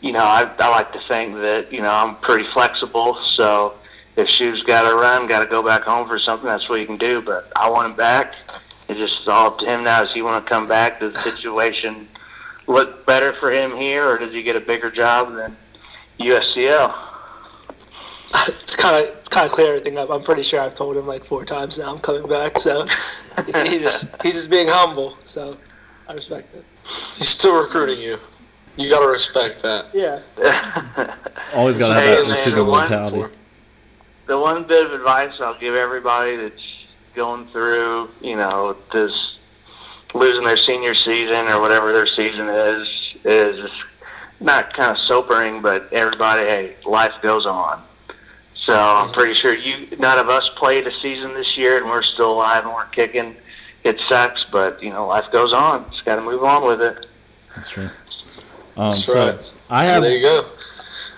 you 0.00 0.12
know, 0.12 0.20
I, 0.20 0.50
I 0.58 0.68
like 0.68 0.92
to 0.92 1.00
think 1.00 1.34
that, 1.36 1.72
you 1.72 1.80
know, 1.80 1.90
I'm 1.90 2.16
pretty 2.16 2.44
flexible. 2.44 3.16
So 3.16 3.74
if 4.16 4.28
Shoe's 4.28 4.62
got 4.62 4.88
to 4.88 4.96
run, 4.96 5.26
got 5.26 5.40
to 5.40 5.46
go 5.46 5.62
back 5.62 5.82
home 5.82 6.06
for 6.06 6.18
something, 6.18 6.46
that's 6.46 6.68
what 6.68 6.80
he 6.80 6.86
can 6.86 6.96
do. 6.96 7.20
But 7.20 7.50
I 7.56 7.68
want 7.68 7.90
him 7.90 7.96
back. 7.96 8.34
It's 8.88 8.98
just 8.98 9.28
all 9.28 9.48
up 9.48 9.58
to 9.58 9.66
him 9.66 9.84
now. 9.84 10.02
Does 10.02 10.14
he 10.14 10.22
want 10.22 10.44
to 10.44 10.48
come 10.48 10.66
back? 10.66 11.00
Does 11.00 11.12
the 11.12 11.18
situation 11.18 12.08
look 12.66 13.04
better 13.06 13.32
for 13.34 13.50
him 13.50 13.76
here, 13.76 14.08
or 14.08 14.18
does 14.18 14.32
he 14.32 14.42
get 14.42 14.56
a 14.56 14.60
bigger 14.60 14.90
job 14.90 15.34
than 15.34 15.56
USCL? 16.20 16.94
it's 18.48 18.76
kind 18.76 18.96
of 18.96 19.14
it's 19.16 19.28
kind 19.28 19.46
of 19.46 19.52
clear 19.52 19.68
everything 19.68 19.98
up. 19.98 20.10
I'm 20.10 20.22
pretty 20.22 20.42
sure 20.42 20.60
I've 20.60 20.74
told 20.74 20.96
him 20.96 21.06
like 21.06 21.24
four 21.24 21.44
times 21.44 21.78
now 21.78 21.92
I'm 21.92 21.98
coming 21.98 22.28
back. 22.28 22.58
So 22.58 22.86
he's 23.46 23.82
just 23.82 24.22
he's 24.22 24.34
just 24.34 24.50
being 24.50 24.68
humble. 24.68 25.16
So 25.24 25.56
I 26.08 26.12
respect 26.12 26.54
it. 26.54 26.64
He's 27.16 27.28
still 27.28 27.60
recruiting 27.62 27.98
you. 27.98 28.18
You 28.78 28.88
got 28.88 29.00
to 29.00 29.08
respect 29.08 29.60
that. 29.62 29.86
Yeah. 29.92 30.20
Always 31.54 31.78
gotta 31.78 31.94
have 31.94 32.02
Hey, 32.02 32.14
that 32.14 32.28
man, 32.28 32.38
recruiter 32.38 32.56
the 32.56 32.64
one- 32.64 32.78
mentality. 32.80 33.34
the 34.26 34.38
one 34.38 34.64
bit 34.64 34.84
of 34.86 34.92
advice 34.92 35.40
I'll 35.40 35.58
give 35.58 35.74
everybody 35.74 36.36
that's 36.36 36.62
going 37.14 37.46
through, 37.48 38.08
you 38.20 38.36
know, 38.36 38.76
this 38.92 39.38
losing 40.14 40.44
their 40.44 40.56
senior 40.56 40.94
season 40.94 41.48
or 41.48 41.60
whatever 41.60 41.92
their 41.92 42.06
season 42.06 42.48
is, 42.48 43.14
is 43.24 43.70
not 44.40 44.72
kind 44.74 44.90
of 44.92 44.98
sobering, 44.98 45.60
but 45.60 45.92
everybody, 45.92 46.42
hey, 46.42 46.74
life 46.86 47.14
goes 47.22 47.46
on. 47.46 47.82
So 48.54 48.74
I'm 48.78 49.10
pretty 49.12 49.34
sure 49.34 49.54
you, 49.54 49.88
none 49.98 50.18
of 50.18 50.28
us 50.28 50.48
played 50.56 50.86
a 50.86 50.92
season 51.00 51.34
this 51.34 51.56
year, 51.56 51.78
and 51.78 51.86
we're 51.86 52.02
still 52.02 52.32
alive 52.32 52.64
and 52.64 52.74
we're 52.74 52.84
kicking. 52.86 53.34
It 53.84 53.98
sucks, 54.00 54.44
but 54.44 54.82
you 54.82 54.90
know, 54.90 55.06
life 55.06 55.32
goes 55.32 55.52
on. 55.52 55.88
Just 55.90 56.04
got 56.04 56.16
to 56.16 56.22
move 56.22 56.44
on 56.44 56.64
with 56.64 56.82
it. 56.82 57.06
That's 57.54 57.70
true. 57.70 57.88
Um, 58.78 58.90
That's 58.92 59.04
so 59.04 59.26
right. 59.32 59.52
I 59.68 59.84
have. 59.84 60.02
there 60.02 60.16
you 60.16 60.22
go. 60.22 60.48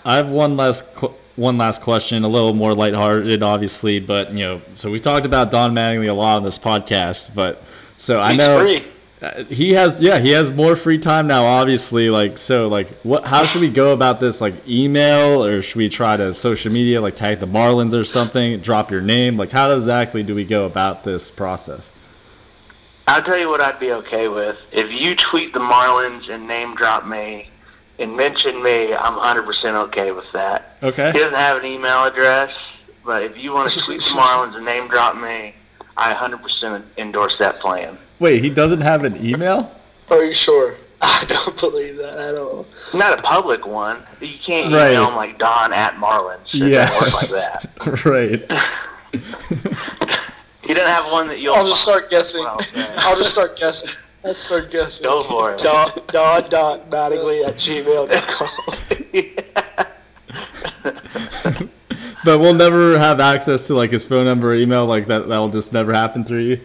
I 0.05 0.17
have 0.17 0.31
one 0.31 0.57
last 0.57 0.95
qu- 0.95 1.15
one 1.37 1.59
last 1.59 1.83
question, 1.83 2.25
a 2.25 2.29
little 2.29 2.55
more 2.55 2.73
lighthearted, 2.73 3.43
obviously, 3.43 4.01
but 4.01 4.33
you 4.33 4.41
know, 4.45 4.63
so 4.73 4.91
we 4.91 4.99
talked 4.99 5.27
about 5.27 5.51
Don 5.51 5.75
Mattingly 5.75 6.09
a 6.09 6.13
lot 6.13 6.39
on 6.39 6.43
this 6.43 6.59
podcast, 6.59 7.35
but 7.35 7.63
so 7.99 8.19
I 8.19 8.35
know 8.35 8.61
free. 8.61 8.83
uh, 9.21 9.45
he 9.45 9.73
has 9.73 10.01
yeah 10.01 10.19
he 10.19 10.31
has 10.31 10.51
more 10.51 10.75
free 10.75 10.99
time 10.99 11.27
now, 11.27 11.45
obviously. 11.45 12.09
Like 12.09 12.39
so, 12.39 12.69
like 12.69 12.89
what? 13.03 13.27
How 13.27 13.45
should 13.45 13.61
we 13.61 13.69
go 13.69 13.93
about 13.93 14.21
this? 14.21 14.41
Like 14.41 14.55
email, 14.67 15.45
or 15.45 15.61
should 15.61 15.77
we 15.77 15.91
try 15.91 16.17
to 16.17 16.33
social 16.33 16.73
media, 16.73 16.99
like 16.99 17.15
tag 17.15 17.41
the 17.41 17.47
Marlins 17.47 17.93
or 17.93 18.05
something, 18.05 18.59
drop 18.61 18.91
your 18.91 19.03
name? 19.03 19.37
Like 19.37 19.51
how 19.51 19.71
exactly 19.71 20.23
do 20.23 20.35
we 20.35 20.47
go 20.47 20.65
about 20.65 21.05
this 21.05 21.31
process? 21.31 21.93
I'll 23.07 23.23
tell 23.23 23.37
you 23.39 23.51
what 23.51 23.61
I'd 23.61 23.79
be 23.81 23.93
okay 23.93 24.29
with. 24.29 24.57
If 24.73 24.93
you 24.93 25.15
tweet 25.15 25.53
the 25.53 25.59
Marlins 25.59 26.31
and 26.31 26.47
name 26.47 26.75
drop 26.75 27.07
me 27.07 27.50
and 28.01 28.17
mention 28.17 28.63
me, 28.63 28.95
I'm 28.95 29.13
100% 29.13 29.75
okay 29.89 30.11
with 30.13 30.31
that. 30.33 30.77
Okay. 30.83 31.13
He 31.13 31.19
doesn't 31.19 31.35
have 31.39 31.59
an 31.59 31.67
email 31.67 32.05
address, 32.05 32.51
but 33.05 33.23
if 33.23 33.37
you 33.39 33.53
want 33.53 33.71
to 33.71 33.81
tweet 33.85 34.01
the 34.01 34.07
Marlins 34.19 34.57
and 34.57 34.65
name 34.65 34.89
drop 34.89 35.17
me, 35.17 35.55
I 35.97 36.15
100% 36.15 36.83
endorse 36.97 37.37
that 37.39 37.57
plan. 37.57 37.97
Wait, 38.19 38.43
he 38.43 38.51
doesn't 38.51 38.81
have 38.81 39.05
an 39.05 39.23
email? 39.25 39.75
Are 40.11 40.25
you 40.25 40.33
sure? 40.33 40.77
I 41.03 41.25
don't 41.29 41.59
believe 41.61 41.97
that 41.99 42.19
at 42.19 42.39
all. 42.39 42.67
Not 42.95 43.19
a 43.19 43.23
public 43.23 43.67
one. 43.67 44.03
You 44.21 44.37
can't 44.43 44.73
Right. 44.73 44.93
email 44.93 45.09
him 45.09 45.17
like 45.17 45.39
Don 45.39 45.73
at 45.73 45.95
Marlins. 45.97 46.47
It 46.55 46.69
Yeah. 46.73 46.87
doesn't 46.87 47.13
work 47.13 47.23
like 47.23 47.31
that. 47.31 48.05
right. 48.05 48.41
He 50.63 50.75
doesn't 50.75 50.91
have 50.93 51.11
one 51.11 51.27
that 51.29 51.41
you'll. 51.41 51.55
I'll 51.55 51.67
just 51.67 51.83
start 51.83 52.11
guessing. 52.11 52.45
Well, 52.45 52.57
okay. 52.57 52.87
I'll 52.99 53.17
just 53.17 53.33
start 53.33 53.57
guessing. 53.59 53.93
I'll 54.25 54.35
start 54.35 54.71
guessing. 54.71 55.05
Go 55.05 55.23
for 55.23 55.55
it. 55.55 55.59
Don 55.59 55.91
Don 56.09 56.51
dot 56.51 56.91
Mattingly 56.91 57.47
at 57.47 57.55
gmail.com. 57.55 58.51
but 62.25 62.39
we'll 62.39 62.55
never 62.55 62.99
have 62.99 63.19
access 63.19 63.67
to 63.69 63.75
like 63.75 63.91
his 63.91 64.05
phone 64.05 64.27
number 64.27 64.53
or 64.53 64.55
email. 64.55 64.85
Like 64.85 65.07
that. 65.07 65.29
That'll 65.29 65.49
just 65.49 65.73
never 65.73 65.93
happen 65.95 66.25
through 66.25 66.41
you. 66.41 66.61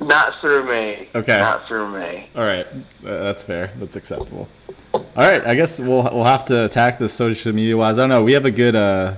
Not 0.00 0.40
through 0.40 0.64
me. 0.68 1.08
Okay. 1.14 1.38
Not 1.38 1.66
through 1.66 1.90
me. 1.90 2.26
All 2.36 2.44
right, 2.44 2.66
uh, 2.66 2.78
that's 3.02 3.42
fair. 3.42 3.72
That's 3.76 3.96
acceptable. 3.96 4.48
All 4.94 5.02
right, 5.16 5.44
I 5.44 5.54
guess 5.56 5.80
we'll 5.80 6.04
we'll 6.04 6.24
have 6.24 6.44
to 6.46 6.64
attack 6.64 6.98
this 6.98 7.12
social 7.12 7.52
media 7.52 7.76
wise. 7.76 7.98
I 7.98 8.02
don't 8.02 8.10
know. 8.10 8.22
We 8.22 8.32
have 8.32 8.46
a 8.46 8.50
good 8.52 8.76
uh, 8.76 9.14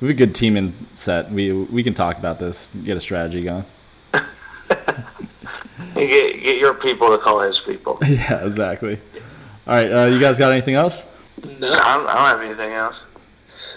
we 0.00 0.08
have 0.08 0.16
a 0.16 0.18
good 0.18 0.34
team 0.34 0.56
in 0.56 0.74
set. 0.92 1.30
We 1.30 1.52
we 1.52 1.84
can 1.84 1.94
talk 1.94 2.18
about 2.18 2.40
this. 2.40 2.70
Get 2.84 2.96
a 2.96 3.00
strategy 3.00 3.44
going. 3.44 3.64
You 5.98 6.06
get 6.06 6.42
get 6.42 6.58
your 6.58 6.74
people 6.74 7.08
to 7.10 7.18
call 7.18 7.40
his 7.40 7.58
people. 7.58 7.98
yeah, 8.08 8.44
exactly. 8.44 8.98
All 9.66 9.74
right, 9.74 9.92
uh, 9.92 10.06
you 10.06 10.18
guys 10.18 10.38
got 10.38 10.52
anything 10.52 10.74
else? 10.74 11.06
No. 11.60 11.72
I 11.72 11.96
don't, 11.96 12.08
I 12.08 12.14
don't 12.14 12.38
have 12.38 12.40
anything 12.40 12.72
else. 12.72 12.96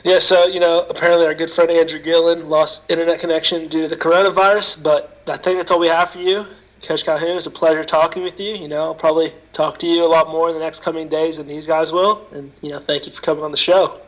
Yeah, 0.03 0.19
so, 0.19 0.47
you 0.47 0.59
know, 0.59 0.85
apparently 0.89 1.27
our 1.27 1.35
good 1.35 1.51
friend 1.51 1.69
Andrew 1.69 1.99
Gillen 1.99 2.49
lost 2.49 2.89
internet 2.89 3.19
connection 3.19 3.67
due 3.67 3.83
to 3.83 3.87
the 3.87 3.97
coronavirus, 3.97 4.83
but 4.83 5.21
I 5.27 5.37
think 5.37 5.57
that's 5.57 5.69
all 5.69 5.79
we 5.79 5.87
have 5.87 6.09
for 6.09 6.19
you. 6.19 6.45
Coach 6.81 7.05
Calhoun, 7.05 7.37
it's 7.37 7.45
a 7.45 7.51
pleasure 7.51 7.83
talking 7.83 8.23
with 8.23 8.39
you. 8.39 8.55
You 8.55 8.67
know, 8.67 8.81
I'll 8.81 8.95
probably 8.95 9.31
talk 9.53 9.77
to 9.79 9.87
you 9.87 10.03
a 10.03 10.07
lot 10.07 10.29
more 10.29 10.47
in 10.47 10.55
the 10.55 10.59
next 10.59 10.81
coming 10.81 11.07
days 11.07 11.37
than 11.37 11.47
these 11.47 11.67
guys 11.67 11.91
will. 11.91 12.25
And, 12.31 12.51
you 12.61 12.71
know, 12.71 12.79
thank 12.79 13.05
you 13.05 13.11
for 13.11 13.21
coming 13.21 13.43
on 13.43 13.51
the 13.51 13.57
show. 13.57 13.99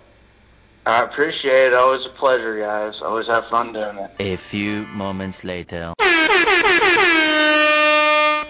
I 0.85 1.03
appreciate 1.03 1.67
it. 1.67 1.73
Always 1.75 2.07
a 2.07 2.09
pleasure, 2.09 2.59
guys. 2.59 2.99
Always 3.01 3.27
have 3.27 3.47
fun 3.47 3.73
doing 3.73 3.97
it. 3.97 4.11
A 4.19 4.35
few 4.37 4.87
moments 4.87 5.43
later. 5.43 5.93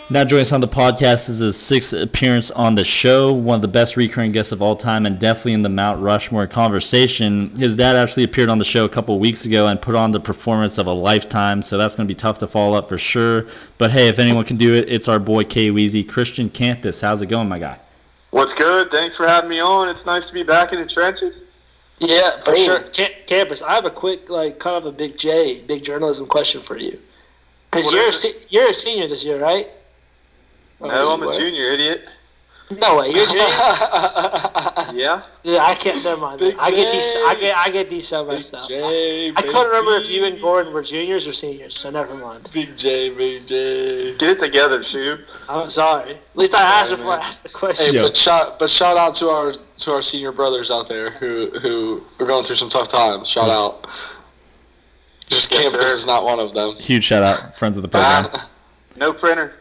Now 0.10 0.26
joining 0.26 0.42
us 0.42 0.52
on 0.52 0.60
the 0.60 0.68
podcast 0.68 1.30
is 1.30 1.40
his 1.40 1.58
sixth 1.58 1.94
appearance 1.94 2.52
on 2.52 2.76
the 2.76 2.84
show, 2.84 3.32
one 3.32 3.56
of 3.56 3.62
the 3.62 3.70
best 3.70 3.96
recurring 3.96 4.34
guests 4.34 4.52
of 4.52 4.62
all 4.62 4.76
time, 4.76 5.06
and 5.06 5.18
definitely 5.18 5.54
in 5.54 5.62
the 5.62 5.70
Mount 5.70 6.02
Rushmore 6.02 6.46
conversation. 6.46 7.50
His 7.52 7.78
dad 7.78 7.96
actually 7.96 8.24
appeared 8.24 8.50
on 8.50 8.58
the 8.58 8.66
show 8.66 8.84
a 8.84 8.90
couple 8.90 9.18
weeks 9.18 9.46
ago 9.46 9.68
and 9.68 9.82
put 9.82 9.96
on 9.96 10.12
the 10.12 10.20
performance 10.20 10.78
of 10.78 10.88
a 10.88 10.92
lifetime, 10.92 11.62
so 11.62 11.78
that's 11.78 11.96
going 11.96 12.06
to 12.06 12.12
be 12.14 12.18
tough 12.18 12.38
to 12.40 12.48
follow 12.48 12.78
up 12.78 12.90
for 12.90 12.98
sure. 12.98 13.48
But 13.78 13.92
hey, 13.92 14.10
if 14.10 14.20
anyone 14.20 14.44
can 14.44 14.58
do 14.58 14.74
it, 14.76 14.90
it's 14.90 15.08
our 15.08 15.20
boy 15.20 15.46
K 15.46 15.70
Weezy, 15.70 16.08
Christian 16.08 16.50
Kampas. 16.50 17.02
How's 17.02 17.22
it 17.22 17.28
going, 17.28 17.48
my 17.48 17.58
guy? 17.58 17.80
What's 18.32 18.54
good? 18.60 18.92
Thanks 18.92 19.16
for 19.16 19.26
having 19.26 19.50
me 19.50 19.62
on. 19.62 19.88
It's 19.88 20.06
nice 20.06 20.28
to 20.28 20.34
be 20.34 20.44
back 20.44 20.74
in 20.74 20.82
the 20.82 20.88
trenches. 20.88 21.34
Yeah, 22.00 22.42
for 22.42 22.58
sure. 22.58 22.82
Ca- 22.94 23.16
Kampas, 23.26 23.64
I 23.64 23.74
have 23.74 23.86
a 23.86 23.92
quick, 23.92 24.30
like, 24.30 24.60
kind 24.60 24.76
of 24.76 24.86
a 24.86 24.92
big 24.92 25.18
J, 25.18 25.62
big 25.62 25.82
journalism 25.82 26.28
question 26.28 26.62
for 26.62 26.78
you. 26.78 27.00
Because 27.72 27.92
you're, 27.92 28.10
a 28.10 28.12
se- 28.12 28.46
you're 28.50 28.70
a 28.70 28.74
senior 28.74 29.08
this 29.08 29.24
year, 29.24 29.40
right? 29.40 29.70
No, 30.84 31.12
I'm 31.14 31.24
a 31.24 31.40
junior, 31.40 31.72
idiot. 31.72 32.06
No 32.72 32.98
way, 32.98 33.10
you're 33.10 33.24
a 33.24 33.28
junior. 33.28 33.46
Yeah. 34.94 35.24
Yeah, 35.42 35.64
I 35.64 35.74
can't. 35.74 36.04
Never 36.04 36.22
mind. 36.22 36.40
I 36.60 36.70
get 36.70 36.92
these. 36.92 37.16
I 37.16 37.36
get. 37.40 37.58
I 37.58 37.70
get 37.70 37.90
these 37.90 38.08
so 38.08 38.24
messed 38.26 38.54
up. 38.54 38.66
I, 38.70 39.32
I 39.36 39.42
couldn't 39.42 39.66
remember 39.68 39.96
if 39.96 40.08
you 40.10 40.26
and 40.26 40.40
Gordon 40.40 40.72
were 40.72 40.84
juniors 40.84 41.28
or 41.28 41.34
seniors, 41.34 41.76
so 41.76 41.90
never 41.90 42.14
mind. 42.14 42.48
Big 42.54 42.78
J, 42.78 43.10
Big 43.10 43.48
J. 43.48 44.16
Get 44.18 44.30
it 44.38 44.40
together, 44.40 44.84
Shub. 44.84 45.22
I'm 45.50 45.68
sorry. 45.72 46.12
At 46.12 46.20
least 46.36 46.54
I 46.54 46.62
asked 46.62 46.92
before 46.92 47.14
I 47.14 47.18
asked 47.18 47.44
the 47.44 47.50
question. 47.50 47.96
Hey, 47.96 48.02
but 48.04 48.16
shout, 48.16 48.60
but 48.60 48.70
shout 48.70 48.98
out 48.98 49.16
to 49.16 49.30
our 49.30 49.54
to 49.78 49.92
our 49.92 50.02
senior 50.04 50.32
brothers 50.32 50.70
out 50.70 50.88
there 50.88 51.10
who 51.12 51.48
who 51.60 52.04
are 52.20 52.28
going 52.28 52.44
through 52.44 52.58
some 52.58 52.70
tough 52.70 52.90
times. 52.90 53.28
Shout 53.28 53.50
out. 53.50 53.88
Just 55.28 55.52
Yes, 55.52 55.62
Kampas 55.64 55.88
sir. 55.88 55.96
is 55.96 56.06
not 56.06 56.24
one 56.24 56.40
of 56.40 56.54
them. 56.54 56.76
Huge 56.76 57.04
shout 57.04 57.24
out, 57.24 57.58
friends 57.58 57.78
of 57.78 57.84
the 57.84 57.90
program. 57.90 58.28
No 58.96 59.12
printer. 59.12 59.56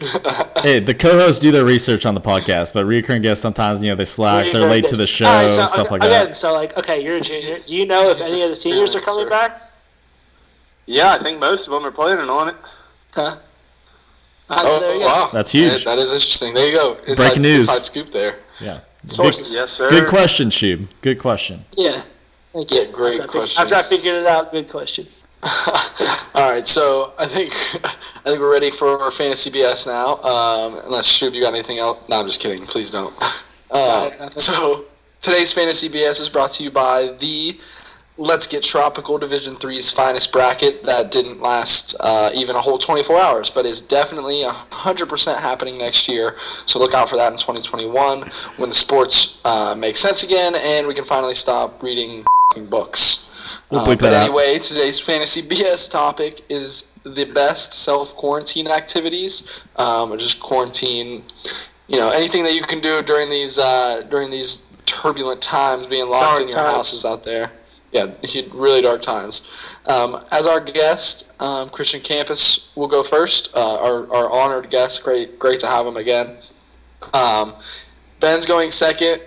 hey, 0.62 0.80
the 0.80 0.94
co-hosts 0.94 1.40
do 1.40 1.50
their 1.50 1.64
research 1.64 2.06
on 2.06 2.14
the 2.14 2.20
podcast, 2.20 2.72
but 2.72 2.84
recurring 2.86 3.22
guests 3.22 3.42
sometimes, 3.42 3.82
you 3.82 3.90
know, 3.90 3.94
they 3.96 4.04
slack, 4.04 4.52
they're 4.52 4.68
late 4.68 4.86
to 4.88 4.96
the 4.96 5.06
show, 5.06 5.26
All 5.26 5.34
right, 5.42 5.50
so, 5.50 5.66
stuff 5.66 5.90
like 5.90 6.02
again, 6.02 6.28
that. 6.28 6.36
so 6.36 6.52
like, 6.54 6.76
okay, 6.78 7.02
you're 7.04 7.16
a 7.16 7.20
junior. 7.20 7.58
Do 7.66 7.76
you 7.76 7.84
know 7.86 8.08
if 8.10 8.20
any 8.22 8.42
of 8.42 8.50
the 8.50 8.56
seniors 8.56 8.94
are 8.96 9.00
coming 9.00 9.28
back? 9.28 9.60
Yeah, 10.86 11.12
I 11.12 11.22
think 11.22 11.38
most 11.38 11.66
of 11.66 11.70
them 11.72 11.84
are 11.84 11.90
planning 11.90 12.28
on 12.30 12.48
it. 12.48 12.56
Huh? 13.12 13.36
Oh, 14.48 14.80
there 14.80 14.94
you 14.96 15.00
wow. 15.02 15.28
That's 15.32 15.52
huge. 15.52 15.84
That- 15.84 15.96
that 15.96 15.98
is 15.98 16.12
interesting. 16.12 16.54
There 16.54 16.66
you 16.66 16.74
go. 16.76 16.94
Inside, 17.06 17.16
Breaking 17.16 17.42
news. 17.42 17.68
Inside 17.68 17.82
scoop 17.84 18.10
there. 18.10 18.36
Yeah. 18.60 18.80
Sources. 19.06 19.52
Good, 19.54 19.56
Yes, 19.68 19.70
sir. 19.76 19.90
good 19.90 20.08
question, 20.08 20.48
Shub. 20.48 20.86
Good 21.02 21.18
question. 21.20 21.64
Yeah. 21.76 22.02
Thank 22.52 22.70
you. 22.72 22.78
Yeah, 22.80 22.90
great 22.92 23.20
after 23.20 23.22
I 23.22 23.26
fig- 23.26 23.30
question. 23.30 23.62
After 23.62 23.74
I 23.76 23.82
figured 23.84 24.14
it 24.22 24.26
out, 24.26 24.50
good 24.50 24.68
question. 24.68 25.06
All 25.42 26.50
right, 26.50 26.66
so 26.66 27.12
I 27.18 27.26
think 27.26 27.52
I 27.84 28.22
think 28.24 28.40
we're 28.40 28.52
ready 28.52 28.70
for 28.70 29.10
fantasy 29.10 29.50
BS 29.50 29.86
now. 29.86 30.16
Um, 30.22 30.80
unless 30.84 31.06
Shub, 31.08 31.32
you 31.32 31.42
got 31.42 31.54
anything 31.54 31.78
else? 31.78 32.06
No, 32.08 32.20
I'm 32.20 32.26
just 32.26 32.40
kidding. 32.40 32.66
Please 32.66 32.90
don't. 32.90 33.14
Uh, 33.72 34.28
so 34.30 34.84
today's 35.22 35.52
fantasy 35.52 35.88
BS 35.88 36.20
is 36.20 36.28
brought 36.28 36.52
to 36.52 36.64
you 36.64 36.72
by 36.72 37.14
the 37.20 37.56
Let's 38.16 38.46
Get 38.46 38.64
Tropical 38.64 39.16
Division 39.16 39.54
3's 39.54 39.92
finest 39.92 40.32
bracket 40.32 40.82
that 40.82 41.12
didn't 41.12 41.40
last 41.40 41.94
uh, 42.00 42.30
even 42.34 42.56
a 42.56 42.60
whole 42.60 42.78
24 42.78 43.16
hours, 43.16 43.48
but 43.48 43.64
is 43.64 43.80
definitely 43.80 44.42
100% 44.42 45.38
happening 45.38 45.78
next 45.78 46.08
year. 46.08 46.34
So 46.66 46.80
look 46.80 46.94
out 46.94 47.08
for 47.08 47.14
that 47.14 47.32
in 47.32 47.38
2021 47.38 48.30
when 48.56 48.68
the 48.68 48.74
sports 48.74 49.40
uh, 49.44 49.76
make 49.78 49.96
sense 49.96 50.24
again 50.24 50.56
and 50.56 50.86
we 50.86 50.94
can 50.94 51.04
finally 51.04 51.34
stop 51.34 51.80
reading 51.80 52.24
books. 52.68 53.29
We'll 53.70 53.80
Uh, 53.80 53.84
bleep 53.84 53.86
but 53.86 54.00
that 54.00 54.12
out. 54.14 54.22
anyway, 54.24 54.58
today's 54.58 54.98
fantasy 55.00 55.42
BS 55.48 55.90
topic 55.90 56.42
is 56.48 56.92
the 57.04 57.24
best 57.24 57.72
self 57.72 58.14
quarantine 58.16 58.68
activities, 58.68 59.48
um, 59.76 60.12
or 60.12 60.16
just 60.16 60.40
quarantine. 60.40 61.22
You 61.88 61.98
know, 61.98 62.10
anything 62.10 62.44
that 62.44 62.54
you 62.54 62.62
can 62.62 62.80
do 62.80 63.02
during 63.02 63.28
these 63.30 63.58
uh, 63.58 64.02
during 64.10 64.30
these 64.30 64.66
turbulent 64.86 65.40
times, 65.40 65.86
being 65.86 66.08
locked 66.08 66.36
Dark 66.36 66.40
in 66.40 66.48
your 66.48 66.58
times. 66.58 66.74
houses 66.76 67.04
out 67.04 67.24
there. 67.24 67.50
Yeah, 67.92 68.06
really 68.52 68.82
dark 68.82 69.02
times. 69.02 69.48
Um, 69.86 70.22
as 70.30 70.46
our 70.46 70.60
guest, 70.60 71.32
um, 71.40 71.68
Christian 71.70 72.00
Kampas 72.00 72.68
will 72.76 72.86
go 72.86 73.02
first. 73.02 73.50
Uh, 73.56 73.78
our, 73.82 74.14
our 74.14 74.30
honored 74.30 74.70
guest, 74.70 75.02
great 75.02 75.38
great 75.40 75.58
to 75.60 75.66
have 75.66 75.86
him 75.86 75.96
again. 75.96 76.36
Um, 77.14 77.54
Ben's 78.20 78.46
going 78.46 78.70
second. 78.70 79.22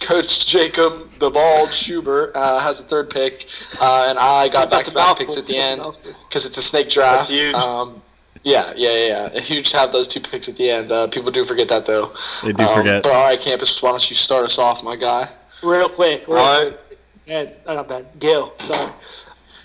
Coach 0.00 0.46
Jacob, 0.46 1.10
the 1.18 1.28
bald 1.28 1.70
Schuber 1.70 2.30
uh, 2.36 2.60
has 2.60 2.78
a 2.78 2.84
third 2.84 3.10
pick, 3.10 3.46
uh, 3.80 4.06
and 4.08 4.16
I 4.18 4.46
got 4.48 4.70
back-to-back 4.70 4.94
mouthful. 5.08 5.26
picks 5.26 5.36
at 5.36 5.46
the 5.46 5.54
That's 5.58 5.96
end 6.06 6.14
because 6.28 6.46
it's 6.46 6.56
a 6.58 6.62
snake 6.62 6.88
draft. 6.90 7.30
Huge. 7.32 7.52
Um, 7.54 8.00
yeah, 8.44 8.72
yeah, 8.76 8.92
yeah, 8.94 9.30
yeah. 9.34 9.40
Huge 9.40 9.70
to 9.72 9.78
have 9.78 9.90
those 9.90 10.06
two 10.06 10.20
picks 10.20 10.48
at 10.48 10.54
the 10.54 10.70
end. 10.70 10.92
Uh, 10.92 11.08
people 11.08 11.32
do 11.32 11.44
forget 11.44 11.66
that 11.68 11.86
though. 11.86 12.12
They 12.44 12.52
do 12.52 12.62
Um, 12.62 12.76
forget. 12.76 13.02
But 13.02 13.10
all 13.12 13.24
right, 13.24 13.40
Kampas, 13.40 13.82
why 13.82 13.90
don't 13.90 14.08
you 14.08 14.14
start 14.14 14.44
us 14.44 14.58
off, 14.58 14.84
my 14.84 14.94
guy? 14.94 15.28
Real 15.64 15.88
quick. 15.88 16.28
Real 16.28 16.38
All 16.38 16.60
quick. 16.70 16.98
Ben, 17.26 17.50
oh, 17.66 17.74
not 17.74 17.88
Ben. 17.88 18.06
Gil. 18.20 18.54
Sorry. 18.60 18.92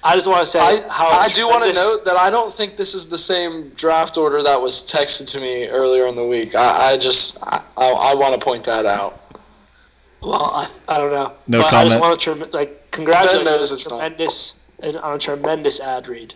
I 0.03 0.15
just 0.15 0.25
want 0.25 0.39
to 0.39 0.47
say 0.47 0.59
I, 0.59 0.81
how 0.89 1.09
I 1.09 1.27
do 1.27 1.47
want 1.47 1.63
to 1.63 1.71
note 1.71 1.99
that 2.05 2.17
I 2.17 2.31
don't 2.31 2.51
think 2.51 2.75
this 2.75 2.95
is 2.95 3.07
the 3.07 3.19
same 3.19 3.69
draft 3.75 4.17
order 4.17 4.41
that 4.41 4.59
was 4.59 4.81
texted 4.91 5.29
to 5.33 5.39
me 5.39 5.67
earlier 5.67 6.07
in 6.07 6.15
the 6.15 6.25
week. 6.25 6.55
I, 6.55 6.93
I 6.93 6.97
just 6.97 7.37
I, 7.43 7.61
I, 7.77 7.91
I 7.91 8.15
want 8.15 8.33
to 8.33 8.43
point 8.43 8.63
that 8.63 8.87
out. 8.87 9.20
Well, 10.21 10.51
I, 10.53 10.69
I 10.87 10.97
don't 10.97 11.11
know. 11.11 11.33
No 11.47 11.61
but 11.61 11.73
I 11.73 11.83
just 11.83 11.95
comment. 11.97 12.01
want 12.01 12.19
to 12.19 12.23
trem- 12.35 12.51
like 12.51 12.91
congratulate 12.91 13.45
Ben 13.45 13.45
knows 13.45 13.69
you 13.71 13.73
on 13.73 13.73
a 13.73 13.75
it's 13.75 13.89
not. 13.89 13.97
tremendous 13.99 14.67
on 15.03 15.15
a 15.15 15.17
tremendous 15.19 15.79
ad 15.79 16.07
read. 16.07 16.33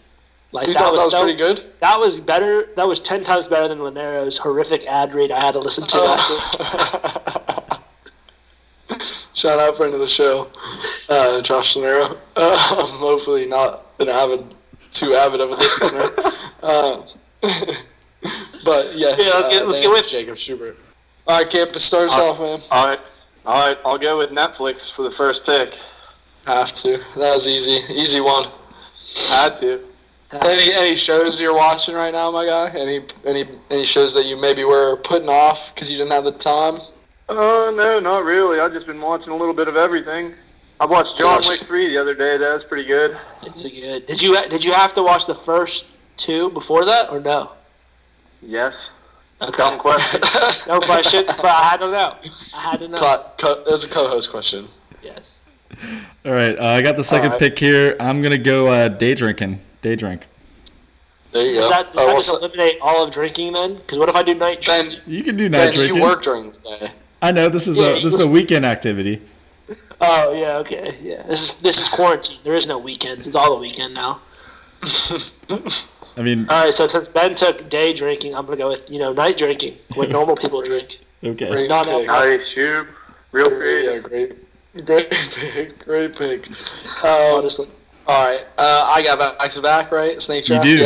Like 0.51 0.67
You 0.67 0.73
that 0.73 0.79
thought 0.79 0.91
was, 0.93 0.99
that 0.99 1.05
was 1.05 1.11
so, 1.11 1.21
pretty 1.23 1.37
good? 1.37 1.63
That 1.81 1.99
was 1.99 2.19
better. 2.19 2.67
That 2.75 2.87
was 2.87 2.99
ten 2.99 3.23
times 3.23 3.47
better 3.47 3.67
than 3.67 3.79
Linero's 3.79 4.37
horrific 4.37 4.85
ad 4.87 5.13
read 5.13 5.31
I 5.31 5.39
had 5.39 5.51
to 5.53 5.59
listen 5.59 5.85
to 5.87 5.97
last 5.97 6.29
week. 8.89 8.99
Shout 9.33 9.59
out 9.59 9.75
friend 9.75 9.93
of 9.93 9.99
the 9.99 10.07
show, 10.07 10.47
uh, 11.09 11.41
Josh 11.41 11.75
Lanero. 11.75 12.11
Um, 12.37 12.89
hopefully 12.97 13.45
not 13.45 13.81
an 13.99 14.07
avid, 14.07 14.45
too 14.93 15.13
avid 15.13 15.41
of 15.41 15.49
a 15.49 15.55
listener. 15.55 16.11
uh, 16.63 17.01
but 18.65 18.95
yes, 18.95 19.19
Yeah, 19.27 19.33
let's 19.35 19.49
get- 19.49 19.61
uh, 19.63 19.65
let's 19.65 19.81
get 19.81 19.89
with- 19.89 20.07
Jacob 20.07 20.37
Schubert. 20.37 20.77
All 21.27 21.37
right, 21.41 21.51
Kampas, 21.51 21.79
start 21.79 22.07
us 22.11 22.15
Uh, 22.15 22.29
off, 22.31 22.39
man. 22.39 22.61
All 22.71 22.87
right. 22.87 22.99
All 23.45 23.67
right. 23.67 23.77
I'll 23.85 23.97
go 23.97 24.17
with 24.17 24.31
Netflix 24.31 24.77
for 24.95 25.03
the 25.03 25.15
first 25.15 25.45
pick. 25.45 25.73
Have 26.45 26.73
to. 26.73 26.97
That 27.17 27.33
was 27.33 27.47
easy, 27.47 27.81
easy 27.93 28.21
one. 28.21 28.45
Had 29.29 29.59
to. 29.61 29.83
Any 30.31 30.73
any 30.73 30.95
shows 30.95 31.39
you're 31.39 31.55
watching 31.55 31.95
right 31.95 32.13
now, 32.13 32.31
my 32.31 32.45
guy? 32.45 32.69
Any 32.77 33.01
any 33.25 33.45
any 33.69 33.85
shows 33.85 34.13
that 34.15 34.25
you 34.25 34.39
maybe 34.39 34.63
were 34.63 34.97
putting 34.97 35.29
off 35.29 35.73
because 35.73 35.91
you 35.91 35.97
didn't 35.97 36.11
have 36.11 36.23
the 36.23 36.31
time? 36.31 36.79
Oh 37.29 37.73
no, 37.75 37.99
not 37.99 38.23
really. 38.23 38.59
I've 38.59 38.73
just 38.73 38.87
been 38.87 39.01
watching 39.01 39.29
a 39.29 39.35
little 39.35 39.53
bit 39.53 39.67
of 39.67 39.75
everything. 39.75 40.33
I 40.79 40.85
watched 40.85 41.17
John 41.17 41.41
Wick 41.47 41.61
3 41.61 41.87
the 41.87 41.97
other 41.97 42.13
day. 42.13 42.37
That 42.37 42.53
was 42.53 42.63
pretty 42.65 42.85
good. 42.85 43.17
It's 43.43 43.63
a 43.65 43.69
good. 43.69 44.05
Did 44.05 44.21
you 44.21 44.37
did 44.49 44.63
you 44.63 44.73
have 44.73 44.93
to 44.95 45.03
watch 45.03 45.25
the 45.25 45.35
first 45.35 45.87
two 46.17 46.49
before 46.51 46.85
that 46.85 47.09
or 47.11 47.19
no? 47.19 47.51
Yes. 48.41 48.73
Okay. 49.47 49.57
Dumb 49.57 49.79
question. 49.79 50.21
no 50.67 50.79
question, 50.79 51.23
but 51.27 51.45
I 51.45 51.63
had 51.63 51.77
to 51.77 51.91
know. 51.91 52.15
I 52.55 52.59
had 52.71 52.79
to 52.79 52.87
know. 52.87 52.97
Co- 52.97 53.25
co- 53.37 53.61
it 53.61 53.71
was 53.71 53.85
a 53.85 53.89
co-host 53.89 54.31
question. 54.31 54.67
Yes. 55.03 55.41
All 56.25 56.31
right, 56.31 56.57
uh, 56.57 56.63
I 56.63 56.81
got 56.81 56.95
the 56.95 57.03
second 57.03 57.31
right. 57.31 57.39
pick 57.39 57.59
here. 57.59 57.95
I'm 57.99 58.21
gonna 58.21 58.37
go 58.37 58.67
uh, 58.67 58.87
day 58.87 59.13
drinking. 59.13 59.59
Day 59.81 59.95
drink. 59.95 60.25
There 61.31 61.45
you 61.45 61.55
Does 61.55 61.65
go. 61.65 61.69
that, 61.69 61.85
does 61.87 61.95
Oh, 61.95 61.99
that 61.99 62.07
well, 62.07 62.15
just 62.15 62.31
eliminate 62.33 62.77
all 62.81 63.03
of 63.03 63.11
drinking 63.11 63.53
then? 63.53 63.75
Because 63.75 63.99
what 63.99 64.07
if 64.07 64.15
I 64.15 64.23
do 64.23 64.33
night 64.35 64.61
drink? 64.61 64.89
Ben, 64.89 65.01
You 65.05 65.21
can 65.21 65.35
do 65.35 65.49
night 65.49 65.65
ben, 65.65 65.73
drinking. 65.73 65.97
you 65.97 66.01
work 66.01 66.23
during 66.23 66.51
the 66.51 66.59
day. 66.59 66.87
I 67.21 67.31
know 67.31 67.49
this 67.49 67.67
is 67.67 67.77
Yeah, 67.77 67.87
a 67.87 67.93
this 68.01 68.13
is 68.13 68.19
a 68.21 68.27
weekend 68.27 68.65
activity. 68.65 69.21
Oh 70.01 70.33
yeah, 70.33 70.57
okay, 70.57 70.93
yeah. 71.01 71.23
This 71.23 71.49
is 71.49 71.61
this 71.61 71.79
is 71.79 71.87
quarantine. 71.87 72.37
There 72.43 72.55
is 72.55 72.67
no 72.67 72.77
weekends. 72.77 73.27
It's 73.27 73.35
all 73.35 73.53
the 73.55 73.61
weekend 73.61 73.93
now. 73.93 74.19
I 76.17 76.21
mean, 76.21 76.47
All 76.49 76.63
right, 76.65 76.73
so 76.73 76.87
since 76.87 77.09
Ben 77.09 77.35
took 77.35 77.69
day 77.69 77.91
drinking, 77.93 78.35
I'm 78.35 78.45
gonna 78.45 78.57
go 78.57 78.69
with 78.69 78.89
you 78.89 78.99
know 78.99 79.11
night 79.13 79.37
drinking, 79.37 79.75
what 79.95 80.09
normal 80.09 80.35
people 80.35 80.61
drink. 80.61 80.99
okay. 81.23 81.49
Great 81.51 81.69
Not 81.69 81.85
pick. 81.85 82.07
Nice, 82.07 82.47
shoe. 82.49 82.87
Real 83.31 83.49
creative. 83.49 83.93
Yeah, 83.95 83.99
great, 83.99 84.85
great 84.85 85.09
pick, 85.09 85.79
great 85.85 86.15
pick. 86.15 86.47
Um, 87.03 87.39
Honestly, 87.39 87.67
all 88.07 88.25
right, 88.25 88.45
uh, 88.57 88.91
I 88.95 89.03
got 89.03 89.19
back 89.39 89.49
to 89.51 89.61
back, 89.61 89.91
right? 89.91 90.21
Snake 90.21 90.47
You 90.47 90.55
draft, 90.55 90.63
do. 90.65 90.77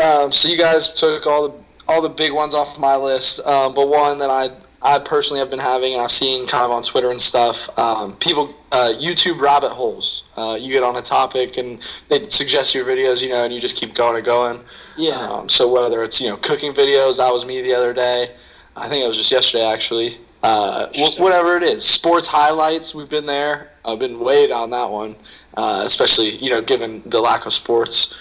yeah. 0.00 0.04
Um, 0.04 0.32
so 0.32 0.48
you 0.48 0.58
guys 0.58 0.92
took 0.94 1.26
all 1.26 1.48
the 1.48 1.54
all 1.88 2.02
the 2.02 2.08
big 2.08 2.32
ones 2.32 2.52
off 2.54 2.78
my 2.78 2.96
list, 2.96 3.46
um, 3.46 3.72
but 3.72 3.88
one 3.88 4.18
that 4.18 4.30
I 4.30 4.50
I 4.86 5.00
personally 5.00 5.40
have 5.40 5.50
been 5.50 5.58
having, 5.58 5.94
and 5.94 6.02
I've 6.02 6.12
seen 6.12 6.46
kind 6.46 6.64
of 6.64 6.70
on 6.70 6.84
Twitter 6.84 7.10
and 7.10 7.20
stuff. 7.20 7.76
Um, 7.76 8.14
people, 8.16 8.54
uh, 8.70 8.92
YouTube 8.96 9.40
rabbit 9.40 9.72
holes. 9.72 10.22
Uh, 10.36 10.56
you 10.60 10.72
get 10.72 10.84
on 10.84 10.94
a 10.96 11.02
topic 11.02 11.56
and 11.56 11.80
they 12.08 12.28
suggest 12.28 12.72
your 12.72 12.84
videos, 12.84 13.20
you 13.20 13.30
know, 13.30 13.44
and 13.44 13.52
you 13.52 13.60
just 13.60 13.76
keep 13.76 13.94
going 13.94 14.16
and 14.16 14.24
going. 14.24 14.60
yeah. 14.96 15.28
Um, 15.28 15.48
so 15.48 15.72
whether 15.72 16.04
it's 16.04 16.20
you 16.20 16.28
know 16.28 16.36
cooking 16.36 16.72
videos, 16.72 17.16
that 17.16 17.32
was 17.32 17.44
me 17.44 17.62
the 17.62 17.74
other 17.74 17.92
day. 17.92 18.30
I 18.76 18.88
think 18.88 19.04
it 19.04 19.08
was 19.08 19.16
just 19.16 19.32
yesterday 19.32 19.64
actually. 19.64 20.18
Uh, 20.44 20.86
whatever 21.18 21.56
it 21.56 21.64
is, 21.64 21.84
sports 21.84 22.28
highlights. 22.28 22.94
We've 22.94 23.10
been 23.10 23.26
there. 23.26 23.70
I've 23.84 23.98
been 23.98 24.20
way 24.20 24.46
down 24.46 24.70
that 24.70 24.88
one, 24.88 25.16
uh, 25.56 25.82
especially 25.84 26.36
you 26.36 26.50
know 26.50 26.62
given 26.62 27.02
the 27.06 27.20
lack 27.20 27.46
of 27.46 27.52
sports. 27.52 28.14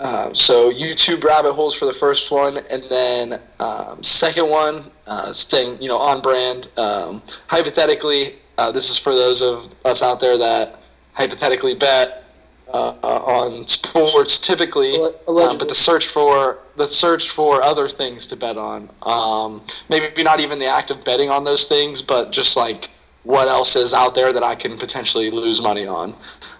Um, 0.00 0.34
so 0.34 0.72
YouTube 0.72 1.24
rabbit 1.24 1.52
holes 1.52 1.74
for 1.74 1.84
the 1.84 1.92
first 1.92 2.30
one, 2.30 2.58
and 2.70 2.84
then 2.84 3.40
um, 3.58 4.02
second 4.02 4.48
one, 4.48 4.84
uh, 5.08 5.32
staying 5.32 5.80
you 5.82 5.88
know 5.88 5.98
on 5.98 6.20
brand. 6.20 6.68
Um, 6.76 7.22
hypothetically, 7.46 8.36
uh, 8.58 8.70
this 8.70 8.90
is 8.90 8.98
for 8.98 9.12
those 9.12 9.42
of 9.42 9.68
us 9.84 10.02
out 10.02 10.20
there 10.20 10.38
that 10.38 10.80
hypothetically 11.14 11.74
bet 11.74 12.24
uh, 12.72 12.92
on 13.02 13.66
sports 13.66 14.38
typically, 14.38 14.94
um, 14.96 15.58
but 15.58 15.68
the 15.68 15.74
search 15.74 16.06
for 16.06 16.58
the 16.76 16.86
search 16.86 17.30
for 17.30 17.62
other 17.62 17.88
things 17.88 18.26
to 18.26 18.36
bet 18.36 18.56
on. 18.56 18.88
Um, 19.02 19.62
maybe 19.88 20.22
not 20.22 20.40
even 20.40 20.58
the 20.58 20.66
act 20.66 20.90
of 20.90 21.04
betting 21.04 21.30
on 21.30 21.44
those 21.44 21.66
things, 21.66 22.02
but 22.02 22.30
just 22.30 22.56
like 22.56 22.90
what 23.24 23.48
else 23.48 23.76
is 23.76 23.92
out 23.92 24.14
there 24.14 24.32
that 24.32 24.42
I 24.42 24.54
can 24.54 24.78
potentially 24.78 25.30
lose 25.30 25.60
money 25.60 25.86
on. 25.86 26.14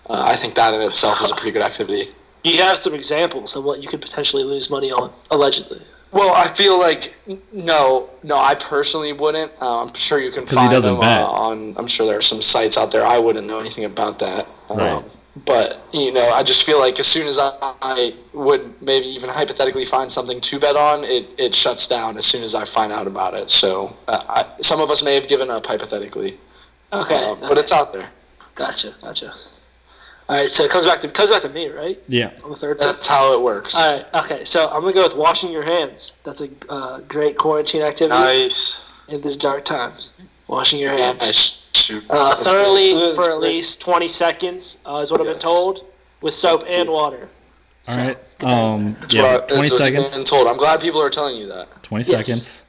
Uh, 0.09 0.25
I 0.27 0.35
think 0.35 0.55
that 0.55 0.75
in 0.75 0.81
itself 0.81 1.21
is 1.21 1.31
a 1.31 1.35
pretty 1.35 1.53
good 1.53 1.63
activity. 1.63 2.05
You 2.45 2.59
have 2.59 2.79
some 2.79 2.95
examples 2.95 3.57
of 3.57 3.65
what 3.65 3.83
you 3.83 3.89
could 3.89 4.01
potentially 4.01 4.43
lose 4.43 4.71
money 4.71 4.91
on, 4.91 5.13
allegedly. 5.31 5.83
Well, 6.11 6.33
I 6.35 6.49
feel 6.49 6.79
like 6.79 7.15
no, 7.53 8.09
no. 8.23 8.39
I 8.39 8.55
personally 8.55 9.13
wouldn't. 9.13 9.53
Uh, 9.61 9.83
I'm 9.83 9.95
sure 9.95 10.19
you 10.21 10.31
can 10.31 10.45
'Cause 10.45 10.51
he 10.51 10.57
find 10.57 10.71
doesn't 10.71 10.93
them 10.95 11.01
bet. 11.01 11.21
Uh, 11.23 11.27
on. 11.27 11.75
I'm 11.77 11.87
sure 11.87 12.07
there 12.07 12.19
are 12.19 12.23
some 12.23 12.41
sites 12.41 12.79
out 12.79 12.91
there. 12.91 13.05
I 13.05 13.19
wouldn't 13.19 13.47
know 13.47 13.59
anything 13.61 13.85
about 13.85 14.19
that. 14.21 14.47
Um, 14.71 14.79
Right. 14.79 15.05
But 15.45 15.79
you 15.93 16.11
know, 16.13 16.29
I 16.31 16.43
just 16.43 16.65
feel 16.65 16.81
like 16.81 16.99
as 16.99 17.07
soon 17.07 17.29
as 17.29 17.39
I, 17.39 17.53
I 17.83 18.13
would 18.33 18.81
maybe 18.83 19.07
even 19.07 19.31
hypothetically 19.31 19.85
find 19.85 20.13
something 20.13 20.41
to 20.41 20.59
bet 20.59 20.75
on, 20.75 21.05
it, 21.05 21.29
it 21.39 21.55
shuts 21.55 21.87
down 21.87 22.17
as 22.19 22.27
soon 22.27 22.43
as 22.43 22.57
I 22.57 22.65
find 22.65 22.93
out 22.93 23.07
about 23.07 23.35
it. 23.35 23.49
So 23.49 23.95
uh, 24.09 24.23
I, 24.29 24.45
some 24.63 24.81
of 24.81 24.91
us 24.91 25.03
may 25.05 25.15
have 25.15 25.29
given 25.29 25.49
up 25.51 25.65
hypothetically. 25.67 26.37
Okay, 26.93 27.23
Uh, 27.25 27.35
but 27.37 27.57
it's 27.57 27.71
out 27.71 27.93
there. 27.93 28.09
Gotcha, 28.57 28.95
gotcha. 29.01 29.33
All 30.29 30.37
right, 30.37 30.49
so 30.51 30.65
it 30.65 30.71
comes 30.71 30.85
back 30.85 31.01
to 31.01 31.09
comes 31.09 31.31
back 31.31 31.43
to 31.43 31.49
me, 31.49 31.69
right? 31.71 31.99
Yeah. 32.09 32.31
I'm 32.45 32.51
the 32.51 32.57
third. 32.57 32.79
pick. 32.79 32.87
That's 32.87 33.09
how 33.09 33.33
it 33.33 33.41
works. 33.43 33.75
All 33.75 33.97
right, 33.97 34.15
okay. 34.25 34.45
So 34.45 34.69
I'm 34.69 34.83
gonna 34.83 34.93
go 34.93 35.05
with 35.05 35.17
washing 35.17 35.51
your 35.51 35.63
hands. 35.63 36.13
That's 36.25 36.43
a 36.43 36.49
uh, 36.69 36.99
great 37.09 37.39
quarantine 37.39 37.81
activity 37.83 38.19
Nice. 38.21 38.73
in 39.09 39.21
these 39.23 39.37
dark 39.39 39.65
times. 39.65 40.13
Washing 40.47 40.81
your 40.81 40.91
hands. 40.93 41.25
Nice. 41.25 41.67
Shoot. 41.73 42.05
Uh, 42.11 42.35
thoroughly 42.37 42.93
great. 42.93 43.15
for 43.15 43.31
at 43.31 43.39
least 43.41 43.81
20 43.81 44.07
seconds 44.09 44.81
uh, 44.85 44.97
is 44.97 45.11
what 45.11 45.21
I've 45.21 45.27
been 45.27 45.39
told, 45.39 45.87
with 46.21 46.35
soap 46.35 46.65
and 46.67 46.91
water. 46.91 47.29
All 47.89 47.97
right. 47.97 48.19
Um, 48.43 48.97
yeah, 49.09 49.23
what 49.23 49.45
I- 49.45 49.47
20 49.47 49.63
that's 49.63 49.73
I've 49.73 49.79
seconds. 49.79 50.15
been 50.17 50.25
told. 50.27 50.47
I'm 50.47 50.57
glad 50.59 50.81
people 50.83 51.01
are 51.01 51.09
telling 51.11 51.37
you 51.37 51.47
that. 51.49 51.83
20 51.83 52.05
Yes. 52.05 52.27
seconds. 52.27 52.65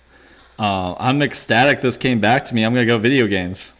Uh, 0.58 0.96
I'm 0.98 1.22
ecstatic 1.22 1.82
this 1.82 1.98
came 1.98 2.20
back 2.22 2.44
to 2.46 2.56
me. 2.56 2.64
I'm 2.64 2.74
going 2.74 2.86
to 2.88 2.92
go 2.94 2.98
video 2.98 3.28
games. 3.28 3.74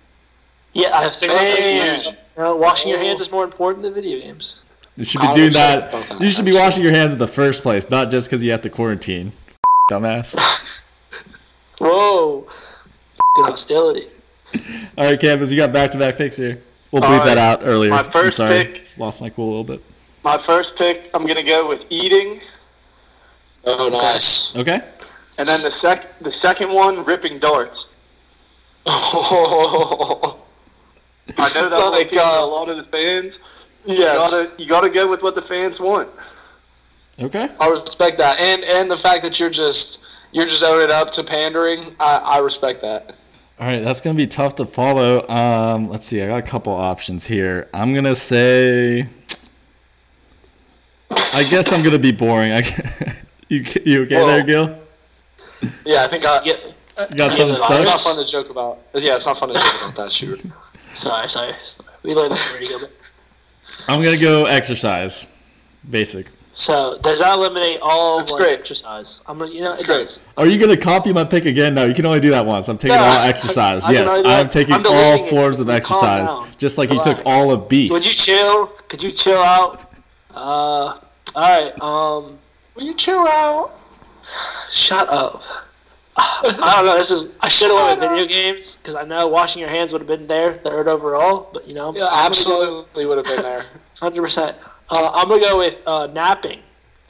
Yeah, 0.74 0.90
I 0.94 1.10
think 1.10 1.32
Man. 1.34 2.18
You 2.40 2.46
know, 2.46 2.56
washing 2.56 2.90
your 2.90 3.00
hands 3.00 3.20
is 3.20 3.34
more 3.34 3.44
important 3.44 3.84
than 3.84 3.94
video 3.94 4.18
games. 4.22 4.62
You 4.96 5.04
should 5.04 5.20
be 5.20 5.34
doing 5.34 5.52
that. 5.52 5.90
about 5.90 6.22
You 6.22 6.32
should 6.32 6.46
be 6.46 6.54
washing 6.54 6.84
your 6.84 6.94
hands 6.94 7.12
in 7.12 7.20
the 7.20 7.28
first 7.28 7.64
place, 7.64 7.90
not 7.90 8.10
just 8.10 8.30
because 8.30 8.42
you 8.42 8.52
have 8.52 8.62
to 8.62 8.70
quarantine. 8.70 9.34
Dumbass. 9.92 10.38
Whoa, 11.82 12.46
F***ing 12.48 13.44
hostility. 13.44 14.08
All 14.98 15.04
right, 15.04 15.20
Kampas, 15.20 15.52
you 15.52 15.58
got 15.58 15.74
back 15.74 15.92
to 15.92 15.98
back 15.98 16.16
picks 16.16 16.38
here. 16.38 16.62
We'll 16.92 17.04
All 17.04 17.10
bleep 17.12 17.26
that 17.26 17.38
out 17.38 17.60
earlier. 17.64 17.90
My 17.90 18.04
I'm 18.04 18.12
first 18.14 18.38
sorry. 18.38 18.64
pick- 18.68 18.82
Lost 18.96 19.20
my 19.20 19.30
cool 19.30 19.46
a 19.46 19.50
little 19.50 19.64
bit. 19.66 19.84
My 20.24 20.42
first 20.46 20.78
pick, 20.78 21.10
I'm 21.14 21.26
gonna 21.28 21.44
go 21.44 21.68
with 21.68 21.82
eating, 21.90 22.40
Oh, 23.66 23.90
nice. 23.90 24.56
Okay. 24.56 24.80
and 25.38 25.46
then 25.46 25.62
the 25.62 25.78
sec 25.82 26.18
the 26.20 26.32
second 26.32 26.72
one, 26.72 27.04
ripping 27.04 27.40
darts. 27.40 27.86
I 31.38 31.54
know 31.54 31.70
that 31.70 31.80
will 31.80 31.92
Like, 31.92 32.16
uh, 32.16 32.38
a 32.40 32.46
lot 32.46 32.70
of 32.70 32.78
the 32.78 32.84
fans. 32.84 33.34
You 33.86 33.96
yes. 33.96 34.32
gotta 34.32 34.62
you 34.62 34.68
gotta 34.68 34.90
go 34.90 35.10
with 35.10 35.22
what 35.22 35.36
the 35.36 35.42
fans 35.42 35.80
want. 35.80 36.10
Okay. 37.20 37.50
I 37.60 37.68
respect 37.68 38.18
that, 38.18 38.40
and 38.40 38.64
and 38.64 38.90
the 38.90 38.98
fact 38.98 39.24
that 39.24 39.40
you're 39.40 39.50
just 39.50 40.06
you're 40.32 40.46
just 40.46 40.64
owning 40.64 40.92
up 40.92 41.12
to 41.12 41.24
pandering. 41.24 41.96
I, 42.00 42.18
I 42.18 42.38
respect 42.40 42.82
that. 42.82 43.16
All 43.60 43.68
right, 43.68 43.80
that's 43.84 44.00
gonna 44.00 44.16
be 44.16 44.28
tough 44.28 44.56
to 44.56 44.66
follow. 44.66 45.28
Um, 45.28 45.90
let's 45.90 46.08
see. 46.08 46.22
I 46.22 46.28
got 46.28 46.40
a 46.40 46.44
couple 46.44 46.74
options 46.74 47.26
here. 47.26 47.68
I'm 47.74 47.94
gonna 47.94 48.16
say. 48.16 49.08
I 51.12 51.44
guess 51.50 51.74
I'm 51.74 51.84
gonna 51.84 52.00
be 52.00 52.12
boring. 52.12 52.54
I, 52.54 52.58
you 53.50 53.66
you 53.86 54.04
okay 54.04 54.16
there, 54.16 54.42
Whoa. 54.42 54.46
Gil? 54.46 54.80
Yeah, 55.86 56.04
I 56.04 56.08
think 56.08 56.26
I. 56.26 56.42
Yeah, 56.44 56.54
You 57.10 57.16
got 57.16 57.32
something 57.32 57.56
It's 57.56 57.86
not 57.86 58.00
fun 58.00 58.24
to 58.24 58.30
joke 58.30 58.50
about. 58.50 58.80
Yeah, 58.94 59.16
it's 59.16 59.26
not 59.26 59.38
fun 59.38 59.50
to 59.50 59.56
joke 59.56 59.82
about 59.82 59.96
that. 59.96 60.12
Shoot. 60.12 60.46
Sorry, 61.00 61.30
sorry. 61.30 61.54
We 62.04 62.14
learned 62.14 62.34
that 62.36 62.50
already, 62.52 62.68
Gilbert. 62.68 62.92
I'm 63.88 64.04
gonna 64.04 64.18
go 64.18 64.46
exercise. 64.46 65.28
Basic. 65.90 66.28
So 66.54 66.98
does 67.02 67.20
that 67.20 67.38
eliminate 67.38 67.80
all 67.82 68.18
That's 68.20 68.32
like, 68.34 68.42
great. 68.42 68.60
exercise? 68.60 69.22
I'm 69.28 69.38
gonna, 69.38 69.52
you 69.52 69.62
know, 69.62 69.70
That's 69.70 69.84
it 69.84 69.86
great. 69.88 69.98
does. 70.00 70.28
Are 70.38 70.46
you 70.46 70.60
gonna 70.60 70.76
copy 70.76 71.14
my 71.14 71.24
pick 71.24 71.46
again? 71.46 71.74
No, 71.74 71.86
you 71.86 71.94
can 71.94 72.06
only 72.06 72.20
do 72.20 72.32
that 72.32 72.46
once. 72.46 72.68
I'm 72.68 72.78
taking 72.78 72.98
No, 72.98 73.04
all 73.04 73.12
I- 73.12 73.28
exercise. 73.28 73.84
I 73.86 73.94
can 73.94 74.06
yes, 74.08 74.22
I'm 74.26 74.50
taking 74.50 74.74
I'm 74.76 74.86
all 74.86 74.92
deleting 75.18 75.26
it. 75.26 75.30
forms 75.30 75.60
of 75.62 75.70
exercise. 75.70 76.30
Just 76.58 76.78
like 76.78 76.92
you 76.92 77.02
took 77.02 77.22
all 77.26 77.52
of 77.52 77.70
beef. 77.70 77.92
Would 77.92 78.06
you 78.06 78.12
chill? 78.12 78.68
Could 78.90 79.02
you 79.04 79.12
chill 79.12 79.40
out? 79.40 79.92
Uh, 80.36 80.40
all 80.40 81.00
right. 81.36 81.72
Um, 81.82 82.38
Will 82.76 82.84
you 82.84 82.94
chill 82.94 83.26
out? 83.28 83.72
shut 84.72 85.08
up. 85.10 85.42
I 86.64 86.74
don't 86.78 86.86
know. 86.86 86.98
This 86.98 87.12
is. 87.12 87.38
I 87.42 87.50
should 87.50 87.70
have 87.72 87.78
went 87.88 88.00
with 88.00 88.10
video 88.10 88.26
games 88.28 88.78
because 88.78 88.96
I 88.96 89.04
know 89.04 89.28
washing 89.28 89.60
your 89.62 89.70
hands 89.70 89.94
would 89.94 90.00
have 90.02 90.08
been 90.08 90.28
there 90.28 90.54
third 90.54 90.88
overall. 90.88 91.50
But 91.54 91.68
you 91.68 91.74
know, 91.74 91.94
Yeah, 91.96 92.10
absolutely 92.12 93.06
would 93.06 93.18
have 93.18 93.26
been 93.28 93.44
there. 93.44 93.66
hundred 94.00 94.22
percent. 94.22 94.58
Uh, 94.90 95.12
I'm 95.14 95.28
gonna 95.30 95.42
go 95.42 95.58
with 95.58 95.82
uh, 95.86 96.08
napping 96.08 96.60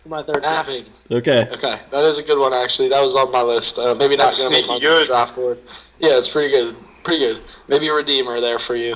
for 0.03 0.09
my 0.09 0.21
third. 0.21 0.35
pick. 0.35 0.43
Napping. 0.43 0.83
Okay. 1.11 1.47
Okay, 1.51 1.79
that 1.91 2.03
is 2.05 2.19
a 2.19 2.23
good 2.23 2.37
one 2.37 2.53
actually. 2.53 2.89
That 2.89 3.01
was 3.01 3.15
on 3.15 3.31
my 3.31 3.41
list. 3.41 3.79
Uh, 3.79 3.95
maybe 3.95 4.15
not 4.15 4.37
gonna 4.37 4.49
make 4.51 4.67
my 4.67 4.79
Good. 4.79 5.07
draft 5.07 5.35
board. 5.35 5.57
Yeah, 5.99 6.17
it's 6.17 6.27
pretty 6.27 6.49
good. 6.49 6.75
Pretty 7.03 7.19
good. 7.19 7.39
Maybe 7.67 7.87
a 7.87 7.93
redeemer 7.93 8.39
there 8.39 8.59
for 8.59 8.75
you. 8.75 8.95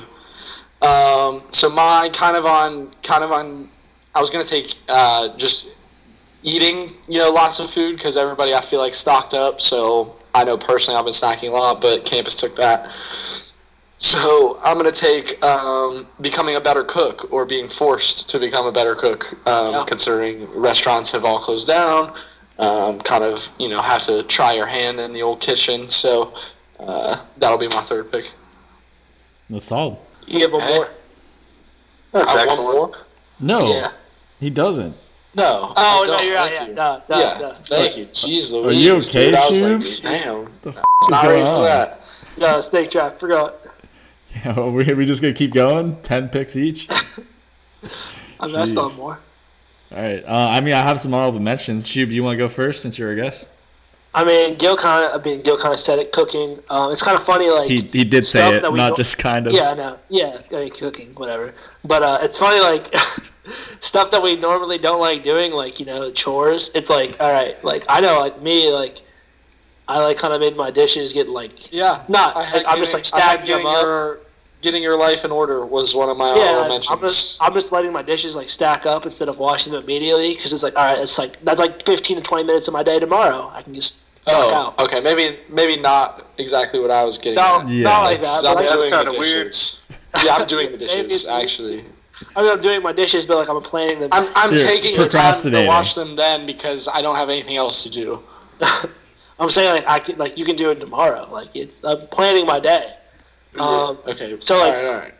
Um, 0.82 1.42
so 1.50 1.68
mine 1.70 2.10
kind 2.12 2.36
of 2.36 2.44
on 2.46 2.90
kind 3.02 3.24
of 3.24 3.32
on. 3.32 3.68
I 4.14 4.20
was 4.20 4.30
gonna 4.30 4.44
take 4.44 4.76
uh, 4.88 5.36
just 5.36 5.70
eating, 6.44 6.92
you 7.08 7.18
know, 7.18 7.30
lots 7.30 7.58
of 7.58 7.70
food 7.70 7.96
because 7.96 8.16
everybody 8.16 8.54
I 8.54 8.60
feel 8.60 8.78
like 8.78 8.94
stocked 8.94 9.34
up. 9.34 9.60
So 9.60 10.14
I 10.34 10.44
know 10.44 10.56
personally 10.56 10.96
I've 10.98 11.04
been 11.04 11.12
snacking 11.14 11.48
a 11.48 11.52
lot, 11.52 11.80
but 11.80 12.04
Kampas 12.04 12.38
took 12.38 12.54
that. 12.56 12.90
So 13.98 14.60
I'm 14.62 14.76
gonna 14.76 14.92
take 14.92 15.42
um, 15.42 16.06
becoming 16.20 16.56
a 16.56 16.60
better 16.60 16.84
cook 16.84 17.32
or 17.32 17.46
being 17.46 17.68
forced 17.68 18.28
to 18.30 18.38
become 18.38 18.66
a 18.66 18.72
better 18.72 18.94
cook, 18.94 19.32
um, 19.48 19.72
Yeah. 19.74 19.84
considering 19.86 20.46
restaurants 20.54 21.10
have 21.12 21.24
all 21.24 21.38
closed 21.38 21.66
down. 21.66 22.12
Um, 22.58 23.00
kind 23.00 23.24
of, 23.24 23.48
you 23.58 23.68
know, 23.68 23.80
have 23.82 24.02
to 24.02 24.22
try 24.24 24.52
your 24.52 24.66
hand 24.66 25.00
in 25.00 25.12
the 25.12 25.22
old 25.22 25.40
kitchen. 25.40 25.88
So 25.90 26.34
uh, 26.78 27.16
that'll 27.38 27.58
be 27.58 27.66
my 27.68 27.80
third 27.80 28.12
pick. 28.12 28.30
That's 29.50 29.72
all. 29.72 30.00
You 30.26 30.40
have 30.40 30.52
one 30.52 30.64
more. 30.66 30.88
I 32.14 32.38
have 32.38 32.46
one 32.48 32.58
more. 32.58 32.92
No, 33.40 33.72
Yeah. 33.72 33.90
he 34.40 34.50
doesn't. 34.50 34.94
No. 35.36 35.72
Oh 35.76 36.04
no, 36.06 36.20
you're 36.24 36.36
right. 36.36 36.50
Thank 36.50 36.52
Yeah, 36.52 36.66
you. 36.68 36.74
no, 36.74 37.02
no, 37.08 37.18
yeah. 37.18 37.38
no. 37.40 37.52
Thank 37.52 37.96
you. 37.96 38.06
Jeez 38.06 38.52
Are 38.52 38.58
Louise. 38.58 38.78
you 38.84 38.94
okay, 38.96 39.26
dude, 39.30 39.34
I 39.34 39.48
was 39.48 39.60
like, 39.60 39.70
Shubes? 39.72 40.02
Damn. 40.02 40.44
The 40.62 40.70
f- 40.70 40.76
is 41.02 41.08
Not 41.10 41.22
going 41.24 41.42
ready 41.42 41.44
for 41.56 41.62
that. 41.64 42.00
No, 42.38 42.60
snake 42.60 42.90
trap. 42.90 43.18
Forgot. 43.18 43.56
Yeah, 44.44 44.54
are 44.58 44.68
we, 44.68 44.90
are 44.90 44.96
we 44.96 45.06
just 45.06 45.22
gonna 45.22 45.32
keep 45.32 45.52
going? 45.54 45.94
Ten 46.02 46.28
picks 46.28 46.56
each. 46.56 46.88
I 48.40 48.48
messed 48.48 48.76
on 48.76 48.94
more. 48.96 49.18
All 49.92 50.02
right. 50.02 50.24
Uh, 50.24 50.48
I 50.50 50.60
mean, 50.60 50.74
I 50.74 50.82
have 50.82 51.00
some 51.00 51.14
honorable 51.14 51.38
mentions. 51.38 51.86
Shub, 51.86 52.08
do 52.08 52.14
you 52.16 52.24
want 52.24 52.34
to 52.34 52.38
go 52.38 52.48
first 52.48 52.82
since 52.82 52.98
you're 52.98 53.12
a 53.12 53.14
guest? 53.14 53.46
I 54.12 54.24
mean, 54.24 54.56
Gil 54.56 54.76
kind 54.76 55.04
of. 55.04 55.20
I 55.20 55.24
mean, 55.24 55.40
Gil 55.42 55.56
kind 55.56 55.72
of 55.72 55.78
said 55.78 56.00
it. 56.00 56.10
Cooking. 56.10 56.58
Um, 56.68 56.90
it's 56.90 57.00
kind 57.02 57.16
of 57.16 57.22
funny. 57.22 57.48
Like 57.48 57.68
He 57.70 57.82
he 57.82 58.02
did 58.02 58.24
say 58.26 58.40
stuff 58.58 58.72
it, 58.72 58.76
not 58.76 58.96
just 58.96 59.18
kind 59.18 59.46
of. 59.46 59.52
Yeah, 59.52 59.70
I 59.70 59.74
know. 59.74 59.98
Yeah, 60.08 60.40
I 60.50 60.54
mean, 60.54 60.70
cooking, 60.70 61.14
whatever. 61.14 61.54
But 61.84 62.02
uh, 62.02 62.18
it's 62.22 62.36
funny, 62.38 62.60
like 62.60 62.92
stuff 63.80 64.10
that 64.10 64.22
we 64.22 64.36
normally 64.36 64.78
don't 64.78 65.00
like 65.00 65.22
doing, 65.22 65.52
like 65.52 65.80
you 65.80 65.86
know, 65.86 66.10
chores. 66.10 66.70
It's 66.74 66.90
like, 66.90 67.20
all 67.20 67.32
right, 67.32 67.62
like 67.64 67.84
I 67.88 68.00
know, 68.00 68.20
like 68.20 68.40
me, 68.42 68.70
like 68.70 68.98
I 69.88 69.98
like 70.02 70.16
kind 70.18 70.32
of 70.34 70.40
made 70.40 70.56
my 70.56 70.70
dishes 70.70 71.12
get 71.12 71.28
like 71.28 71.72
Yeah, 71.72 72.04
not. 72.08 72.36
I 72.36 72.40
like, 72.40 72.48
had 72.48 72.64
I'm 72.66 72.78
just 72.78 72.92
like 72.92 73.00
I 73.00 73.04
stacking 73.04 73.46
them 73.46 73.62
getting 73.62 73.66
up. 73.66 73.82
your 73.82 74.18
getting 74.62 74.82
your 74.82 74.98
life 74.98 75.26
in 75.26 75.30
order 75.30 75.66
was 75.66 75.94
one 75.94 76.08
of 76.08 76.16
my 76.16 76.28
yeah, 76.28 76.40
honorable 76.42 76.62
I'm 76.62 76.68
mentions. 76.70 77.00
just 77.00 77.42
I'm 77.42 77.52
just 77.52 77.70
letting 77.70 77.92
my 77.92 78.00
dishes 78.02 78.34
like 78.34 78.48
stack 78.48 78.86
up 78.86 79.04
instead 79.04 79.28
of 79.28 79.38
washing 79.38 79.74
them 79.74 79.82
immediately 79.84 80.34
because 80.34 80.52
it's 80.54 80.62
like, 80.62 80.74
all 80.76 80.84
right, 80.84 80.98
it's 80.98 81.18
like 81.18 81.38
that's 81.42 81.60
like 81.60 81.84
15 81.84 82.16
to 82.16 82.22
20 82.22 82.44
minutes 82.44 82.66
of 82.68 82.72
my 82.72 82.82
day 82.82 82.98
tomorrow. 82.98 83.50
I 83.52 83.62
can 83.62 83.74
just 83.74 84.00
Oh, 84.26 84.74
okay. 84.78 85.00
Maybe 85.00 85.36
maybe 85.50 85.80
not 85.80 86.24
exactly 86.38 86.80
what 86.80 86.90
I 86.90 87.04
was 87.04 87.18
getting. 87.18 87.34
No, 87.34 87.60
at. 87.60 87.68
Yeah. 87.68 87.84
not 87.84 88.04
like 88.04 88.22
that, 88.22 88.44
I'm 88.46 88.66
doing 88.66 88.90
the 88.90 88.96
That's 89.04 89.18
weird. 89.18 89.46
dishes. 89.48 89.98
Yeah, 90.24 90.36
I'm 90.36 90.46
doing 90.46 90.72
the 90.72 90.78
dishes 90.86 91.26
actually. 91.26 91.84
I 92.36 92.42
mean, 92.42 92.50
I'm 92.52 92.60
doing 92.60 92.82
my 92.82 92.92
dishes, 92.92 93.26
but 93.26 93.36
like 93.36 93.48
I'm 93.48 93.60
planning 93.62 94.00
them. 94.00 94.08
I'm, 94.12 94.28
I'm 94.36 94.52
You're 94.52 94.62
taking 94.66 94.96
the 94.96 95.08
time 95.08 95.34
to 95.34 95.66
wash 95.66 95.94
them 95.94 96.14
then 96.16 96.46
because 96.46 96.88
I 96.88 97.02
don't 97.02 97.16
have 97.16 97.28
anything 97.28 97.56
else 97.56 97.82
to 97.82 97.90
do. 97.90 98.20
I'm 99.40 99.50
saying 99.50 99.74
like 99.74 99.86
I 99.88 99.98
can 99.98 100.16
like 100.16 100.38
you 100.38 100.44
can 100.44 100.54
do 100.56 100.70
it 100.70 100.78
tomorrow. 100.80 101.28
Like 101.30 101.54
it's 101.56 101.82
I'm 101.84 102.06
planning 102.08 102.46
my 102.46 102.60
day. 102.60 102.94
Um, 103.58 103.98
okay. 104.06 104.36
So 104.40 104.58
like 104.58 104.74
all 104.74 104.82
right, 104.82 104.84
all 104.86 104.98
right. 105.00 105.14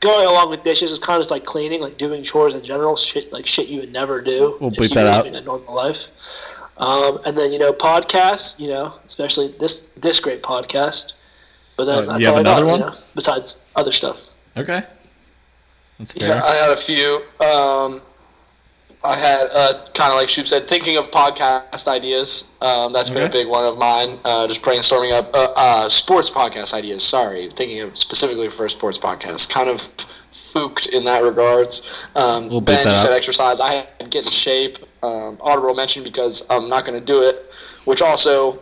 going 0.00 0.26
along 0.26 0.50
with 0.50 0.62
dishes 0.62 0.92
is 0.92 0.98
kind 1.00 1.16
of 1.16 1.20
just 1.22 1.30
like 1.32 1.44
cleaning, 1.44 1.80
like 1.80 1.98
doing 1.98 2.22
chores 2.22 2.54
in 2.54 2.62
general, 2.62 2.94
shit 2.96 3.32
like 3.32 3.46
shit 3.46 3.66
you 3.68 3.80
would 3.80 3.92
never 3.92 4.20
do. 4.20 4.56
We'll 4.60 4.70
if 4.70 4.76
bleep 4.78 4.82
you 4.90 4.94
that 4.94 5.06
out. 5.08 5.24
living 5.24 5.38
a 5.40 5.44
normal 5.44 5.74
life. 5.74 6.10
Um, 6.78 7.18
and 7.24 7.36
then 7.36 7.52
you 7.52 7.58
know 7.58 7.72
podcasts, 7.72 8.60
you 8.60 8.68
know, 8.68 8.94
especially 9.06 9.48
this 9.58 9.80
this 9.96 10.20
great 10.20 10.42
podcast. 10.42 11.14
But 11.76 11.86
then 11.86 12.04
Uh, 12.04 12.12
that's 12.12 12.20
you 12.20 12.26
have 12.26 12.34
all 12.36 12.40
I 12.40 12.42
got, 12.44 12.50
another 12.62 12.66
you 12.66 12.70
one? 12.72 12.80
know, 12.92 12.98
besides 13.14 13.64
other 13.76 13.92
stuff. 13.92 14.32
Okay. 14.56 14.84
That's 15.98 16.12
fair. 16.12 16.28
Yeah, 16.28 16.42
I 16.44 16.54
had 16.54 16.70
a 16.70 16.76
few. 16.76 17.22
Um, 17.40 18.00
I 19.04 19.14
had 19.14 19.48
uh, 19.52 19.84
kind 19.94 20.10
of 20.10 20.18
like 20.18 20.28
Shub 20.28 20.48
said, 20.48 20.66
thinking 20.66 20.96
of 20.96 21.10
podcast 21.10 21.86
ideas. 21.86 22.52
Um, 22.60 22.92
that's 22.92 23.08
been 23.08 23.22
a 23.22 23.28
big 23.28 23.46
one 23.46 23.64
of 23.64 23.78
mine. 23.78 24.18
Uh, 24.24 24.48
just 24.48 24.62
brainstorming 24.62 25.12
up 25.12 25.32
uh, 25.32 25.52
uh, 25.56 25.88
sports 25.88 26.28
podcast 26.28 26.74
ideas. 26.74 27.04
Sorry, 27.04 27.48
thinking 27.50 27.80
of 27.80 27.96
specifically 27.96 28.48
for 28.48 28.66
a 28.66 28.70
sports 28.70 28.98
podcast. 28.98 29.50
Kind 29.50 29.68
of 29.68 29.80
fooked 30.32 30.86
in 30.86 31.04
that 31.04 31.22
regards. 31.22 32.08
Um, 32.16 32.48
ben, 32.48 32.64
that 32.64 32.92
you 32.92 32.98
said 32.98 33.12
exercise. 33.12 33.60
I 33.60 33.74
had 33.74 34.10
get 34.10 34.24
in 34.24 34.32
shape. 34.32 34.78
Um, 35.02 35.38
honorable 35.40 35.74
mention 35.74 36.02
because 36.02 36.48
I'm 36.50 36.68
not 36.68 36.84
going 36.84 36.98
to 36.98 37.04
do 37.04 37.22
it. 37.22 37.52
Which 37.84 38.02
also 38.02 38.60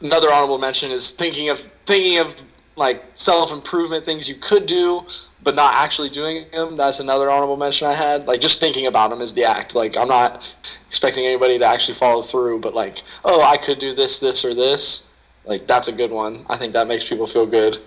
another 0.00 0.32
honorable 0.32 0.58
mention 0.58 0.90
is 0.90 1.10
thinking 1.10 1.48
of 1.48 1.58
thinking 1.86 2.18
of 2.18 2.34
like 2.76 3.02
self 3.14 3.52
improvement 3.52 4.04
things 4.04 4.28
you 4.28 4.36
could 4.36 4.66
do, 4.66 5.04
but 5.42 5.54
not 5.54 5.74
actually 5.74 6.08
doing 6.08 6.44
them. 6.52 6.76
That's 6.76 7.00
another 7.00 7.30
honorable 7.30 7.56
mention 7.56 7.88
I 7.88 7.94
had. 7.94 8.26
Like 8.26 8.40
just 8.40 8.60
thinking 8.60 8.86
about 8.86 9.10
them 9.10 9.20
is 9.20 9.34
the 9.34 9.44
act. 9.44 9.74
Like 9.74 9.96
I'm 9.96 10.08
not 10.08 10.42
expecting 10.86 11.24
anybody 11.26 11.58
to 11.58 11.64
actually 11.64 11.94
follow 11.94 12.22
through, 12.22 12.60
but 12.60 12.74
like 12.74 13.02
oh 13.24 13.42
I 13.42 13.56
could 13.56 13.78
do 13.78 13.94
this, 13.94 14.20
this, 14.20 14.44
or 14.44 14.54
this. 14.54 15.12
Like 15.44 15.66
that's 15.66 15.88
a 15.88 15.92
good 15.92 16.10
one. 16.10 16.44
I 16.48 16.56
think 16.56 16.72
that 16.74 16.86
makes 16.86 17.08
people 17.08 17.26
feel 17.26 17.46
good. 17.46 17.78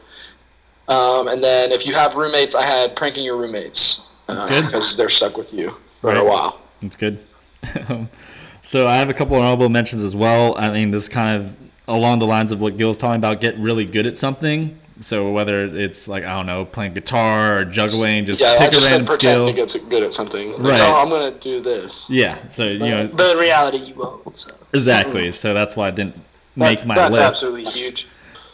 Um, 0.88 1.28
and 1.30 1.44
then 1.44 1.72
if 1.72 1.88
you 1.88 1.94
have 1.96 2.16
roommates, 2.16 2.54
I 2.56 2.64
had 2.64 2.96
pranking 2.96 3.24
your 3.24 3.38
roommates 3.38 4.12
because 4.28 4.96
they're 4.98 5.10
stuck 5.10 5.38
with 5.38 5.54
you 5.54 5.72
for 6.02 6.12
Right. 6.12 6.18
a 6.18 6.24
while. 6.24 6.60
That's 6.82 6.96
good. 6.96 7.20
so 8.62 8.88
I 8.88 8.98
have 8.98 9.10
a 9.10 9.14
couple 9.14 9.36
of 9.36 9.42
honorable 9.42 9.70
mentions 9.70 10.04
as 10.04 10.16
well. 10.16 10.56
I 10.58 10.70
mean, 10.70 10.92
this 10.92 11.04
is 11.04 11.10
kind 11.10 11.42
of 11.42 11.58
along 11.88 12.20
the 12.20 12.28
lines 12.28 12.52
of 12.52 12.62
what 12.62 12.78
Gil's 12.78 12.98
talking 12.98 13.16
about. 13.16 13.42
Get 13.42 13.58
really 13.58 13.86
good 13.86 14.06
at 14.06 14.18
something. 14.18 14.78
So 15.02 15.32
whether 15.32 15.66
it's 15.66 16.08
like 16.08 16.24
I 16.24 16.36
don't 16.36 16.46
know, 16.46 16.66
playing 16.66 16.94
guitar 16.94 17.58
or 17.58 17.66
juggling, 17.66 18.26
just 18.26 18.42
yeah, 18.42 18.54
I 18.54 18.58
pick 18.58 18.70
a 18.70 18.72
just 18.76 18.88
said 18.88 18.96
random 18.96 19.08
pretend 19.08 19.50
skill. 19.50 19.68
to 19.68 19.80
get 19.80 19.90
good 19.90 20.04
at 20.04 20.14
something. 20.14 20.52
Like, 20.54 20.72
Right. 20.72 20.82
Oh, 20.82 21.02
I'm 21.02 21.10
gonna 21.10 21.38
do 21.38 21.60
this. 21.60 22.10
Yeah. 22.10 22.38
So 22.50 22.66
you 22.66 22.80
know 22.80 23.10
but 23.14 23.34
in 23.34 23.38
reality, 23.38 23.78
you 23.78 23.96
won't. 23.96 24.38
So. 24.38 24.56
exactly. 24.74 25.32
So 25.32 25.54
that's 25.54 25.76
why 25.76 25.88
I 25.88 25.92
didn't 25.92 26.16
make 26.56 26.86
my 26.86 26.96
that's 26.96 27.12
list. 27.12 27.26
absolutely 27.26 27.72
huge. 27.72 28.08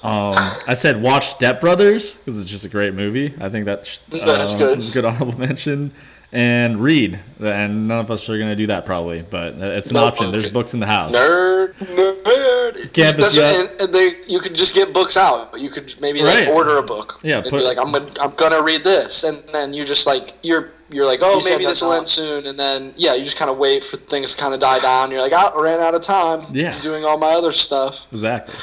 Um, 0.03 0.33
I 0.67 0.73
said 0.73 1.01
watch 1.01 1.27
Step 1.27 1.61
Brothers 1.61 2.17
because 2.17 2.41
it's 2.41 2.49
just 2.49 2.65
a 2.65 2.69
great 2.69 2.93
movie. 2.93 3.33
I 3.39 3.49
think 3.49 3.65
that's 3.65 3.97
That's 4.09 4.53
um, 4.53 4.59
good. 4.59 4.79
It's 4.79 4.89
a 4.89 4.93
good 4.93 5.05
honorable 5.05 5.37
mention. 5.37 5.91
And 6.33 6.79
read, 6.79 7.19
and 7.41 7.89
none 7.89 7.99
of 7.99 8.09
us 8.09 8.29
are 8.29 8.39
gonna 8.39 8.55
do 8.55 8.67
that 8.67 8.85
probably, 8.85 9.21
but 9.21 9.55
it's 9.55 9.89
an 9.89 9.95
No, 9.95 10.05
option. 10.05 10.31
There's 10.31 10.47
books 10.49 10.73
in 10.73 10.79
the 10.79 10.85
house. 10.85 11.13
Nerd, 11.13 11.73
nerd. 11.73 12.73
Kampas, 12.93 13.17
That's 13.17 13.35
yeah. 13.35 13.51
what- 13.51 13.69
and, 13.71 13.81
and 13.81 13.93
they, 13.93 14.13
you 14.29 14.39
could 14.39 14.55
just 14.55 14.73
get 14.73 14.93
books 14.93 15.17
out. 15.17 15.59
You 15.59 15.69
could 15.69 15.93
maybe 15.99 16.23
Right. 16.23 16.45
like 16.45 16.55
order 16.55 16.77
a 16.77 16.83
book. 16.83 17.19
Yeah, 17.21 17.39
and 17.39 17.49
put- 17.49 17.57
be 17.59 17.63
like, 17.65 17.77
I'm 17.77 17.91
gonna, 17.91 18.09
I'm 18.21 18.31
gonna 18.35 18.61
read 18.61 18.81
this, 18.85 19.25
and 19.25 19.39
then 19.51 19.73
you 19.73 19.83
just 19.83 20.07
like 20.07 20.33
you're, 20.41 20.69
you're 20.89 21.05
like, 21.05 21.19
oh, 21.21 21.39
You 21.39 21.49
maybe 21.49 21.65
this 21.65 21.81
will 21.81 21.91
end 21.91 22.07
soon, 22.07 22.45
and 22.47 22.57
then 22.57 22.93
yeah, 22.95 23.13
you 23.13 23.25
just 23.25 23.35
kind 23.35 23.51
of 23.51 23.57
wait 23.57 23.83
for 23.83 23.97
things 23.97 24.33
to 24.33 24.41
kind 24.41 24.53
of 24.53 24.61
die 24.61 24.79
down. 24.79 25.11
You're 25.11 25.21
like, 25.21 25.33
I 25.33 25.51
ran 25.59 25.81
out 25.81 25.95
of 25.95 26.01
time. 26.01 26.45
Yeah. 26.53 26.79
doing 26.79 27.03
all 27.03 27.17
my 27.17 27.31
other 27.33 27.51
stuff. 27.51 28.07
Exactly. 28.13 28.55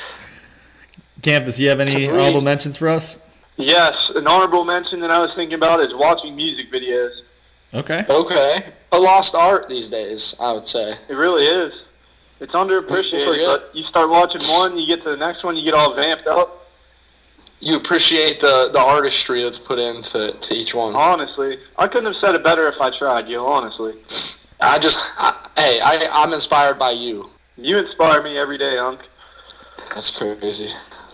Kampas, 1.23 1.59
you 1.59 1.69
have 1.69 1.81
any 1.81 2.07
Can 2.07 2.15
honorable 2.15 2.40
mentions 2.40 2.77
for 2.77 2.89
us? 2.89 3.20
Yes, 3.57 4.11
an 4.15 4.27
honorable 4.27 4.65
mention 4.65 5.01
that 5.01 5.11
I 5.11 5.19
was 5.19 5.35
thinking 5.35 5.55
about 5.55 5.81
is 5.81 5.95
watching 5.95 6.36
music 6.36 6.70
videos. 6.70 7.23
Okay. 7.74 8.05
Okay, 8.09 8.62
a 8.93 8.99
lost 8.99 9.35
art 9.35 9.69
these 9.69 9.90
days, 9.90 10.35
I 10.40 10.53
would 10.53 10.65
say. 10.65 10.95
It 11.09 11.15
really 11.15 11.45
is. 11.45 11.85
It's 12.40 12.53
underappreciated, 12.53 13.45
but 13.47 13.70
you 13.74 13.82
start 13.82 14.09
watching 14.11 14.40
one, 14.43 14.78
you 14.78 14.86
get 14.86 15.03
to 15.03 15.11
the 15.11 15.16
next 15.16 15.43
one, 15.43 15.57
you 15.57 15.65
get 15.65 15.74
all 15.74 15.95
vamped 15.95 16.28
up. 16.28 16.66
You 17.61 17.77
appreciate 17.77 18.39
the 18.39 18.70
the 18.73 18.78
artistry 18.78 19.43
that's 19.43 19.59
put 19.59 19.81
into 19.81 20.31
to 20.31 20.55
each 20.55 20.77
one. 20.77 20.95
Honestly, 20.95 21.59
I 21.77 21.89
couldn't 21.89 22.07
have 22.07 22.16
said 22.16 22.36
it 22.36 22.45
better 22.45 22.69
if 22.69 22.81
I 22.81 22.97
tried, 22.97 23.27
yo. 23.27 23.45
Honestly, 23.45 23.95
I 24.61 24.78
just, 24.78 25.01
I, 25.19 25.49
hey, 25.57 25.81
I, 25.82 26.09
I'm 26.12 26.32
inspired 26.32 26.78
by 26.78 26.93
you. 26.93 27.28
you 27.57 27.77
inspire 27.77 28.23
me 28.23 28.39
every 28.39 28.59
day, 28.59 28.78
Unc. 28.78 29.01
That's 29.93 30.11
crazy. 30.16 30.69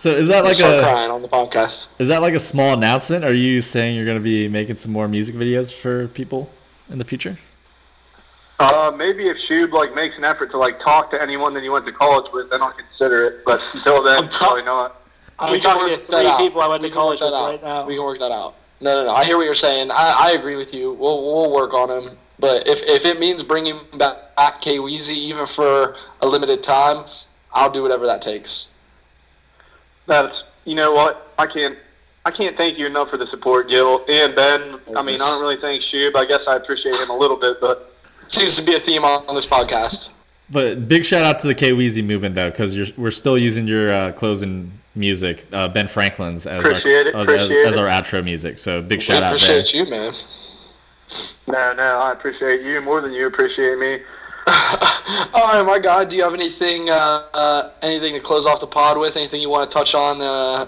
So 0.05 0.11
is 0.11 0.29
that 0.29 0.45
like 0.45 0.57
start 0.57 0.81
a 0.81 0.83
crying 0.83 1.11
on 1.11 1.23
the 1.23 1.29
podcast. 1.29 1.99
is 1.99 2.09
that 2.09 2.21
like 2.21 2.35
a 2.35 2.39
small 2.39 2.75
announcement? 2.75 3.25
Are 3.25 3.33
you 3.33 3.63
saying 3.63 3.97
you're 3.97 4.05
gonna 4.05 4.21
be 4.21 4.49
making 4.49 4.77
some 4.77 4.93
more 4.93 5.09
music 5.09 5.35
videos 5.35 5.73
for 5.73 6.09
people 6.09 6.51
in 6.91 6.99
the 6.99 7.07
future? 7.07 7.39
Uh, 8.61 8.93
maybe 8.95 9.29
if 9.29 9.39
Shub 9.39 9.73
like 9.73 9.95
makes 9.95 10.19
an 10.19 10.25
effort 10.25 10.51
to 10.51 10.59
like 10.59 10.79
talk 10.79 11.11
to 11.13 11.23
anyone 11.23 11.55
that 11.55 11.63
he 11.63 11.71
went 11.71 11.87
to 11.87 11.93
college 11.93 12.31
with, 12.35 12.51
then 12.51 12.61
I'll 12.61 12.73
consider 12.73 13.25
it. 13.29 13.47
But 13.47 13.63
until 13.73 14.03
then, 14.03 14.25
I'm 14.25 14.29
ta- 14.29 14.45
probably 14.45 14.65
not. 14.65 15.01
I'm 15.39 15.53
We 15.53 15.59
can 15.59 15.71
talking 15.73 15.87
to 15.89 15.95
work 15.95 16.07
that 16.09 16.19
three 16.21 16.27
out. 16.27 16.39
people 16.39 16.61
I 16.61 16.69
went 16.69 16.83
We 16.83 16.89
to 16.91 16.95
can 16.95 17.01
work 17.07 17.19
college 17.19 17.21
with 17.23 17.31
that 17.31 17.37
out. 17.39 17.51
right 17.53 17.63
now. 17.63 17.87
We 17.87 17.95
can 17.95 18.05
work 18.05 18.19
that 18.19 18.31
out. 18.31 18.57
No, 18.83 18.95
no, 18.97 19.07
no. 19.07 19.15
I 19.15 19.25
hear 19.25 19.39
what 19.39 19.45
you're 19.45 19.55
saying. 19.55 19.91
I, 19.91 20.17
I 20.19 20.31
agree 20.39 20.57
with 20.57 20.75
you. 20.75 20.93
We'll 20.93 21.25
we'll 21.25 21.51
work 21.51 21.73
on 21.73 21.89
him. 21.89 22.11
But 22.39 22.69
if, 22.69 22.83
if 22.83 23.07
it 23.07 23.19
means 23.19 23.43
bringing 23.43 23.81
back, 23.97 24.37
back 24.37 24.61
K 24.61 24.77
Weezy 24.77 25.15
even 25.17 25.47
for 25.47 25.97
a 26.21 26.29
limited 26.29 26.63
time, 26.63 27.07
I'll 27.55 27.71
do 27.71 27.81
whatever 27.81 28.05
that 28.05 28.21
takes. 28.21 28.69
That's 30.07 30.45
you 30.65 30.75
know 30.75 30.93
what 30.93 31.31
I 31.39 31.47
can't. 31.47 31.79
I 32.27 32.31
can't 32.31 32.57
thank 32.57 32.79
you 32.79 32.87
enough 32.87 33.11
for 33.11 33.19
the 33.19 33.27
support, 33.27 33.69
Gil 33.69 34.03
and 34.09 34.35
Ben. 34.35 34.79
I 34.97 35.03
mean, 35.03 35.17
I 35.17 35.31
don't 35.31 35.43
really 35.43 35.57
thank 35.57 35.83
Shub. 35.83 36.17
I 36.17 36.25
guess 36.25 36.47
I 36.49 36.57
appreciate 36.57 36.95
him 36.95 37.11
a 37.11 37.17
little 37.17 37.37
bit, 37.37 37.61
but 37.61 37.95
Seems 38.29 38.57
to 38.57 38.65
be 38.65 38.75
a 38.75 38.81
theme 38.81 39.05
on, 39.05 39.25
on 39.29 39.35
this 39.35 39.47
podcast. 39.47 40.11
But 40.51 40.89
big 40.89 41.05
shout 41.05 41.25
out 41.25 41.39
to 41.41 41.47
the 41.47 41.55
K 41.55 41.73
Weezy 41.73 42.05
movement 42.05 42.35
though, 42.35 42.51
because 42.51 42.97
we're 42.97 43.11
still 43.11 43.39
using 43.39 43.67
your 43.67 43.93
uh, 43.93 44.13
closing 44.13 44.71
music, 44.95 45.45
uh, 45.53 45.69
Ben 45.69 45.87
Franklin's 45.87 46.47
as 46.47 46.65
Appreciate 46.65 47.15
our 47.15 47.23
as, 47.23 47.29
as, 47.29 47.53
as 47.53 47.77
our 47.77 47.87
outro 47.87 48.23
music. 48.23 48.59
So 48.59 48.81
big 48.83 48.99
We 48.99 49.03
shout 49.05 49.23
out 49.23 49.39
there. 49.39 49.59
appreciate 49.59 49.75
you, 49.75 49.91
man. 49.91 50.13
no, 51.47 51.75
no, 51.75 51.99
I 51.99 52.13
appreciate 52.13 52.63
you 52.63 52.81
more 52.81 53.01
than 53.01 53.13
you 53.13 53.27
appreciate 53.27 53.79
me. 53.79 54.01
All 54.47 55.49
right, 55.53 55.63
my 55.67 55.79
God. 55.79 56.09
Do 56.09 56.17
you 56.17 56.23
have 56.23 56.35
anything 56.35 56.91
uh, 56.91 57.27
uh, 57.35 57.71
anything 57.83 58.15
to 58.15 58.21
close 58.21 58.47
off 58.47 58.61
the 58.61 58.67
pod 58.67 58.99
with? 58.99 59.17
Anything 59.17 59.41
you 59.41 59.49
want 59.51 59.69
to 59.71 59.75
touch 59.75 59.95
on? 59.95 60.21
Uh, 60.21 60.67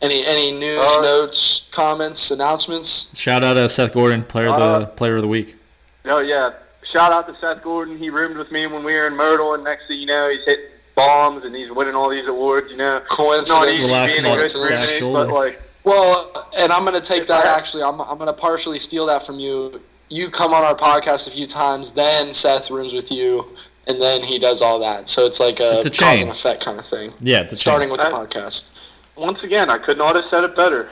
any 0.00 0.24
any 0.26 0.52
news, 0.52 0.78
Uh, 0.80 1.00
notes, 1.02 1.68
comments, 1.70 2.30
announcements? 2.30 3.16
Shout 3.18 3.42
out 3.44 3.54
to 3.54 3.68
Seth 3.68 3.92
Gordon, 3.92 4.24
player 4.24 4.48
of 4.48 4.54
Uh, 4.60 4.78
the 4.80 4.86
player 4.86 5.16
of 5.16 5.22
the 5.22 5.28
week. 5.28 5.56
No, 6.04 6.18
yeah. 6.18 6.52
Shout 6.84 7.12
out 7.12 7.26
to 7.28 7.36
Seth 7.40 7.62
Gordon. 7.62 7.96
He 7.98 8.10
roomed 8.10 8.36
with 8.36 8.50
me 8.50 8.66
when 8.66 8.82
we 8.84 8.94
were 8.94 9.06
in 9.06 9.14
Myrtle, 9.14 9.54
and 9.54 9.62
next 9.62 9.86
thing 9.88 10.00
you 10.00 10.06
know, 10.06 10.28
he's 10.30 10.44
hitting 10.44 10.64
bombs 10.94 11.44
and 11.44 11.54
he's 11.54 11.70
winning 11.70 11.94
all 11.94 12.08
these 12.08 12.26
awards. 12.26 12.70
You 12.70 12.76
know, 12.76 12.96
it's 12.98 13.08
not 13.10 13.16
Coincidence. 13.16 13.84
easy 13.84 14.22
being 14.22 14.32
a 14.32 14.36
good 14.36 14.54
roommate, 14.54 15.12
but 15.12 15.28
like, 15.28 15.62
Well, 15.84 16.48
and 16.58 16.72
I'm 16.72 16.84
gonna 16.84 17.00
take 17.00 17.26
that. 17.28 17.46
Actually, 17.46 17.82
I'm 17.84 18.00
I'm 18.00 18.18
gonna 18.18 18.32
partially 18.32 18.78
steal 18.78 19.06
that 19.06 19.24
from 19.24 19.38
you. 19.38 19.80
You 20.12 20.28
come 20.28 20.52
on 20.52 20.62
our 20.62 20.74
podcast 20.74 21.26
a 21.26 21.30
few 21.30 21.46
times, 21.46 21.90
then 21.92 22.34
Seth 22.34 22.70
rooms 22.70 22.92
with 22.92 23.10
you, 23.10 23.46
and 23.86 24.00
then 24.00 24.22
he 24.22 24.38
does 24.38 24.60
all 24.60 24.78
that. 24.80 25.08
So 25.08 25.24
it's 25.24 25.40
like 25.40 25.58
a, 25.58 25.78
It's 25.78 25.86
a 25.86 25.90
cause 25.90 25.98
chain. 25.98 26.22
and 26.22 26.30
effect 26.30 26.62
kind 26.62 26.78
of 26.78 26.84
thing. 26.84 27.12
Yeah, 27.20 27.40
it's 27.40 27.54
a 27.54 27.56
Starting 27.56 27.88
chain. 27.88 27.96
with 27.96 28.00
the 28.00 28.14
Uh, 28.14 28.26
podcast. 28.26 28.76
once 29.16 29.42
again, 29.42 29.70
I 29.70 29.78
could 29.78 29.96
not 29.96 30.14
have 30.16 30.26
said 30.28 30.44
it 30.44 30.54
better. 30.54 30.90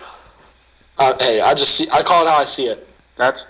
Uh, 0.99 1.13
hey, 1.19 1.43
I 1.43 1.53
just 1.53 1.75
see. 1.75 1.87
I 1.93 2.03
call 2.03 2.25
it 2.27 2.31
how 2.31 2.37
I 2.39 2.47
see 2.47 2.67
it. 2.69 2.89
That's 3.17 3.41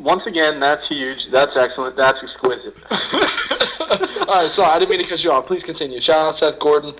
once 0.00 0.26
again, 0.26 0.58
that's 0.58 0.88
huge. 0.88 1.30
That's 1.30 1.56
excellent. 1.56 1.94
That's 1.96 2.20
exquisite. 2.20 2.74
All 4.28 4.42
right, 4.42 4.50
sorry, 4.50 4.72
I 4.72 4.78
didn't 4.80 4.90
mean 4.90 4.98
to 5.00 5.06
cut 5.08 5.22
you 5.22 5.30
off. 5.30 5.46
Please 5.46 5.62
continue. 5.62 6.00
Shout 6.00 6.26
out 6.26 6.34
Seth 6.34 6.58
Gordon. 6.58 6.92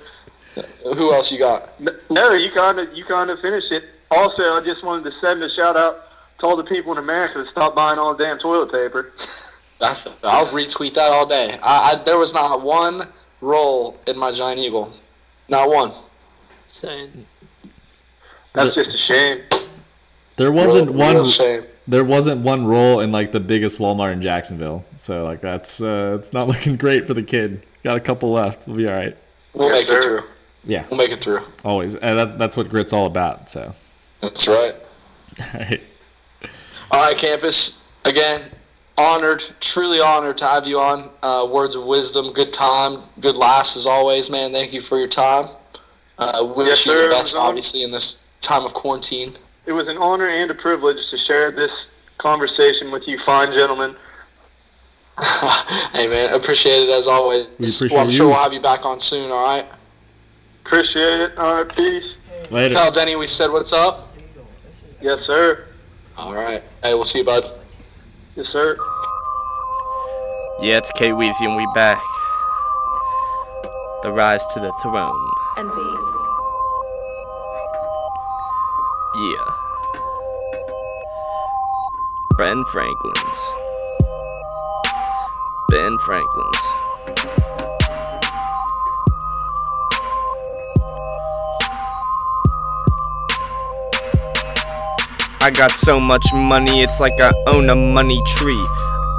Who 0.84 1.12
else 1.12 1.32
you 1.32 1.38
got? 1.40 1.68
No, 2.10 2.32
you 2.34 2.52
kind 2.52 2.78
of 2.78 2.94
you 2.96 3.04
kind 3.04 3.28
of 3.30 3.40
finished 3.40 3.72
it. 3.72 3.84
Also, 4.12 4.54
I 4.54 4.60
just 4.64 4.84
wanted 4.84 5.10
to 5.10 5.18
send 5.20 5.42
a 5.42 5.48
shout 5.48 5.76
out 5.76 5.96
to 5.96 6.02
all 6.44 6.56
the 6.56 6.62
people 6.64 6.92
in 6.92 6.98
America 6.98 7.42
to 7.42 7.50
stop 7.50 7.74
buying 7.74 7.98
all 7.98 8.14
the 8.14 8.22
damn 8.24 8.38
toilet 8.38 8.70
paper. 8.70 9.12
That's, 9.80 10.06
I'll 10.24 10.46
retweet 10.46 10.94
that 10.94 11.10
all 11.10 11.26
day. 11.26 11.58
I, 11.62 11.92
I, 11.92 12.02
there 12.04 12.18
was 12.18 12.32
not 12.32 12.62
one 12.62 13.08
roll 13.40 13.98
in 14.06 14.16
my 14.16 14.30
giant 14.32 14.58
eagle, 14.60 14.92
not 15.48 15.68
one. 15.68 15.90
Insane. 16.64 17.26
That's 18.52 18.74
just 18.74 18.90
a 18.94 18.96
shame. 18.98 19.40
There 20.36 20.52
wasn't 20.52 20.88
Real- 20.90 20.98
one. 20.98 21.14
real 21.16 21.26
shame. 21.26 21.62
There 21.86 22.04
wasn't 22.04 22.40
one 22.40 22.66
roll 22.66 23.00
in 23.00 23.12
like 23.12 23.30
the 23.32 23.40
biggest 23.40 23.78
Walmart 23.78 24.12
in 24.14 24.20
Jacksonville. 24.22 24.86
So 24.96 25.22
like 25.24 25.40
that's 25.42 25.82
uh, 25.82 26.16
it's 26.18 26.32
not 26.32 26.46
looking 26.48 26.76
great 26.76 27.06
for 27.06 27.12
the 27.14 27.22
kid. 27.22 27.66
Got 27.82 27.96
a 27.96 28.00
couple 28.00 28.30
left. 28.30 28.66
We'll 28.66 28.76
be 28.78 28.88
all 28.88 28.94
right. 28.94 29.14
We'll 29.52 29.68
make 29.70 29.82
it 29.88 30.02
through. 30.02 30.20
Yeah, 30.66 30.86
We'll 30.88 30.96
make 30.98 31.10
it 31.10 31.18
through. 31.18 31.40
always. 31.62 31.94
And 31.96 32.18
that, 32.18 32.38
that's 32.38 32.56
what 32.56 32.70
grit's 32.70 32.94
all 32.94 33.04
about. 33.04 33.50
So. 33.50 33.74
That's 34.22 34.48
right. 34.48 34.72
All 35.54 35.60
right. 35.60 35.80
All 36.94 37.00
right, 37.00 37.16
Kampas. 37.16 37.90
Again, 38.04 38.40
honored, 38.96 39.42
truly 39.58 39.98
honored 39.98 40.38
to 40.38 40.44
have 40.44 40.64
you 40.64 40.78
on. 40.78 41.10
Uh, 41.24 41.44
words 41.50 41.74
of 41.74 41.86
wisdom, 41.86 42.32
good 42.32 42.52
time, 42.52 43.00
good 43.18 43.34
laughs 43.34 43.76
as 43.76 43.84
always, 43.84 44.30
man. 44.30 44.52
Thank 44.52 44.72
you 44.72 44.80
for 44.80 44.96
your 44.96 45.08
time. 45.08 45.48
Uh, 46.20 46.52
wish 46.56 46.68
Yes, 46.68 46.86
you 46.86 47.02
the 47.02 47.08
best, 47.08 47.34
obviously, 47.36 47.82
in 47.82 47.90
this 47.90 48.36
time 48.40 48.64
of 48.64 48.74
quarantine. 48.74 49.32
It 49.66 49.72
was 49.72 49.88
an 49.88 49.98
honor 49.98 50.28
and 50.28 50.52
a 50.52 50.54
privilege 50.54 51.10
to 51.10 51.18
share 51.18 51.50
this 51.50 51.72
conversation 52.18 52.92
with 52.92 53.08
you, 53.08 53.18
fine 53.18 53.52
gentlemen. 53.52 53.96
hey, 55.94 56.06
man, 56.06 56.32
appreciate 56.32 56.88
it 56.88 56.90
as 56.90 57.08
always. 57.08 57.46
We 57.58 57.66
appreciate 57.66 57.90
well, 57.90 58.02
I'm 58.02 58.10
sure 58.10 58.26
you. 58.26 58.30
we'll 58.30 58.40
have 58.40 58.52
you 58.52 58.60
back 58.60 58.86
on 58.86 59.00
soon, 59.00 59.32
all 59.32 59.44
right? 59.44 59.66
Appreciate 60.64 61.20
it. 61.22 61.38
All 61.38 61.56
right, 61.56 61.74
peace. 61.74 62.14
Later. 62.52 62.74
Tell 62.74 62.92
Denny 62.92 63.16
we 63.16 63.26
said 63.26 63.50
what's 63.50 63.72
up. 63.72 64.16
Yes, 65.00 65.26
sir. 65.26 65.66
All 66.16 66.32
right. 66.32 66.62
Hey, 66.82 66.94
we'll 66.94 67.04
see 67.04 67.18
you, 67.18 67.24
bud. 67.24 67.44
Yes, 68.36 68.48
sir. 68.48 68.76
Yeah, 70.60 70.78
it's 70.78 70.90
K 70.92 71.10
Weezy 71.10 71.42
and 71.42 71.56
we 71.56 71.66
back. 71.74 72.00
The 74.02 74.12
rise 74.12 74.44
to 74.54 74.60
the 74.60 74.72
throne. 74.82 75.30
Envy. 75.58 75.80
Yeah. 79.16 79.54
Ben 82.38 82.64
Franklin's. 82.72 83.38
Ben 85.70 85.98
Franklin's. 85.98 86.73
I 95.44 95.50
got 95.50 95.72
so 95.72 96.00
much 96.00 96.24
money, 96.32 96.80
it's 96.80 97.00
like 97.00 97.20
I 97.20 97.30
own 97.48 97.68
a 97.68 97.74
money 97.74 98.18
tree. 98.38 98.64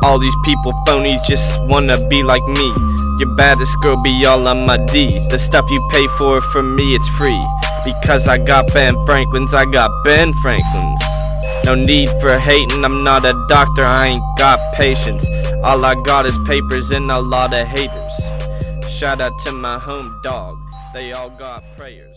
All 0.02 0.18
these 0.18 0.36
people 0.44 0.74
phonies 0.88 1.24
just 1.28 1.62
wanna 1.66 2.00
be 2.08 2.24
like 2.24 2.42
me. 2.48 2.74
Your 3.20 3.36
baddest 3.36 3.72
girl 3.84 4.02
be 4.02 4.26
all 4.26 4.48
on 4.48 4.66
my 4.66 4.78
D. 4.78 5.06
The 5.30 5.38
stuff 5.38 5.70
you 5.70 5.88
pay 5.92 6.08
for, 6.18 6.42
for 6.42 6.64
me, 6.64 6.96
it's 6.96 7.08
free. 7.10 7.40
Because 7.84 8.28
I 8.28 8.40
got 8.40 8.66
Ben 8.74 8.96
Franklin's, 9.06 9.54
I 9.54 9.66
got 9.66 9.92
Ben 10.04 10.34
Franklin's. 10.42 11.02
No 11.64 11.76
need 11.76 12.10
for 12.20 12.40
hating, 12.40 12.84
I'm 12.84 13.04
not 13.04 13.24
a 13.24 13.34
doctor, 13.48 13.84
I 13.84 14.08
ain't 14.08 14.24
got 14.40 14.58
patience. 14.74 15.30
All 15.64 15.86
I 15.86 15.94
got 15.94 16.26
is 16.26 16.36
papers 16.48 16.90
and 16.90 17.06
a 17.12 17.20
lot 17.20 17.54
of 17.54 17.68
haters. 17.68 18.16
Shout 18.90 19.22
out 19.22 19.38
to 19.46 19.52
my 19.52 19.78
home 19.78 20.20
dog, 20.24 20.58
they 20.92 21.12
all 21.12 21.30
got 21.30 21.62
prayers. 21.78 22.15